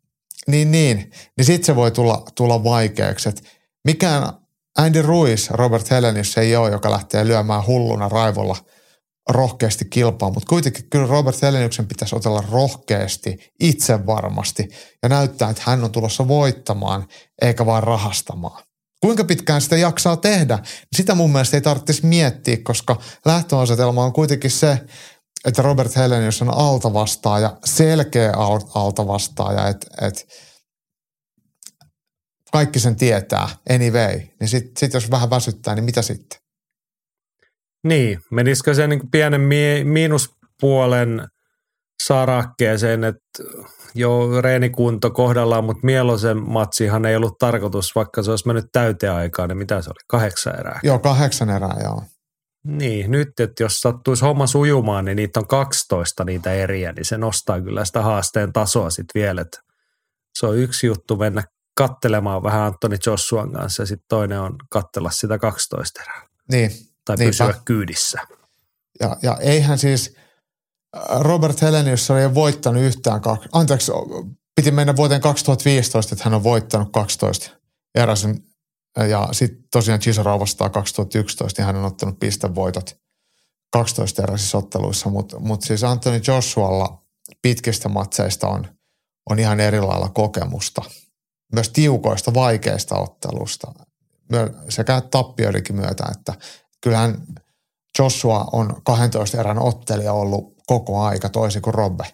niin, 0.48 0.70
niin, 0.70 1.10
niin 1.36 1.44
sitten 1.44 1.66
se 1.66 1.76
voi 1.76 1.90
tulla, 1.90 2.22
tulla 2.34 2.64
vaikeaksi. 2.64 3.28
Et 3.28 3.42
mikään 3.84 4.32
Andy 4.78 5.02
Ruiz, 5.02 5.50
Robert 5.50 5.90
Helenius 5.90 6.38
ei 6.38 6.56
ole, 6.56 6.70
joka 6.70 6.90
lähtee 6.90 7.26
lyömään 7.26 7.66
hulluna 7.66 8.08
raivolla– 8.08 8.56
rohkeasti 9.28 9.84
kilpaa, 9.84 10.30
mutta 10.30 10.48
kuitenkin 10.48 10.90
kyllä 10.90 11.06
Robert 11.06 11.42
Heleniuksen 11.42 11.86
pitäisi 11.86 12.16
otella 12.16 12.44
rohkeasti, 12.50 13.52
itse 13.60 14.06
varmasti 14.06 14.68
ja 15.02 15.08
näyttää, 15.08 15.50
että 15.50 15.62
hän 15.66 15.84
on 15.84 15.92
tulossa 15.92 16.28
voittamaan 16.28 17.06
eikä 17.42 17.66
vaan 17.66 17.82
rahastamaan. 17.82 18.62
Kuinka 19.00 19.24
pitkään 19.24 19.60
sitä 19.60 19.76
jaksaa 19.76 20.16
tehdä, 20.16 20.58
sitä 20.96 21.14
mun 21.14 21.32
mielestä 21.32 21.56
ei 21.56 21.60
tarvitsisi 21.60 22.06
miettiä, 22.06 22.56
koska 22.62 23.00
lähtöasetelma 23.24 24.04
on 24.04 24.12
kuitenkin 24.12 24.50
se, 24.50 24.78
että 25.44 25.62
Robert 25.62 25.96
Helenius 25.96 26.42
on 26.42 26.54
altavastaaja, 26.54 27.56
selkeä 27.64 28.32
altavastaaja, 28.74 29.68
että, 29.68 29.86
että 30.06 30.20
kaikki 32.52 32.78
sen 32.78 32.96
tietää 32.96 33.48
anyway, 33.70 34.20
niin 34.40 34.48
sitten 34.48 34.72
sit 34.76 34.94
jos 34.94 35.10
vähän 35.10 35.30
väsyttää, 35.30 35.74
niin 35.74 35.84
mitä 35.84 36.02
sitten? 36.02 36.38
Niin, 37.84 38.18
menisikö 38.30 38.74
se 38.74 38.86
niin 38.86 39.10
pienen 39.10 39.40
mi- 39.40 39.84
miinuspuolen 39.84 41.28
sarakkeeseen, 42.04 43.04
että 43.04 43.42
jo 43.94 44.40
reenikunto 44.40 45.10
kohdallaan, 45.10 45.64
mutta 45.64 45.86
Mielosen 45.86 46.50
matsihan 46.50 47.04
ei 47.04 47.16
ollut 47.16 47.38
tarkoitus, 47.38 47.94
vaikka 47.94 48.22
se 48.22 48.30
olisi 48.30 48.46
mennyt 48.46 48.64
täyteen 48.72 49.12
aikaan, 49.12 49.48
niin 49.48 49.58
mitä 49.58 49.82
se 49.82 49.90
oli, 49.90 50.04
kahdeksan 50.08 50.58
erää? 50.60 50.80
Joo, 50.82 50.98
kahdeksan 50.98 51.50
erää, 51.50 51.76
joo. 51.82 52.02
Niin, 52.68 53.10
nyt, 53.10 53.40
että 53.40 53.62
jos 53.62 53.80
sattuisi 53.80 54.24
homma 54.24 54.46
sujumaan, 54.46 55.04
niin 55.04 55.16
niitä 55.16 55.40
on 55.40 55.46
12 55.46 56.24
niitä 56.24 56.52
eriä, 56.52 56.92
niin 56.92 57.04
se 57.04 57.18
nostaa 57.18 57.60
kyllä 57.60 57.84
sitä 57.84 58.02
haasteen 58.02 58.52
tasoa 58.52 58.90
sitten 58.90 59.20
vielä, 59.22 59.40
että 59.40 59.60
se 60.38 60.46
on 60.46 60.58
yksi 60.58 60.86
juttu 60.86 61.16
mennä 61.16 61.42
kattelemaan 61.74 62.42
vähän 62.42 62.60
Antoni 62.60 62.96
Jossuan 63.06 63.52
kanssa 63.52 63.82
ja 63.82 63.86
sitten 63.86 64.08
toinen 64.08 64.40
on 64.40 64.56
kattella 64.70 65.10
sitä 65.10 65.38
12 65.38 66.02
erää. 66.02 66.28
Niin. 66.52 66.70
Tai 67.04 67.16
niinpä. 67.16 67.30
pysyä 67.30 67.54
kyydissä. 67.64 68.20
Ja, 69.00 69.16
ja 69.22 69.36
eihän 69.40 69.78
siis 69.78 70.16
äh, 70.96 71.20
Robert 71.20 71.62
Helenius 71.62 72.10
oli 72.10 72.34
voittanut 72.34 72.82
yhtään, 72.82 73.20
kaksi, 73.20 73.48
anteeksi, 73.52 73.92
piti 74.56 74.70
mennä 74.70 74.96
vuoteen 74.96 75.20
2015, 75.20 76.14
että 76.14 76.24
hän 76.24 76.34
on 76.34 76.44
voittanut 76.44 76.92
12 76.92 77.50
eräsen. 77.94 78.42
Ja 79.06 79.28
sitten 79.32 79.64
tosiaan 79.72 80.00
Chisora 80.00 80.40
vastaa 80.40 80.70
2011, 80.70 81.60
niin 81.60 81.66
hän 81.66 81.76
on 81.76 81.84
ottanut 81.84 82.18
pistevoitot 82.20 82.96
12 83.72 84.22
eräisissä 84.22 84.58
otteluissa. 84.58 85.10
Mutta 85.10 85.38
mut 85.38 85.62
siis 85.62 85.84
Anthony 85.84 86.20
Joshualla 86.26 87.02
pitkistä 87.42 87.88
matseista 87.88 88.48
on, 88.48 88.66
on 89.30 89.38
ihan 89.38 89.60
eri 89.60 89.80
lailla 89.80 90.08
kokemusta. 90.08 90.82
Myös 91.54 91.68
tiukoista, 91.68 92.34
vaikeista 92.34 92.98
ottelusta 92.98 93.72
sekä 94.68 95.00
tappioidenkin 95.10 95.76
myötä, 95.76 96.04
että 96.18 96.34
kyllähän 96.80 97.26
Joshua 97.98 98.48
on 98.52 98.82
12 98.84 99.40
erän 99.40 99.58
ottelija 99.58 100.12
ollut 100.12 100.54
koko 100.66 101.02
aika 101.02 101.28
toisin 101.28 101.62
kuin 101.62 101.74
Robbe. 101.74 102.04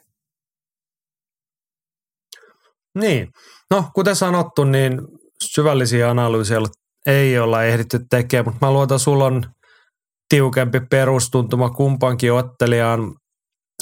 Niin, 2.99 3.33
no 3.71 3.85
kuten 3.95 4.17
sanottu, 4.17 4.65
niin 4.65 5.01
syvällisiä 5.43 6.11
analyysiä 6.11 6.59
ei 7.07 7.39
olla 7.39 7.65
ehditty 7.65 8.01
tekemään, 8.11 8.45
mutta 8.45 8.67
mä 8.67 8.73
luotan, 8.73 8.99
sulla 8.99 9.25
on 9.25 9.43
tiukempi 10.29 10.81
perustuntuma 10.81 11.71
kumpankin 11.71 12.33
ottelijaan. 12.33 13.15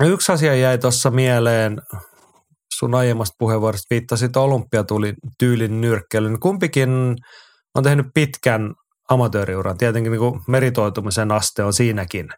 Yksi 0.04 0.32
asia 0.32 0.54
jäi 0.54 0.78
tuossa 0.78 1.10
mieleen, 1.10 1.78
sun 2.78 2.94
aiemmasta 2.94 3.36
puheenvuorosta 3.38 3.86
viittasit 3.90 4.36
tyylin 5.38 5.80
nyrkkeilyyn. 5.80 6.40
Kumpikin 6.40 6.90
on 7.74 7.82
tehnyt 7.82 8.06
pitkän 8.14 8.74
amatööriuran. 9.10 9.78
Tietenkin 9.78 10.12
niin 10.12 10.40
meritoitumisen 10.48 11.32
aste 11.32 11.64
on 11.64 11.72
siinäkin 11.72 12.28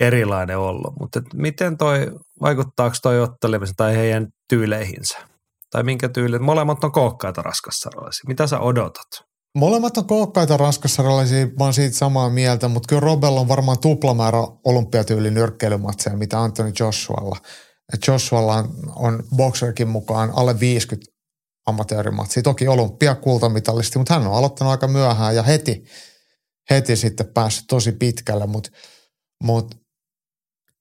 erilainen 0.00 0.58
ollut, 0.58 0.94
mutta 1.00 1.20
miten 1.34 1.76
toi, 1.76 2.12
vaikuttaako 2.40 2.96
toi 3.02 3.20
ottelemisen 3.20 3.76
tai 3.76 3.96
heidän 3.96 4.28
tyyleihinsä? 4.48 5.31
Tai 5.72 5.82
minkä 5.82 6.08
tyylin? 6.08 6.42
Molemmat 6.42 6.84
on 6.84 6.92
kookkaita 6.92 7.42
raskassarjalaisia. 7.42 8.24
Mitä 8.26 8.46
sä 8.46 8.60
odotat? 8.60 9.06
Molemmat 9.58 9.96
on 9.96 10.06
kookkaita 10.06 10.56
raskassarjalaisia, 10.56 11.46
mä 11.46 11.64
oon 11.64 11.74
siitä 11.74 11.96
samaa 11.96 12.30
mieltä, 12.30 12.68
mutta 12.68 12.86
kyllä 12.88 13.00
Robella 13.00 13.40
on 13.40 13.48
varmaan 13.48 13.78
tuplamäärä 13.78 14.38
olympiatyylin 14.64 15.34
nyrkkeilymatseja, 15.34 16.16
mitä 16.16 16.42
Anthony 16.42 16.72
Joshualla. 16.80 17.36
Et 17.94 18.00
Joshualla 18.06 18.54
on, 18.54 18.68
on 18.96 19.22
boxerkin 19.36 19.88
mukaan 19.88 20.30
alle 20.36 20.60
50 20.60 21.12
amatöörimatsia. 21.66 22.42
Toki 22.42 22.68
olympiakultamitalisti, 22.68 23.98
mutta 23.98 24.14
hän 24.14 24.26
on 24.26 24.34
aloittanut 24.34 24.70
aika 24.70 24.88
myöhään 24.88 25.36
ja 25.36 25.42
heti, 25.42 25.84
heti 26.70 26.96
sitten 26.96 27.32
päässyt 27.34 27.64
tosi 27.68 27.92
pitkälle, 27.92 28.46
mutta 28.46 28.70
mut, 29.44 29.74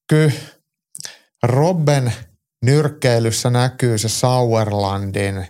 kyllä 0.09 0.31
Robben 1.43 2.13
nyrkkeilyssä 2.65 3.49
näkyy 3.49 3.97
se 3.97 4.09
Sauerlandin 4.09 5.47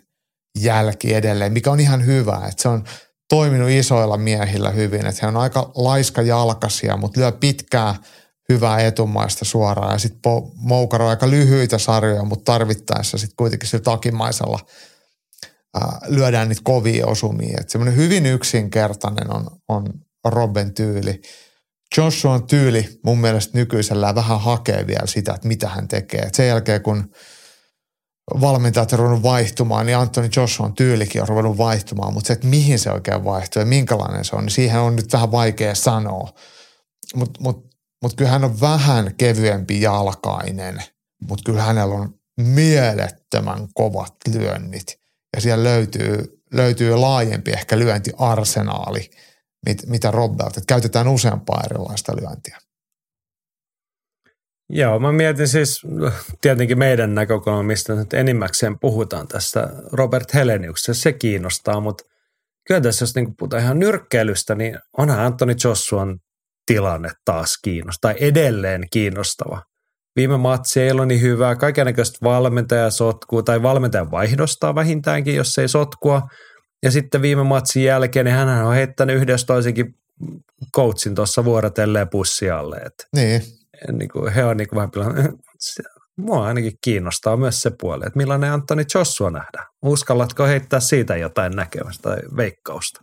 jälki 0.60 1.14
edelleen, 1.14 1.54
mikä 1.54 1.72
on 1.72 1.80
ihan 1.80 2.06
hyvä, 2.06 2.42
että 2.50 2.62
se 2.62 2.68
on 2.68 2.84
toiminut 3.30 3.70
isoilla 3.70 4.18
miehillä 4.18 4.70
hyvin, 4.70 5.06
että 5.06 5.20
he 5.22 5.28
on 5.28 5.38
aika 5.38 5.72
laiska 5.76 6.22
jalkasia, 6.22 6.98
mutta 6.98 7.20
lyö 7.20 7.32
pitkää 7.32 7.96
hyvää 8.50 8.80
etumaista 8.80 9.46
suoraan 9.46 9.92
ja 9.92 9.98
sitten 9.98 10.32
moukaroi 10.56 11.10
aika 11.10 11.30
lyhyitä 11.30 11.78
sarjoja, 11.78 12.24
mutta 12.24 12.52
tarvittaessa 12.52 13.18
sitten 13.18 13.36
kuitenkin 13.36 13.70
sillä 13.70 13.84
takimaisella– 13.84 14.60
lyödään 16.08 16.50
niitä 16.50 16.62
kovia 16.64 17.08
osumia. 17.08 17.58
Että 17.60 17.72
semmoinen 17.72 17.96
hyvin 17.96 18.26
yksinkertainen 18.26 19.34
on, 19.34 19.48
on 19.68 19.94
Robben 20.26 20.74
tyyli. 20.74 21.22
Joshuan 21.98 22.44
tyyli 22.44 23.00
mun 23.04 23.22
mielestä 23.22 23.58
nykyisellään 23.58 24.16
vähän 24.16 24.42
hakee 24.42 24.88
vielä 24.88 25.08
sitä, 25.08 25.34
että 25.34 25.48
mitä 25.48 25.70
hän 25.70 25.88
tekee. 25.88 26.22
Et 26.22 26.36
sen 26.36 26.48
jälkeen 26.48 26.82
kun 26.82 27.12
valmentajat 28.42 28.94
on 28.94 29.00
ruvennut 29.00 29.24
vaihtumaan, 29.24 29.86
niin 29.86 29.98
Anthony 29.98 30.30
Joshuan 30.36 30.74
tyylikin 30.74 31.22
on 31.22 31.28
ruvennut 31.28 31.58
vaihtumaan, 31.58 32.14
mutta 32.14 32.28
se, 32.28 32.34
että 32.34 32.48
mihin 32.48 32.80
se 32.80 32.92
oikein 32.92 33.24
vaihtuu 33.24 33.60
ja 33.60 33.66
minkälainen 33.66 34.26
se 34.26 34.36
on, 34.36 34.44
niin 34.44 34.52
siihen 34.52 34.80
on 34.80 34.96
nyt 34.96 35.14
vähän 35.14 35.32
vaikea 35.32 35.76
sanoa. 35.76 36.30
Mutta 37.16 37.42
mut, 37.44 37.66
mut 38.02 38.16
kyllä 38.16 38.32
hän 38.32 38.44
on 38.44 38.62
vähän 38.62 39.16
kevyempi 39.18 39.82
jalkainen, 39.82 40.84
mutta 41.28 41.44
kyllä 41.46 41.64
hänellä 41.64 41.96
on 41.96 42.14
mielettömän 42.38 43.68
kovat 43.74 44.16
lyönnit 44.34 45.00
ja 45.36 45.42
siellä 45.42 45.64
löytyy, 45.64 46.42
löytyy 46.54 46.96
laajempi 46.96 47.52
ehkä 47.52 47.80
lyöntiarsenaali, 47.80 49.12
mit, 49.66 49.78
mitä 49.88 50.12
Robbelta. 50.12 50.48
Että 50.48 50.68
käytetään 50.68 51.08
useampaa 51.08 51.62
erilaista 51.66 52.16
lyöntiä. 52.22 52.58
Joo, 54.74 55.00
mä 55.00 55.12
mietin 55.12 55.48
siis 55.48 55.82
tietenkin 56.42 56.80
meidän 56.80 57.16
näkökulmasta, 57.16 58.02
että 58.02 58.18
enimmäkseen 58.18 58.80
puhutaan 58.80 59.28
tästä 59.28 59.70
Robert 59.92 60.34
Heleniuksesta, 60.34 60.94
se 60.94 61.14
kiinnostaa, 61.14 61.80
mutta 61.80 62.04
kyllä 62.68 62.82
tässä 62.82 63.04
jos 63.04 63.16
niin 63.16 63.36
puhutaan 63.40 63.64
ihan 63.64 63.80
nyrkkeilystä, 63.80 64.56
niin 64.56 64.80
onhan 64.98 65.20
Anthony 65.20 65.56
Joshuan 65.64 66.20
tilanne 66.66 67.10
taas 67.26 67.58
kiinnostava, 67.64 68.14
tai 68.14 68.24
edelleen 68.28 68.84
kiinnostava. 68.92 69.62
Viime 70.16 70.38
matsi 70.38 70.82
ei 70.82 70.92
ollut 70.92 71.08
niin 71.08 71.22
hyvää, 71.22 71.56
kaikenlaista 71.56 72.20
valmentajasotkua 72.24 73.44
tai 73.44 73.62
valmentajan 73.62 74.12
vaihdosta 74.12 74.76
vähintäänkin, 74.76 75.36
jos 75.36 75.58
ei 75.58 75.68
sotkua. 75.68 76.22
Ja 76.84 76.92
sitten 76.92 77.22
viime 77.22 77.44
matsin 77.44 77.84
jälkeen 77.84 78.26
niin 78.26 78.36
hän 78.36 78.66
on 78.66 78.74
heittänyt 78.74 79.16
yhdessä 79.16 79.48
toisenkin 79.48 79.96
coachin 80.76 81.16
tuossa 81.16 81.46
vuorotelleen 81.46 82.10
pussialle. 82.10 82.78
Että 82.78 83.08
niin. 83.16 83.42
Niin 83.92 84.10
kuin, 84.10 84.34
he 84.34 84.46
on 84.46 84.58
niin 84.58 84.68
kuin 84.68 84.78
vähän 84.78 84.92
pilan, 84.92 85.16
mua 86.18 86.46
ainakin 86.46 86.78
kiinnostaa 86.82 87.38
myös 87.38 87.62
se 87.62 87.72
puoli, 87.82 88.04
että 88.08 88.18
millainen 88.18 88.52
Antoni 88.52 88.84
Joshua 88.94 89.32
nähdään. 89.32 89.68
Uskallatko 89.86 90.46
heittää 90.46 90.80
siitä 90.80 91.16
jotain 91.16 91.56
näkemästä 91.56 92.10
tai 92.10 92.18
veikkausta? 92.38 93.02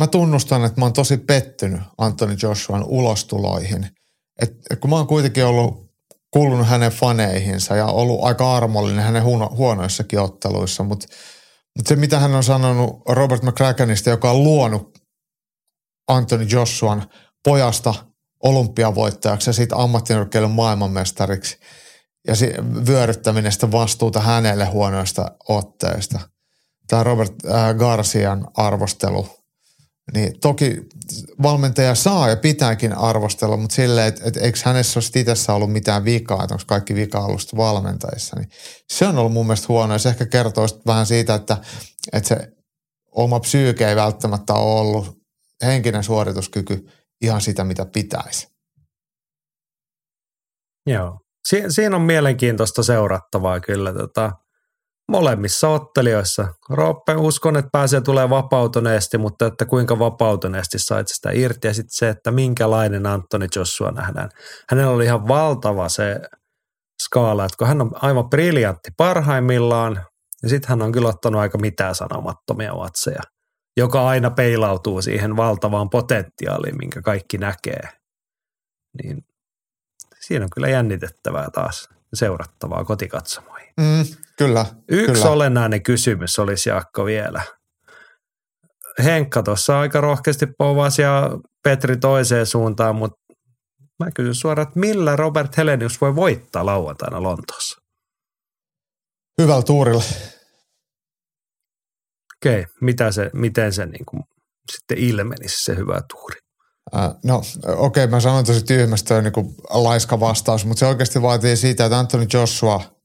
Mä 0.00 0.06
tunnustan, 0.06 0.64
että 0.64 0.80
mä 0.80 0.84
oon 0.84 0.92
tosi 0.92 1.16
pettynyt 1.16 1.80
Antoni 1.98 2.36
Joshuan 2.42 2.84
ulostuloihin– 2.86 3.86
et, 4.42 4.80
kun 4.80 4.90
mä 4.90 4.96
oon 4.96 5.06
kuitenkin 5.06 5.44
ollut 5.44 5.92
kuulunut 6.30 6.66
hänen 6.66 6.92
faneihinsa 6.92 7.76
ja 7.76 7.86
ollut 7.86 8.24
aika 8.24 8.56
armollinen 8.56 9.04
hänen 9.04 9.22
huono, 9.22 9.50
huonoissakin 9.56 10.20
otteluissa, 10.20 10.82
mutta 10.82 11.06
mut 11.78 11.86
se 11.86 11.96
mitä 11.96 12.18
hän 12.18 12.34
on 12.34 12.44
sanonut 12.44 13.02
Robert 13.08 13.42
McCrackenista, 13.42 14.10
joka 14.10 14.30
on 14.30 14.42
luonut 14.42 14.98
Anthony 16.08 16.44
Joshuan 16.44 17.06
pojasta 17.44 17.94
olympiavoittajaksi 18.42 19.50
ja 19.50 19.54
sitten 19.54 19.78
ammattinyrkkeilyn 19.78 20.50
maailmanmestariksi 20.50 21.58
ja 22.26 22.36
si- 22.36 22.54
vyöryttäminen 22.86 23.52
sitä 23.52 23.72
vastuuta 23.72 24.20
hänelle 24.20 24.64
huonoista 24.64 25.30
otteista. 25.48 26.20
Tämä 26.88 27.04
Robert 27.04 27.32
äh, 27.46 27.74
Garcian 27.74 28.48
arvostelu– 28.56 29.28
niin 30.14 30.40
toki 30.40 30.76
valmentaja 31.42 31.94
saa 31.94 32.28
ja 32.28 32.36
pitääkin 32.36 32.92
arvostella, 32.92 33.56
mutta 33.56 33.74
silleen, 33.74 34.08
että, 34.08 34.22
että 34.24 34.40
eikö 34.40 34.58
hänessä 34.64 34.98
olisi 34.98 35.20
itse 35.20 35.52
ollut 35.52 35.72
mitään 35.72 36.04
vikaa, 36.04 36.42
että 36.42 36.54
onko 36.54 36.64
kaikki 36.66 36.94
vika 36.94 37.20
ollut 37.20 37.56
valmentajissa. 37.56 38.36
Niin 38.36 38.48
se 38.88 39.06
on 39.06 39.18
ollut 39.18 39.32
mun 39.32 39.46
mielestä 39.46 39.66
huono 39.68 39.92
ja 39.92 39.98
se 39.98 40.08
ehkä 40.08 40.26
kertoo 40.26 40.66
vähän 40.86 41.06
siitä, 41.06 41.34
että, 41.34 41.56
että 42.12 42.28
se 42.28 42.48
oma 43.12 43.40
psyyke 43.40 43.88
ei 43.88 43.96
välttämättä 43.96 44.54
ole 44.54 44.80
ollut 44.80 45.18
henkinen 45.64 46.04
suorituskyky 46.04 46.88
ihan 47.22 47.40
sitä, 47.40 47.64
mitä 47.64 47.86
pitäisi. 47.86 48.48
Joo. 50.86 51.18
Si- 51.48 51.64
siinä 51.68 51.96
on 51.96 52.02
mielenkiintoista 52.02 52.82
seurattavaa 52.82 53.60
kyllä. 53.60 53.92
Tota, 53.92 54.32
molemmissa 55.08 55.68
ottelijoissa. 55.68 56.54
Rooppe 56.70 57.14
uskon, 57.14 57.56
että 57.56 57.68
pääsee 57.72 58.00
tulee 58.00 58.30
vapautuneesti, 58.30 59.18
mutta 59.18 59.46
että 59.46 59.66
kuinka 59.66 59.98
vapautuneesti 59.98 60.78
sait 60.78 61.08
sitä 61.08 61.30
irti 61.32 61.66
ja 61.66 61.74
sitten 61.74 61.94
se, 61.94 62.08
että 62.08 62.30
minkälainen 62.30 63.06
Antoni 63.06 63.46
Joshua 63.56 63.90
nähdään. 63.90 64.30
Hänellä 64.70 64.92
oli 64.92 65.04
ihan 65.04 65.28
valtava 65.28 65.88
se 65.88 66.20
skaala, 67.02 67.44
että 67.44 67.56
kun 67.58 67.68
hän 67.68 67.80
on 67.80 67.90
aivan 67.94 68.30
briljantti 68.30 68.90
parhaimmillaan, 68.96 70.06
Ja 70.42 70.48
sitten 70.48 70.68
hän 70.68 70.82
on 70.82 70.92
kyllä 70.92 71.08
ottanut 71.08 71.40
aika 71.40 71.58
mitään 71.58 71.94
sanomattomia 71.94 72.76
vatseja, 72.76 73.22
joka 73.76 74.08
aina 74.08 74.30
peilautuu 74.30 75.02
siihen 75.02 75.36
valtavaan 75.36 75.90
potentiaaliin, 75.90 76.76
minkä 76.76 77.02
kaikki 77.02 77.38
näkee. 77.38 77.88
Niin 79.02 79.24
siinä 80.20 80.44
on 80.44 80.50
kyllä 80.54 80.68
jännitettävää 80.68 81.50
taas 81.50 81.88
seurattavaa 82.14 82.84
kotikatsomoihin. 82.84 83.68
Mm, 83.80 84.04
kyllä. 84.46 84.66
Yksi 84.88 85.12
kyllä. 85.12 85.30
olennainen 85.30 85.82
kysymys 85.82 86.38
olisi 86.38 86.68
Jaakko 86.68 87.04
vielä. 87.04 87.42
Henkka 89.04 89.42
tuossa 89.42 89.80
aika 89.80 90.00
rohkeasti 90.00 90.46
povasi 90.58 91.02
ja 91.02 91.30
Petri 91.64 91.96
toiseen 91.96 92.46
suuntaan, 92.46 92.96
mutta 92.96 93.16
mä 94.04 94.10
kysyn 94.14 94.34
suoraan, 94.34 94.68
että 94.68 94.80
millä 94.80 95.16
Robert 95.16 95.56
Helenius 95.56 96.00
voi 96.00 96.16
voittaa 96.16 96.66
lauantaina 96.66 97.22
Lontoossa? 97.22 97.82
Hyvällä 99.40 99.62
tuurilla. 99.62 100.02
Okei, 102.36 102.66
mitä 102.80 103.12
se, 103.12 103.30
miten 103.32 103.72
se 103.72 103.86
niin 103.86 104.06
kuin 104.06 104.22
sitten 104.72 104.98
ilmenisi 104.98 105.64
se 105.64 105.76
hyvä 105.76 106.00
tuuri? 106.10 106.36
Äh, 106.94 107.14
no 107.24 107.42
okei, 107.66 108.04
okay, 108.04 108.06
mä 108.06 108.20
sanon 108.20 108.44
tosi 108.44 108.64
tyhmästä 108.64 109.16
on 109.16 109.24
niin 109.24 109.56
laiska 109.70 110.20
vastaus, 110.20 110.64
mutta 110.66 110.78
se 110.78 110.86
oikeasti 110.86 111.22
vaatii 111.22 111.56
siitä, 111.56 111.84
että 111.84 111.98
Anthony 111.98 112.26
Joshua 112.32 113.01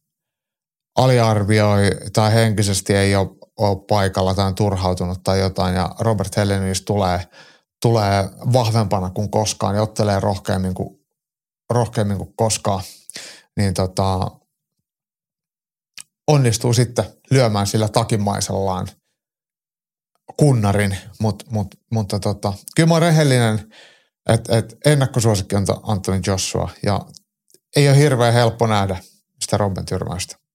aliarvioi 0.98 1.90
tai 2.14 2.34
henkisesti 2.34 2.94
ei 2.94 3.16
ole, 3.16 3.30
ole 3.58 3.86
paikalla 3.90 4.34
tai 4.34 4.46
on 4.46 4.56
turhautunut 4.56 5.24
tai 5.24 5.40
jotain. 5.40 5.76
Ja 5.76 5.96
Robert 6.00 6.38
Helenius 6.38 6.82
tulee, 6.82 7.28
tulee 7.82 8.30
vahvempana 8.54 9.10
kuin 9.10 9.32
koskaan 9.32 9.76
ja 9.76 9.82
ottelee 9.82 10.20
rohkeammin 10.20 10.74
kuin, 10.74 11.00
rohkeammin 11.70 12.18
kuin 12.18 12.34
koskaan, 12.36 12.84
niin 13.58 13.74
tota, 13.74 14.32
onnistuu 16.28 16.74
sitten 16.74 17.06
lyömään 17.32 17.68
sillä 17.68 17.88
takimaisellaan 17.88 18.88
kunnarin, 20.38 20.98
mut, 21.20 21.44
mut, 21.50 21.68
mutta 21.92 22.20
tota, 22.20 22.54
kyllä 22.76 22.88
mä 22.88 22.94
oon 22.94 23.02
rehellinen, 23.02 23.74
että 24.30 24.58
et 24.58 24.78
ennakkosuosikki 24.86 25.56
on 25.56 25.66
Anthony 25.84 26.22
Joshua. 26.28 26.70
Ja 26.84 27.06
ei 27.76 27.90
ole 27.90 27.98
hirveän 27.98 28.34
helppo 28.34 28.68
nähdä 28.68 28.98
sitä 29.42 29.58
Robben 29.58 29.86
tyrmäystä. 29.86 30.47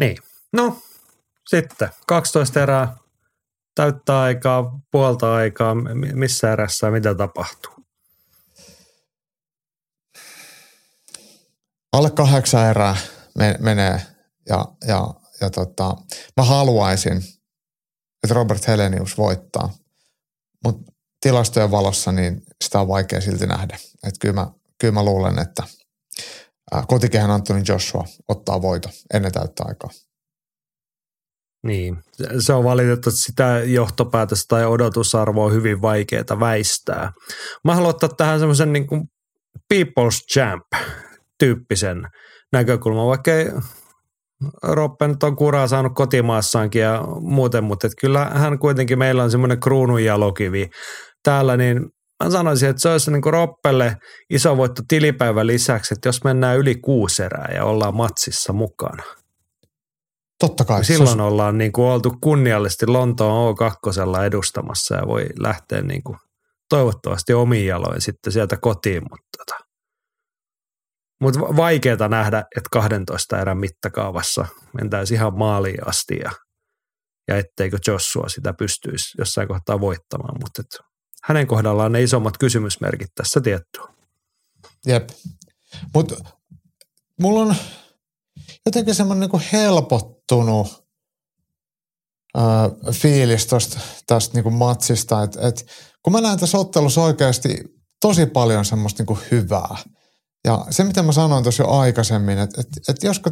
Niin, 0.00 0.16
no 0.52 0.82
sitten 1.48 1.88
12 2.06 2.62
erää, 2.62 2.96
täyttää 3.74 4.20
aikaa, 4.20 4.80
puolta 4.90 5.34
aikaa, 5.34 5.74
missä 6.14 6.52
erässä 6.52 6.90
mitä 6.90 7.14
tapahtuu? 7.14 7.72
Alle 11.92 12.10
kahdeksan 12.10 12.70
erää 12.70 12.96
menee 13.58 14.00
ja, 14.48 14.64
ja, 14.86 15.14
ja 15.40 15.50
tota, 15.50 15.96
mä 16.36 16.42
haluaisin, 16.42 17.16
että 18.24 18.34
Robert 18.34 18.66
Helenius 18.66 19.18
voittaa, 19.18 19.72
mutta 20.64 20.92
tilastojen 21.20 21.70
valossa 21.70 22.12
niin 22.12 22.42
sitä 22.64 22.80
on 22.80 22.88
vaikea 22.88 23.20
silti 23.20 23.46
nähdä. 23.46 23.78
Et 24.06 24.14
kyllä, 24.20 24.34
mä, 24.34 24.50
kyllä 24.78 24.94
mä 24.94 25.04
luulen, 25.04 25.38
että 25.38 25.62
kotikehän 26.88 27.30
Antoni 27.30 27.62
Joshua 27.68 28.04
ottaa 28.28 28.62
voito 28.62 28.88
ennen 29.14 29.32
täyttä 29.32 29.64
aikaa. 29.66 29.90
Niin, 31.66 31.98
se 32.38 32.52
on 32.52 32.64
valitettavasti 32.64 33.20
sitä 33.20 33.60
johtopäätöstä 33.64 34.44
tai 34.48 34.66
odotusarvoa 34.66 35.44
on 35.44 35.52
hyvin 35.52 35.82
vaikeaa 35.82 36.40
väistää. 36.40 37.12
Mä 37.64 37.74
haluan 37.74 37.90
ottaa 37.90 38.08
tähän 38.08 38.38
semmoisen 38.38 38.72
niin 38.72 38.86
kuin 38.86 39.02
People's 39.74 40.34
Champ-tyyppisen 40.34 42.08
näkökulman, 42.52 43.06
vaikka 43.06 43.32
ei 43.32 43.46
Roppe 44.62 45.08
nyt 45.08 45.22
on 45.22 45.36
kuraa 45.36 45.66
saanut 45.66 45.94
kotimaassaankin 45.94 46.82
ja 46.82 47.04
muuten, 47.20 47.64
mutta 47.64 47.88
kyllä 48.00 48.24
hän 48.24 48.58
kuitenkin 48.58 48.98
meillä 48.98 49.22
on 49.22 49.30
semmoinen 49.30 49.60
kruunun 49.60 50.04
jalokivi 50.04 50.70
täällä, 51.22 51.56
niin 51.56 51.90
mä 52.24 52.30
sanoisin, 52.30 52.68
että 52.68 52.82
se 52.82 52.88
olisi 52.88 53.10
niin 53.10 53.22
kuin 53.22 53.32
Roppelle 53.32 53.96
iso 54.30 54.56
voitto 54.56 54.82
tilipäivän 54.88 55.46
lisäksi, 55.46 55.94
että 55.94 56.08
jos 56.08 56.24
mennään 56.24 56.58
yli 56.58 56.74
kuusi 56.74 57.22
erää 57.22 57.52
ja 57.54 57.64
ollaan 57.64 57.96
matsissa 57.96 58.52
mukana. 58.52 59.02
Totta 60.38 60.64
kai. 60.64 60.84
Silloin 60.84 61.20
ollaan 61.20 61.58
niin 61.58 61.72
kuin 61.72 61.86
oltu 61.86 62.14
kunniallisesti 62.20 62.86
Lontoon 62.86 63.54
O2 63.54 64.24
edustamassa 64.26 64.94
ja 64.94 65.06
voi 65.06 65.26
lähteä 65.38 65.82
niin 65.82 66.02
kuin 66.02 66.18
toivottavasti 66.68 67.34
omiin 67.34 67.66
jaloin 67.66 68.00
sitten 68.00 68.32
sieltä 68.32 68.56
kotiin, 68.56 69.02
mutta 69.10 69.28
tota. 69.38 69.64
Mut 71.20 71.38
vaikeaa 71.38 72.08
nähdä, 72.08 72.38
että 72.56 72.68
12 72.72 73.40
erän 73.40 73.58
mittakaavassa 73.58 74.46
mentäisiin 74.80 75.18
ihan 75.18 75.38
maaliin 75.38 75.88
asti 75.88 76.18
ja, 76.24 76.30
ja 77.28 77.36
etteikö 77.36 77.78
Joshua 77.86 78.28
sitä 78.28 78.52
pystyisi 78.58 79.04
jossain 79.18 79.48
kohtaa 79.48 79.80
voittamaan, 79.80 80.40
mutta 80.40 80.62
et 80.62 80.89
hänen 81.24 81.46
kohdallaan 81.46 81.92
ne 81.92 82.02
isommat 82.02 82.38
kysymysmerkit 82.38 83.10
tässä 83.14 83.40
tiettyä. 83.40 83.88
Jep. 84.86 85.08
Mutta 85.94 86.16
mulla 87.20 87.40
on 87.40 87.54
jotenkin 88.66 88.94
semmoinen 88.94 89.20
niinku 89.20 89.40
helpottunut 89.52 90.84
äh, 92.38 92.94
fiilis 92.94 93.46
tosta, 93.46 93.80
tästä 94.06 94.34
niinku 94.34 94.50
matsista, 94.50 95.22
että 95.22 95.48
et, 95.48 95.66
kun 96.02 96.12
mä 96.12 96.20
näen 96.20 96.38
tässä 96.38 96.58
ottelussa 96.58 97.02
oikeasti 97.02 97.64
tosi 98.00 98.26
paljon 98.26 98.64
semmoista 98.64 99.02
niinku 99.02 99.18
hyvää. 99.30 99.76
Ja 100.44 100.66
se, 100.70 100.84
mitä 100.84 101.02
mä 101.02 101.12
sanoin 101.12 101.42
tuossa 101.42 101.62
jo 101.62 101.70
aikaisemmin, 101.70 102.38
että 102.38 102.60
et, 102.60 102.68
et 102.88 103.02
josko 103.02 103.30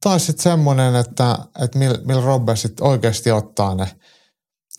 taas 0.00 0.26
sitten 0.26 0.42
semmoinen, 0.42 0.94
että 0.94 1.38
et 1.60 1.74
millä 1.74 1.98
mil 2.04 2.20
Robbe 2.20 2.56
sitten 2.56 2.86
oikeasti 2.86 3.30
ottaa 3.30 3.74
ne– 3.74 3.90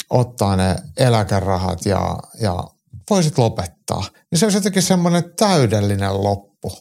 ottaa 0.09 0.55
ne 0.55 0.75
eläkerahat 0.97 1.85
ja, 1.85 2.17
ja 2.41 2.63
voisit 3.09 3.37
lopettaa. 3.37 4.03
Niin 4.31 4.39
se 4.39 4.45
olisi 4.45 4.57
jotenkin 4.57 4.81
semmoinen 4.81 5.23
täydellinen 5.37 6.23
loppu. 6.23 6.71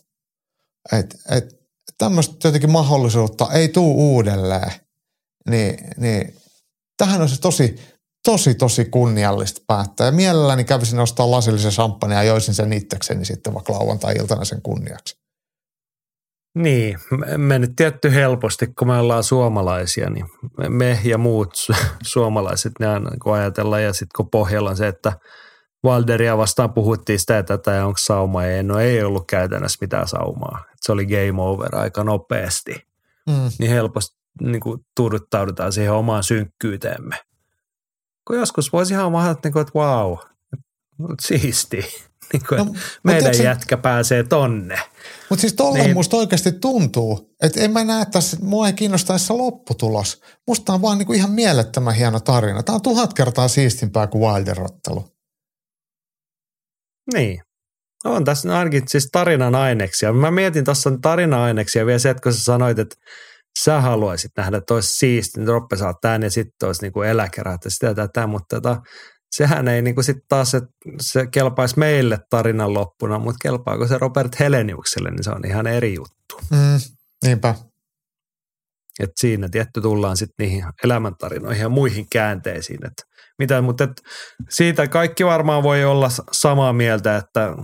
Että 0.92 1.18
et, 1.30 1.64
tämmöistä 1.98 2.48
jotenkin 2.48 2.70
mahdollisuutta 2.70 3.48
ei 3.52 3.68
tuu 3.68 4.14
uudelleen. 4.14 4.72
Niin, 5.50 5.76
niin 5.96 6.34
tähän 6.96 7.20
olisi 7.20 7.40
tosi, 7.40 7.76
tosi, 8.24 8.54
tosi 8.54 8.84
kunniallista 8.84 9.60
päättää. 9.66 10.06
Ja 10.06 10.12
mielelläni 10.12 10.64
kävisin 10.64 10.98
ostaa 10.98 11.30
lasillisen 11.30 11.72
champagne 11.72 12.14
ja 12.14 12.22
joisin 12.22 12.54
sen 12.54 12.72
itsekseni 12.72 13.24
sitten 13.24 13.54
vaikka 13.54 13.72
lauantai-iltana 13.72 14.44
sen 14.44 14.62
kunniaksi. 14.62 15.23
Niin, 16.54 16.98
me 17.36 17.58
nyt 17.58 17.72
tietty 17.76 18.14
helposti, 18.14 18.66
kun 18.66 18.88
me 18.88 18.98
ollaan 18.98 19.24
suomalaisia, 19.24 20.10
niin 20.10 20.26
me 20.68 21.00
ja 21.04 21.18
muut 21.18 21.54
suomalaiset, 22.02 22.72
ne 22.80 22.86
aina 22.86 23.10
kun 23.22 23.34
ajatellaan, 23.34 23.82
ja 23.82 23.92
sitten 23.92 24.16
kun 24.16 24.30
pohjalla 24.30 24.70
on 24.70 24.76
se, 24.76 24.88
että 24.88 25.12
Valderia 25.84 26.36
vastaan 26.36 26.74
puhuttiin 26.74 27.20
sitä, 27.20 27.38
että 27.38 27.58
tätä 27.58 27.86
onko 27.86 27.98
sauma, 27.98 28.44
ei, 28.44 28.62
no 28.62 28.78
ei 28.78 29.02
ollut 29.02 29.26
käytännössä 29.26 29.78
mitään 29.80 30.08
saumaa. 30.08 30.64
Se 30.80 30.92
oli 30.92 31.06
game 31.06 31.42
over 31.42 31.76
aika 31.76 32.04
nopeasti. 32.04 32.74
Mm. 33.26 33.50
Niin 33.58 33.70
helposti 33.70 34.16
niin 34.40 34.60
kuin 34.60 34.80
turduttaudutaan 34.96 35.72
siihen 35.72 35.92
omaan 35.92 36.22
synkkyyteemme. 36.22 37.16
Kun 38.26 38.36
joskus 38.36 38.72
voisi 38.72 38.94
ihan 38.94 39.12
mahdollista, 39.12 39.48
niin 39.48 39.60
että 39.60 39.78
wow, 39.78 40.16
siisti. 41.20 41.84
Niin 42.34 42.46
kuin, 42.48 42.58
no, 42.58 42.74
meidän 43.04 43.24
jätkä 43.24 43.42
jätkä 43.42 43.76
pääsee 43.76 44.22
tonne. 44.22 44.78
Mutta 45.30 45.40
siis 45.40 45.52
tolle 45.52 45.78
niin. 45.78 45.94
musta 45.94 46.16
oikeasti 46.16 46.52
tuntuu, 46.52 47.34
että 47.42 47.60
en 47.60 47.70
mä 47.70 47.84
näe 47.84 48.06
tässä, 48.06 48.36
mua 48.40 48.66
ei 48.66 48.72
kiinnostaisi 48.72 49.32
lopputulos. 49.32 50.20
Musta 50.46 50.72
on 50.72 50.82
vaan 50.82 50.98
niinku 50.98 51.12
ihan 51.12 51.30
mielettömän 51.30 51.94
hieno 51.94 52.20
tarina. 52.20 52.62
Tämä 52.62 52.74
on 52.74 52.82
tuhat 52.82 53.14
kertaa 53.14 53.48
siistimpää 53.48 54.06
kuin 54.06 54.22
Wilder-ottelu. 54.22 55.04
Niin. 57.14 57.40
On 58.04 58.24
tässä 58.24 58.58
ainakin 58.58 58.82
siis 58.88 59.08
tarinan 59.12 59.54
aineksia. 59.54 60.12
Mä 60.12 60.30
mietin 60.30 60.64
tuossa 60.64 60.90
tarina-aineksia 61.02 61.86
vielä 61.86 61.98
se, 61.98 62.10
että 62.10 62.22
kun 62.22 62.32
sä 62.32 62.44
sanoit, 62.44 62.78
että 62.78 62.96
sä 63.64 63.80
haluaisit 63.80 64.30
nähdä, 64.36 64.56
että 64.56 64.74
olisi 64.74 64.96
siisti, 64.96 65.40
niin 65.40 65.48
Roppe 65.48 65.76
saa 65.76 65.94
tämän 66.00 66.22
ja 66.22 66.30
sitten 66.30 66.66
olisi 66.66 66.82
niinku 66.82 67.02
eläkerät 67.02 67.64
ja 67.64 67.70
sitä 67.70 67.94
tätä, 67.94 68.26
mutta 68.26 68.60
tota, 68.60 68.82
sehän 69.36 69.68
ei 69.68 69.82
niin 69.82 70.04
sitten 70.04 70.28
taas, 70.28 70.54
että 70.54 70.70
se 71.00 71.26
kelpaisi 71.26 71.78
meille 71.78 72.18
tarinan 72.30 72.74
loppuna, 72.74 73.18
mutta 73.18 73.38
kelpaako 73.42 73.86
se 73.86 73.98
Robert 73.98 74.40
Heleniukselle, 74.40 75.10
niin 75.10 75.24
se 75.24 75.30
on 75.30 75.46
ihan 75.46 75.66
eri 75.66 75.94
juttu. 75.94 76.40
Mm, 76.50 76.80
niinpä. 77.24 77.54
Et 79.00 79.10
siinä 79.20 79.48
tietty 79.48 79.80
tullaan 79.80 80.16
sitten 80.16 80.46
niihin 80.46 80.64
elämäntarinoihin 80.84 81.62
ja 81.62 81.68
muihin 81.68 82.06
käänteisiin. 82.12 82.86
Et 82.86 82.92
mitä, 83.38 83.62
mutta 83.62 83.84
et 83.84 84.02
siitä 84.50 84.88
kaikki 84.88 85.24
varmaan 85.24 85.62
voi 85.62 85.84
olla 85.84 86.08
samaa 86.32 86.72
mieltä, 86.72 87.16
että 87.16 87.56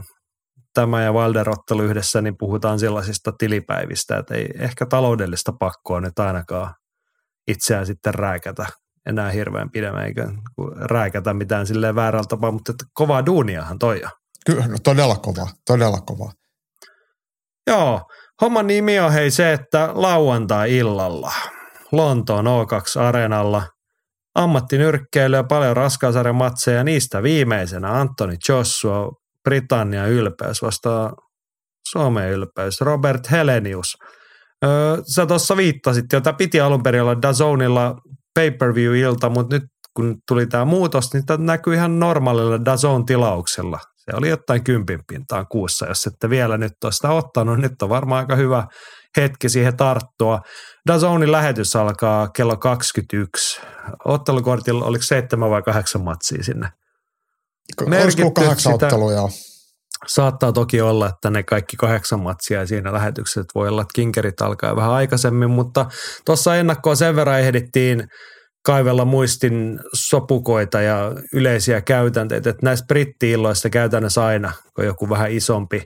tämä 0.74 1.02
ja 1.02 1.14
Valderottelu 1.14 1.82
yhdessä, 1.82 2.22
niin 2.22 2.36
puhutaan 2.38 2.78
sellaisista 2.78 3.32
tilipäivistä, 3.38 4.16
että 4.16 4.34
ei 4.34 4.48
ehkä 4.58 4.86
taloudellista 4.86 5.52
pakkoa 5.52 6.00
nyt 6.00 6.18
ainakaan 6.18 6.74
itseään 7.48 7.86
sitten 7.86 8.14
rääkätä 8.14 8.66
enää 9.06 9.30
hirveän 9.30 9.70
pidemmän, 9.70 10.06
eikä 10.06 10.28
rääkätä 10.74 11.34
mitään 11.34 11.66
silleen 11.66 11.94
väärällä 11.94 12.26
tapaa, 12.28 12.50
mutta 12.50 12.72
että 12.72 12.84
kovaa 12.92 13.26
duuniahan 13.26 13.78
toi 13.78 14.02
Kyllä, 14.46 14.66
no 14.66 14.76
todella 14.84 15.16
kova, 15.16 15.48
todella 15.66 15.98
kova. 16.00 16.32
Joo, 17.66 18.00
Homman 18.42 18.66
nimi 18.66 19.00
on 19.00 19.12
hei 19.12 19.30
se, 19.30 19.52
että 19.52 19.90
lauantai-illalla 19.94 21.32
Lontoon 21.92 22.46
O2-areenalla 22.46 23.62
ammattinyrkkeilyä, 24.34 25.44
paljon 25.44 25.76
raskaasarjan 25.76 26.34
matseja, 26.34 26.84
niistä 26.84 27.22
viimeisenä 27.22 27.92
Antoni 27.92 28.36
Joshua, 28.48 29.10
Britannian 29.44 30.10
ylpeys 30.10 30.62
vastaa 30.62 31.12
Suomen 31.90 32.30
ylpeys, 32.30 32.80
Robert 32.80 33.30
Helenius. 33.30 33.96
Öö, 34.64 34.96
sä 35.14 35.26
tuossa 35.26 35.56
viittasit, 35.56 36.04
jota 36.12 36.32
piti 36.32 36.60
alun 36.60 36.82
perin 36.82 37.02
olla 37.02 37.22
Dazonilla 37.22 37.94
pay-per-view-ilta, 38.34 39.30
mutta 39.30 39.56
nyt 39.56 39.64
kun 39.96 40.16
tuli 40.28 40.46
tämä 40.46 40.64
muutos, 40.64 41.12
niin 41.12 41.26
tämä 41.26 41.44
näkyy 41.44 41.74
ihan 41.74 41.98
normaalilla 41.98 42.64
Dazon 42.64 43.06
tilauksella. 43.06 43.78
Se 43.96 44.16
oli 44.16 44.28
jotain 44.28 44.64
kympin 44.64 45.00
pintaan 45.08 45.46
kuussa, 45.50 45.86
jos 45.86 46.06
ette 46.06 46.30
vielä 46.30 46.58
nyt 46.58 46.72
ole 46.84 46.92
sitä 46.92 47.10
ottanut. 47.10 47.58
Nyt 47.58 47.82
on 47.82 47.88
varmaan 47.88 48.18
aika 48.18 48.36
hyvä 48.36 48.66
hetki 49.16 49.48
siihen 49.48 49.76
tarttua. 49.76 50.40
Dazonin 50.86 51.32
lähetys 51.32 51.76
alkaa 51.76 52.28
kello 52.28 52.56
21. 52.56 53.60
Ottelukortilla 54.04 54.84
oliko 54.84 55.02
seitsemän 55.02 55.50
vai 55.50 55.62
kahdeksan 55.62 56.02
matsia 56.02 56.44
sinne? 56.44 56.68
Olisiko 58.02 58.30
kahdeksan 58.30 58.72
sitä, 58.72 58.86
ottelua, 58.86 59.12
joo. 59.12 59.30
Saattaa 60.06 60.52
toki 60.52 60.80
olla, 60.80 61.08
että 61.08 61.30
ne 61.30 61.42
kaikki 61.42 61.76
kahdeksan 61.76 62.20
matsia 62.20 62.66
siinä 62.66 62.92
lähetyksessä, 62.92 63.44
voi 63.54 63.68
olla, 63.68 63.82
että 63.82 63.92
kinkerit 63.94 64.40
alkaa 64.40 64.76
vähän 64.76 64.90
aikaisemmin, 64.90 65.50
mutta 65.50 65.86
tuossa 66.24 66.56
ennakkoa 66.56 66.94
sen 66.94 67.16
verran 67.16 67.40
ehdittiin 67.40 68.04
kaivella 68.66 69.04
muistin 69.04 69.80
sopukoita 69.94 70.80
ja 70.80 71.12
yleisiä 71.34 71.80
käytänteitä, 71.80 72.50
että 72.50 72.66
näissä 72.66 72.84
britti-illoissa 72.88 73.70
käytännössä 73.70 74.24
aina, 74.24 74.52
kun 74.76 74.84
joku 74.84 75.10
vähän 75.10 75.30
isompi, 75.30 75.82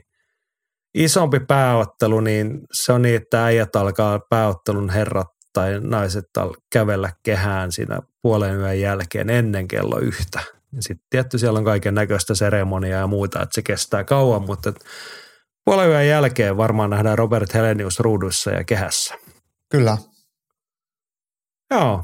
isompi 0.93 1.39
pääottelu, 1.39 2.19
niin 2.19 2.59
se 2.73 2.93
on 2.93 3.01
niin, 3.01 3.15
että 3.15 3.45
äijät 3.45 3.75
alkaa 3.75 4.19
pääottelun 4.29 4.89
herrat 4.89 5.27
tai 5.53 5.79
naiset 5.79 6.25
kävellä 6.73 7.09
kehään 7.25 7.71
siinä 7.71 7.99
puolen 8.21 8.55
yön 8.55 8.79
jälkeen 8.79 9.29
ennen 9.29 9.67
kello 9.67 9.99
yhtä. 9.99 10.54
Sitten 10.79 11.07
tietty 11.09 11.37
siellä 11.37 11.59
on 11.59 11.65
kaiken 11.65 11.95
näköistä 11.95 12.35
seremoniaa 12.35 12.99
ja 12.99 13.07
muuta, 13.07 13.41
että 13.41 13.55
se 13.55 13.61
kestää 13.61 14.03
kauan, 14.03 14.41
mutta 14.41 14.73
puolen 15.65 15.89
yön 15.89 16.07
jälkeen 16.07 16.57
varmaan 16.57 16.89
nähdään 16.89 17.17
Robert 17.17 17.53
Helenius 17.53 17.99
ruudussa 17.99 18.51
ja 18.51 18.63
kehässä. 18.63 19.15
Kyllä. 19.71 19.97
Joo, 21.71 22.03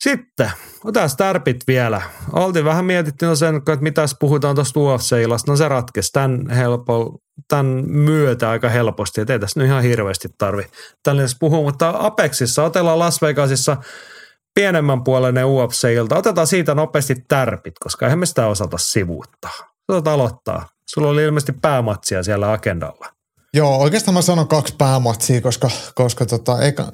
sitten, 0.00 0.50
otetaan 0.84 1.10
tärpit 1.16 1.56
vielä. 1.66 2.02
Oltiin 2.32 2.64
vähän 2.64 2.84
mietitty 2.84 3.26
no 3.26 3.34
sen, 3.34 3.56
että 3.56 3.76
mitä 3.80 4.04
puhutaan 4.20 4.54
tuosta 4.54 4.80
UFC-ilasta. 4.80 5.52
No 5.52 5.56
se 5.56 5.68
ratkesi 5.68 6.12
tämän, 6.12 6.50
helpo, 6.50 7.18
tämän 7.48 7.66
myötä 7.86 8.50
aika 8.50 8.68
helposti, 8.68 9.20
että 9.20 9.32
ei 9.32 9.38
tässä 9.38 9.60
nyt 9.60 9.68
ihan 9.68 9.82
hirveästi 9.82 10.28
tarvi 10.38 10.66
tänne 11.02 11.24
puhua. 11.40 11.62
Mutta 11.62 11.94
Apexissa, 11.98 12.64
otellaan 12.64 12.98
Las 12.98 13.22
Vegasissa 13.22 13.76
pienemmän 14.58 15.04
puolinen 15.04 15.46
UFC-ilta. 15.46 16.16
Otetaan 16.16 16.46
siitä 16.46 16.74
nopeasti 16.74 17.14
tärpit, 17.28 17.74
koska 17.80 18.06
eihän 18.06 18.18
me 18.18 18.26
sitä 18.26 18.46
osata 18.46 18.78
sivuuttaa. 18.78 19.52
Otetaan 19.88 20.14
aloittaa. 20.14 20.68
Sulla 20.86 21.08
oli 21.08 21.24
ilmeisesti 21.24 21.52
päämatsia 21.62 22.22
siellä 22.22 22.52
agendalla. 22.52 23.06
Joo, 23.54 23.78
oikeastaan 23.78 24.14
mä 24.14 24.22
sanon 24.22 24.48
kaksi 24.48 24.74
päämatsia, 24.78 25.40
koska, 25.40 25.70
koska 25.94 26.26
tota, 26.26 26.62
eka, 26.62 26.92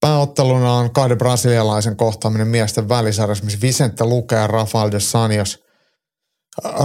Pääotteluna 0.00 0.72
on 0.72 0.90
kahden 0.90 1.18
brasilialaisen 1.18 1.96
kohtaaminen 1.96 2.48
miesten 2.48 2.88
välisarjassa, 2.88 3.44
missä 3.44 3.60
Vicente 3.60 4.04
Luque 4.04 4.38
ja 4.38 4.46
Rafael 4.46 4.92
de 4.92 5.00
Sanios 5.00 5.64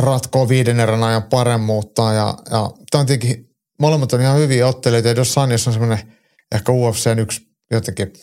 ratkoo 0.01 0.49
viiden 0.49 0.79
erän 0.79 1.03
ajan 1.03 1.23
paremmuutta. 1.23 2.01
Ja, 2.01 2.33
ja 2.51 2.71
tämä 2.91 2.99
on 2.99 3.05
tietenkin, 3.05 3.49
molemmat 3.79 4.13
on 4.13 4.21
ihan 4.21 4.37
hyviä 4.37 4.67
ottelijoita. 4.67 5.07
Ja 5.07 5.15
Dos 5.15 5.33
Sanios 5.33 5.67
on 5.67 5.73
semmoinen 5.73 6.15
ehkä 6.55 6.71
UFCn 6.71 7.19
yksi 7.19 7.41
jotenkin 7.71 8.13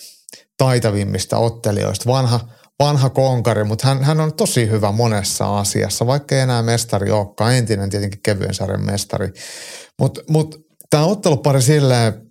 taitavimmista 0.58 1.38
ottelijoista. 1.38 2.10
Vanha, 2.10 2.40
vanha 2.78 3.10
konkari, 3.10 3.64
mutta 3.64 3.88
hän, 3.88 4.04
hän 4.04 4.20
on 4.20 4.34
tosi 4.34 4.70
hyvä 4.70 4.92
monessa 4.92 5.58
asiassa, 5.58 6.06
vaikka 6.06 6.34
ei 6.34 6.40
enää 6.40 6.62
mestari 6.62 7.10
olekaan. 7.10 7.54
Entinen 7.54 7.90
tietenkin 7.90 8.22
kevyen 8.22 8.54
sarjan 8.54 8.86
mestari. 8.86 9.32
Mutta 9.98 10.20
mut, 10.28 10.66
tämä 10.90 11.04
ottelupari 11.04 11.62
silleen 11.62 12.26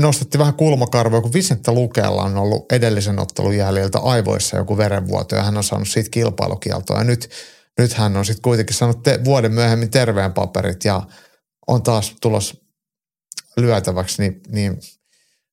nostettiin 0.00 0.38
vähän 0.38 0.54
kulmakarvoa, 0.54 1.20
kun 1.20 1.32
Vicente 1.32 1.70
Lukella 1.70 2.22
on 2.22 2.36
ollut 2.36 2.72
edellisen 2.72 3.18
ottelun 3.18 3.56
jäljiltä 3.56 3.98
aivoissa 3.98 4.56
joku 4.56 4.76
verenvuoto 4.76 5.36
ja 5.36 5.42
hän 5.42 5.56
on 5.56 5.64
saanut 5.64 5.88
siitä 5.88 6.10
kilpailukieltoa. 6.10 6.98
Ja 6.98 7.04
nyt, 7.04 7.30
nyt 7.78 7.92
hän 7.92 8.16
on 8.16 8.24
sitten 8.24 8.42
kuitenkin 8.42 8.76
saanut 8.76 9.02
te, 9.02 9.20
vuoden 9.24 9.52
myöhemmin 9.52 9.90
terveen 9.90 10.32
paperit 10.32 10.84
ja 10.84 11.02
on 11.66 11.82
taas 11.82 12.14
tulos 12.20 12.64
lyötäväksi, 13.56 14.22
niin, 14.22 14.40
niin, 14.48 14.80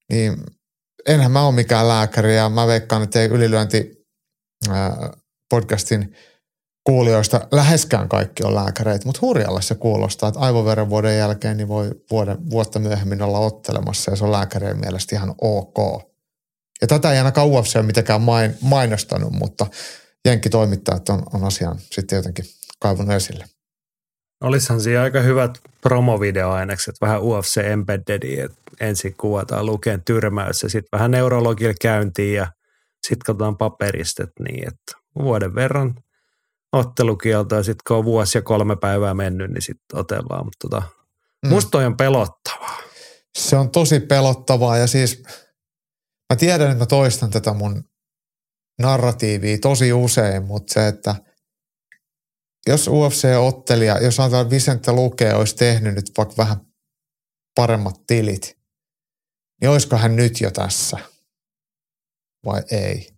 niin 0.10 0.44
enhän 1.08 1.32
mä 1.32 1.46
ole 1.46 1.56
mikään 1.56 1.88
lääkäri 1.88 2.36
ja 2.36 2.50
mä 2.50 2.68
veikkaan, 2.68 3.04
että 3.04 3.22
ei 3.22 3.28
ylilyönti 3.28 3.92
podcastin– 5.50 6.16
kuulijoista 6.84 7.48
läheskään 7.52 8.10
kaikki 8.10 8.44
on 8.44 8.56
lääkäreitä, 8.56 9.06
mutta 9.06 9.20
hurjalle 9.22 9.62
se 9.62 9.76
kuulostaa, 9.76 10.30
että 10.30 10.40
aivoverenvuoden 10.40 11.18
jälkeen 11.18 11.58
niin 11.58 11.68
voi 11.68 11.92
vuoden, 12.12 12.50
vuotta 12.50 12.80
myöhemmin 12.80 13.22
olla 13.22 13.40
ottelemassa 13.40 14.12
ja 14.12 14.18
se 14.18 14.24
on 14.24 14.32
lääkärien 14.32 14.80
mielestä 14.80 15.16
ihan 15.16 15.36
ok. 15.42 15.78
Ja 16.82 16.88
tätä 16.88 17.12
ei 17.12 17.18
ainakaan 17.18 17.48
UFC 17.48 17.76
ole 17.76 17.86
mitenkään 17.86 18.22
main, 18.22 18.58
mainostanut, 18.62 19.32
mutta 19.32 19.68
jenkkitoimittajat 20.26 21.10
on, 21.10 21.24
on 21.34 21.44
asian 21.44 21.80
sitten 21.92 22.16
jotenkin 22.16 22.46
kaivunut 22.80 23.16
esille. 23.16 23.46
Olisihan 24.42 24.82
siinä 24.82 25.02
aika 25.02 25.20
hyvät 25.20 25.58
promovideoainekset, 25.82 26.96
vähän 27.02 27.22
UFC 27.22 27.58
Embedded, 27.58 28.24
että 28.24 28.58
ensin 28.80 29.16
kuvataan 29.18 29.66
lukeen 29.66 30.02
tyrmäys 30.06 30.64
ja 30.64 30.70
sitten 30.70 30.90
vähän 30.92 31.12
neurologilla 31.12 31.74
käyntiin 31.82 32.36
ja 32.36 32.48
sitten 33.08 33.26
katsotaan 33.26 33.58
paperistet 33.58 34.30
niin, 34.40 34.68
että 34.68 34.98
vuoden 35.16 35.56
verran– 35.56 35.96
ottelukielto 36.74 37.56
ja 37.56 37.64
sitten 37.64 37.84
kun 37.88 37.98
on 37.98 38.06
vuosi 38.06 38.38
ja 38.38 38.42
kolme 38.42 38.76
päivää 38.76 39.14
mennyt, 39.14 39.52
niin 39.52 39.62
sitten 39.62 40.00
otellaan. 40.00 40.46
Mutta 40.46 40.68
tota, 40.70 40.84
mm. 41.46 41.50
musta 41.50 41.78
on 41.78 41.98
pelottavaa. 41.98 42.78
Se 43.38 43.56
on 43.56 43.72
tosi 43.72 44.00
pelottavaa 44.00 44.78
ja 44.78 44.88
siis 44.88 45.24
mä 46.34 46.36
tiedän, 46.38 46.72
että 46.72 46.84
mä 46.84 46.86
toistan 46.86 47.30
tätä 47.30 47.54
mun 47.54 47.84
narratiivia 48.82 49.58
tosi 49.62 49.94
usein, 49.94 50.44
mutta 50.44 50.74
se, 50.74 50.88
että 50.88 51.16
jos 52.68 52.88
UFC-ottelija, 52.88 54.04
jos 54.04 54.20
antaa 54.20 54.50
Vicente 54.50 54.92
Luke 54.92 55.34
olisi 55.34 55.56
tehnyt 55.56 55.96
nyt 55.96 56.12
vaikka 56.18 56.36
vähän 56.38 56.58
paremmat 57.56 57.96
tilit, 58.08 58.58
niin 59.62 59.70
olisiko 59.70 59.98
hän 59.98 60.16
nyt 60.16 60.42
jo 60.42 60.52
tässä 60.52 60.98
vai 62.46 62.64
ei? 62.72 63.10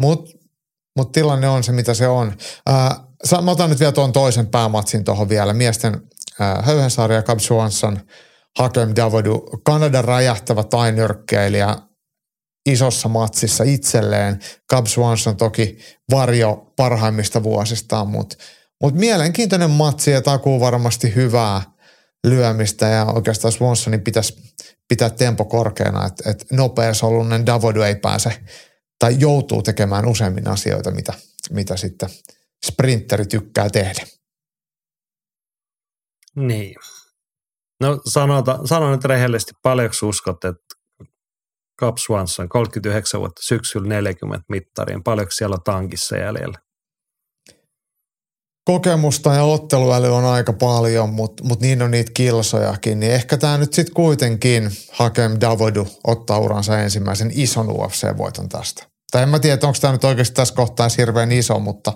Mutta 0.00 0.46
mutta 0.96 1.12
tilanne 1.12 1.48
on 1.48 1.64
se, 1.64 1.72
mitä 1.72 1.94
se 1.94 2.08
on. 2.08 2.36
Äh, 2.68 3.42
mä 3.42 3.50
otan 3.50 3.70
nyt 3.70 3.80
vielä 3.80 3.92
tuon 3.92 4.12
toisen 4.12 4.46
päämatsin 4.46 5.04
tuohon 5.04 5.28
vielä. 5.28 5.52
Miesten 5.52 6.02
äh, 6.40 6.64
höyhensarja, 6.64 7.22
Cub 7.22 7.38
Swanson, 7.38 7.98
Hakem 8.58 8.92
Davodu, 8.96 9.46
Kanadan 9.64 10.04
räjähtävä 10.04 10.64
tainyrkkeilijä 10.64 11.76
isossa 12.66 13.08
matsissa 13.08 13.64
itselleen. 13.64 14.40
Cub 14.72 14.86
Swanson 14.86 15.36
toki 15.36 15.78
varjo 16.10 16.72
parhaimmista 16.76 17.42
vuosistaan, 17.42 18.08
mutta 18.08 18.36
mut 18.82 18.94
mielenkiintoinen 18.94 19.70
matsi 19.70 20.10
ja 20.10 20.22
takuu 20.22 20.60
varmasti 20.60 21.14
hyvää 21.14 21.62
lyömistä 22.26 22.88
ja 22.88 23.04
oikeastaan 23.04 23.52
Swansonin 23.52 24.04
pitäisi 24.04 24.34
pitää 24.88 25.10
tempo 25.10 25.44
korkeana, 25.44 26.06
että 26.06 26.30
et 26.30 26.46
nopeasolunen 26.52 27.46
Davodu 27.46 27.82
ei 27.82 27.96
pääse 27.96 28.44
tai 28.98 29.16
joutuu 29.18 29.62
tekemään 29.62 30.06
useammin 30.06 30.48
asioita, 30.48 30.90
mitä, 30.90 31.12
mitä 31.50 31.76
sitten 31.76 32.08
sprinteri 32.66 33.26
tykkää 33.26 33.70
tehdä. 33.70 34.06
Niin. 36.36 36.74
No 37.80 38.00
sanota, 38.04 38.58
sano 38.64 38.90
nyt 38.90 39.04
rehellisesti, 39.04 39.52
paljonko 39.62 39.96
uskot, 40.02 40.44
että 40.44 40.76
Cap 41.80 41.96
Swanson, 41.98 42.48
39 42.48 43.20
vuotta, 43.20 43.42
syksyllä 43.44 43.88
40 43.88 44.44
mittariin, 44.48 45.02
paljonko 45.02 45.30
siellä 45.30 45.54
on 45.54 45.62
tankissa 45.64 46.16
jäljellä? 46.16 46.58
Kokemusta 48.66 49.34
ja 49.34 49.42
otteluäly 49.42 50.14
on 50.14 50.24
aika 50.24 50.52
paljon, 50.52 51.08
mutta 51.08 51.44
mut 51.44 51.60
niin 51.60 51.82
on 51.82 51.90
niitä 51.90 52.10
kilsojakin, 52.14 53.00
niin 53.00 53.12
ehkä 53.12 53.36
tämä 53.36 53.58
nyt 53.58 53.72
sitten 53.72 53.94
kuitenkin 53.94 54.70
Hakem 54.92 55.36
Davodu 55.40 55.86
ottaa 56.04 56.38
uransa 56.38 56.78
ensimmäisen 56.78 57.30
ison 57.34 57.68
UFC-voiton 57.68 58.48
tästä. 58.48 58.86
Tai 59.12 59.22
en 59.22 59.28
mä 59.28 59.38
tiedä, 59.38 59.66
onko 59.66 59.78
tämä 59.80 59.92
nyt 59.92 60.04
oikeasti 60.04 60.34
tässä 60.34 60.54
kohtaa 60.54 60.88
hirveän 60.98 61.32
iso, 61.32 61.58
mutta, 61.58 61.92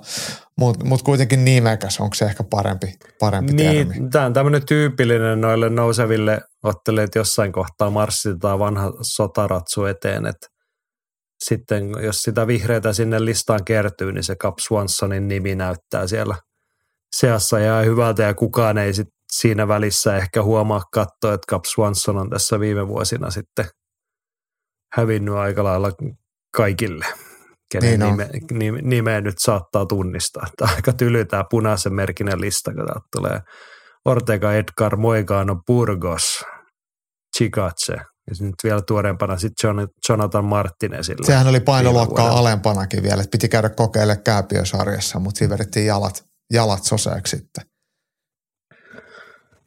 mutta, 0.58 0.84
mutta 0.84 1.04
kuitenkin 1.04 1.44
nimekäs, 1.44 2.00
onko 2.00 2.14
se 2.14 2.24
ehkä 2.24 2.44
parempi, 2.44 2.94
parempi 3.20 3.52
niin, 3.52 3.88
termi? 3.88 4.10
Tämä 4.10 4.26
on 4.26 4.32
tämmöinen 4.32 4.66
tyypillinen 4.66 5.40
noille 5.40 5.70
nouseville 5.70 6.40
ottelijat 6.62 7.14
jossain 7.14 7.52
kohtaa 7.52 7.90
marssitetaan 7.90 8.58
vanha 8.58 8.92
sotaratsu 9.02 9.84
eteen, 9.84 10.26
että 10.26 10.46
sitten 11.44 11.90
jos 12.02 12.22
sitä 12.22 12.46
vihreitä 12.46 12.92
sinne 12.92 13.24
listaan 13.24 13.64
kertyy, 13.64 14.12
niin 14.12 14.24
se 14.24 14.36
Cap 14.36 14.58
Swansonin 14.58 15.28
nimi 15.28 15.54
näyttää 15.54 16.06
siellä– 16.06 16.34
seassa 17.16 17.58
ja 17.58 17.80
hyvältä 17.80 18.22
ja 18.22 18.34
kukaan 18.34 18.78
ei 18.78 18.94
sit 18.94 19.08
siinä 19.32 19.68
välissä 19.68 20.16
ehkä 20.16 20.42
huomaa 20.42 20.82
katsoa, 20.92 21.34
että 21.34 21.50
Cap 21.50 21.64
Swanson 21.64 22.18
on 22.18 22.30
tässä 22.30 22.60
viime 22.60 22.88
vuosina 22.88 23.30
sitten 23.30 23.64
hävinnyt 24.94 25.34
aika 25.34 25.64
lailla 25.64 25.92
kaikille, 26.56 27.06
kenen 27.72 28.00
Niin 28.00 28.10
nime, 28.10 28.30
nime, 28.52 28.78
nimeä 28.82 29.20
nyt 29.20 29.38
saattaa 29.38 29.86
tunnistaa. 29.86 30.46
Tämä 30.56 30.72
aika 30.76 30.92
tyly 30.92 31.24
tämä 31.24 31.44
punaisen 31.50 31.94
merkinen 31.94 32.40
lista, 32.40 32.74
kun 32.74 32.86
täältä 32.86 33.08
tulee 33.16 33.40
Ortega, 34.04 34.52
Edgar, 34.52 34.96
Moigano, 34.96 35.56
Burgos, 35.66 36.44
Chicache 37.36 38.00
ja 38.28 38.34
sitten 38.34 38.54
vielä 38.64 38.82
tuoreempana 38.82 39.38
sitten 39.38 39.88
Jonathan 40.08 40.44
Martinezilla. 40.44 41.26
Sehän 41.26 41.46
oli 41.46 41.60
painoluokkaa 41.60 42.38
alempanakin 42.38 43.02
vielä, 43.02 43.22
että 43.22 43.30
piti 43.30 43.48
käydä 43.48 43.68
kokeilemaan 43.68 44.22
kääpiösarjassa, 44.22 45.18
mutta 45.18 45.38
siinä 45.38 45.54
vedettiin 45.54 45.86
jalat, 45.86 46.24
jalat 46.50 46.84
soseeksi 46.84 47.36
sitten. 47.36 47.64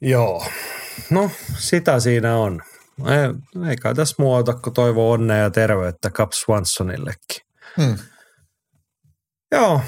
Joo. 0.02 0.46
No, 1.10 1.32
sitä 1.58 2.00
siinä 2.00 2.38
on. 2.38 2.62
Ei, 3.00 3.68
ei 3.70 3.76
kai 3.76 3.96
tässä 3.96 4.16
muuta 4.20 4.54
kuin 4.54 4.74
toivo 4.74 5.12
onnea 5.12 5.38
ja 5.38 5.50
terveyttä 5.50 6.10
Cap 6.10 6.32
Swansonillekin. 6.32 7.42
Hmm. 7.78 7.98
Joo. 9.52 9.82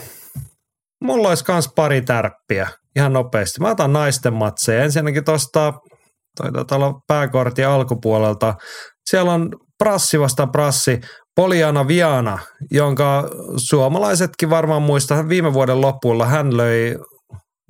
Mulla 1.04 1.30
olisi 1.30 1.46
kans 1.46 1.70
pari 1.76 2.02
tärppiä 2.02 2.70
ihan 2.96 3.14
nopeasti. 3.14 3.62
Mä 3.62 3.70
otan 3.70 3.94
naisten 3.94 4.34
matseja. 4.34 4.84
Ensinnäkin 4.84 5.26
tuosta 5.26 5.74
toi 6.38 6.52
taitaa 6.52 6.78
olla 6.78 7.00
pääkortin 7.08 7.68
alkupuolelta. 7.68 8.56
Siellä 9.10 9.34
on 9.34 9.50
prassi 9.78 10.20
vasta 10.20 10.48
prassi. 10.48 11.02
Poliana 11.36 11.88
Viana, 11.88 12.40
jonka 12.72 13.30
suomalaisetkin 13.58 14.50
varmaan 14.50 14.82
muistaa 14.82 15.30
viime 15.30 15.54
vuoden 15.54 15.82
lopulla. 15.82 16.26
Hän 16.26 16.58
löi 16.58 16.96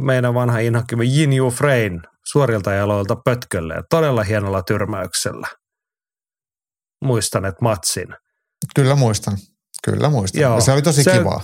meidän 0.01 0.33
vanha 0.33 0.59
inhokkimme 0.59 1.05
Yin 1.05 1.33
Yu 1.33 1.49
Frein 1.51 2.01
suorilta 2.31 2.73
jaloilta 2.73 3.15
pötkölle. 3.25 3.75
Todella 3.89 4.23
hienolla 4.23 4.63
tyrmäyksellä. 4.63 5.47
Muistan, 7.05 7.45
että 7.45 7.59
matsin. 7.61 8.07
Kyllä 8.75 8.95
muistan. 8.95 9.37
Kyllä 9.83 10.09
muistan. 10.09 10.41
Joo. 10.41 10.61
Se 10.61 10.71
oli 10.71 10.81
tosi 10.81 11.03
Se- 11.03 11.11
kivaa. 11.17 11.41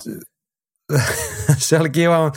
se 1.58 1.80
oli 1.80 1.90
kiva. 1.90 2.32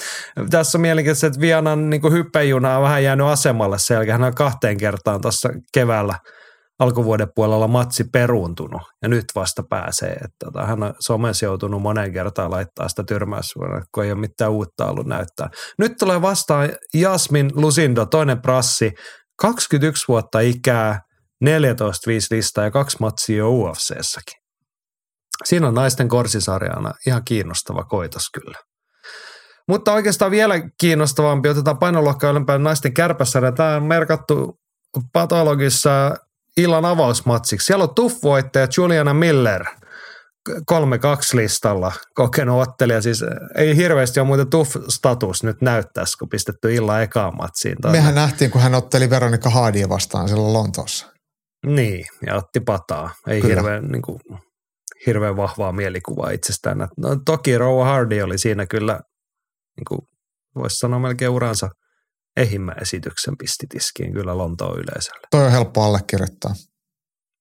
Tässä 0.51 0.79
on 0.79 0.83
mielenkiintoista, 0.83 1.27
että 1.27 1.41
Vianan 1.41 1.91
niin 1.91 2.13
hyppäjuna 2.13 2.77
on 2.77 2.83
vähän 2.83 3.05
jäänyt 3.05 3.27
asemalle 3.27 3.77
jälkeen. 3.91 4.21
Hän 4.21 4.27
on 4.27 4.35
kahteen 4.35 4.77
kertaan 4.77 5.21
tuossa 5.21 5.49
keväällä 5.75 6.19
alkuvuoden 6.79 7.29
puolella 7.35 7.69
matsi 7.69 8.05
peruuntunut 8.05 8.83
ja 9.03 9.09
nyt 9.09 9.25
vasta 9.35 9.63
pääsee. 9.71 10.13
Että 10.13 10.37
tota, 10.45 10.67
hän 10.67 10.83
on 10.83 10.95
somessa 11.01 11.47
joutunut 11.47 11.83
moneen 11.83 12.13
kertaan 12.13 12.51
laittaa 12.51 12.89
sitä 12.89 13.05
tyrmäysvuonna, 13.05 13.83
kun 13.95 14.05
ei 14.05 14.13
ole 14.13 14.21
mitään 14.21 14.51
uutta 14.51 14.87
ollut 14.87 15.07
näyttää. 15.07 15.51
Nyt 15.79 15.93
tulee 15.99 16.23
vastaan 16.23 16.71
Jasmin 16.95 17.51
Lusindo, 17.55 18.07
toinen 18.07 18.43
prassi, 18.43 18.93
21 19.37 20.05
vuotta 20.09 20.41
ikää, 20.41 21.01
14-5 21.45 21.49
listaa 22.31 22.65
ja 22.65 22.71
kaksi 22.71 22.97
matsia 23.01 23.37
jo 23.37 23.51
UFCssäkin. 23.51 24.45
Siinä 25.45 25.69
on 25.69 25.75
naisten 25.75 26.09
korsisarjana 26.09 26.93
ihan 27.07 27.25
kiinnostava 27.25 27.85
koitos 27.85 28.31
kyllä. 28.31 28.59
Mutta 29.69 29.93
oikeastaan 29.93 30.31
vielä 30.31 30.55
kiinnostavampi, 30.81 31.49
otetaan 31.49 31.79
painoluokkaa 31.79 32.31
ylempään 32.31 32.63
naisten 32.63 32.95
kärpässä. 32.95 33.53
Tämä 33.53 33.77
on 33.77 33.83
merkattu 33.83 34.61
patologissa 35.13 36.17
illan 36.57 36.85
avausmatsiksi. 36.85 37.67
Siellä 37.67 37.85
on 37.85 37.95
Tuff-voittaja 37.95 38.69
Juliana 38.77 39.15
Miller 39.15 39.65
3-2 40.51 40.55
listalla 41.33 41.93
kokenut 42.15 42.69
ottelija. 42.69 43.03
Siis 43.03 43.25
ei 43.57 43.77
hirveästi 43.77 44.21
ole 44.21 44.27
muuten 44.27 44.51
Tuff-status 44.51 45.43
nyt 45.43 45.63
näyttäisi, 45.63 46.19
kun 46.19 46.29
pistetty 46.29 46.75
illan 46.75 47.03
ekaan 47.03 47.37
matsiin. 47.37 47.77
tonne. 47.83 47.99
Mehän 47.99 48.15
nähtiin, 48.15 48.51
kun 48.51 48.61
hän 48.61 48.75
otteli 48.75 49.11
Veronika 49.11 49.51
Haadia 49.51 49.89
vastaan 49.89 50.29
silloin 50.29 50.53
Lontoossa. 50.53 51.07
Niin, 51.67 52.07
ja 52.27 52.37
otti 52.37 52.61
pataa. 52.61 53.11
Ei 53.29 53.41
Kyllä. 53.41 53.55
hirveän, 53.55 53.85
niin 53.85 54.03
kuin, 54.03 54.21
hirveän 55.07 55.37
vahvaa 55.37 55.73
mielikuvaa 55.73 56.31
itsestään. 56.31 56.79
No, 56.79 57.17
toki 57.25 57.59
Rowa 57.59 57.85
Hardy 57.85 58.23
oli 58.23 58.39
siinä 58.39 58.67
kyllä, 58.67 59.01
niin 59.77 59.85
kuin, 59.89 60.01
voisi 60.55 60.77
sanoa 60.77 60.99
melkein 60.99 61.31
uransa 61.31 61.71
ehimmän 62.37 62.83
esityksen 62.83 63.37
pisti 63.37 63.67
tiskiin 63.69 64.13
kyllä 64.13 64.39
Lontoon 64.39 64.79
yleisölle. 64.79 65.27
Toi 65.31 65.45
on 65.45 65.53
helppo 65.53 65.83
allekirjoittaa. 65.83 66.55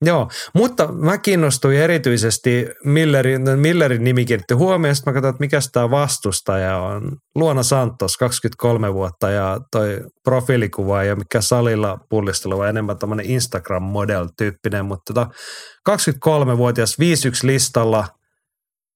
Joo, 0.05 0.29
mutta 0.55 0.91
mä 0.91 1.17
kiinnostuin 1.17 1.77
erityisesti 1.77 2.67
Millerin, 2.85 3.41
Millerin 3.59 4.03
nimi 4.03 4.25
kiinnitti 4.25 4.53
huomioon, 4.53 4.95
sitten 4.95 5.11
mä 5.11 5.15
katsoin, 5.15 5.33
että 5.33 5.43
mikä 5.43 5.59
tämä 5.71 5.89
vastustaja 5.89 6.77
on. 6.77 7.17
Luona 7.35 7.63
Santos, 7.63 8.17
23 8.17 8.93
vuotta 8.93 9.29
ja 9.29 9.59
toi 9.71 10.01
profiilikuva 10.23 10.97
ole 10.97 11.15
mikä 11.15 11.41
salilla 11.41 11.97
pullistelu, 12.09 12.57
vaan 12.57 12.69
enemmän 12.69 12.97
tämmöinen 12.97 13.25
Instagram-model-tyyppinen, 13.25 14.85
mutta 14.85 15.13
tota, 15.13 15.29
23-vuotias 15.89 16.97
5-1 16.99 17.03
listalla 17.43 18.07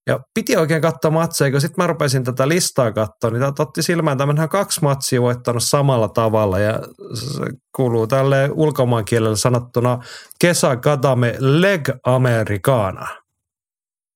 ja 0.08 0.20
piti 0.34 0.56
oikein 0.56 0.82
katsoa 0.82 1.10
matseja, 1.10 1.50
kun 1.50 1.60
sitten 1.60 1.84
mä 1.84 1.86
rupesin 1.86 2.24
tätä 2.24 2.48
listaa 2.48 2.92
katsoa, 2.92 3.30
niin 3.30 3.42
otti 3.58 3.82
silmään, 3.82 4.38
hän 4.38 4.48
kaksi 4.48 4.82
matsia 4.82 5.22
voittanut 5.22 5.62
samalla 5.62 6.08
tavalla 6.08 6.58
ja 6.58 6.80
se 7.14 7.44
kuuluu 7.76 8.06
tälle 8.06 8.50
ulkomaan 8.52 9.04
kielellä 9.04 9.36
sanottuna 9.36 9.98
Kesa 10.40 10.76
Katame 10.76 11.34
Leg 11.38 11.88
Americana. 12.06 13.06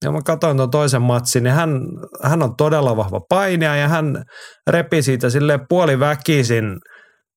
Ja 0.05 0.13
mä 0.13 0.19
katsoin 0.25 0.57
tuon 0.57 0.71
toisen 0.71 1.03
matsin, 1.03 1.43
niin 1.43 1.55
hän, 1.55 1.81
hän 2.23 2.43
on 2.43 2.57
todella 2.57 2.97
vahva 2.97 3.21
painija 3.29 3.77
ja 3.77 3.89
hän 3.89 4.25
repi 4.71 5.03
siitä 5.03 5.31
sille 5.31 5.61
puoliväkisin 5.69 6.79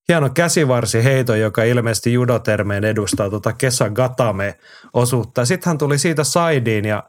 hieno 0.08 0.30
käsivarsiheito, 0.34 1.34
joka 1.34 1.64
ilmeisesti 1.64 2.12
judotermeen 2.12 2.84
edustaa 2.84 3.30
tuota 3.30 3.52
Kesa 3.52 3.90
Gatame 3.90 4.54
osuutta. 4.92 5.44
Sitten 5.44 5.70
hän 5.70 5.78
tuli 5.78 5.98
siitä 5.98 6.24
saidiin 6.24 6.84
ja 6.84 7.02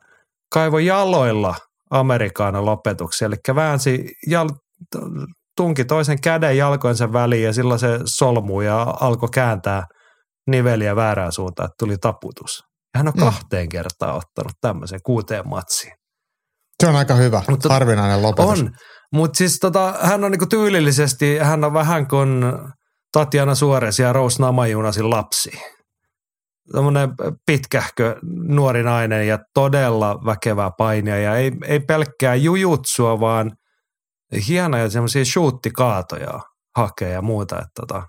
kaivoi 0.54 0.86
jaloilla 0.86 1.56
Amerikaana 1.92 2.66
lopetuksia, 2.66 3.26
eli 3.26 3.36
väänsi 3.56 4.06
jal- 4.30 4.56
tunki 5.58 5.86
toisen 5.86 6.22
käden 6.22 6.58
jalkojensa 6.58 7.14
väliin 7.14 7.44
ja 7.44 7.54
silloin 7.54 7.80
se 7.80 8.00
solmui 8.06 8.66
ja 8.66 8.96
alkoi 9.00 9.30
kääntää 9.34 9.84
niveliä 10.48 10.96
väärään 10.96 11.32
suuntaan, 11.32 11.66
että 11.66 11.76
tuli 11.80 11.98
taputus. 11.98 12.60
Ja 12.94 12.98
hän 12.98 13.08
on 13.08 13.14
Mm. 13.18 13.20
kahteen 13.20 13.70
kertaan 13.70 14.16
ottanut 14.16 14.52
tämmöisen 14.62 15.00
kuuteen 15.06 15.48
matsiin. 15.50 15.94
Se 16.84 16.90
on 16.90 16.96
aika 16.96 17.14
hyvä, 17.14 17.42
Mutta- 17.50 17.70
harvinainen 17.74 18.22
lopetus. 18.22 18.60
On, 18.62 18.70
mutta 19.14 19.38
siis 19.38 19.60
tota, 19.60 19.94
hän 20.02 20.24
on 20.24 20.32
niinku 20.32 20.46
tyylillisesti, 20.46 21.38
hän 21.38 21.64
on 21.64 21.74
vähän 21.74 22.08
kuin 22.08 22.44
Tatjana 23.14 23.56
Suores 23.56 24.00
ja 24.00 24.14
Rose 24.14 24.42
Namajunasin 24.42 25.10
lapsi. 25.10 25.52
Tämmöinen 26.72 27.10
pitkähkö 27.46 28.16
nuori 28.48 28.84
nainen 28.84 29.28
ja 29.28 29.40
todella 29.54 30.26
väkevää 30.26 30.72
painia 30.78 31.18
ja 31.18 31.36
ei, 31.36 31.52
ei 31.66 31.80
pelkkää 31.80 32.36
jujutsua, 32.36 33.20
vaan 33.20 33.52
hienoja 34.48 34.90
semmoisia 34.90 35.26
shoottikaatoja 35.26 36.40
hakee 36.76 37.12
ja 37.12 37.22
muuta. 37.22 37.56
Että 37.56 37.72
tota, 37.80 38.04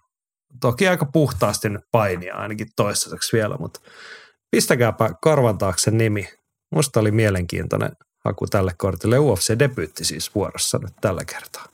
toki 0.61 0.89
aika 0.89 1.07
puhtaasti 1.13 1.69
nyt 1.69 1.85
painia 1.93 2.35
ainakin 2.35 2.69
toistaiseksi 2.77 3.37
vielä, 3.37 3.57
mutta 3.61 3.81
pistäkääpä 4.51 5.11
korvan 5.21 5.59
taakse 5.59 5.91
nimi. 5.91 6.29
Musta 6.75 7.01
oli 7.01 7.11
mielenkiintoinen 7.11 7.93
haku 8.25 8.47
tälle 8.47 8.73
kortille. 8.79 9.17
UFC-debyytti 9.19 10.05
siis 10.05 10.35
vuorossa 10.35 10.79
nyt 10.79 10.93
tällä 11.01 11.25
kertaa. 11.25 11.65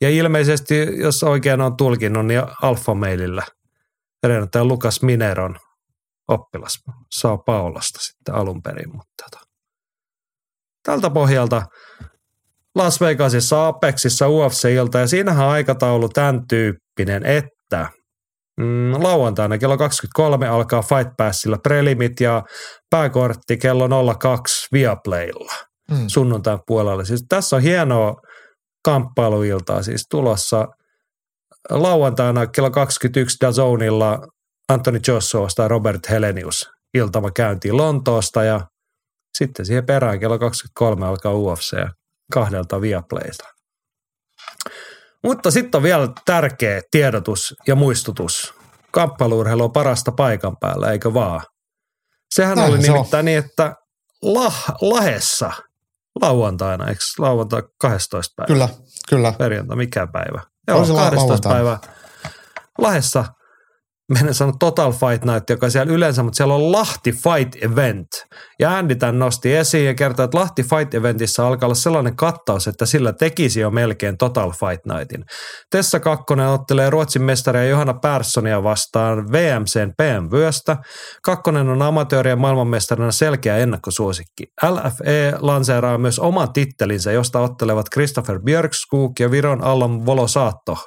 Ja 0.00 0.10
ilmeisesti, 0.10 0.74
jos 0.96 1.22
oikein 1.22 1.60
on 1.60 1.76
tulkinnut, 1.76 2.26
niin 2.26 2.42
Alfa 2.62 2.94
Mailillä 2.94 3.42
edennettäjä 4.22 4.64
Lukas 4.64 5.02
Mineron 5.02 5.58
oppilas 6.28 6.72
Sao 7.12 7.38
Paulasta 7.38 7.98
sitten 8.02 8.34
alun 8.34 8.62
perin. 8.62 8.96
Mutta 8.96 9.24
tota. 9.30 9.44
Tältä 10.82 11.10
pohjalta 11.10 11.62
Las 12.74 13.00
Vegasissa 13.00 13.66
Apexissa 13.66 14.28
UFC-ilta 14.28 14.98
ja 14.98 15.06
siinähän 15.06 15.48
aikataulu 15.48 16.08
tämän 16.08 16.46
tyyppinen, 16.48 17.26
että 17.26 17.88
mm, 18.60 18.92
lauantaina 19.02 19.58
kello 19.58 19.78
23 19.78 20.48
alkaa 20.48 20.82
Fight 20.82 21.16
Passilla 21.16 21.58
prelimit 21.62 22.20
ja 22.20 22.42
pääkortti 22.90 23.56
kello 23.56 24.14
02 24.18 24.68
Viaplaylla 24.72 25.52
Mm. 25.90 26.04
sunnuntain 26.06 26.58
puolella. 26.66 27.04
Siis 27.04 27.24
tässä 27.28 27.56
on 27.56 27.62
hienoa 27.62 28.14
kamppailuiltaa 28.84 29.82
siis 29.82 30.06
tulossa 30.10 30.66
lauantaina 31.70 32.46
kello 32.46 32.70
21 32.70 33.36
Dazonilla 33.40 34.18
Anthony 34.68 35.00
Joshua 35.08 35.48
tai 35.56 35.68
Robert 35.68 36.10
Helenius 36.10 36.70
iltama 36.94 37.30
käyntiin 37.30 37.76
Lontoosta 37.76 38.44
ja 38.44 38.60
sitten 39.38 39.66
siihen 39.66 39.86
perään 39.86 40.20
kello 40.20 40.38
23 40.38 41.06
alkaa 41.06 41.32
UFC 41.32 41.76
kahdelta 42.32 42.80
Viaplayta. 42.80 43.44
Mutta 45.24 45.50
sitten 45.50 45.78
on 45.78 45.82
vielä 45.82 46.08
tärkeä 46.24 46.80
tiedotus 46.90 47.54
ja 47.66 47.74
muistutus. 47.74 48.54
Kamppailuurheilu 48.90 49.64
on 49.64 49.72
parasta 49.72 50.12
paikan 50.12 50.56
päällä, 50.60 50.92
eikö 50.92 51.14
vaan? 51.14 51.40
Sehän 52.34 52.56
Näinhän 52.56 52.74
oli 52.78 52.84
se 52.84 52.90
on. 52.90 52.96
nimittäin 52.96 53.24
niin, 53.24 53.38
että 53.38 53.74
lah, 54.22 54.64
Lahessa 54.80 55.52
lauantaina, 56.22 56.88
eikö 56.88 57.00
lauantai 57.18 57.62
12 57.80 58.32
päivä? 58.36 58.46
Kyllä, 58.46 58.68
kyllä. 59.08 59.32
Perjantai, 59.38 59.76
mikä 59.76 60.06
päivä? 60.12 60.42
Joo, 60.68 60.84
se 60.84 60.92
la- 60.92 60.98
12 61.10 61.48
lauantaina. 61.48 61.78
päivä. 61.78 61.78
Lahessa– 62.78 63.24
menen 64.08 64.34
sanoa 64.34 64.54
Total 64.58 64.92
Fight 64.92 65.24
Night, 65.24 65.50
joka 65.50 65.70
siellä 65.70 65.92
yleensä, 65.92 66.22
mutta 66.22 66.36
siellä 66.36 66.54
on 66.54 66.72
Lahti 66.72 67.12
Fight 67.12 67.62
Event. 67.62 68.08
Ja 68.58 68.76
Andy 68.76 68.94
tämän 68.94 69.18
nosti 69.18 69.54
esiin 69.54 69.86
ja 69.86 69.94
kertoi, 69.94 70.24
että 70.24 70.38
Lahti 70.38 70.62
Fight 70.62 70.94
Eventissä 70.94 71.46
alkaa 71.46 71.66
olla 71.66 71.74
sellainen 71.74 72.16
kattaus, 72.16 72.68
että 72.68 72.86
sillä 72.86 73.12
tekisi 73.12 73.60
jo 73.60 73.70
melkein 73.70 74.18
Total 74.18 74.50
Fight 74.50 74.86
Nightin. 74.86 75.24
Tessa 75.70 76.00
Kakkonen 76.00 76.48
ottelee 76.48 76.90
Ruotsin 76.90 77.22
mestaria 77.22 77.64
Johanna 77.64 77.94
Perssonia 77.94 78.62
vastaan 78.62 79.32
VMCn 79.32 79.92
PMVstä. 79.96 80.76
Kakkonen 81.22 81.68
on 81.68 81.82
amatöörien 81.82 82.38
maailmanmestarina 82.38 83.10
selkeä 83.10 83.56
ennakkosuosikki. 83.56 84.44
LFE 84.62 85.32
lanseeraa 85.38 85.98
myös 85.98 86.18
oman 86.18 86.52
tittelinsä, 86.52 87.12
josta 87.12 87.40
ottelevat 87.40 87.86
Christopher 87.92 88.40
Björkskog 88.40 89.20
ja 89.20 89.30
Viron 89.30 89.64
Allan 89.64 90.06
Volosaatto. 90.06 90.78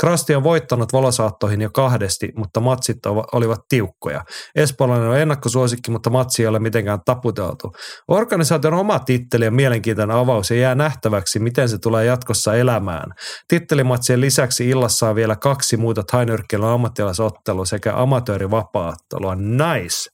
Krasti 0.00 0.34
on 0.34 0.42
voittanut 0.42 0.92
Volosaattoihin 0.92 1.60
jo 1.60 1.70
kahdesti, 1.70 2.32
mutta 2.36 2.60
matsit 2.60 2.98
olivat 3.32 3.60
tiukkoja. 3.68 4.24
Espoolainen 4.54 5.08
on 5.08 5.18
ennakkosuosikki, 5.18 5.90
mutta 5.90 6.10
matsi 6.10 6.42
ei 6.42 6.46
ole 6.46 6.58
mitenkään 6.58 7.00
taputeltu. 7.14 7.72
Organisaation 8.08 8.74
oma 8.74 8.98
titteli 8.98 9.46
on 9.46 9.54
mielenkiintoinen 9.54 10.16
avaus 10.16 10.50
ja 10.50 10.56
jää 10.56 10.74
nähtäväksi, 10.74 11.38
miten 11.38 11.68
se 11.68 11.78
tulee 11.78 12.04
jatkossa 12.04 12.54
elämään. 12.54 13.12
Tittelimatsien 13.48 14.20
lisäksi 14.20 14.68
illassa 14.68 15.08
on 15.08 15.14
vielä 15.14 15.36
kaksi 15.36 15.76
muuta 15.76 16.02
tainyrkkeilyn 16.02 16.68
ammattilaisottelu 16.68 17.64
sekä 17.64 17.96
amatöörivapaa-ottelua. 17.96 19.34
Nice! 19.34 20.10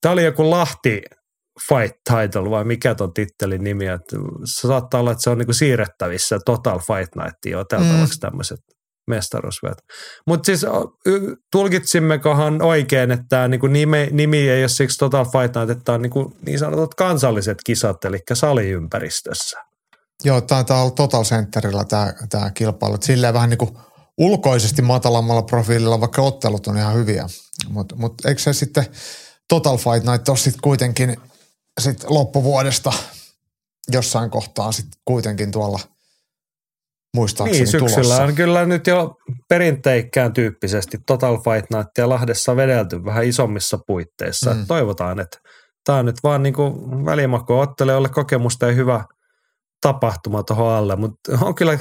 Tämä 0.00 0.12
oli 0.12 0.24
joku 0.24 0.50
Lahti 0.50 1.02
Fight 1.68 1.96
Title 2.04 2.50
vai 2.50 2.64
mikä 2.64 2.94
ton 2.94 3.12
tittelin 3.12 3.64
nimi, 3.64 3.86
että 3.86 4.16
saattaa 4.44 5.00
olla, 5.00 5.10
että 5.10 5.22
se 5.22 5.30
on 5.30 5.38
niinku 5.38 5.52
siirrettävissä 5.52 6.38
Total 6.46 6.78
Fight 6.78 7.14
Night 7.16 7.38
jo 7.46 7.58
mm. 7.58 8.08
tämmöiset 8.20 8.58
mestaruusvet. 9.06 9.78
Mutta 10.26 10.46
siis 10.46 10.66
tulkitsimmekohan 11.52 12.62
oikein, 12.62 13.10
että 13.10 13.26
tämä 13.28 13.48
niinku 13.48 13.66
nimi, 13.66 14.08
nimi 14.12 14.48
ei 14.48 14.62
ole 14.62 14.68
siksi 14.68 14.98
Total 14.98 15.24
Fight 15.24 15.56
Night, 15.56 15.70
että 15.70 15.84
tämä 15.84 15.94
on 15.94 16.02
niinku 16.02 16.36
niin 16.46 16.58
sanotut 16.58 16.94
kansalliset 16.94 17.58
kisat, 17.64 18.04
eli 18.04 18.18
saliympäristössä. 18.32 19.58
Joo, 20.24 20.40
tämä 20.40 20.82
on 20.82 20.92
Total 20.92 21.24
Centerillä 21.24 21.84
tämä, 22.30 22.50
kilpailu. 22.50 22.96
Silleen 23.00 23.34
vähän 23.34 23.50
niin 23.50 23.58
kuin 23.58 23.70
ulkoisesti 24.18 24.82
matalammalla 24.82 25.42
profiililla, 25.42 26.00
vaikka 26.00 26.22
ottelut 26.22 26.66
on 26.66 26.76
ihan 26.76 26.94
hyviä. 26.94 27.26
Mutta 27.68 27.96
mut 27.96 28.24
eikö 28.24 28.40
se 28.40 28.52
sitten 28.52 28.86
Total 29.48 29.76
Fight 29.76 30.06
Night 30.06 30.28
ole 30.28 30.36
sitten 30.36 30.60
kuitenkin 30.62 31.16
sit 31.80 32.04
loppuvuodesta 32.04 32.92
jossain 33.92 34.30
kohtaa 34.30 34.72
sitten 34.72 35.00
kuitenkin 35.04 35.50
tuolla– 35.50 35.80
muistaakseni 37.14 37.58
Niin, 37.58 37.66
syksyllä 37.70 38.02
tulossa. 38.02 38.24
on 38.24 38.34
kyllä 38.34 38.64
nyt 38.66 38.86
jo 38.86 39.14
perinteikkään 39.48 40.32
tyyppisesti 40.32 40.98
Total 41.06 41.36
Fight 41.36 41.70
Nightia 41.70 42.08
Lahdessa 42.08 42.56
vedelty 42.56 43.04
vähän 43.04 43.24
isommissa 43.24 43.78
puitteissa. 43.86 44.54
Mm. 44.54 44.66
toivotaan, 44.66 45.20
että 45.20 45.38
tämä 45.84 45.98
on 45.98 46.06
nyt 46.06 46.16
vaan 46.22 46.42
niin 46.42 46.54
kuin 46.54 47.04
välimakko 47.04 47.60
ottelijoille 47.60 48.08
kokemusta 48.08 48.66
ja 48.66 48.72
hyvä 48.72 49.04
tapahtuma 49.80 50.42
tuohon 50.42 50.72
alle, 50.72 50.96
mutta 50.96 51.38
on 51.40 51.54
kyllä 51.54 51.78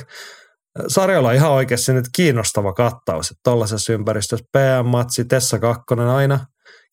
sarjalla 0.87 1.31
ihan 1.31 1.51
oikeasti 1.51 1.93
nyt 1.93 2.05
kiinnostava 2.15 2.73
kattaus, 2.73 3.31
että 3.31 3.41
tuollaisessa 3.43 3.93
ympäristössä 3.93 4.45
PM-matsi, 4.51 5.25
Tessa 5.25 5.59
Kakkonen 5.59 6.07
aina 6.07 6.45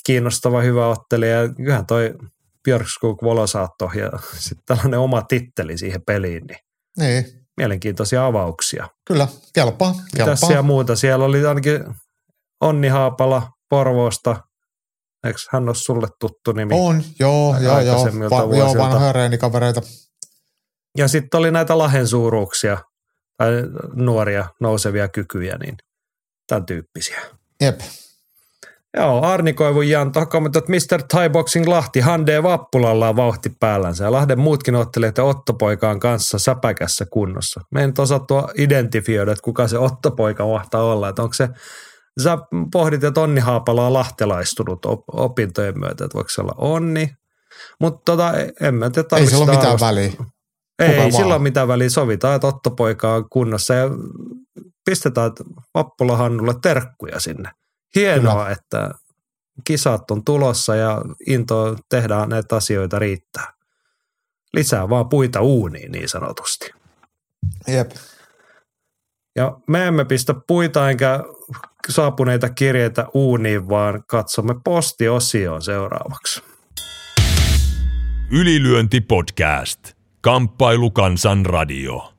kiinnostava 0.06 0.60
hyvä 0.60 0.88
ottelija, 0.88 1.42
ja 1.42 1.48
kyllähän 1.48 1.86
toi 1.86 2.14
Björkskog 2.64 3.22
Volosaatto 3.22 3.90
ja 3.94 4.10
sitten 4.38 4.64
tällainen 4.66 5.00
oma 5.00 5.22
titteli 5.22 5.78
siihen 5.78 6.02
peliin, 6.06 6.42
niin, 6.46 6.58
niin 6.98 7.41
mielenkiintoisia 7.56 8.26
avauksia. 8.26 8.88
Kyllä, 9.06 9.28
kelpaa. 9.52 9.94
kelpaa. 10.16 10.34
Tässä 10.34 10.52
ja 10.52 10.62
muuta. 10.62 10.96
Siellä 10.96 11.24
oli 11.24 11.46
ainakin 11.46 11.84
Onni 12.60 12.88
Haapala 12.88 13.50
Porvoosta. 13.70 14.36
Eikö 15.26 15.38
hän 15.50 15.68
ole 15.68 15.74
sulle 15.74 16.08
tuttu 16.20 16.52
nimi? 16.52 16.74
On, 16.80 17.02
joo, 17.18 17.56
joo, 17.60 17.80
joo. 17.80 18.04
Va- 18.04 18.56
joo, 18.56 18.74
vanhoja 18.78 19.12
reenikavereita. 19.12 19.82
Ja 20.98 21.08
sitten 21.08 21.38
oli 21.38 21.50
näitä 21.50 21.78
lahen 21.78 22.08
suuruuksia, 22.08 22.78
tai 23.38 23.52
nuoria 23.94 24.48
nousevia 24.60 25.08
kykyjä, 25.08 25.56
niin 25.58 25.76
tämän 26.46 26.66
tyyppisiä. 26.66 27.20
Jep. 27.60 27.80
Joo, 28.96 29.22
Arni 29.22 29.52
Koivun 29.52 29.88
Jan 29.88 30.12
kommentoi, 30.28 30.60
että 30.60 30.96
Mr. 30.96 31.02
Thai 31.02 31.30
Boxing 31.30 31.68
Lahti 31.68 32.00
Hande 32.00 32.42
Vappulalla 32.42 33.08
on 33.08 33.16
vauhti 33.16 33.52
päällänsä 33.60 34.04
ja 34.04 34.12
Lahden 34.12 34.38
muutkin 34.38 34.74
ottelijat 34.74 35.18
ja 35.18 35.24
Ottopoikaan 35.24 36.00
kanssa 36.00 36.38
säpäkässä 36.38 37.06
kunnossa. 37.10 37.60
Me 37.70 37.86
nyt 37.86 37.98
osattua 37.98 38.48
identifioida, 38.58 39.32
että 39.32 39.42
kuka 39.42 39.68
se 39.68 39.78
Ottopoika 39.78 40.46
mahtaa 40.46 40.82
olla, 40.82 41.08
että 41.08 41.22
onko 41.22 41.34
se 41.34 41.48
Sä 42.20 42.38
pohdit, 42.72 43.04
että 43.04 43.20
Onni 43.20 43.40
Haapala 43.40 43.86
on 43.86 43.92
lahtelaistunut 43.92 44.86
opintojen 45.12 45.78
myötä, 45.78 46.04
että 46.04 46.14
voiko 46.14 46.30
se 46.30 46.40
olla 46.40 46.54
Onni. 46.56 47.10
Mutta 47.80 48.00
tota, 48.04 48.32
en 48.60 48.74
mä 48.74 48.90
tiedä, 48.90 49.08
Ei 49.16 49.26
sillä 49.26 49.44
ole 49.44 49.56
mitään 49.56 49.80
väliä. 49.80 50.12
Ei, 50.78 50.88
ei 50.88 51.12
sillä 51.12 51.34
ole 51.34 51.42
mitään 51.42 51.68
väliä. 51.68 51.88
Sovitaan, 51.88 52.34
että 52.34 52.46
Ottopoika 52.46 53.14
on 53.14 53.28
kunnossa 53.30 53.74
ja 53.74 53.90
pistetään 54.84 55.32
Vappula 55.74 56.16
Hannulle 56.16 56.54
terkkuja 56.62 57.20
sinne. 57.20 57.50
Hienoa, 57.96 58.34
Kyllä. 58.34 58.50
että 58.50 58.90
kisat 59.66 60.10
on 60.10 60.24
tulossa 60.24 60.76
ja 60.76 61.02
into 61.26 61.76
tehdään 61.88 62.28
näitä 62.28 62.56
asioita 62.56 62.98
riittää. 62.98 63.52
Lisää 64.54 64.88
vaan 64.88 65.08
puita 65.08 65.40
uuniin 65.40 65.92
niin 65.92 66.08
sanotusti. 66.08 66.70
Jep. 67.68 67.90
Ja 69.36 69.56
me 69.68 69.86
emme 69.86 70.04
pistä 70.04 70.34
puita 70.46 70.90
enkä 70.90 71.20
saapuneita 71.88 72.50
kirjeitä 72.50 73.06
uuniin, 73.14 73.68
vaan 73.68 74.04
katsomme 74.06 74.54
postiosioon 74.64 75.62
seuraavaksi. 75.62 76.42
Ylilyönti 78.30 79.00
podcast. 79.00 79.92
Kamppailu 80.20 80.90
kansan 80.90 81.46
radio. 81.46 82.11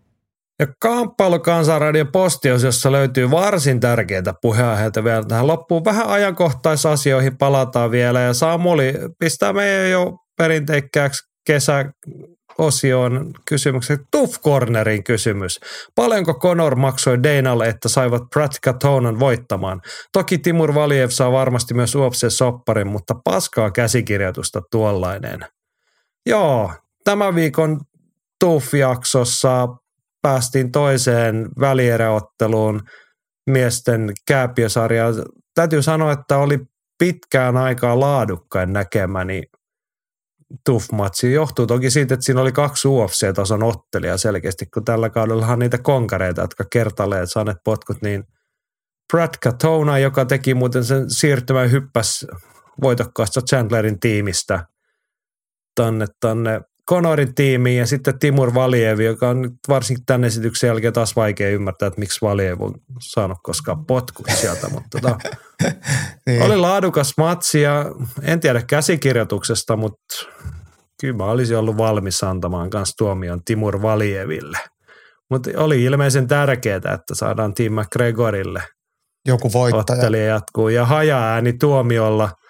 Ja 0.59 0.67
Kamppailu 0.79 1.39
Kansanradion 1.39 2.11
postios, 2.11 2.63
jossa 2.63 2.91
löytyy 2.91 3.31
varsin 3.31 3.79
tärkeitä 3.79 4.33
puheenaiheita 4.41 5.03
vielä 5.03 5.23
tähän 5.23 5.47
loppuun. 5.47 5.85
Vähän 5.85 6.07
ajankohtaisasioihin 6.07 7.37
palataan 7.37 7.91
vielä 7.91 8.19
ja 8.19 8.33
Samuli 8.33 8.93
pistää 9.19 9.53
meidän 9.53 9.91
jo 9.91 10.17
perinteikkääksi 10.37 11.23
kesäosioon 11.47 13.31
kysymyksen. 13.47 13.99
Tuff 14.11 14.41
Cornerin 14.41 15.03
kysymys. 15.03 15.59
Paljonko 15.95 16.33
Conor 16.33 16.75
maksoi 16.75 17.23
Deinalle, 17.23 17.67
että 17.67 17.89
saivat 17.89 18.23
Pratt 18.33 18.53
Katonan 18.63 19.19
voittamaan? 19.19 19.81
Toki 20.11 20.37
Timur 20.37 20.73
Valiev 20.73 21.09
saa 21.09 21.31
varmasti 21.31 21.73
myös 21.73 21.95
UFC 21.95 22.25
sopparin, 22.29 22.87
mutta 22.87 23.13
paskaa 23.23 23.71
käsikirjoitusta 23.71 24.61
tuollainen. 24.71 25.45
Joo, 26.25 26.71
tämän 27.03 27.35
viikon 27.35 27.79
Tuff-jaksossa 28.43 29.67
päästiin 30.23 30.71
toiseen 30.71 31.49
välieräotteluun 31.59 32.81
miesten 33.49 34.11
kääpiösarja. 34.27 35.05
Täytyy 35.53 35.81
sanoa, 35.81 36.11
että 36.11 36.37
oli 36.37 36.59
pitkään 36.99 37.57
aikaa 37.57 37.99
laadukkain 37.99 38.73
näkemäni 38.73 39.43
Tuff-matsi. 40.69 41.33
Johtuu 41.33 41.67
toki 41.67 41.89
siitä, 41.89 42.13
että 42.13 42.25
siinä 42.25 42.41
oli 42.41 42.51
kaksi 42.51 42.87
UFC-tason 42.87 43.63
ottelijaa 43.63 44.17
selkeästi, 44.17 44.65
kun 44.73 44.85
tällä 44.85 45.09
kaudellahan 45.09 45.59
niitä 45.59 45.77
konkareita, 45.77 46.41
jotka 46.41 46.63
kertaleet 46.71 47.31
saaneet 47.31 47.57
potkut, 47.63 48.01
niin 48.01 48.23
Brad 49.13 49.33
Katona, 49.43 49.99
joka 49.99 50.25
teki 50.25 50.53
muuten 50.53 50.83
sen 50.83 51.09
siirtymän 51.09 51.71
hyppäs 51.71 52.25
voitokkaasta 52.81 53.41
Chandlerin 53.41 53.99
tiimistä 53.99 54.65
tänne, 55.75 56.05
tänne 56.19 56.61
Konorin 56.85 57.35
tiimiin 57.35 57.77
ja 57.77 57.87
sitten 57.87 58.19
Timur 58.19 58.53
Valiev, 58.53 58.99
joka 58.99 59.29
on 59.29 59.41
nyt 59.41 59.53
varsinkin 59.69 60.05
tämän 60.05 60.23
esityksen 60.23 60.67
jälkeen 60.67 60.93
taas 60.93 61.15
vaikea 61.15 61.49
ymmärtää, 61.49 61.87
että 61.87 61.99
miksi 61.99 62.21
Valiev 62.21 62.61
on 62.61 62.73
saanut 63.01 63.37
koskaan 63.43 63.85
potkut 63.85 64.25
sieltä, 64.29 64.69
mutta 64.69 64.99
tota, 65.01 65.17
niin. 66.25 66.41
oli 66.41 66.57
laadukas 66.57 67.13
matsi 67.17 67.61
ja 67.61 67.85
en 68.21 68.39
tiedä 68.39 68.61
käsikirjoituksesta, 68.67 69.75
mutta 69.75 70.15
kyllä 71.01 71.17
mä 71.17 71.25
olisin 71.25 71.57
ollut 71.57 71.77
valmis 71.77 72.23
antamaan 72.23 72.69
myös 72.73 72.93
tuomion 72.97 73.43
Timur 73.45 73.81
Valieville. 73.81 74.57
Mutta 75.29 75.49
oli 75.57 75.83
ilmeisen 75.83 76.27
tärkeää, 76.27 76.77
että 76.77 77.15
saadaan 77.15 77.53
Tim 77.53 77.73
McGregorille 77.73 78.63
joku 79.27 79.53
voittaja. 79.53 79.95
Ottelija 79.97 80.25
jatkuu 80.25 80.69
ja 80.69 80.85
haja 80.85 81.23
ääni 81.23 81.53
tuomiolla– 81.53 82.29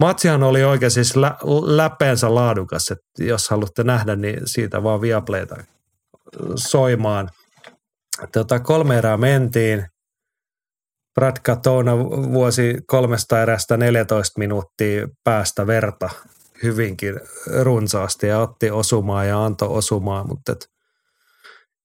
Matsihan 0.00 0.42
oli 0.42 0.64
oikein 0.64 0.90
siis 0.90 1.16
lä- 1.16 1.38
läpeensä 1.64 2.34
laadukas, 2.34 2.90
että 2.90 3.24
jos 3.24 3.48
haluatte 3.48 3.84
nähdä, 3.84 4.16
niin 4.16 4.40
siitä 4.44 4.82
vaan 4.82 5.00
Viaplayta 5.00 5.56
soimaan. 6.56 7.30
Tota, 8.32 8.60
kolme 8.60 8.98
erää 8.98 9.16
mentiin. 9.16 9.86
Brad 11.14 11.36
Katona 11.42 11.98
vuosi 12.32 12.78
kolmesta 12.86 13.42
erästä 13.42 13.76
14 13.76 14.38
minuuttia 14.38 15.08
päästä 15.24 15.66
verta 15.66 16.10
hyvinkin 16.62 17.20
runsaasti 17.62 18.26
ja 18.26 18.38
otti 18.40 18.70
osumaa 18.70 19.24
ja 19.24 19.44
antoi 19.44 19.68
osumaa, 19.68 20.24
mutta 20.24 20.52
et 20.52 20.66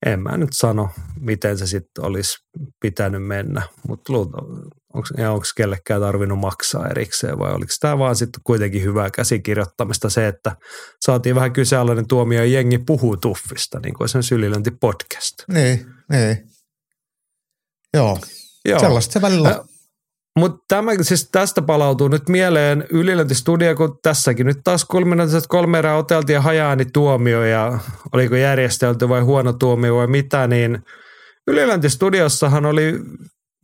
en 0.06 0.20
mä 0.20 0.38
nyt 0.38 0.50
sano, 0.54 0.90
miten 1.20 1.58
se 1.58 1.68
sitten 1.68 2.06
olisi 2.06 2.38
pitänyt 2.82 3.28
mennä, 3.28 3.62
mutta 3.88 4.14
onko 4.94 5.44
kellekään 5.56 6.02
tarvinnut 6.02 6.40
maksaa 6.40 6.88
erikseen 6.88 7.40
vai 7.40 7.54
oliko 7.54 7.72
tämä 7.80 7.98
vaan 7.98 8.16
sitten 8.16 8.42
kuitenkin 8.44 8.84
hyvää 8.84 9.10
käsikirjoittamista 9.10 10.10
se, 10.10 10.28
että 10.28 10.56
saatiin 11.02 11.36
vähän 11.36 11.54
kyseenalainen 11.54 12.08
tuomio 12.08 12.40
ja 12.40 12.46
jengi 12.46 12.78
puhuu 12.78 13.18
tuffista, 13.18 13.80
niin 13.80 13.94
kuin 13.94 14.10
sen 14.10 14.24
sylilönti 14.24 14.72
podcast. 14.72 15.34
Niin, 15.54 15.86
niin. 16.12 16.38
Joo, 17.94 18.20
Joo. 18.66 18.80
sellaista 18.80 19.14
se 19.14 19.22
välillä 19.22 19.64
mutta 20.40 20.66
tämä, 20.68 20.92
siis 21.02 21.30
tästä 21.32 21.62
palautuu 21.62 22.08
nyt 22.08 22.30
mieleen 22.30 22.86
ylilöntistudio, 22.90 23.76
kun 23.76 24.00
tässäkin 24.04 24.46
nyt 24.46 24.58
taas 24.64 24.86
kulminatiiviset 24.86 25.48
kolme 25.48 25.80
erää 25.80 25.98
oteltiin 25.98 26.34
ja 26.34 26.42
hajaani 26.42 26.86
tuomio 26.86 27.44
ja 27.44 27.80
oliko 28.14 28.36
järjestelty 28.36 29.10
vai 29.10 29.22
huono 29.22 29.54
tuomio 29.54 29.96
vai 29.96 30.08
mitä, 30.08 30.48
niin 30.48 30.80
ylilöntistudiossahan 31.48 32.66
oli 32.66 33.00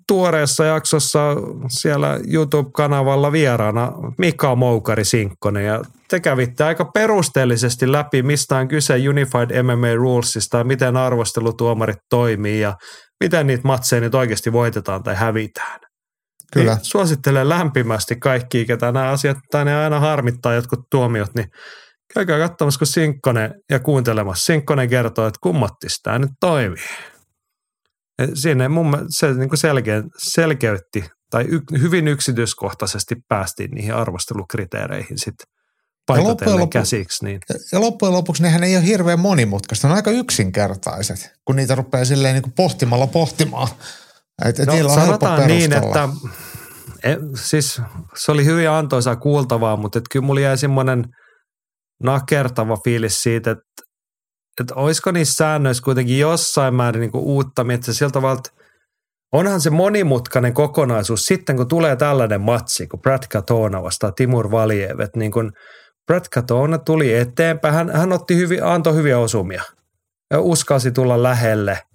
tuoreessa 0.07 0.65
jaksossa 0.65 1.19
siellä 1.68 2.19
YouTube-kanavalla 2.34 3.32
vieraana 3.32 3.91
Mika 4.18 4.56
Moukari 4.56 5.06
Sinkkonen 5.06 5.65
ja 5.65 5.82
te 6.07 6.19
kävitte 6.19 6.64
aika 6.64 6.86
perusteellisesti 6.86 7.91
läpi, 7.91 8.23
mistä 8.23 8.57
on 8.57 8.68
kyse 8.68 9.10
Unified 9.10 9.64
MMA 9.64 9.95
Rulesista 9.95 10.57
ja 10.57 10.64
miten 10.64 10.98
arvostelutuomarit 10.98 11.98
toimii 12.10 12.60
ja 12.60 12.76
miten 13.23 13.48
niitä 13.48 13.68
matseja 13.68 14.02
nyt 14.02 14.15
oikeasti 14.15 14.53
voitetaan 14.53 15.03
tai 15.03 15.15
hävitään. 15.15 15.80
Kyllä. 16.53 16.73
Niin 16.73 16.86
suosittelen 16.86 17.49
lämpimästi 17.49 18.15
kaikki, 18.15 18.65
ketä 18.65 18.91
nämä 18.91 19.10
asiat, 19.10 19.38
tai 19.52 19.65
ne 19.65 19.76
aina 19.76 19.99
harmittaa 19.99 20.53
jotkut 20.53 20.80
tuomiot, 20.91 21.36
niin 21.36 21.48
käykää 22.14 22.40
katsomassa, 22.40 22.77
kun 22.77 22.88
Sinkkonen 22.88 23.53
ja 23.72 23.80
kuuntelemassa. 23.80 24.45
Sinkkonen 24.45 24.90
kertoo, 24.90 25.27
että 25.27 25.40
kummattis 25.41 25.99
tämä 26.03 26.19
nyt 26.19 26.32
toimii. 26.40 26.84
Siinä 28.34 28.70
mun 28.70 29.06
se 29.10 29.34
niin 29.34 29.50
kuin 29.50 29.60
selkeä, 29.60 30.04
selkeytti 30.18 31.06
tai 31.30 31.46
y, 31.50 31.60
hyvin 31.82 32.08
yksityiskohtaisesti 32.08 33.16
päästiin 33.30 33.72
niihin 33.72 33.94
arvostelukriteereihin 33.94 35.18
sitten 35.18 35.48
paikotellen 36.08 36.60
lopu, 36.60 36.70
käsiksi. 36.70 37.26
Niin. 37.26 37.40
Ja 37.72 37.82
loppujen 37.82 38.14
lopuksi 38.14 38.44
nehän 38.44 38.64
ei 38.64 38.76
ole 38.76 38.86
hirveän 38.86 39.20
monimutkaista, 39.20 39.88
ne 39.88 39.92
on 39.92 39.96
aika 39.96 40.12
yksinkertaiset, 40.12 41.32
kun 41.46 41.56
niitä 41.56 41.76
rupeaa 41.76 42.06
silleen 42.06 42.34
niin 42.34 42.44
kuin 42.44 42.54
pohtimalla 42.54 43.08
pohtimaan. 43.08 43.68
Et, 44.46 44.60
et 44.60 44.68
no, 44.68 44.96
sanotaan 44.96 45.48
niin, 45.48 45.74
että 45.74 46.10
e, 47.04 47.16
siis 47.36 47.82
se 48.18 48.32
oli 48.32 48.46
hyvin 48.46 48.70
antoisaa 48.70 49.16
kuultavaa, 49.16 49.78
mutta 49.78 50.00
et 50.00 50.06
kyllä 50.12 50.26
mulla 50.26 50.40
jäi 50.40 50.58
semmoinen 50.58 51.06
nakertava 52.04 52.78
fiilis 52.84 53.22
siitä, 53.22 53.52
että 53.52 53.64
että 54.61 54.76
olisiko 54.76 55.11
niissä 55.11 55.34
säännöissä 55.34 55.84
kuitenkin 55.84 56.19
jossain 56.19 56.76
määrin 56.76 57.02
niin 57.02 57.11
uutta, 57.14 57.65
että 57.73 57.94
siltä 57.94 58.14
tavalla, 58.14 58.41
onhan 59.32 59.61
se 59.61 59.69
monimutkainen 59.69 60.53
kokonaisuus 60.53 61.26
sitten, 61.26 61.57
kun 61.57 61.68
tulee 61.68 61.95
tällainen 61.95 62.41
matsi, 62.41 62.88
kun 62.88 63.02
Brad 63.02 63.23
Katona 63.32 63.84
vastaa 63.84 64.11
Timur 64.11 64.52
Valiev, 64.52 64.99
että 64.99 65.19
niin 65.19 65.32
kun 65.32 65.52
Brad 66.07 66.26
Katona 66.34 66.77
tuli 66.77 67.14
eteenpäin, 67.14 67.73
hän, 67.73 67.90
hän 67.90 68.14
otti 68.14 68.36
hyvin, 68.36 68.64
antoi 68.64 68.95
hyviä 68.95 69.19
osumia 69.19 69.64
ja 70.32 70.40
uskalsi 70.40 70.91
tulla 70.91 71.23
lähelle– 71.23 71.80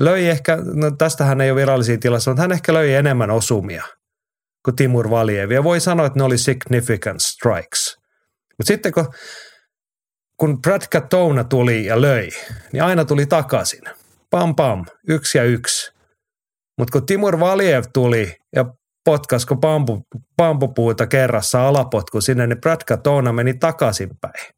löi 0.00 0.28
ehkä, 0.28 0.58
no 0.74 0.90
tästähän 0.90 1.40
ei 1.40 1.50
ole 1.50 1.60
virallisia 1.60 1.98
tilassa, 1.98 2.30
mutta 2.30 2.42
hän 2.42 2.52
ehkä 2.52 2.74
löi 2.74 2.94
enemmän 2.94 3.30
osumia 3.30 3.84
kuin 4.64 4.76
Timur 4.76 5.10
Valiev. 5.10 5.50
Ja 5.50 5.64
voi 5.64 5.80
sanoa, 5.80 6.06
että 6.06 6.18
ne 6.18 6.24
oli 6.24 6.38
significant 6.38 7.20
strikes. 7.20 7.96
Mutta 8.58 8.66
sitten 8.66 8.92
kun, 8.92 9.06
kun 10.36 10.62
Brad 10.62 10.82
Katona 10.92 11.44
tuli 11.44 11.84
ja 11.84 12.00
löi, 12.00 12.28
niin 12.72 12.82
aina 12.82 13.04
tuli 13.04 13.26
takaisin. 13.26 13.82
Pam 14.30 14.54
pam, 14.54 14.84
yksi 15.08 15.38
ja 15.38 15.44
yksi. 15.44 15.92
Mutta 16.78 16.92
kun 16.92 17.06
Timur 17.06 17.40
Valiev 17.40 17.84
tuli 17.92 18.36
ja 18.56 18.64
potkasko 19.04 19.56
pampu, 19.56 20.02
pampupuuta 20.36 21.06
kerrassa 21.06 21.68
alapotku 21.68 22.20
sinne, 22.20 22.46
niin 22.46 22.60
Brad 22.60 22.80
Katona 22.86 23.32
meni 23.32 23.54
takaisinpäin. 23.54 24.52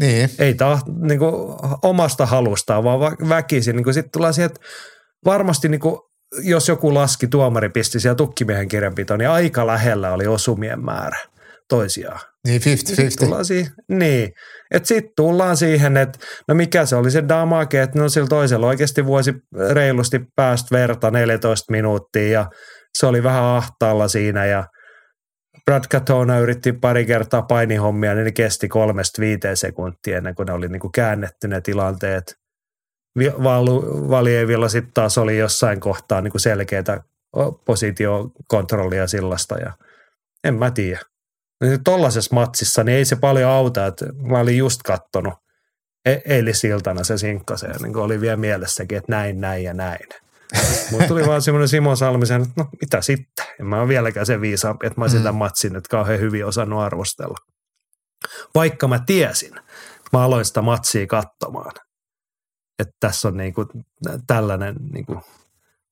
Niin. 0.00 0.30
Ei 0.38 0.54
taas 0.54 0.80
niin 1.02 1.18
kuin, 1.18 1.34
omasta 1.82 2.26
halustaan, 2.26 2.84
vaan 2.84 3.00
väkisin. 3.28 3.76
Niin 3.76 3.94
Sitten 3.94 4.10
tullaan 4.12 4.34
siihen, 4.34 4.46
että 4.46 4.66
varmasti 5.24 5.68
niin 5.68 5.80
kuin, 5.80 5.98
jos 6.42 6.68
joku 6.68 6.94
laski, 6.94 7.26
tuomari 7.26 7.68
pisti 7.68 8.00
siellä 8.00 8.14
tukkimiehen 8.14 8.68
kirjanpitoon, 8.68 9.18
niin 9.18 9.30
aika 9.30 9.66
lähellä 9.66 10.12
oli 10.12 10.26
osumien 10.26 10.84
määrä 10.84 11.18
toisiaan. 11.68 12.20
Niin, 12.46 12.60
50-50. 12.60 13.44
Siihen, 13.44 13.72
niin, 13.88 14.32
että 14.70 14.88
sitten 14.88 15.12
tullaan 15.16 15.56
siihen, 15.56 15.96
että 15.96 16.18
no 16.48 16.54
mikä 16.54 16.86
se 16.86 16.96
oli 16.96 17.10
se 17.10 17.28
damage, 17.28 17.82
että 17.82 17.98
no 17.98 18.08
sillä 18.08 18.28
toisella 18.28 18.66
oikeasti 18.66 19.06
vuosi 19.06 19.34
reilusti 19.70 20.20
päästä 20.36 20.68
verta 20.70 21.10
14 21.10 21.72
minuuttia 21.72 22.28
ja 22.28 22.50
se 22.98 23.06
oli 23.06 23.22
vähän 23.22 23.44
ahtaalla 23.44 24.08
siinä 24.08 24.46
ja 24.46 24.64
Brad 25.64 25.84
Katona 25.90 26.38
yritti 26.38 26.72
pari 26.72 27.06
kertaa 27.06 27.42
painihommia, 27.42 28.14
niin 28.14 28.24
ne 28.24 28.32
kesti 28.32 28.68
kolmesta 28.68 29.20
viiteen 29.20 29.56
sekuntia 29.56 30.18
ennen 30.18 30.34
kuin 30.34 30.46
ne 30.46 30.52
oli 30.52 30.68
niin 30.68 30.80
kuin 30.80 30.92
käännetty 30.92 31.48
ne 31.48 31.60
tilanteet. 31.60 32.34
Valievilla 34.10 34.68
sitten 34.68 34.94
taas 34.94 35.18
oli 35.18 35.38
jossain 35.38 35.80
kohtaa 35.80 36.20
niin 36.20 36.32
kuin 36.32 36.40
selkeää 36.40 37.00
positiokontrollia 37.66 39.06
sillasta 39.06 39.58
ja 39.58 39.72
en 40.44 40.54
mä 40.54 40.70
tiedä. 40.70 41.00
Tuollaisessa 41.84 42.34
matsissa 42.34 42.84
niin 42.84 42.98
ei 42.98 43.04
se 43.04 43.16
paljon 43.16 43.50
auta, 43.50 43.86
että 43.86 44.06
mä 44.12 44.38
olin 44.38 44.58
just 44.58 44.80
kattonut 44.82 45.34
e- 46.04 46.20
eilisiltana 46.24 47.04
se 47.04 47.18
sinkkaseen, 47.18 47.82
niin 47.82 47.96
oli 47.96 48.20
vielä 48.20 48.36
mielessäkin, 48.36 48.98
että 48.98 49.12
näin, 49.12 49.40
näin 49.40 49.64
ja 49.64 49.74
näin. 49.74 50.08
Mulla 50.90 51.06
tuli 51.06 51.26
vaan 51.26 51.42
semmoinen 51.42 51.68
Simo 51.68 51.96
Salmisen, 51.96 52.42
että 52.42 52.54
no 52.56 52.68
mitä 52.80 53.00
sitten? 53.00 53.46
En 53.60 53.66
mä 53.66 53.80
ole 53.80 53.88
vieläkään 53.88 54.26
sen 54.26 54.40
viisaampi, 54.40 54.86
että 54.86 55.00
mä 55.00 55.04
olisin 55.04 55.20
mm. 55.20 55.24
tämän 55.24 55.38
matsin 55.38 55.76
että 55.76 55.88
kauhean 55.90 56.20
hyvin 56.20 56.46
osannut 56.46 56.80
arvostella. 56.80 57.38
Vaikka 58.54 58.88
mä 58.88 58.98
tiesin, 59.06 59.54
mä 60.12 60.22
aloin 60.22 60.44
sitä 60.44 60.62
matsia 60.62 61.06
katsomaan. 61.06 61.72
Että 62.78 62.94
tässä 63.00 63.28
on 63.28 63.36
niinku 63.36 63.66
tällainen 64.26 64.74
niinku 64.92 65.20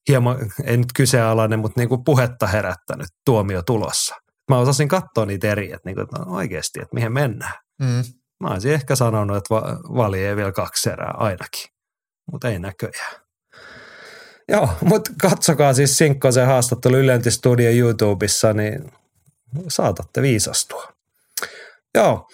hieman, 0.08 0.36
ei 0.64 0.76
nyt 0.76 0.92
kyseenalainen, 0.96 1.58
mutta 1.58 1.80
niinku 1.80 1.98
puhetta 1.98 2.46
herättänyt 2.46 3.08
tuomio 3.24 3.62
tulossa. 3.62 4.14
Mä 4.52 4.58
osasin 4.58 4.88
katsoa 4.88 5.26
niitä 5.26 5.48
eri, 5.48 5.64
että, 5.64 5.80
niinku, 5.84 6.00
että 6.00 6.18
no 6.18 6.34
oikeasti, 6.34 6.80
että 6.82 6.94
mihin 6.94 7.12
mennään. 7.12 7.52
Mm. 7.80 8.04
Mä 8.40 8.48
olisin 8.48 8.72
ehkä 8.72 8.96
sanonut, 8.96 9.36
että 9.36 9.54
va- 9.54 10.16
ei 10.16 10.36
vielä 10.36 10.52
kaksi 10.52 10.90
erää 10.90 11.14
ainakin, 11.16 11.64
mutta 12.32 12.48
ei 12.48 12.58
näköjään. 12.58 13.22
Joo, 14.48 14.68
mutta 14.80 15.10
katsokaa 15.22 15.74
siis 15.74 15.98
Sinkkosen 15.98 16.46
haastattelu 16.46 16.96
Ylentistudio 16.96 17.70
YouTubessa, 17.70 18.52
niin 18.52 18.92
saatatte 19.68 20.22
viisastua. 20.22 20.92
Joo. 21.94 22.26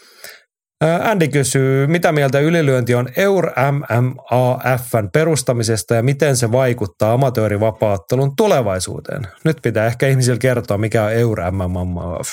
Andy 0.80 1.28
kysyy, 1.28 1.86
mitä 1.86 2.12
mieltä 2.12 2.40
ylilyönti 2.40 2.94
on 2.94 3.08
EUR 3.16 3.50
MMAFn 3.70 5.10
perustamisesta 5.12 5.94
ja 5.94 6.02
miten 6.02 6.36
se 6.36 6.52
vaikuttaa 6.52 7.12
amatöörivapaattelun 7.12 8.36
tulevaisuuteen? 8.36 9.22
Nyt 9.44 9.56
pitää 9.62 9.86
ehkä 9.86 10.08
ihmisille 10.08 10.38
kertoa, 10.38 10.78
mikä 10.78 11.04
on 11.04 11.12
EUR 11.12 11.38
MMAF. 11.50 12.28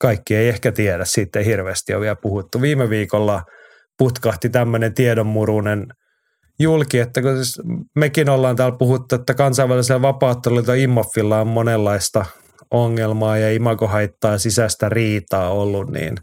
Kaikki 0.00 0.36
ei 0.36 0.48
ehkä 0.48 0.72
tiedä, 0.72 1.04
siitä 1.04 1.38
ei 1.38 1.44
hirveästi 1.44 1.94
ole 1.94 2.00
vielä 2.00 2.16
puhuttu. 2.16 2.60
Viime 2.60 2.90
viikolla 2.90 3.42
putkahti 3.98 4.48
tämmöinen 4.48 4.94
tiedonmurunen– 4.94 5.86
julki, 6.58 6.98
että 6.98 7.22
kun 7.22 7.36
siis 7.36 7.62
mekin 7.94 8.28
ollaan 8.28 8.56
täällä 8.56 8.76
puhuttu, 8.78 9.14
että 9.14 9.34
kansainvälisellä 9.34 10.02
vapauttelulla 10.02 10.74
IMOFilla 10.74 11.40
on 11.40 11.46
monenlaista 11.46 12.24
ongelmaa 12.70 13.38
ja 13.38 13.52
imagohaittaa 13.52 14.32
ja 14.32 14.38
sisäistä 14.38 14.88
riitaa 14.88 15.50
ollut, 15.50 15.90
niin 15.90 16.16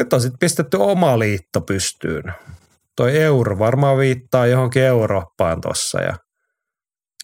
nyt 0.00 0.12
on 0.12 0.20
sitten 0.20 0.38
pistetty 0.38 0.76
oma 0.76 1.18
liitto 1.18 1.60
pystyyn. 1.60 2.24
Toi 2.96 3.16
euro 3.16 3.58
varmaan 3.58 3.98
viittaa 3.98 4.46
johonkin 4.46 4.82
Eurooppaan 4.82 5.60
tossa 5.60 6.00
ja 6.00 6.16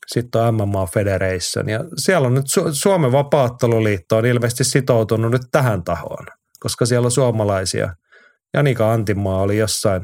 sitten 0.06 0.40
on 0.40 0.54
MMA 0.54 0.86
Federation 0.86 1.68
ja 1.68 1.80
siellä 1.96 2.26
on 2.26 2.34
nyt 2.34 2.44
Su- 2.46 2.70
Suomen 2.72 3.12
vapautteluliitto 3.12 4.16
on 4.16 4.26
ilmeisesti 4.26 4.64
sitoutunut 4.64 5.32
nyt 5.32 5.42
tähän 5.52 5.84
tahoon, 5.84 6.26
koska 6.60 6.86
siellä 6.86 7.06
on 7.06 7.10
suomalaisia. 7.10 7.94
Janika 8.54 8.92
Antimaa 8.92 9.42
oli 9.42 9.58
jossain 9.58 10.02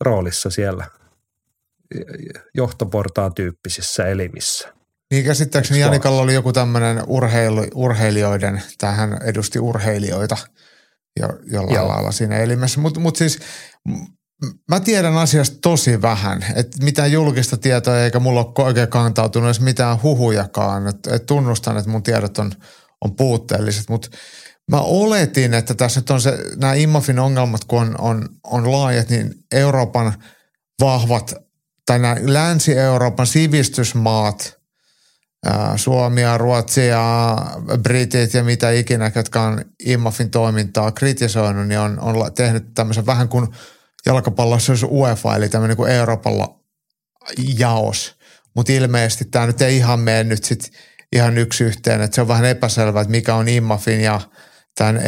roolissa 0.00 0.50
siellä 0.50 0.86
johtoportaan 2.54 3.34
tyyppisissä 3.34 4.06
elimissä. 4.06 4.72
Niin 5.10 5.24
käsittääkseni 5.24 5.80
Janikalla 5.80 6.22
oli 6.22 6.34
joku 6.34 6.52
tämmöinen 6.52 7.02
urheilu, 7.06 7.66
urheilijoiden, 7.74 8.62
tähän 8.78 9.18
edusti 9.22 9.58
urheilijoita 9.58 10.36
jo, 11.20 11.28
jollain 11.52 11.74
Joo. 11.74 11.88
lailla 11.88 12.12
siinä 12.12 12.36
elimessä. 12.36 12.80
Mutta 12.80 13.00
mut 13.00 13.16
siis 13.16 13.38
mä 14.70 14.80
tiedän 14.80 15.16
asiasta 15.16 15.56
tosi 15.62 16.02
vähän, 16.02 16.44
että 16.54 16.84
mitään 16.84 17.12
julkista 17.12 17.56
tietoa 17.56 17.98
eikä 17.98 18.20
mulla 18.20 18.40
ole 18.40 18.66
oikein 18.66 18.88
kantautunut 18.88 19.46
edes 19.46 19.60
mitään 19.60 20.02
huhujakaan. 20.02 20.88
Et, 20.88 21.06
et 21.06 21.26
tunnustan, 21.26 21.76
että 21.76 21.90
mun 21.90 22.02
tiedot 22.02 22.38
on, 22.38 22.52
on 23.04 23.16
puutteelliset, 23.16 23.88
mutta 23.88 24.08
Mä 24.70 24.80
oletin, 24.80 25.54
että 25.54 25.74
tässä 25.74 26.00
nyt 26.00 26.10
on 26.10 26.20
se, 26.20 26.38
nämä 26.56 26.74
IMAFin 26.74 27.18
ongelmat, 27.18 27.64
kun 27.64 27.82
on, 27.82 27.94
on, 27.98 28.28
on 28.44 28.72
laajat, 28.72 29.08
niin 29.08 29.34
Euroopan 29.52 30.14
vahvat, 30.80 31.34
tai 31.86 31.98
nämä 31.98 32.16
Länsi-Euroopan 32.20 33.26
sivistysmaat, 33.26 34.57
Suomi 35.76 36.22
ja 36.22 36.38
Ruotsi 36.38 36.86
ja 36.86 37.36
Britit 37.82 38.34
ja 38.34 38.44
mitä 38.44 38.70
ikinä, 38.70 39.12
jotka 39.14 39.42
on 39.42 39.64
IMAFin 39.84 40.30
toimintaa 40.30 40.92
kritisoinut, 40.92 41.66
niin 41.66 41.80
on, 41.80 42.00
on 42.00 42.32
tehnyt 42.34 42.74
tämmöisen 42.74 43.06
vähän 43.06 43.28
kuin 43.28 43.48
jalkapallossa 44.06 44.72
olisi 44.72 44.86
UEFA, 44.86 45.36
eli 45.36 45.48
tämmöinen 45.48 45.76
kuin 45.76 45.90
Euroopalla 45.90 46.60
jaos. 47.58 48.16
Mutta 48.56 48.72
ilmeisesti 48.72 49.24
tämä 49.24 49.46
nyt 49.46 49.62
ei 49.62 49.76
ihan 49.76 50.00
mene 50.00 50.24
nyt 50.24 50.44
sit 50.44 50.72
ihan 51.12 51.38
yksi 51.38 51.64
yhteen, 51.64 52.00
että 52.00 52.14
se 52.14 52.20
on 52.20 52.28
vähän 52.28 52.44
epäselvää, 52.44 53.02
että 53.02 53.10
mikä 53.10 53.34
on 53.34 53.48
IMAFin 53.48 54.00
ja 54.00 54.20
tämän 54.78 55.02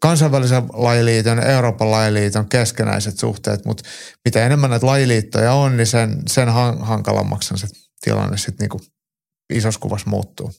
kansainvälisen 0.00 0.62
lajiliiton 0.72 1.38
ja 1.38 1.44
Euroopan 1.44 1.90
lajiliiton 1.90 2.48
keskenäiset 2.48 3.18
suhteet, 3.18 3.64
mutta 3.64 3.84
mitä 4.24 4.46
enemmän 4.46 4.70
näitä 4.70 4.86
lajiliittoja 4.86 5.52
on, 5.52 5.76
niin 5.76 5.86
sen, 5.86 6.22
sen 6.26 6.48
hankalammaksi 6.80 7.54
se 7.56 7.66
tilanne 8.04 8.36
sitten 8.36 8.56
niinku 8.64 8.80
isossa 9.52 9.80
kuvassa 9.80 10.10
muuttuu. 10.10 10.50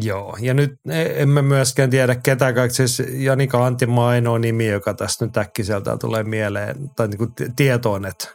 Joo, 0.00 0.36
ja 0.40 0.54
nyt 0.54 0.70
e- 0.90 1.22
emme 1.22 1.42
myöskään 1.42 1.90
tiedä 1.90 2.14
ketä 2.14 2.52
kaikki, 2.52 2.74
siis 2.76 3.02
Janika 3.08 3.66
Antti 3.66 3.84
on 3.84 3.98
ainoa 3.98 4.38
nimi, 4.38 4.66
joka 4.68 4.94
tästä 4.94 5.24
nyt 5.26 5.36
äkkiseltä 5.36 5.96
tulee 5.96 6.24
mieleen, 6.24 6.90
tai 6.96 7.08
niin 7.08 7.18
kuin 7.18 7.32
tietoon, 7.56 8.06
että 8.06 8.28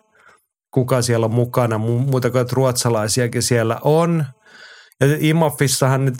kuka 0.74 1.02
siellä 1.02 1.26
on 1.26 1.34
mukana, 1.34 1.78
muuta 1.78 2.30
kuin 2.30 2.42
että 2.42 2.56
ruotsalaisiakin 2.56 3.44
siellä 3.44 3.80
on. 3.84 4.26
Ja 5.00 5.08
Imofissahan 5.20 6.06
nyt 6.06 6.16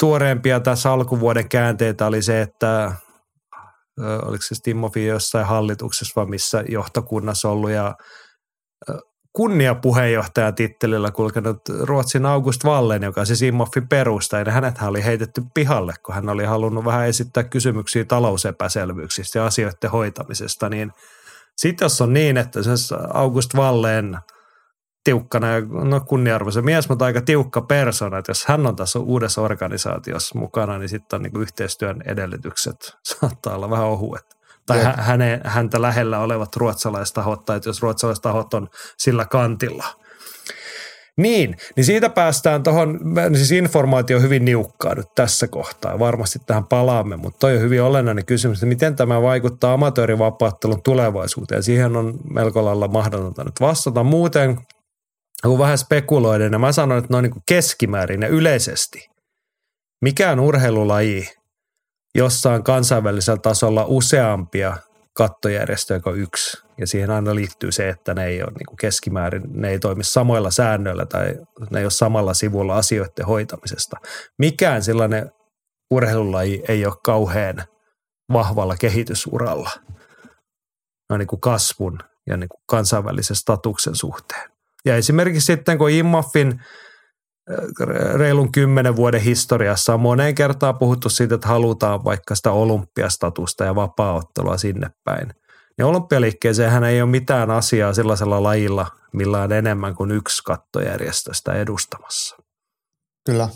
tuoreempia 0.00 0.60
tässä 0.60 0.92
alkuvuoden 0.92 1.48
käänteitä 1.48 2.06
oli 2.06 2.22
se, 2.22 2.40
että 2.40 2.92
oliko 4.22 4.42
se 4.42 4.54
Timofi 4.62 5.06
jossain 5.06 5.46
hallituksessa 5.46 6.12
vai 6.16 6.26
missä 6.26 6.64
johtokunnassa 6.68 7.48
ollut 7.48 7.70
ja 7.70 7.94
kunniapuheenjohtajan 9.38 10.54
tittelillä 10.54 11.10
kulkenut 11.10 11.60
Ruotsin 11.80 12.26
August 12.26 12.64
Wallen, 12.64 13.02
joka 13.02 13.24
siis 13.24 13.42
Immoffin 13.42 13.88
perustaja. 13.88 14.42
Ja 14.46 14.52
hänet 14.52 14.82
oli 14.82 15.04
heitetty 15.04 15.42
pihalle, 15.54 15.94
kun 16.02 16.14
hän 16.14 16.28
oli 16.28 16.44
halunnut 16.44 16.84
vähän 16.84 17.06
esittää 17.06 17.44
kysymyksiä 17.44 18.04
talousepäselvyyksistä 18.04 19.38
ja 19.38 19.46
asioiden 19.46 19.90
hoitamisesta. 19.90 20.68
Niin 20.68 20.92
sitten 21.56 21.84
jos 21.84 22.00
on 22.00 22.12
niin, 22.12 22.36
että 22.36 22.62
se 22.62 22.96
August 23.14 23.54
Wallen 23.54 24.18
tiukkana 25.04 25.48
ja 25.48 25.60
no 25.60 26.00
kunniarvoisen 26.00 26.64
mies, 26.64 26.88
mutta 26.88 27.04
aika 27.04 27.20
tiukka 27.20 27.60
persona, 27.60 28.18
että 28.18 28.30
jos 28.30 28.46
hän 28.46 28.66
on 28.66 28.76
tässä 28.76 28.98
uudessa 28.98 29.42
organisaatiossa 29.42 30.38
mukana, 30.38 30.78
niin 30.78 30.88
sitten 30.88 31.16
on 31.16 31.22
niin 31.22 31.40
yhteistyön 31.42 32.02
edellytykset 32.06 32.76
saattaa 33.04 33.54
olla 33.54 33.70
vähän 33.70 33.86
ohuet 33.86 34.37
tai 34.68 34.84
hä- 34.84 34.94
häne, 34.98 35.40
häntä 35.44 35.82
lähellä 35.82 36.18
olevat 36.18 36.56
ruotsalaistahot, 36.56 37.44
tai 37.44 37.60
jos 37.66 37.82
ruotsalaistahot 37.82 38.54
on 38.54 38.68
sillä 38.98 39.24
kantilla. 39.24 39.84
Niin, 41.16 41.56
niin 41.76 41.84
siitä 41.84 42.10
päästään 42.10 42.62
tuohon, 42.62 43.00
siis 43.34 43.52
informaatio 43.52 44.16
on 44.16 44.22
hyvin 44.22 44.44
niukkaa 44.44 44.94
nyt 44.94 45.06
tässä 45.14 45.48
kohtaa, 45.48 45.98
varmasti 45.98 46.38
tähän 46.46 46.64
palaamme, 46.64 47.16
mutta 47.16 47.38
toi 47.38 47.56
on 47.56 47.62
hyvin 47.62 47.82
olennainen 47.82 48.26
kysymys, 48.26 48.58
että 48.58 48.66
miten 48.66 48.96
tämä 48.96 49.22
vaikuttaa 49.22 49.72
amatöörivapaattelun 49.72 50.82
tulevaisuuteen. 50.82 51.62
Siihen 51.62 51.96
on 51.96 52.14
melko 52.30 52.64
lailla 52.64 52.88
mahdotonta 52.88 53.44
nyt 53.44 53.60
vastata. 53.60 54.02
Muuten, 54.02 54.58
kun 55.42 55.58
vähän 55.58 55.78
spekuloiden, 55.78 56.52
ja 56.52 56.58
mä 56.58 56.72
sanon, 56.72 56.98
että 56.98 57.12
noin 57.12 57.22
niin 57.22 57.42
keskimäärin 57.48 58.22
ja 58.22 58.28
yleisesti, 58.28 59.08
mikään 60.02 60.40
urheilulaji 60.40 61.28
jossain 62.18 62.64
kansainvälisellä 62.64 63.40
tasolla 63.42 63.84
useampia 63.88 64.76
kattojärjestöjä 65.12 66.00
kuin 66.00 66.20
yksi. 66.20 66.62
Ja 66.78 66.86
siihen 66.86 67.10
aina 67.10 67.34
liittyy 67.34 67.72
se, 67.72 67.88
että 67.88 68.14
ne 68.14 68.26
ei 68.26 68.42
ole 68.42 68.50
niin 68.50 68.66
kuin 68.66 68.76
keskimäärin, 68.76 69.42
ne 69.52 69.70
ei 69.70 69.78
toimi 69.78 70.04
samoilla 70.04 70.50
säännöillä 70.50 71.06
tai 71.06 71.34
ne 71.70 71.78
ei 71.78 71.84
ole 71.84 71.90
samalla 71.90 72.34
sivulla 72.34 72.76
asioiden 72.76 73.26
hoitamisesta. 73.26 73.96
Mikään 74.38 74.82
sellainen 74.82 75.30
urheilulaji 75.90 76.62
ei 76.68 76.86
ole 76.86 76.94
kauhean 77.04 77.64
vahvalla 78.32 78.76
kehitysuralla 78.76 79.70
no 81.10 81.16
niin 81.16 81.28
kuin 81.28 81.40
kasvun 81.40 81.98
ja 82.26 82.36
niin 82.36 82.48
kuin 82.48 82.60
kansainvälisen 82.66 83.36
statuksen 83.36 83.94
suhteen. 83.94 84.50
Ja 84.84 84.96
esimerkiksi 84.96 85.46
sitten 85.46 85.78
kun 85.78 85.90
IMAFin 85.90 86.60
reilun 88.14 88.52
kymmenen 88.52 88.96
vuoden 88.96 89.20
historiassa 89.20 89.94
on 89.94 90.00
moneen 90.00 90.34
kertaan 90.34 90.78
puhuttu 90.78 91.10
siitä, 91.10 91.34
että 91.34 91.48
halutaan 91.48 92.04
vaikka 92.04 92.34
sitä 92.34 92.52
olympiastatusta 92.52 93.64
ja 93.64 93.74
vapaaottelua 93.74 94.56
sinne 94.56 94.90
päin. 95.04 95.34
Ja 95.78 95.86
olympialiikkeeseen 95.86 96.84
ei 96.84 97.02
ole 97.02 97.10
mitään 97.10 97.50
asiaa 97.50 97.94
sellaisella 97.94 98.42
lajilla, 98.42 98.86
millä 99.12 99.42
on 99.42 99.52
enemmän 99.52 99.94
kuin 99.94 100.10
yksi 100.10 100.42
kattojärjestöstä 100.44 101.52
edustamassa. 101.52 102.36
Kyllä. 103.26 103.48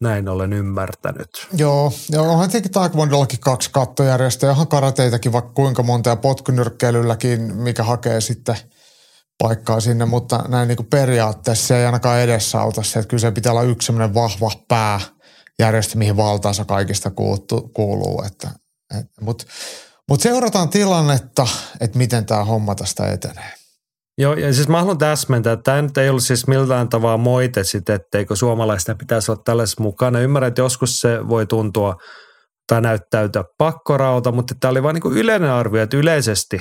Näin 0.00 0.28
olen 0.28 0.52
ymmärtänyt. 0.52 1.48
Joo, 1.56 1.92
ja 2.10 2.22
onhan 2.22 2.48
tietenkin 2.48 2.72
taekwondollakin 2.72 3.40
kaksi 3.40 3.70
kattojärjestöä, 3.72 4.50
onhan 4.50 4.68
karateitakin 4.68 5.32
vaikka 5.32 5.52
kuinka 5.52 5.82
monta 5.82 6.10
ja 6.10 6.16
potkunyrkkeilylläkin, 6.16 7.56
mikä 7.56 7.82
hakee 7.82 8.20
sitten– 8.20 8.56
paikkaa 9.42 9.80
sinne, 9.80 10.04
mutta 10.04 10.44
näin 10.48 10.68
niin 10.68 10.76
kuin 10.76 10.86
periaatteessa 10.90 11.66
se 11.66 11.78
ei 11.78 11.86
ainakaan 11.86 12.20
edesauta 12.20 12.82
se, 12.82 12.98
että 12.98 13.08
kyllä 13.08 13.20
se 13.20 13.30
pitää 13.30 13.52
olla 13.52 13.62
yksi 13.62 13.86
sellainen 13.86 14.14
vahva 14.14 14.50
pääjärjestö, 14.68 15.98
mihin 15.98 16.16
valtaansa 16.16 16.64
kaikista 16.64 17.10
kuuluu. 17.74 18.22
Että, 18.26 18.50
et, 18.98 19.06
mutta 19.20 19.44
mut 20.08 20.20
seurataan 20.20 20.68
tilannetta, 20.68 21.46
että 21.80 21.98
miten 21.98 22.26
tämä 22.26 22.44
homma 22.44 22.74
tästä 22.74 23.06
etenee. 23.12 23.52
Joo, 24.18 24.34
ja 24.34 24.54
siis 24.54 24.68
mä 24.68 24.78
haluan 24.78 24.98
täsmentää, 24.98 25.52
että 25.52 25.62
tämä 25.62 25.82
nyt 25.82 25.98
ei 25.98 26.08
ollut 26.08 26.22
siis 26.22 26.46
millään 26.46 26.88
tavalla 26.88 27.16
moite 27.16 27.64
sitten, 27.64 27.94
etteikö 27.94 28.36
suomalaisten 28.36 28.98
pitäisi 28.98 29.30
olla 29.30 29.42
tällaisessa 29.44 29.82
mukana. 29.82 30.20
Ymmärrän, 30.20 30.48
että 30.48 30.60
joskus 30.60 31.00
se 31.00 31.28
voi 31.28 31.46
tuntua 31.46 31.96
tai 32.68 32.80
näyttäytyä 32.80 33.44
pakkorauta, 33.58 34.32
mutta 34.32 34.54
tämä 34.60 34.70
oli 34.70 34.82
vain 34.82 34.94
niin 34.94 35.16
yleinen 35.16 35.50
arvio, 35.50 35.82
että 35.82 35.96
yleisesti 35.96 36.60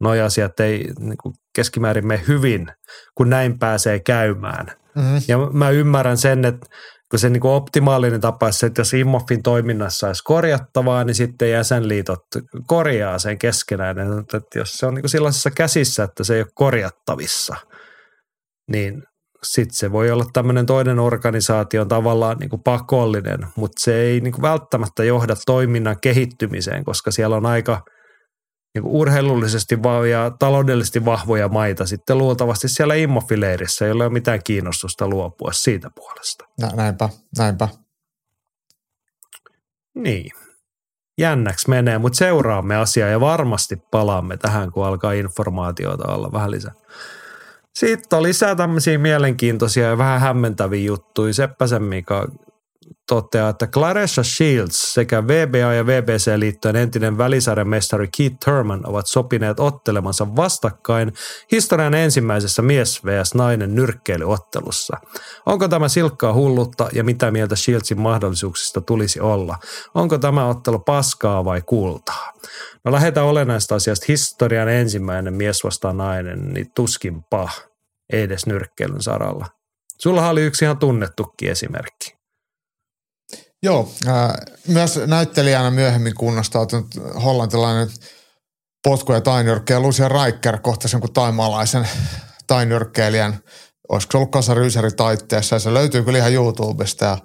noi 0.00 0.20
asiat 0.20 0.60
ei 0.60 0.92
niin 0.98 1.18
kuin 1.22 1.34
keskimäärin 1.54 2.06
mene 2.06 2.22
hyvin, 2.28 2.66
kun 3.14 3.30
näin 3.30 3.58
pääsee 3.58 4.00
käymään. 4.00 4.66
Mm-hmm. 4.94 5.20
Ja 5.28 5.38
mä 5.52 5.70
ymmärrän 5.70 6.18
sen, 6.18 6.44
että 6.44 6.66
kun 7.10 7.18
se 7.18 7.30
niin 7.30 7.40
kuin 7.40 7.52
optimaalinen 7.52 8.20
tapa 8.20 8.52
se, 8.52 8.66
että 8.66 8.80
jos 8.80 8.94
Immoffin 8.94 9.42
toiminnassa 9.42 10.06
olisi 10.06 10.24
korjattavaa, 10.24 11.04
niin 11.04 11.14
sitten 11.14 11.50
jäsenliitot 11.50 12.20
korjaa 12.66 13.18
sen 13.18 13.38
keskenään. 13.38 13.96
Että 14.20 14.58
jos 14.58 14.72
se 14.72 14.86
on 14.86 14.94
niin 14.94 15.02
kuin 15.02 15.10
sellaisessa 15.10 15.50
käsissä, 15.50 16.04
että 16.04 16.24
se 16.24 16.34
ei 16.34 16.40
ole 16.40 16.48
korjattavissa, 16.54 17.56
niin 18.70 19.02
sitten 19.42 19.76
se 19.76 19.92
voi 19.92 20.10
olla 20.10 20.24
tämmöinen 20.32 20.66
toinen 20.66 20.98
organisaatio 20.98 21.84
tavallaan 21.84 22.36
niin 22.38 22.50
kuin 22.50 22.62
pakollinen, 22.62 23.46
mutta 23.56 23.80
se 23.80 24.00
ei 24.00 24.20
niin 24.20 24.32
kuin 24.32 24.42
välttämättä 24.42 25.04
johda 25.04 25.36
toiminnan 25.46 25.96
kehittymiseen, 26.00 26.84
koska 26.84 27.10
siellä 27.10 27.36
on 27.36 27.46
aika– 27.46 27.80
niin 28.74 28.84
urheilullisesti 28.84 29.78
ja 30.10 30.30
taloudellisesti 30.38 31.04
vahvoja 31.04 31.48
maita 31.48 31.86
sitten 31.86 32.18
luultavasti 32.18 32.68
siellä 32.68 32.94
immofileirissä, 32.94 33.86
jolla 33.86 34.04
ei 34.04 34.06
ole 34.06 34.12
mitään 34.12 34.40
kiinnostusta 34.44 35.08
luopua 35.08 35.52
siitä 35.52 35.90
puolesta. 35.94 36.44
Näinpä, 36.76 37.08
näinpä. 37.38 37.68
Niin. 39.94 40.30
Jännäksi 41.18 41.70
menee, 41.70 41.98
mutta 41.98 42.16
seuraamme 42.16 42.76
asiaa 42.76 43.08
ja 43.08 43.20
varmasti 43.20 43.76
palaamme 43.90 44.36
tähän, 44.36 44.72
kun 44.72 44.86
alkaa 44.86 45.12
informaatiota 45.12 46.12
olla 46.12 46.32
vähän 46.32 46.50
lisää. 46.50 46.72
Sitten 47.74 48.16
on 48.16 48.22
lisää 48.22 48.54
tämmöisiä 48.54 48.98
mielenkiintoisia 48.98 49.86
ja 49.86 49.98
vähän 49.98 50.20
hämmentäviä 50.20 50.84
juttuja. 50.84 51.34
Seppäsen 51.34 51.82
Mika 51.82 52.28
toteaa, 53.06 53.48
että 53.48 53.66
Clarissa 53.66 54.22
Shields 54.22 54.94
sekä 54.94 55.26
VBA 55.26 55.74
ja 55.74 55.86
VBC-liittojen 55.86 56.76
entinen 56.76 57.18
välisarjamestari 57.18 58.08
Keith 58.16 58.36
Thurman 58.44 58.88
ovat 58.88 59.06
sopineet 59.06 59.60
ottelemansa 59.60 60.36
vastakkain 60.36 61.12
historian 61.52 61.94
ensimmäisessä 61.94 62.62
mies 62.62 63.04
vs. 63.04 63.34
nainen 63.34 63.74
nyrkkeilyottelussa. 63.74 64.96
Onko 65.46 65.68
tämä 65.68 65.88
silkkaa 65.88 66.32
hullutta 66.32 66.88
ja 66.92 67.04
mitä 67.04 67.30
mieltä 67.30 67.56
Shieldsin 67.56 68.00
mahdollisuuksista 68.00 68.80
tulisi 68.80 69.20
olla? 69.20 69.58
Onko 69.94 70.18
tämä 70.18 70.46
ottelu 70.46 70.78
paskaa 70.78 71.44
vai 71.44 71.62
kultaa? 71.66 72.32
No 72.84 72.92
lähdetään 72.92 73.26
olennaista 73.26 73.74
asiasta 73.74 74.04
historian 74.08 74.68
ensimmäinen 74.68 75.34
mies 75.34 75.64
vastaan 75.64 75.96
nainen, 75.96 76.52
niin 76.52 76.66
tuskinpa, 76.74 77.48
edes 78.12 78.46
nyrkkeilyn 78.46 79.02
saralla. 79.02 79.46
Sulla 80.00 80.28
oli 80.28 80.42
yksi 80.42 80.64
ihan 80.64 80.78
tunnettukin 80.78 81.50
esimerkki. 81.50 82.13
Joo, 83.64 83.88
äh, 84.08 84.32
myös 84.68 85.00
näyttelijänä 85.06 85.70
myöhemmin 85.70 86.14
kunnostautunut 86.14 86.86
hollantilainen 87.24 87.88
potku- 88.88 89.12
ja 89.12 89.20
tainyrkkejä 89.20 89.80
Lucia 89.80 90.08
Raikker 90.08 90.58
kohtasi 90.58 90.94
jonkun 90.94 91.12
taimalaisen 91.12 91.88
tainyrkkeilijän, 92.46 93.38
olisiko 93.88 94.10
se 94.12 94.16
ollut 94.16 94.30
kasaryysäri 94.30 94.90
taitteessa 94.90 95.56
ja 95.56 95.60
se 95.60 95.74
löytyy 95.74 96.02
kyllä 96.02 96.18
ihan 96.18 96.32
YouTubesta 96.32 97.04
ja 97.04 97.18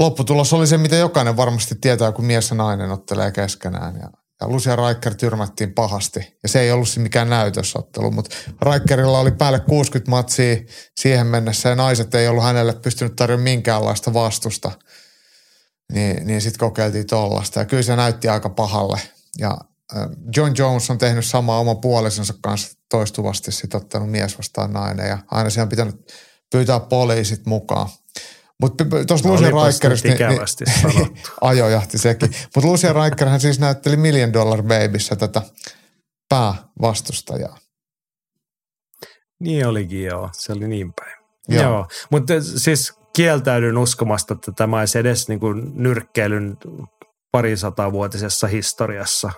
lopputulos 0.00 0.52
oli 0.52 0.66
se, 0.66 0.78
mitä 0.78 0.96
jokainen 0.96 1.36
varmasti 1.36 1.74
tietää, 1.80 2.12
kun 2.12 2.24
mies 2.24 2.50
ja 2.50 2.56
nainen 2.56 2.90
ottelee 2.90 3.32
keskenään 3.32 3.96
ja, 3.96 4.10
ja 4.40 4.48
Lucia 4.48 4.76
Riker 4.76 5.14
tyrmättiin 5.14 5.74
pahasti. 5.74 6.36
Ja 6.42 6.48
se 6.48 6.60
ei 6.60 6.72
ollut 6.72 6.88
mikään 6.96 7.30
näytösottelu, 7.30 8.10
mutta 8.10 8.36
Rikerilla 8.72 9.18
oli 9.18 9.32
päälle 9.32 9.60
60 9.60 10.10
matsia 10.10 10.56
siihen 11.00 11.26
mennessä 11.26 11.68
ja 11.68 11.76
naiset 11.76 12.14
ei 12.14 12.28
ollut 12.28 12.44
hänelle 12.44 12.72
pystynyt 12.72 13.16
tarjoamaan 13.16 13.44
minkäänlaista 13.44 14.14
vastusta. 14.14 14.70
Niin, 15.92 16.26
niin 16.26 16.40
sitten 16.40 16.58
kokeiltiin 16.58 17.06
tollasta 17.06 17.60
ja 17.60 17.64
kyllä 17.64 17.82
se 17.82 17.96
näytti 17.96 18.28
aika 18.28 18.48
pahalle. 18.48 19.00
Ja 19.38 19.58
John 20.36 20.54
Jones 20.58 20.90
on 20.90 20.98
tehnyt 20.98 21.24
samaa 21.24 21.58
oman 21.58 21.80
puolisonsa 21.80 22.34
kanssa 22.42 22.78
toistuvasti 22.90 23.52
sit 23.52 23.74
ottanut 23.74 24.10
mies 24.10 24.38
vastaan 24.38 24.72
nainen 24.72 25.08
ja 25.08 25.18
aina 25.30 25.50
se 25.50 25.62
on 25.62 25.68
pitänyt 25.68 26.12
pyytää 26.52 26.80
poliisit 26.80 27.46
mukaan. 27.46 27.88
Mutta 28.60 28.84
tuossa 29.06 29.28
no, 29.28 29.34
Lucian 29.34 29.52
Rikerista... 29.66 30.08
Niin, 30.08 30.96
niin, 30.96 31.22
ajojahti 31.40 31.98
sekin. 31.98 32.30
Mutta 32.54 32.70
Lucian 32.70 32.96
Riker 33.04 33.28
hän 33.28 33.40
siis 33.40 33.58
näytteli 33.58 33.96
Million 33.96 34.32
Dollar 34.32 34.62
Babyssä 34.62 35.16
tätä 35.16 35.42
päävastustajaa. 36.28 37.58
Niin 39.40 39.66
olikin 39.66 40.04
joo, 40.04 40.30
se 40.32 40.52
oli 40.52 40.68
niin 40.68 40.92
päin. 40.92 41.16
Joo, 41.48 41.62
joo. 41.62 41.88
mutta 42.10 42.32
siis 42.56 42.92
kieltäydyn 43.18 43.78
uskomasta, 43.78 44.34
että 44.34 44.52
tämä 44.52 44.78
olisi 44.78 44.98
edes 44.98 45.28
niin 45.28 45.40
kuin 45.40 45.72
nyrkkeilyn 45.74 46.56
parisatavuotisessa 47.32 48.46
historiassa 48.46 49.30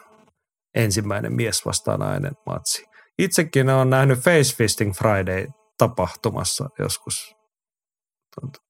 ensimmäinen 0.74 1.32
mies 1.32 1.66
vastaan 1.66 2.00
nainen 2.00 2.32
matsi. 2.46 2.84
Itsekin 3.18 3.70
olen 3.70 3.90
nähnyt 3.90 4.18
Face 4.18 4.56
Fisting 4.56 4.94
Friday 4.94 5.46
tapahtumassa 5.78 6.68
joskus 6.78 7.34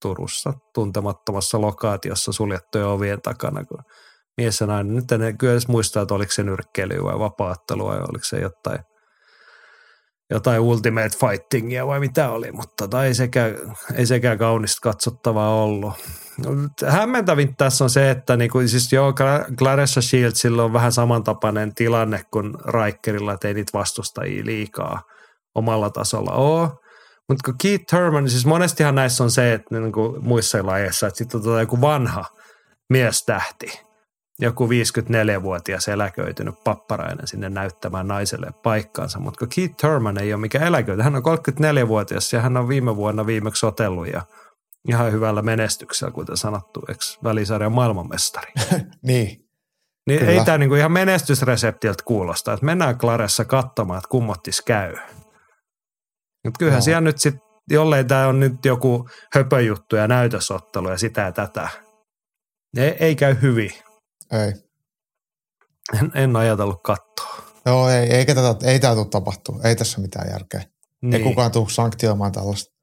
Turussa 0.03 0.53
tuntemattomassa 0.75 1.61
lokaatiossa 1.61 2.33
suljettujen 2.33 2.87
ovien 2.87 3.23
takana, 3.23 3.65
kun 3.65 3.79
mies 4.37 4.61
ja 4.61 4.67
nainen, 4.67 4.95
nyt 4.95 5.13
en 5.13 5.39
kyllä 5.39 5.53
edes 5.53 5.69
muista, 5.69 6.01
että 6.01 6.15
oliko 6.15 6.33
se 6.33 6.43
nyrkkeily 6.43 7.05
vai 7.05 7.19
vapaattelu 7.19 7.87
vai 7.87 7.99
oliko 7.99 8.25
se 8.25 8.41
jotain, 8.41 8.79
jotain 10.31 10.61
ultimate 10.61 11.11
fightingia 11.21 11.87
vai 11.87 12.01
mitä 12.01 12.31
oli, 12.31 12.53
mutta 12.53 12.75
tota, 12.77 13.05
ei, 13.05 13.15
sekään, 13.15 13.55
ei 13.95 14.07
sekään 14.07 14.39
kaunista 14.39 14.81
katsottavaa 14.83 15.63
ollut. 15.63 15.95
Hämmentävin 16.87 17.57
tässä 17.57 17.85
on 17.85 17.91
se, 17.91 18.11
että 18.11 18.37
niinku, 18.37 18.59
siis 18.67 18.93
joo, 18.93 19.15
Clarissa 19.59 20.03
Shieldsilla 20.03 20.65
on 20.65 20.73
vähän 20.73 20.93
samantapainen 20.93 21.75
tilanne 21.75 22.25
kuin 22.31 22.55
Rikerilla, 22.55 23.33
että 23.33 23.49
ei 23.49 23.55
niitä 23.55 23.79
vastustajia 23.79 24.45
liikaa 24.45 25.03
omalla 25.55 25.91
tasolla 25.91 26.33
ole. 26.33 26.69
Mutta 27.29 27.45
kun 27.45 27.55
Keith 27.63 27.85
Thurman, 27.91 28.29
siis 28.29 28.47
monestihan 28.47 28.95
näissä 28.95 29.25
on 29.25 29.31
se, 29.31 29.53
että 29.53 29.81
niin 29.81 29.93
kuin 29.93 30.25
muissa 30.25 30.67
lajeissa, 30.67 31.07
että 31.07 31.19
sitten 31.19 31.39
on 31.39 31.45
tota 31.45 31.61
joku 31.61 31.81
vanha 31.81 32.25
miestähti, 32.91 33.81
joku 34.41 34.67
54-vuotias 34.67 35.89
eläköitynyt 35.89 36.55
papparainen 36.65 37.27
sinne 37.27 37.49
näyttämään 37.49 38.09
naiselle 38.09 38.51
paikkaansa. 38.63 39.19
Mutta 39.19 39.47
Keith 39.55 39.77
Thurman 39.77 40.19
ei 40.19 40.35
ole 40.35 40.41
mikään 40.41 40.67
eläköity, 40.67 41.03
hän 41.03 41.17
on 41.17 41.23
34-vuotias 41.23 42.33
ja 42.33 42.41
hän 42.41 42.57
on 42.57 42.69
viime 42.69 42.97
vuonna 42.97 43.27
viimeksi 43.27 43.67
otellut 43.67 44.09
ja 44.13 44.23
ihan 44.89 45.13
hyvällä 45.13 45.43
menestyksellä, 45.43 46.13
kuten 46.13 46.37
sanottu, 46.37 46.83
eikö 46.89 47.01
välisarjan 47.25 47.73
maailmanmestari. 47.73 48.53
niin. 49.03 49.51
Niin 50.07 50.25
ei 50.25 50.45
tämä 50.45 50.59
niinku 50.59 50.75
ihan 50.75 50.93
menestysreseptiltä 50.93 52.03
kuulosta, 52.05 52.53
että 52.53 52.67
mennään 52.67 52.99
Claressa 52.99 53.45
katsomaan, 53.45 53.99
että 53.99 54.09
kummottis 54.09 54.61
käy. 54.61 54.97
Mutta 56.45 56.59
kyllähän 56.59 56.79
no. 56.79 56.85
siellä 56.85 57.01
nyt 57.01 57.19
sitten, 57.19 57.43
jollei 57.71 58.05
tämä 58.05 58.27
on 58.27 58.41
nyt 58.41 58.65
joku 58.65 59.09
höpöjuttu 59.35 59.97
ja 59.97 60.09
näytösottelu 60.09 60.91
ja 60.91 60.99
sitä 60.99 61.21
ja 61.21 61.33
tätä, 61.33 61.69
ei, 62.77 62.97
ei 63.01 63.17
käy 63.17 63.37
hyvin. 63.43 63.71
Ei. 64.33 64.53
En, 65.99 66.13
en 66.15 66.37
ajatellut 66.37 66.83
katsoa. 66.83 67.45
Joo, 67.67 67.89
ei, 67.89 68.15
eikä 68.15 68.35
tätä, 68.35 68.67
ei 68.67 68.81
tämä 68.81 68.95
tule 68.95 69.07
tapahtua. 69.07 69.61
Ei 69.65 69.77
tässä 69.77 70.01
mitään 70.01 70.31
järkeä. 70.31 70.63
Niin. 71.03 71.15
Ei 71.15 71.23
kukaan 71.23 71.53
tule 71.53 71.69
sanktioimaan 71.69 72.33
tällaista. 72.33 72.75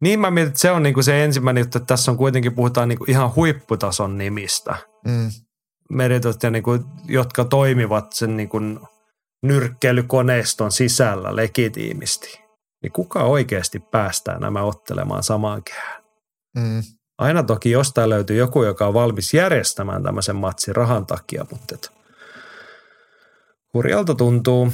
Niin 0.00 0.20
mä 0.20 0.30
mietin, 0.30 0.48
että 0.48 0.60
se 0.60 0.70
on 0.70 0.82
niinku 0.82 1.02
se 1.02 1.24
ensimmäinen 1.24 1.60
juttu, 1.60 1.78
että 1.78 1.86
tässä 1.86 2.10
on 2.10 2.16
kuitenkin 2.16 2.54
puhutaan 2.54 2.88
niinku 2.88 3.04
ihan 3.08 3.34
huipputason 3.34 4.18
nimistä. 4.18 4.76
Mm. 5.06 5.30
Meritot, 5.90 6.42
ja 6.42 6.50
niinku, 6.50 6.78
jotka 7.04 7.44
toimivat 7.44 8.12
sen 8.12 8.36
niinku 8.36 8.58
nyrkkeilykoneiston 9.42 10.72
sisällä 10.72 11.36
legitiimisti 11.36 12.42
niin 12.82 12.92
kuka 12.92 13.24
oikeasti 13.24 13.80
päästää 13.80 14.38
nämä 14.38 14.62
ottelemaan 14.62 15.22
samaan 15.22 15.62
kehään? 15.64 16.02
Mm. 16.56 16.82
Aina 17.18 17.42
toki 17.42 17.70
jostain 17.70 18.10
löytyy 18.10 18.36
joku, 18.36 18.64
joka 18.64 18.86
on 18.86 18.94
valmis 18.94 19.34
järjestämään 19.34 20.02
tämmöisen 20.02 20.36
matsin 20.36 20.76
rahan 20.76 21.06
takia, 21.06 21.44
mutta 21.50 21.74
et 21.74 21.92
hurjalta 23.74 24.14
tuntuu. 24.14 24.72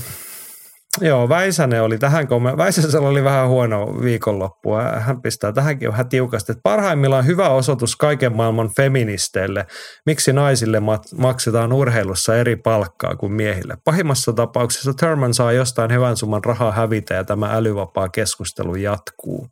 Joo, 1.00 1.28
Väisänen 1.28 1.82
oli 1.82 1.98
tähän, 1.98 2.28
kun 2.28 2.44
Väisäsellä 2.44 3.08
oli 3.08 3.24
vähän 3.24 3.48
huono 3.48 4.02
viikonloppu. 4.02 4.74
Hän 4.98 5.22
pistää 5.22 5.52
tähänkin 5.52 5.90
vähän 5.90 6.08
tiukasti, 6.08 6.52
että 6.52 6.62
parhaimmillaan 6.62 7.26
hyvä 7.26 7.48
osoitus 7.48 7.96
kaiken 7.96 8.36
maailman 8.36 8.70
feministeille, 8.76 9.66
miksi 10.06 10.32
naisille 10.32 10.82
maksetaan 11.16 11.72
urheilussa 11.72 12.36
eri 12.36 12.56
palkkaa 12.56 13.16
kuin 13.16 13.32
miehille. 13.32 13.76
Pahimmassa 13.84 14.32
tapauksessa 14.32 14.94
Thurman 14.94 15.34
saa 15.34 15.52
jostain 15.52 15.92
hyvän 15.92 16.16
summan 16.16 16.44
rahaa 16.44 16.72
hävitä 16.72 17.14
ja 17.14 17.24
tämä 17.24 17.52
älyvapaa 17.52 18.08
keskustelu 18.08 18.74
jatkuu. 18.74 19.48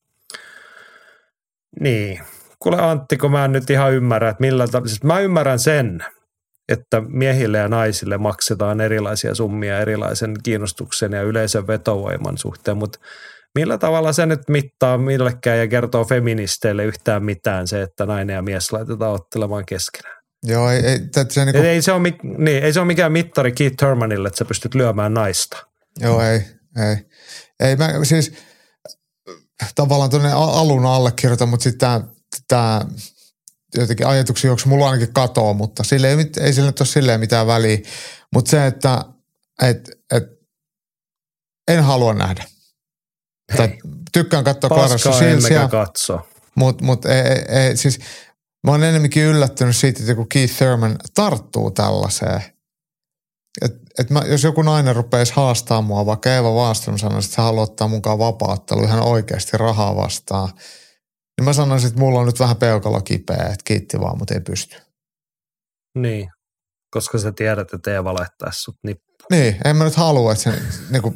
Niin. 1.80 2.20
Kuule 2.58 2.80
Antti, 2.80 3.16
kun 3.16 3.30
mä 3.30 3.44
en 3.44 3.52
nyt 3.52 3.70
ihan 3.70 3.92
ymmärrä, 3.92 4.28
että 4.28 4.40
millä 4.40 4.66
tavalla, 4.66 4.88
siis 4.88 5.02
mä 5.02 5.20
ymmärrän 5.20 5.58
sen, 5.58 6.04
että 6.68 7.02
miehille 7.08 7.58
ja 7.58 7.68
naisille 7.68 8.18
maksetaan 8.18 8.80
erilaisia 8.80 9.34
summia 9.34 9.80
erilaisen 9.80 10.34
kiinnostuksen 10.42 11.12
ja 11.12 11.22
yleisen 11.22 11.66
vetovoiman 11.66 12.38
suhteen, 12.38 12.76
mutta 12.76 12.98
millä 13.54 13.78
tavalla 13.78 14.12
se 14.12 14.26
nyt 14.26 14.40
mittaa 14.48 14.98
millekään 14.98 15.58
ja 15.58 15.68
kertoo 15.68 16.04
feministeille 16.04 16.84
yhtään 16.84 17.24
mitään 17.24 17.66
se, 17.68 17.82
että 17.82 18.06
nainen 18.06 18.34
ja 18.34 18.42
mies 18.42 18.72
laitetaan 18.72 19.12
ottelemaan 19.12 19.66
keskenään? 19.66 20.16
Joo, 20.42 20.70
ei, 20.70 20.86
ei, 20.86 20.98
se, 21.28 21.44
niinku... 21.44 21.60
ei, 21.62 21.82
se 21.82 21.92
ole, 21.92 22.12
niin, 22.38 22.64
ei 22.64 22.72
se 22.72 22.80
ole 22.80 22.86
mikään 22.86 23.12
mittari 23.12 23.52
Keith 23.52 23.76
Thurmanille, 23.76 24.28
että 24.28 24.38
sä 24.38 24.44
pystyt 24.44 24.74
lyömään 24.74 25.14
naista. 25.14 25.66
Joo, 26.00 26.22
ei, 26.22 26.40
ei. 26.88 26.96
Ei, 27.60 27.76
mä 27.76 27.90
siis 28.02 28.32
tavallaan 29.74 30.10
tuonne 30.10 30.32
alun 30.32 30.86
allekirjoitan, 30.86 31.48
mutta 31.48 31.64
sitten 31.64 31.78
tämä 31.78 32.00
jotenkin 33.74 34.06
ajatuksia, 34.06 34.50
onko 34.50 34.62
mulla 34.66 34.90
ainakin 34.90 35.14
katoa, 35.14 35.52
mutta 35.52 35.84
sille 35.84 36.10
ei, 36.10 36.30
ei 36.40 36.52
sille 36.52 36.66
nyt 36.66 36.80
ole 36.80 36.86
silleen 36.86 37.20
mitään 37.20 37.46
väliä. 37.46 37.78
Mutta 38.34 38.50
se, 38.50 38.66
että 38.66 39.04
et, 39.62 39.90
et, 40.14 40.24
en 41.68 41.84
halua 41.84 42.14
nähdä. 42.14 42.44
Tai 43.56 43.78
tykkään 44.12 44.44
katsoa 44.44 44.70
Clarissa 44.70 45.12
Shieldsia. 45.12 45.68
katso. 45.68 46.20
Mutta 46.54 46.84
mut, 46.84 47.06
ei, 47.06 47.58
ei, 47.58 47.76
siis 47.76 47.98
mä 48.66 48.70
oon 48.70 48.84
enemmänkin 48.84 49.22
yllättynyt 49.22 49.76
siitä, 49.76 50.00
että 50.00 50.14
kun 50.14 50.28
Keith 50.28 50.56
Thurman 50.56 50.96
tarttuu 51.14 51.70
tällaiseen. 51.70 52.42
Et, 53.62 53.72
et 53.98 54.10
mä, 54.10 54.22
jos 54.26 54.44
joku 54.44 54.62
nainen 54.62 54.96
rupeaisi 54.96 55.32
haastaa 55.36 55.82
mua, 55.82 56.06
vaikka 56.06 56.30
Eeva 56.30 56.52
Wahlström 56.52 56.98
sanoisi, 56.98 57.28
että 57.28 57.42
hän 57.42 57.46
haluaa 57.46 57.64
ottaa 57.64 57.88
mukaan 57.88 58.18
vapaattelu 58.18 58.82
ihan 58.82 59.02
oikeasti 59.02 59.56
rahaa 59.56 59.96
vastaan– 59.96 60.48
niin 61.36 61.44
mä 61.44 61.52
sanoisin, 61.52 61.88
että 61.88 62.00
mulla 62.00 62.20
on 62.20 62.26
nyt 62.26 62.40
vähän 62.40 62.56
peukalo 62.56 63.00
kipeä, 63.00 63.36
että 63.36 63.64
kiitti 63.64 64.00
vaan, 64.00 64.18
mutta 64.18 64.34
ei 64.34 64.40
pysty. 64.40 64.76
Niin, 65.98 66.28
koska 66.90 67.18
sä 67.18 67.32
tiedät, 67.32 67.72
että 67.74 67.94
Eeva 67.94 68.14
laittaisi 68.14 68.60
sut 68.60 68.76
nippuun. 68.82 69.26
Niin, 69.30 69.56
en 69.64 69.76
mä 69.76 69.84
nyt 69.84 69.96
halua, 69.96 70.32
että 70.32 70.44
se 70.44 70.62
niinku 70.92 71.14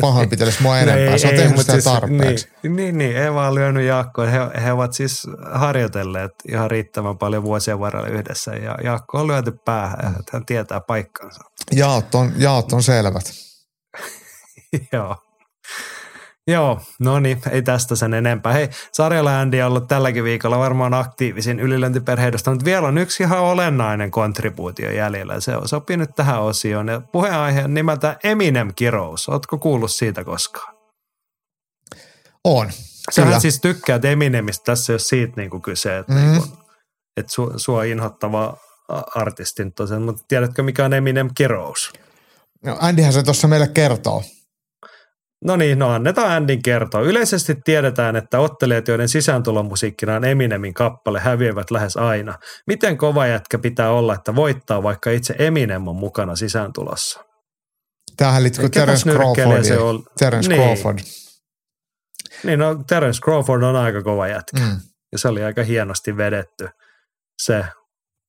pahoinpitelisi 0.00 0.62
mua 0.62 0.78
enempää. 0.80 1.10
No 1.10 1.18
se 1.18 1.26
on 1.26 1.32
ei, 1.32 1.38
tehnyt 1.38 1.60
sitä 1.60 1.72
siis, 1.72 1.84
tarpeeksi. 1.84 2.48
Niin, 2.62 2.76
niin, 2.76 2.98
niin, 2.98 3.16
Eeva 3.16 3.48
on 3.48 3.54
lyönyt 3.54 3.86
Jaakko. 3.86 4.22
He, 4.22 4.62
he 4.64 4.72
ovat 4.72 4.92
siis 4.92 5.26
harjoitelleet 5.52 6.32
ihan 6.48 6.70
riittävän 6.70 7.18
paljon 7.18 7.42
vuosien 7.42 7.80
varrella 7.80 8.08
yhdessä. 8.08 8.50
Ja 8.50 8.78
Jaakko 8.84 9.18
on 9.18 9.26
lyöty 9.26 9.52
päähän, 9.64 10.04
mm. 10.04 10.20
että 10.20 10.30
hän 10.32 10.46
tietää 10.46 10.80
paikkansa. 10.80 11.40
Jaot 11.72 12.14
on, 12.14 12.32
jaot 12.36 12.72
on 12.72 12.82
selvät. 12.82 13.32
Joo. 14.92 15.25
Joo, 16.46 16.80
no 17.00 17.20
niin, 17.20 17.40
ei 17.50 17.62
tästä 17.62 17.96
sen 17.96 18.14
enempää. 18.14 18.52
Hei, 18.52 18.68
Sarjala 18.92 19.40
Andy 19.40 19.60
on 19.60 19.68
ollut 19.68 19.88
tälläkin 19.88 20.24
viikolla 20.24 20.58
varmaan 20.58 20.94
aktiivisin 20.94 21.60
ylilöntiperheidosta, 21.60 22.50
mutta 22.50 22.64
vielä 22.64 22.88
on 22.88 22.98
yksi 22.98 23.22
ihan 23.22 23.38
olennainen 23.40 24.10
kontribuutio 24.10 24.90
jäljellä. 24.90 25.40
Se 25.40 25.56
on 25.56 25.68
sopinut 25.68 26.10
tähän 26.16 26.42
osioon. 26.42 26.88
Ja 26.88 27.00
puheenaihe 27.00 27.64
on 27.64 27.74
nimeltä 27.74 28.16
Eminem-kirous. 28.24 29.28
Ootko 29.28 29.58
kuullut 29.58 29.90
siitä 29.90 30.24
koskaan? 30.24 30.76
On. 32.44 32.70
Sähän 33.12 33.40
siis 33.40 33.60
tykkäät 33.60 34.04
Eminemistä, 34.04 34.64
tässä 34.64 34.92
ei 34.92 34.94
ole 34.94 34.98
siitä 35.00 35.32
niin 35.36 35.50
kuin 35.50 35.62
kyse, 35.62 35.98
että, 35.98 36.12
mm. 36.12 36.18
niin 36.18 36.36
kuin, 36.36 36.50
että 37.16 37.32
su, 37.32 37.52
sua 37.56 37.84
inhottava 37.84 38.56
artistin 39.14 39.72
tosiaan, 39.72 40.02
mutta 40.02 40.22
tiedätkö 40.28 40.62
mikä 40.62 40.84
on 40.84 40.94
Eminem-kirous? 40.94 41.92
No 42.64 42.76
Andyhän 42.80 43.12
se 43.12 43.22
tuossa 43.22 43.48
meille 43.48 43.68
kertoo. 43.68 44.22
No 45.44 45.56
niin, 45.56 45.78
no 45.78 45.90
annetaan 45.90 46.30
Andin 46.30 46.62
kertoa. 46.62 47.00
Yleisesti 47.00 47.54
tiedetään, 47.64 48.16
että 48.16 48.38
ottelijat, 48.38 48.88
joiden 48.88 49.08
sisääntulomusiikkina 49.08 50.14
on 50.14 50.24
Eminemin 50.24 50.74
kappale, 50.74 51.20
häviävät 51.20 51.70
lähes 51.70 51.96
aina. 51.96 52.38
Miten 52.66 52.98
kova 52.98 53.26
jätkä 53.26 53.58
pitää 53.58 53.90
olla, 53.90 54.14
että 54.14 54.34
voittaa, 54.34 54.82
vaikka 54.82 55.10
itse 55.10 55.34
Eminem 55.38 55.88
on 55.88 55.96
mukana 55.96 56.36
sisääntulossa? 56.36 57.24
Tämähän 58.16 58.42
liittyy 58.42 58.68
Terence 58.68 59.10
Crawford. 59.10 59.64
Se 59.64 59.78
on... 59.78 60.04
Terence 60.18 60.48
niin. 60.48 60.62
Crawford. 60.62 60.98
Niin, 62.44 62.58
no 62.58 62.74
Terence 62.74 63.20
Crawford 63.20 63.62
on 63.62 63.76
aika 63.76 64.02
kova 64.02 64.28
jätkä. 64.28 64.60
Mm. 64.60 64.80
Ja 65.12 65.18
se 65.18 65.28
oli 65.28 65.44
aika 65.44 65.62
hienosti 65.62 66.16
vedetty. 66.16 66.68
Se, 67.42 67.64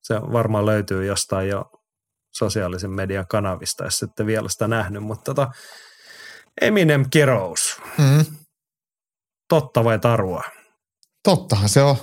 se 0.04 0.16
varmaan 0.16 0.66
löytyy 0.66 1.06
jostain 1.06 1.50
jo 1.50 1.66
sosiaalisen 2.34 2.92
median 2.92 3.28
kanavista, 3.30 3.84
jos 3.84 4.04
ette 4.04 4.26
vielä 4.26 4.50
sitä 4.50 4.68
nähnyt. 4.68 5.04
Mutta 5.04 5.24
tota, 5.24 5.52
Eminem 6.62 7.06
kirous. 7.10 7.82
Mm. 7.98 8.26
Totta 9.50 9.84
vai 9.84 10.00
tarua? 10.00 10.44
Tottahan 11.24 11.70
se 11.70 11.84
on. 11.84 11.96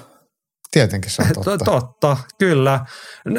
Tietenkin 0.71 1.11
se 1.11 1.23
on 1.23 1.29
totta. 1.45 1.65
Totta, 1.65 2.17
kyllä. 2.39 2.81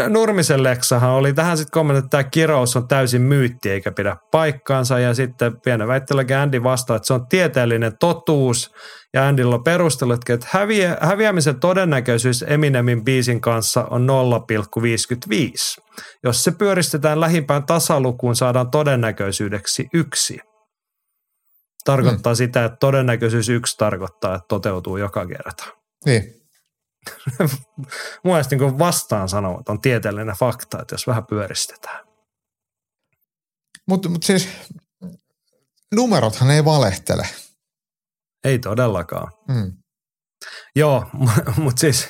Nurmisen 0.09 0.63
Leksahan 0.63 1.09
oli 1.11 1.33
tähän 1.33 1.57
sitten 1.57 1.71
kommentoitu, 1.71 2.05
että 2.05 2.17
tämä 2.17 2.29
kirous 2.29 2.75
on 2.75 2.87
täysin 2.87 3.21
myytti 3.21 3.69
eikä 3.69 3.91
pidä 3.91 4.15
paikkaansa. 4.31 4.99
Ja 4.99 5.13
sitten 5.13 5.61
pienen 5.61 5.87
väittelläkin 5.87 6.37
Andy 6.37 6.63
vastaa, 6.63 6.95
että 6.95 7.07
se 7.07 7.13
on 7.13 7.27
tieteellinen 7.27 7.97
totuus. 7.99 8.71
Ja 9.13 9.27
Andylla 9.27 9.55
on 9.55 9.63
perustellut, 9.63 10.29
että 10.29 10.47
häviä, 10.49 10.97
häviämisen 11.01 11.59
todennäköisyys 11.59 12.45
Eminemin 12.47 13.03
biisin 13.03 13.41
kanssa 13.41 13.87
on 13.91 14.07
0,55. 14.07 15.83
Jos 16.23 16.43
se 16.43 16.51
pyöristetään 16.51 17.21
lähimpään 17.21 17.65
tasalukuun, 17.65 18.35
saadaan 18.35 18.71
todennäköisyydeksi 18.71 19.87
yksi. 19.93 20.39
Tarkoittaa 21.85 22.33
mm. 22.33 22.37
sitä, 22.37 22.65
että 22.65 22.77
todennäköisyys 22.77 23.49
yksi 23.49 23.77
tarkoittaa, 23.77 24.35
että 24.35 24.45
toteutuu 24.47 24.97
joka 24.97 25.25
kerta. 25.25 25.65
Niin. 26.05 26.23
Mun 28.23 28.33
mielestä 28.33 28.55
niin 28.55 28.79
vastaan 28.79 29.29
sanovat 29.29 29.69
on 29.69 29.81
tieteellinen 29.81 30.35
fakta, 30.35 30.81
että 30.81 30.93
jos 30.93 31.07
vähän 31.07 31.25
pyöristetään. 31.25 32.05
Mutta 33.87 34.09
mut 34.09 34.23
siis 34.23 34.49
numerothan 35.95 36.51
ei 36.51 36.65
valehtele. 36.65 37.27
Ei 38.43 38.59
todellakaan. 38.59 39.31
Mm. 39.47 39.73
Joo, 40.75 41.05
mutta 41.63 41.79
siis, 41.79 42.09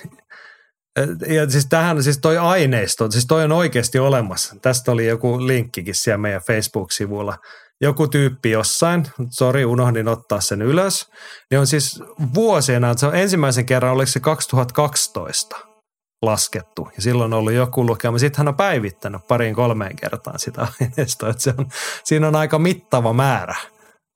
ja 1.28 1.50
siis 1.50 1.66
tähän, 1.66 2.04
siis 2.04 2.18
toi 2.18 2.38
aineisto, 2.38 3.12
siis 3.12 3.26
toi 3.26 3.44
on 3.44 3.52
oikeasti 3.52 4.00
olemassa. 4.00 4.56
Tästä 4.62 4.92
oli 4.92 5.08
joku 5.08 5.48
linkkikin 5.48 5.96
siellä 5.96 6.18
meidän 6.18 6.42
Facebook-sivulla– 6.42 7.38
joku 7.82 8.08
tyyppi 8.08 8.52
jossain, 8.52 9.08
sori 9.30 9.66
unohdin 9.66 10.08
ottaa 10.08 10.42
sen 10.42 10.62
ylös, 10.62 11.12
niin 11.52 11.60
on 11.60 11.68
siis 11.68 12.04
vuosina, 12.36 12.98
se 12.98 13.06
on 13.06 13.16
ensimmäisen 13.16 13.66
kerran, 13.66 13.94
oliko 13.94 14.12
se 14.12 14.20
2012 14.20 15.76
laskettu. 16.22 16.90
Ja 16.96 17.02
silloin 17.02 17.34
on 17.34 17.40
ollut 17.40 17.54
joku 17.54 17.86
lukema. 17.86 18.20
Sitten 18.20 18.38
hän 18.38 18.48
on 18.48 18.56
päivittänyt 18.56 19.28
pariin 19.28 19.56
kolmeen 19.56 19.96
kertaan 19.96 20.40
sitä 20.40 20.68
aineistoa. 20.82 21.30
Että 21.30 21.44
se 21.44 21.54
on, 21.58 21.68
siinä 22.04 22.28
on 22.28 22.36
aika 22.36 22.60
mittava 22.60 23.14
määrä. 23.14 23.56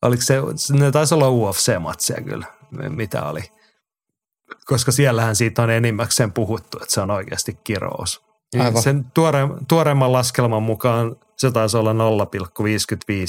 Oliko 0.02 0.23
se, 0.23 0.36
ne 0.73 0.91
taisi 0.91 1.14
olla 1.14 1.30
UFC-matseja 1.30 2.23
kyllä, 2.23 2.45
mitä 2.90 3.23
oli. 3.23 3.41
Koska 4.65 4.91
siellähän 4.91 5.36
siitä 5.36 5.64
on 5.64 5.69
enimmäkseen 5.69 6.34
puhuttu, 6.34 6.77
että 6.81 6.94
se 6.94 7.02
on 7.02 7.11
oikeasti 7.11 7.53
kirous. 7.64 8.28
Aivan. 8.59 8.81
Sen 8.81 9.11
tuore, 9.13 9.39
tuoreemman 9.67 10.11
laskelman 10.11 10.63
mukaan 10.63 11.15
se 11.38 11.51
taisi 11.51 11.77
olla 11.77 11.93
0,55, 11.93 11.97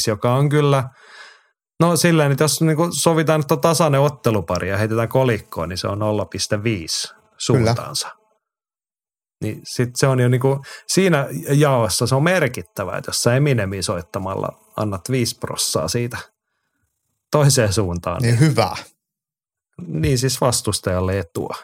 joka 0.06 0.34
on 0.34 0.48
kyllä, 0.48 0.84
no 1.80 1.96
silleen, 1.96 2.32
että 2.32 2.44
jos 2.44 2.60
niinku 2.60 2.88
sovitaan, 2.92 3.40
että 3.40 3.54
on 3.54 3.60
tasainen 3.60 4.00
ottelupari 4.00 4.68
ja 4.68 4.76
heitetään 4.76 5.08
kolikkoon, 5.08 5.68
niin 5.68 5.78
se 5.78 5.88
on 5.88 5.98
0,5 5.98 7.16
suuntaansa. 7.38 8.08
Kyllä. 8.08 8.20
Niin 9.42 9.60
sit 9.64 9.90
se 9.96 10.06
on 10.06 10.20
jo 10.20 10.28
niinku, 10.28 10.62
siinä 10.86 11.26
jaossa 11.52 12.06
se 12.06 12.14
on 12.14 12.22
merkittävää, 12.22 12.98
että 12.98 13.08
jos 13.08 13.22
sä 13.22 13.36
Eminemin 13.36 13.82
soittamalla 13.82 14.48
annat 14.76 15.10
5 15.10 15.38
prossaa 15.38 15.88
siitä 15.88 16.18
toiseen 17.30 17.72
suuntaan. 17.72 18.22
Niin, 18.22 18.30
niin 18.30 18.40
hyvä. 18.40 18.76
Niin 19.86 20.18
siis 20.18 20.40
vastustajalle 20.40 21.18
etua. 21.18 21.54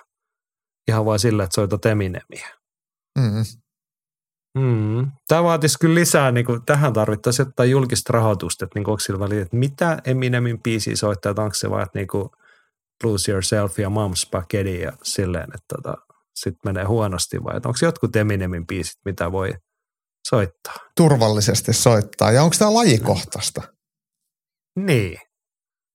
Ihan 0.89 1.05
vain 1.05 1.19
sillä, 1.19 1.45
että 1.45 1.55
soitat 1.55 1.87
Eminemiä. 1.87 2.49
Mm. 3.17 3.45
Mm. 4.59 5.13
Tämä 5.29 5.43
vaatisi 5.43 5.79
kyllä 5.79 5.95
lisää, 5.95 6.33
niin 6.33 6.47
kuin, 6.47 6.63
tähän 6.67 6.93
tarvittaisiin 6.93 7.47
jotain 7.47 7.71
julkista 7.71 8.13
rahoitusta, 8.13 8.65
että 8.65 8.79
niin 8.79 8.89
onko 8.89 8.99
sillä 8.99 9.21
väliin, 9.21 9.43
että 9.43 9.57
mitä 9.57 9.99
Eminemin 10.05 10.63
biisi 10.63 10.97
soittaa, 10.97 11.31
että 11.31 11.43
onko 11.43 11.55
se 11.55 11.71
vaan, 11.71 11.83
että 11.83 11.99
niin 11.99 12.09
kuin 12.09 12.29
Lose 13.05 13.33
Yourself 13.33 13.79
ja 13.79 13.91
Mom 13.91 14.15
Spaghetti 14.15 14.81
ja 14.81 14.93
silleen, 15.03 15.49
että 15.55 15.77
tota, 15.77 15.95
sitten 16.35 16.61
menee 16.65 16.85
huonosti 16.85 17.45
vai 17.45 17.55
onko 17.57 17.79
jotkut 17.83 18.17
Eminemin 18.17 18.67
biisit, 18.67 18.99
mitä 19.05 19.33
voi 19.33 19.53
soittaa? 20.29 20.75
Turvallisesti 20.97 21.73
soittaa 21.73 22.33
ja 22.33 22.43
onko 22.43 22.57
tämä 22.59 22.75
lajikohtaista? 22.75 23.63
Niin. 24.79 25.19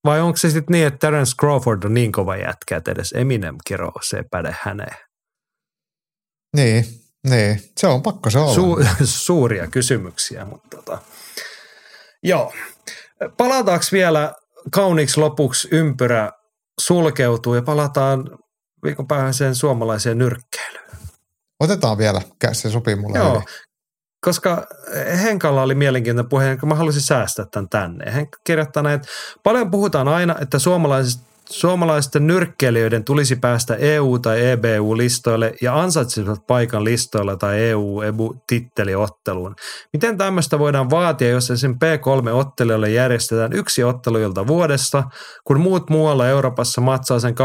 Vai 0.06 0.20
onko 0.22 0.38
se 0.38 0.50
sitten 0.50 0.74
niin, 0.74 0.88
että 0.88 0.98
Terence 0.98 1.36
Crawford 1.40 1.84
on 1.84 1.94
niin 1.94 2.12
kova 2.12 2.38
jätkä, 2.38 2.78
että 2.78 2.92
edes 2.92 3.14
Eminem 3.14 3.56
kiroo, 3.68 3.92
se 4.02 4.18
ei 4.18 4.24
päde 4.32 4.56
häneen? 4.62 4.98
Niin, 6.56 6.86
niin, 7.30 7.62
se 7.78 7.88
on 7.88 8.02
pakko 8.02 8.30
se 8.30 8.40
olla. 8.40 8.56
Su- 8.56 8.86
suuria 9.26 9.68
kysymyksiä, 9.68 10.46
mutta 10.46 10.78
tota. 10.78 10.98
Joo. 12.24 12.54
Palataanko 13.38 13.86
vielä 13.92 14.34
kauniiksi 14.72 15.20
lopuksi 15.20 15.68
ympyrä 15.72 16.32
sulkeutuu 16.80 17.56
ja 17.56 17.62
palataan 17.62 18.30
viikonpäiväiseen 18.84 19.56
suomalaiseen 19.56 20.18
nyrkkeilyyn. 20.18 20.82
Otetaan 21.60 21.98
vielä, 21.98 22.22
se 22.52 22.70
sopii 22.70 22.96
mulle 22.96 23.18
Joo, 23.18 23.30
hyvin. 23.30 23.44
koska 24.26 24.68
Henkalla 25.24 25.62
oli 25.62 25.76
mielenkiintoinen 25.76 26.30
puhe, 26.30 26.58
mä 26.66 26.76
halusin 26.76 27.02
säästää 27.02 27.46
tämän 27.52 27.70
tänne. 27.70 28.14
Henkka 28.14 28.38
kirjoittaa 28.44 28.84
näin, 28.84 28.96
että 28.96 29.08
paljon 29.44 29.72
puhutaan 29.72 30.08
aina, 30.08 30.36
että 30.42 30.60
suomalaiset 30.60 31.22
Suomalaisten 31.52 32.28
nyrkkeilijöiden 32.28 33.04
tulisi 33.04 33.36
päästä 33.36 33.76
EU- 33.76 34.20
tai 34.20 34.40
EBU-listoille 34.46 35.54
ja 35.62 35.82
ansaitsisivat 35.82 36.48
paikan 36.48 36.84
listoilla 36.84 37.36
tai 37.36 37.60
EU-titteliotteluun. 37.60 39.56
Miten 39.94 40.18
tämmöistä 40.18 40.60
voidaan 40.60 40.90
vaatia, 40.90 41.30
jos 41.30 41.52
esim. 41.52 41.72
P3-ottelijoille 41.72 42.90
järjestetään 42.90 43.54
yksi 43.54 43.84
otteluilta 43.84 44.48
vuodessa, 44.48 45.04
kun 45.44 45.60
muut 45.60 45.90
muualla 45.90 46.28
Euroopassa 46.28 46.82
matsaa 46.82 47.20
sen 47.20 47.34
2-6 47.34 47.36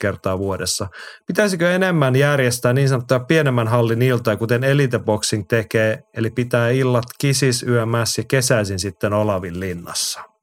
kertaa 0.00 0.38
vuodessa? 0.38 0.88
Pitäisikö 1.26 1.74
enemmän 1.74 2.16
järjestää 2.16 2.72
niin 2.72 2.88
sanottuja 2.88 3.20
pienemmän 3.20 3.68
hallin 3.68 4.02
iltoja, 4.02 4.36
kuten 4.36 4.64
Elite 4.64 4.98
Boxing 4.98 5.44
tekee, 5.48 5.98
eli 6.16 6.30
pitää 6.30 6.68
illat 6.70 7.06
kisis, 7.18 7.62
yömässä 7.62 8.20
ja 8.20 8.24
kesäisin 8.28 8.78
sitten 8.78 9.12
Olavin 9.12 9.60
linnassa? 9.60 10.33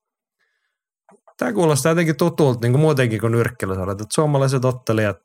Tämä 1.41 1.53
kuulostaa 1.53 1.91
jotenkin 1.91 2.15
tutulta 2.15 2.59
niin 2.61 2.71
kuin 2.71 2.81
muutenkin 2.81 3.19
kuin 3.19 3.31
nyrkkeilysarjat, 3.31 4.01
että 4.01 4.13
suomalaiset 4.13 4.65
ottelijat 4.65 5.17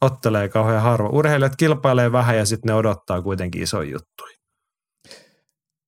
ottelee 0.00 0.48
kauhean 0.48 0.82
harva. 0.82 1.08
Urheilijat 1.08 1.56
kilpailee 1.56 2.12
vähän 2.12 2.36
ja 2.36 2.46
sitten 2.46 2.68
ne 2.68 2.74
odottaa 2.74 3.22
kuitenkin 3.22 3.62
isoja 3.62 3.90
juttuja. 3.90 4.36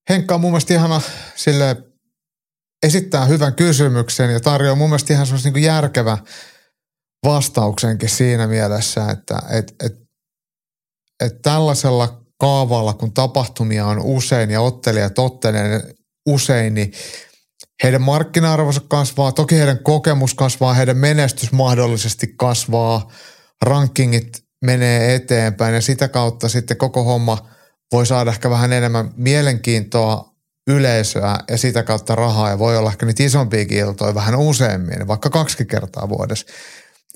Henkka 0.09 0.35
on 0.35 0.41
mun 0.41 0.51
mielestä 0.51 0.73
ihana 0.73 1.01
sille 1.35 1.77
esittää 2.83 3.25
hyvän 3.25 3.55
kysymyksen 3.55 4.33
ja 4.33 4.39
tarjoaa 4.39 4.75
mun 4.75 4.89
mielestä 4.89 5.13
ihan 5.13 5.27
niin 5.43 5.63
järkevä 5.63 6.17
vastauksenkin 7.25 8.09
siinä 8.09 8.47
mielessä, 8.47 9.11
että 9.11 9.41
et, 9.49 9.75
et, 9.83 9.93
et 11.23 11.41
tällaisella 11.41 12.21
kaavalla, 12.39 12.93
kun 12.93 13.13
tapahtumia 13.13 13.85
on 13.85 13.99
usein 13.99 14.49
ja 14.49 14.61
ottelijat 14.61 15.19
ottelee 15.19 15.93
usein, 16.27 16.73
niin 16.73 16.91
heidän 17.83 18.01
markkina-arvonsa 18.01 18.81
kasvaa, 18.87 19.31
toki 19.31 19.57
heidän 19.57 19.79
kokemus 19.83 20.33
kasvaa, 20.33 20.73
heidän 20.73 20.97
menestys 20.97 21.51
mahdollisesti 21.51 22.33
kasvaa, 22.37 23.11
rankingit 23.61 24.43
menee 24.65 25.15
eteenpäin 25.15 25.75
ja 25.75 25.81
sitä 25.81 26.07
kautta 26.07 26.49
sitten 26.49 26.77
koko 26.77 27.03
homma 27.03 27.49
voi 27.91 28.05
saada 28.05 28.31
ehkä 28.31 28.49
vähän 28.49 28.73
enemmän 28.73 29.11
mielenkiintoa 29.15 30.35
yleisöä 30.67 31.39
ja 31.49 31.57
sitä 31.57 31.83
kautta 31.83 32.15
rahaa 32.15 32.49
ja 32.49 32.59
voi 32.59 32.77
olla 32.77 32.89
ehkä 32.89 33.05
niitä 33.05 33.23
isompia 33.23 33.65
iltoja 33.69 34.15
vähän 34.15 34.35
useammin, 34.35 35.07
vaikka 35.07 35.29
kaksi 35.29 35.65
kertaa 35.65 36.09
vuodessa. 36.09 36.45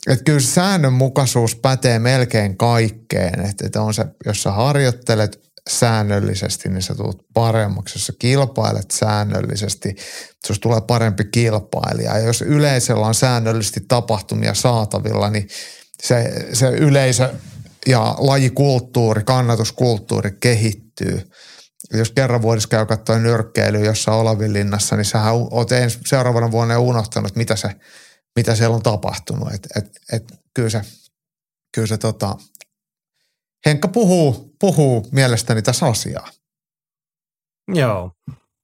Että 0.07 0.23
kyllä 0.23 0.39
säännönmukaisuus 0.39 1.55
pätee 1.55 1.99
melkein 1.99 2.57
kaikkeen, 2.57 3.45
että 3.63 3.81
on 3.81 3.93
se, 3.93 4.05
jos 4.25 4.43
sä 4.43 4.51
harjoittelet 4.51 5.48
säännöllisesti, 5.69 6.69
niin 6.69 6.81
sä 6.81 6.95
tulet 6.95 7.17
paremmaksi. 7.33 7.97
Jos 7.97 8.05
sä 8.05 8.13
kilpailet 8.19 8.91
säännöllisesti, 8.91 9.95
jos 10.49 10.59
tulee 10.59 10.81
parempi 10.81 11.25
kilpailija. 11.25 12.17
Ja 12.17 12.25
jos 12.25 12.41
yleisöllä 12.41 13.07
on 13.07 13.15
säännöllisesti 13.15 13.79
tapahtumia 13.87 14.53
saatavilla, 14.53 15.29
niin 15.29 15.47
se, 16.03 16.47
se 16.53 16.69
yleisö 16.69 17.33
ja 17.87 18.15
lajikulttuuri, 18.17 19.23
kannatuskulttuuri 19.23 20.37
kehittyy. 20.39 21.29
jos 21.93 22.11
kerran 22.11 22.41
vuodessa 22.41 22.69
käy 22.69 22.85
katsoa 22.85 23.19
nyrkkeilyä 23.19 23.85
jossain 23.85 24.17
Olavin 24.17 24.53
linnassa, 24.53 24.95
niin 24.95 25.05
sähän 25.05 25.33
oot 25.33 25.71
ens, 25.71 25.99
seuraavana 26.05 26.51
vuonna 26.51 26.79
unohtanut, 26.79 27.35
mitä, 27.35 27.55
se, 27.55 27.69
mitä 28.35 28.55
siellä 28.55 28.75
on 28.75 28.83
tapahtunut. 28.83 29.53
Et, 29.53 29.67
et, 29.75 29.85
et, 30.11 30.23
kyllä 30.53 30.69
se, 30.69 30.81
kyllä 31.75 31.87
se 31.87 31.97
tota, 31.97 32.35
Henkka 33.65 33.87
puhuu, 33.87 34.55
puhuu 34.59 35.07
mielestäni 35.11 35.61
tässä 35.61 35.85
asiaa. 35.85 36.27
Joo. 37.67 38.11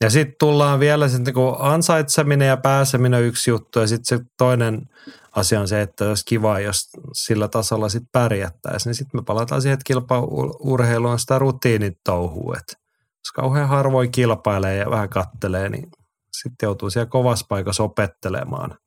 Ja 0.02 0.10
sitten 0.10 0.36
tullaan 0.40 0.80
vielä 0.80 1.08
sitten 1.08 1.34
kun 1.34 1.56
ansaitseminen 1.60 2.48
ja 2.48 2.58
pääseminen 2.58 3.24
yksi 3.24 3.50
juttu 3.50 3.80
ja 3.80 3.88
sitten 3.88 4.20
se 4.20 4.26
toinen 4.38 4.90
asia 5.32 5.60
on 5.60 5.68
se, 5.68 5.82
että 5.82 6.10
olisi 6.10 6.26
kiva, 6.26 6.60
jos 6.60 6.90
sillä 7.14 7.48
tasolla 7.48 7.90
sitten 7.90 8.10
pärjättäisiin, 8.12 8.90
niin 8.90 8.96
sitten 8.96 9.22
me 9.22 9.24
palataan 9.24 9.62
siihen, 9.62 9.74
että 9.74 9.84
kilpaurheilu 9.84 11.08
on 11.08 11.20
sitä 11.20 11.40
rutiinitouhua, 11.40 12.56
että 12.60 12.74
jos 12.98 13.32
kauhean 13.36 13.68
harvoin 13.68 14.12
kilpailee 14.12 14.78
ja 14.78 14.92
vähän 14.92 15.10
kattelee, 15.10 15.70
niin 15.70 15.92
sitten 16.42 16.68
joutuu 16.68 16.90
siellä 16.90 17.10
kovassa 17.10 17.46
paikassa 17.50 17.84
opettelemaan 17.84 18.78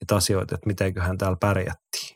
niitä 0.00 0.16
asioita, 0.16 0.54
että 0.54 0.66
mitenköhän 0.66 1.18
täällä 1.18 1.36
pärjättiin. 1.40 2.11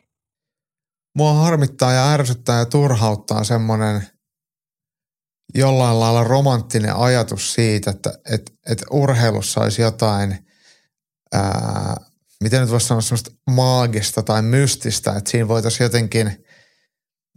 Mua 1.17 1.33
harmittaa 1.33 1.93
ja 1.93 2.13
ärsyttää 2.13 2.59
ja 2.59 2.67
turhauttaa 2.67 3.45
semmoinen– 3.45 4.07
jollain 5.55 6.01
lailla 6.01 6.25
romanttinen 6.25 6.97
ajatus 6.97 7.55
siitä, 7.55 7.91
että, 7.91 8.19
että, 8.33 8.53
että 8.69 8.87
urheilussa 8.91 9.61
olisi 9.61 9.83
jotain, 9.83 10.47
ää, 11.33 11.97
miten 12.43 12.61
nyt 12.61 12.71
voisi 12.71 12.87
sanoa 12.87 13.01
semmoista 13.01 13.31
maagista 13.51 14.23
tai 14.23 14.43
mystistä, 14.43 15.13
että 15.17 15.31
siinä 15.31 15.49
voitaisiin 15.49 15.85
jotenkin 15.85 16.45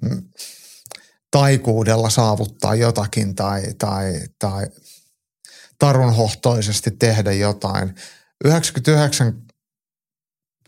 mm, 0.01 0.30
taikuudella 1.31 2.10
saavuttaa 2.10 2.76
jotakin 2.76 3.35
tai, 3.35 3.64
tai, 3.77 4.22
tai 4.39 4.68
tarunhohtoisesti 5.80 6.91
tehdä 6.91 7.31
jotain. 7.31 7.95
99 8.45 9.41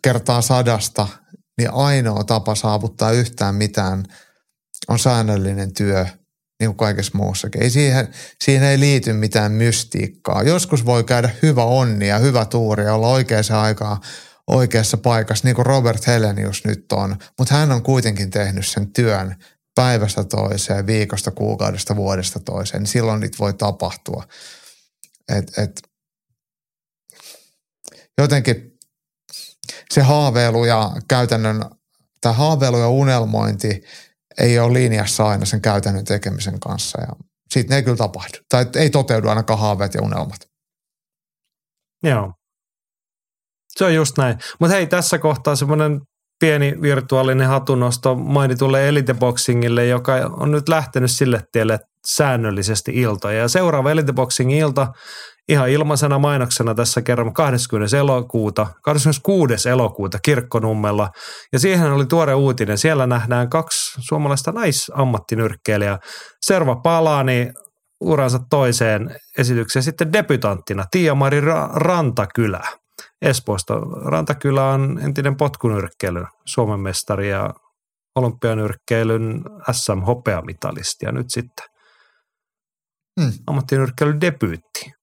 kertaa 0.01 0.41
sadasta, 0.41 1.07
niin 1.61 1.73
ainoa 1.73 2.23
tapa 2.23 2.55
saavuttaa 2.55 3.11
yhtään 3.11 3.55
mitään 3.55 4.03
on 4.87 4.99
säännöllinen 4.99 5.73
työ– 5.73 6.05
niin 6.61 6.69
kuin 6.69 6.77
kaikessa 6.77 7.17
muussakin. 7.17 7.63
Ei 7.63 7.69
siihen, 7.69 8.07
siihen 8.43 8.63
ei 8.63 8.79
liity 8.79 9.13
mitään 9.13 9.51
mystiikkaa. 9.51 10.43
Joskus 10.43 10.85
voi 10.85 11.03
käydä 11.03 11.29
hyvä 11.41 11.63
onni 11.63 12.07
ja 12.07 12.17
hyvä 12.17 12.45
tuuri 12.45 12.83
ja 12.83 12.93
olla 12.93 13.07
oikeaan 13.07 13.43
aikaan 13.51 13.97
oikeassa 14.47 14.97
paikassa, 14.97 15.47
niin 15.47 15.55
kuin 15.55 15.65
Robert 15.65 16.07
Helenius 16.07 16.65
nyt 16.65 16.91
on. 16.91 17.15
Mutta 17.37 17.53
hän 17.55 17.71
on 17.71 17.83
kuitenkin 17.83 18.29
tehnyt 18.29 18.67
sen 18.67 18.93
työn 18.93 19.35
päivästä 19.75 20.23
toiseen, 20.23 20.87
viikosta, 20.87 21.31
kuukaudesta, 21.31 21.95
vuodesta 21.95 22.39
toiseen. 22.39 22.83
Niin 22.83 22.91
silloin 22.91 23.19
niitä 23.19 23.37
voi 23.39 23.53
tapahtua. 23.53 24.23
Et, 25.29 25.57
et, 25.57 25.81
jotenkin 28.17 28.70
se 29.91 30.01
haaveilu 30.01 30.65
ja 30.65 30.91
käytännön, 31.07 31.65
tämä 32.21 32.33
haaveilu 32.33 32.77
ja 32.77 32.89
unelmointi– 32.89 33.81
ei 34.39 34.59
ole 34.59 34.73
linjassa 34.73 35.27
aina 35.27 35.45
sen 35.45 35.61
käytännön 35.61 36.05
tekemisen 36.05 36.59
kanssa 36.59 37.01
ja 37.01 37.07
siitä 37.51 37.69
ne 37.69 37.75
ei 37.75 37.83
kyllä 37.83 37.97
tapahdu. 37.97 38.37
Tai 38.49 38.65
ei 38.75 38.89
toteudu 38.89 39.29
ainakaan 39.29 39.59
haaveet 39.59 39.93
ja 39.93 40.01
unelmat. 40.01 40.39
Joo. 42.03 42.33
Se 43.69 43.85
on 43.85 43.95
just 43.95 44.17
näin. 44.17 44.37
Mutta 44.59 44.75
hei, 44.75 44.87
tässä 44.87 45.17
kohtaa 45.17 45.55
semmoinen 45.55 46.01
pieni 46.39 46.81
virtuaalinen 46.81 47.47
hatunosto 47.47 48.15
mainitulle 48.15 48.87
eliteboxingille, 48.87 49.85
joka 49.85 50.13
on 50.13 50.51
nyt 50.51 50.69
lähtenyt 50.69 51.11
sille 51.11 51.43
tielle 51.51 51.79
säännöllisesti 52.07 52.91
iltoja. 52.91 53.39
Ja 53.39 53.47
seuraava 53.47 53.91
eliteboxingin 53.91 54.57
ilta 54.57 54.87
ihan 55.49 55.69
ilmaisena 55.69 56.19
mainoksena 56.19 56.75
tässä 56.75 57.01
kerran 57.01 57.33
20. 57.33 57.97
elokuuta, 57.97 58.67
26. 58.83 59.69
elokuuta 59.69 60.19
Kirkkonummella. 60.23 61.09
Ja 61.53 61.59
siihen 61.59 61.91
oli 61.91 62.05
tuore 62.05 62.33
uutinen. 62.33 62.77
Siellä 62.77 63.07
nähdään 63.07 63.49
kaksi 63.49 64.01
suomalaista 64.01 64.51
naisammattinyrkkeilijää. 64.51 65.99
Serva 66.45 66.75
Palani 66.75 67.51
uransa 68.01 68.39
toiseen 68.49 69.15
esitykseen 69.37 69.83
sitten 69.83 70.13
debytanttina 70.13 70.85
Tiia-Mari 70.91 71.41
Rantakylä. 71.73 72.61
Espoosta. 73.21 73.73
Rantakylä 74.05 74.65
on 74.65 74.99
entinen 75.03 75.37
potkunyrkkeilyn 75.37 76.27
Suomen 76.45 76.79
mestari 76.79 77.29
ja 77.29 77.49
olympianyrkkeilyn 78.15 79.41
SM-hopeamitalisti 79.71 81.05
ja 81.05 81.11
nyt 81.11 81.25
sitten 81.29 81.65
hmm. 83.21 83.31
ammattinyrkkeilyn 83.47 84.21
debyytti. 84.21 85.00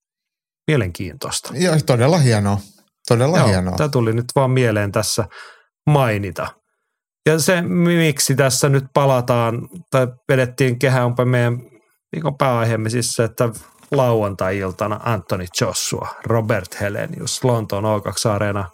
Mielenkiintoista. 0.69 1.53
Joo, 1.57 1.77
todella 1.87 2.19
hienoa. 2.19 2.59
Todella 3.09 3.39
Joo, 3.39 3.49
hienoa. 3.49 3.77
Tämä 3.77 3.89
tuli 3.89 4.13
nyt 4.13 4.27
vaan 4.35 4.51
mieleen 4.51 4.93
tässä 4.93 5.25
mainita. 5.87 6.49
Ja 7.27 7.39
se, 7.39 7.63
miksi 7.63 8.35
tässä 8.35 8.69
nyt 8.69 8.85
palataan, 8.95 9.69
tai 9.91 10.09
vedettiin 10.29 10.79
kehäänpä 10.79 11.25
meidän 11.25 11.59
viikon 12.13 12.39
pääaiheemme 12.39 12.91
siis 12.91 13.13
se, 13.13 13.25
että 13.25 13.49
lauantai-iltana 13.91 15.01
Anthony 15.05 15.45
Joshua, 15.61 16.09
Robert 16.25 16.81
Helenius, 16.81 17.45
Lontoon 17.45 17.85
O2-areena 17.85 18.65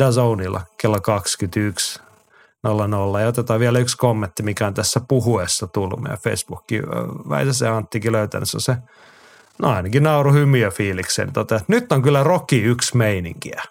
Dazonilla 0.00 0.60
kello 0.82 0.96
21.00. 0.96 3.20
Ja 3.20 3.28
otetaan 3.28 3.60
vielä 3.60 3.78
yksi 3.78 3.96
kommentti, 3.96 4.42
mikä 4.42 4.66
on 4.66 4.74
tässä 4.74 5.00
puhuessa 5.08 5.66
tullut 5.66 6.00
meidän 6.00 6.18
Facebookiin. 6.18 6.82
Väitä 7.28 7.52
se 7.52 7.68
Anttikin 7.68 8.12
löytänyt, 8.12 8.50
se 8.50 8.56
on 8.56 8.60
se 8.60 8.76
No 9.58 9.70
ainakin 9.70 10.02
nauru 10.02 10.32
hymiö 10.32 10.70
fiiliksen. 10.70 11.32
Tota, 11.32 11.60
nyt 11.68 11.92
on 11.92 12.02
kyllä 12.02 12.22
Rocky 12.22 12.56
yksi 12.56 12.96
meininkiä. 12.96 13.62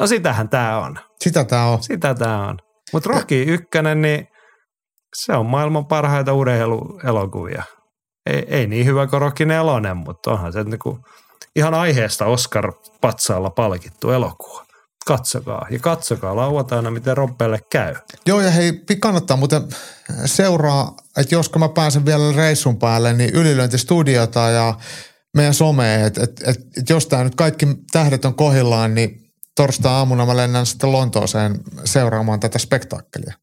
No 0.00 0.06
sitähän 0.06 0.48
tämä 0.48 0.78
on. 0.78 0.98
Sitä 1.20 1.44
tämä 1.44 1.66
on. 1.66 1.82
Sitä 1.82 2.14
tämä 2.14 2.46
on. 2.48 2.58
Mutta 2.92 3.10
Rocky 3.10 3.42
ykkönen, 3.42 4.02
niin 4.02 4.28
se 5.14 5.32
on 5.32 5.46
maailman 5.46 5.86
parhaita 5.86 6.32
urheiluelokuvia. 6.32 7.62
Ei, 8.26 8.44
ei 8.48 8.66
niin 8.66 8.86
hyvä 8.86 9.06
kuin 9.06 9.20
Rocky 9.20 9.44
nelonen, 9.44 9.96
mutta 9.96 10.30
onhan 10.30 10.52
se 10.52 10.64
niinku 10.64 10.98
ihan 11.56 11.74
aiheesta 11.74 12.24
Oscar-patsaalla 12.24 13.50
palkittu 13.50 14.10
elokuva. 14.10 14.67
Katsokaa 15.08 15.66
ja 15.70 15.78
katsokaa 15.78 16.36
lauantaina, 16.36 16.90
miten 16.90 17.16
Rompelle 17.16 17.58
käy. 17.72 17.94
Joo 18.26 18.40
ja 18.40 18.50
hei, 18.50 18.72
kannattaa 19.00 19.36
muuten 19.36 19.62
seuraa, 20.24 20.96
että 21.16 21.34
josko 21.34 21.58
mä 21.58 21.68
pääsen 21.68 22.06
vielä 22.06 22.32
reissun 22.36 22.78
päälle, 22.78 23.12
niin 23.12 23.30
ylilöintistudiota 23.34 24.40
ja 24.40 24.74
meidän 25.36 25.54
someen, 25.54 26.06
että 26.06 26.22
et, 26.22 26.42
et, 26.46 26.56
et 26.76 26.90
jos 26.90 27.06
tämä 27.06 27.24
nyt 27.24 27.34
kaikki 27.34 27.66
tähdet 27.92 28.24
on 28.24 28.34
kohillaan, 28.34 28.94
niin 28.94 29.20
torstai-aamuna 29.56 30.26
mä 30.26 30.36
lennän 30.36 30.66
sitten 30.66 30.92
Lontooseen 30.92 31.60
seuraamaan 31.84 32.40
tätä 32.40 32.58
spektaakkelia. 32.58 33.34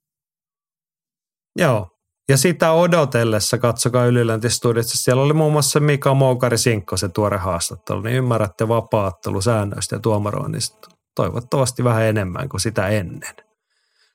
Joo, 1.59 1.87
ja 2.29 2.37
sitä 2.37 2.71
odotellessa 2.71 3.57
katsokaa 3.57 4.05
ylilöintistudiossa. 4.05 5.03
Siellä 5.03 5.23
oli 5.23 5.33
muun 5.33 5.51
muassa 5.51 5.79
Mika 5.79 6.13
Moukari 6.13 6.57
Sinkko 6.57 6.97
se 6.97 7.09
tuore 7.09 7.37
haastattelu, 7.37 8.01
niin 8.01 8.15
ymmärrätte 8.15 8.67
vapaattelu-säännöistä 8.67 9.95
ja 9.95 9.99
tuomaroinnista 9.99 10.94
toivottavasti 11.15 11.83
vähän 11.83 12.03
enemmän 12.03 12.49
kuin 12.49 12.61
sitä 12.61 12.87
ennen. 12.87 13.35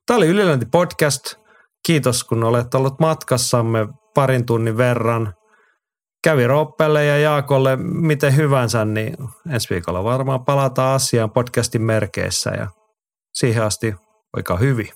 Tämä 0.06 0.16
oli 0.16 0.26
Ylilöinti 0.26 0.66
podcast. 0.66 1.34
Kiitos 1.86 2.24
kun 2.24 2.44
olet 2.44 2.74
ollut 2.74 3.00
matkassamme 3.00 3.88
parin 4.14 4.46
tunnin 4.46 4.76
verran 4.76 5.34
kävi 6.24 6.46
Roppelle 6.46 7.04
ja 7.04 7.18
Jaakolle 7.18 7.76
miten 7.76 8.36
hyvänsä, 8.36 8.84
niin 8.84 9.16
ensi 9.50 9.70
viikolla 9.70 10.04
varmaan 10.04 10.44
palataan 10.44 10.94
asiaan 10.94 11.30
podcastin 11.30 11.82
merkeissä 11.82 12.50
ja 12.50 12.68
siihen 13.32 13.62
asti 13.62 13.94
oikein 14.36 14.60
hyvin. 14.60 14.88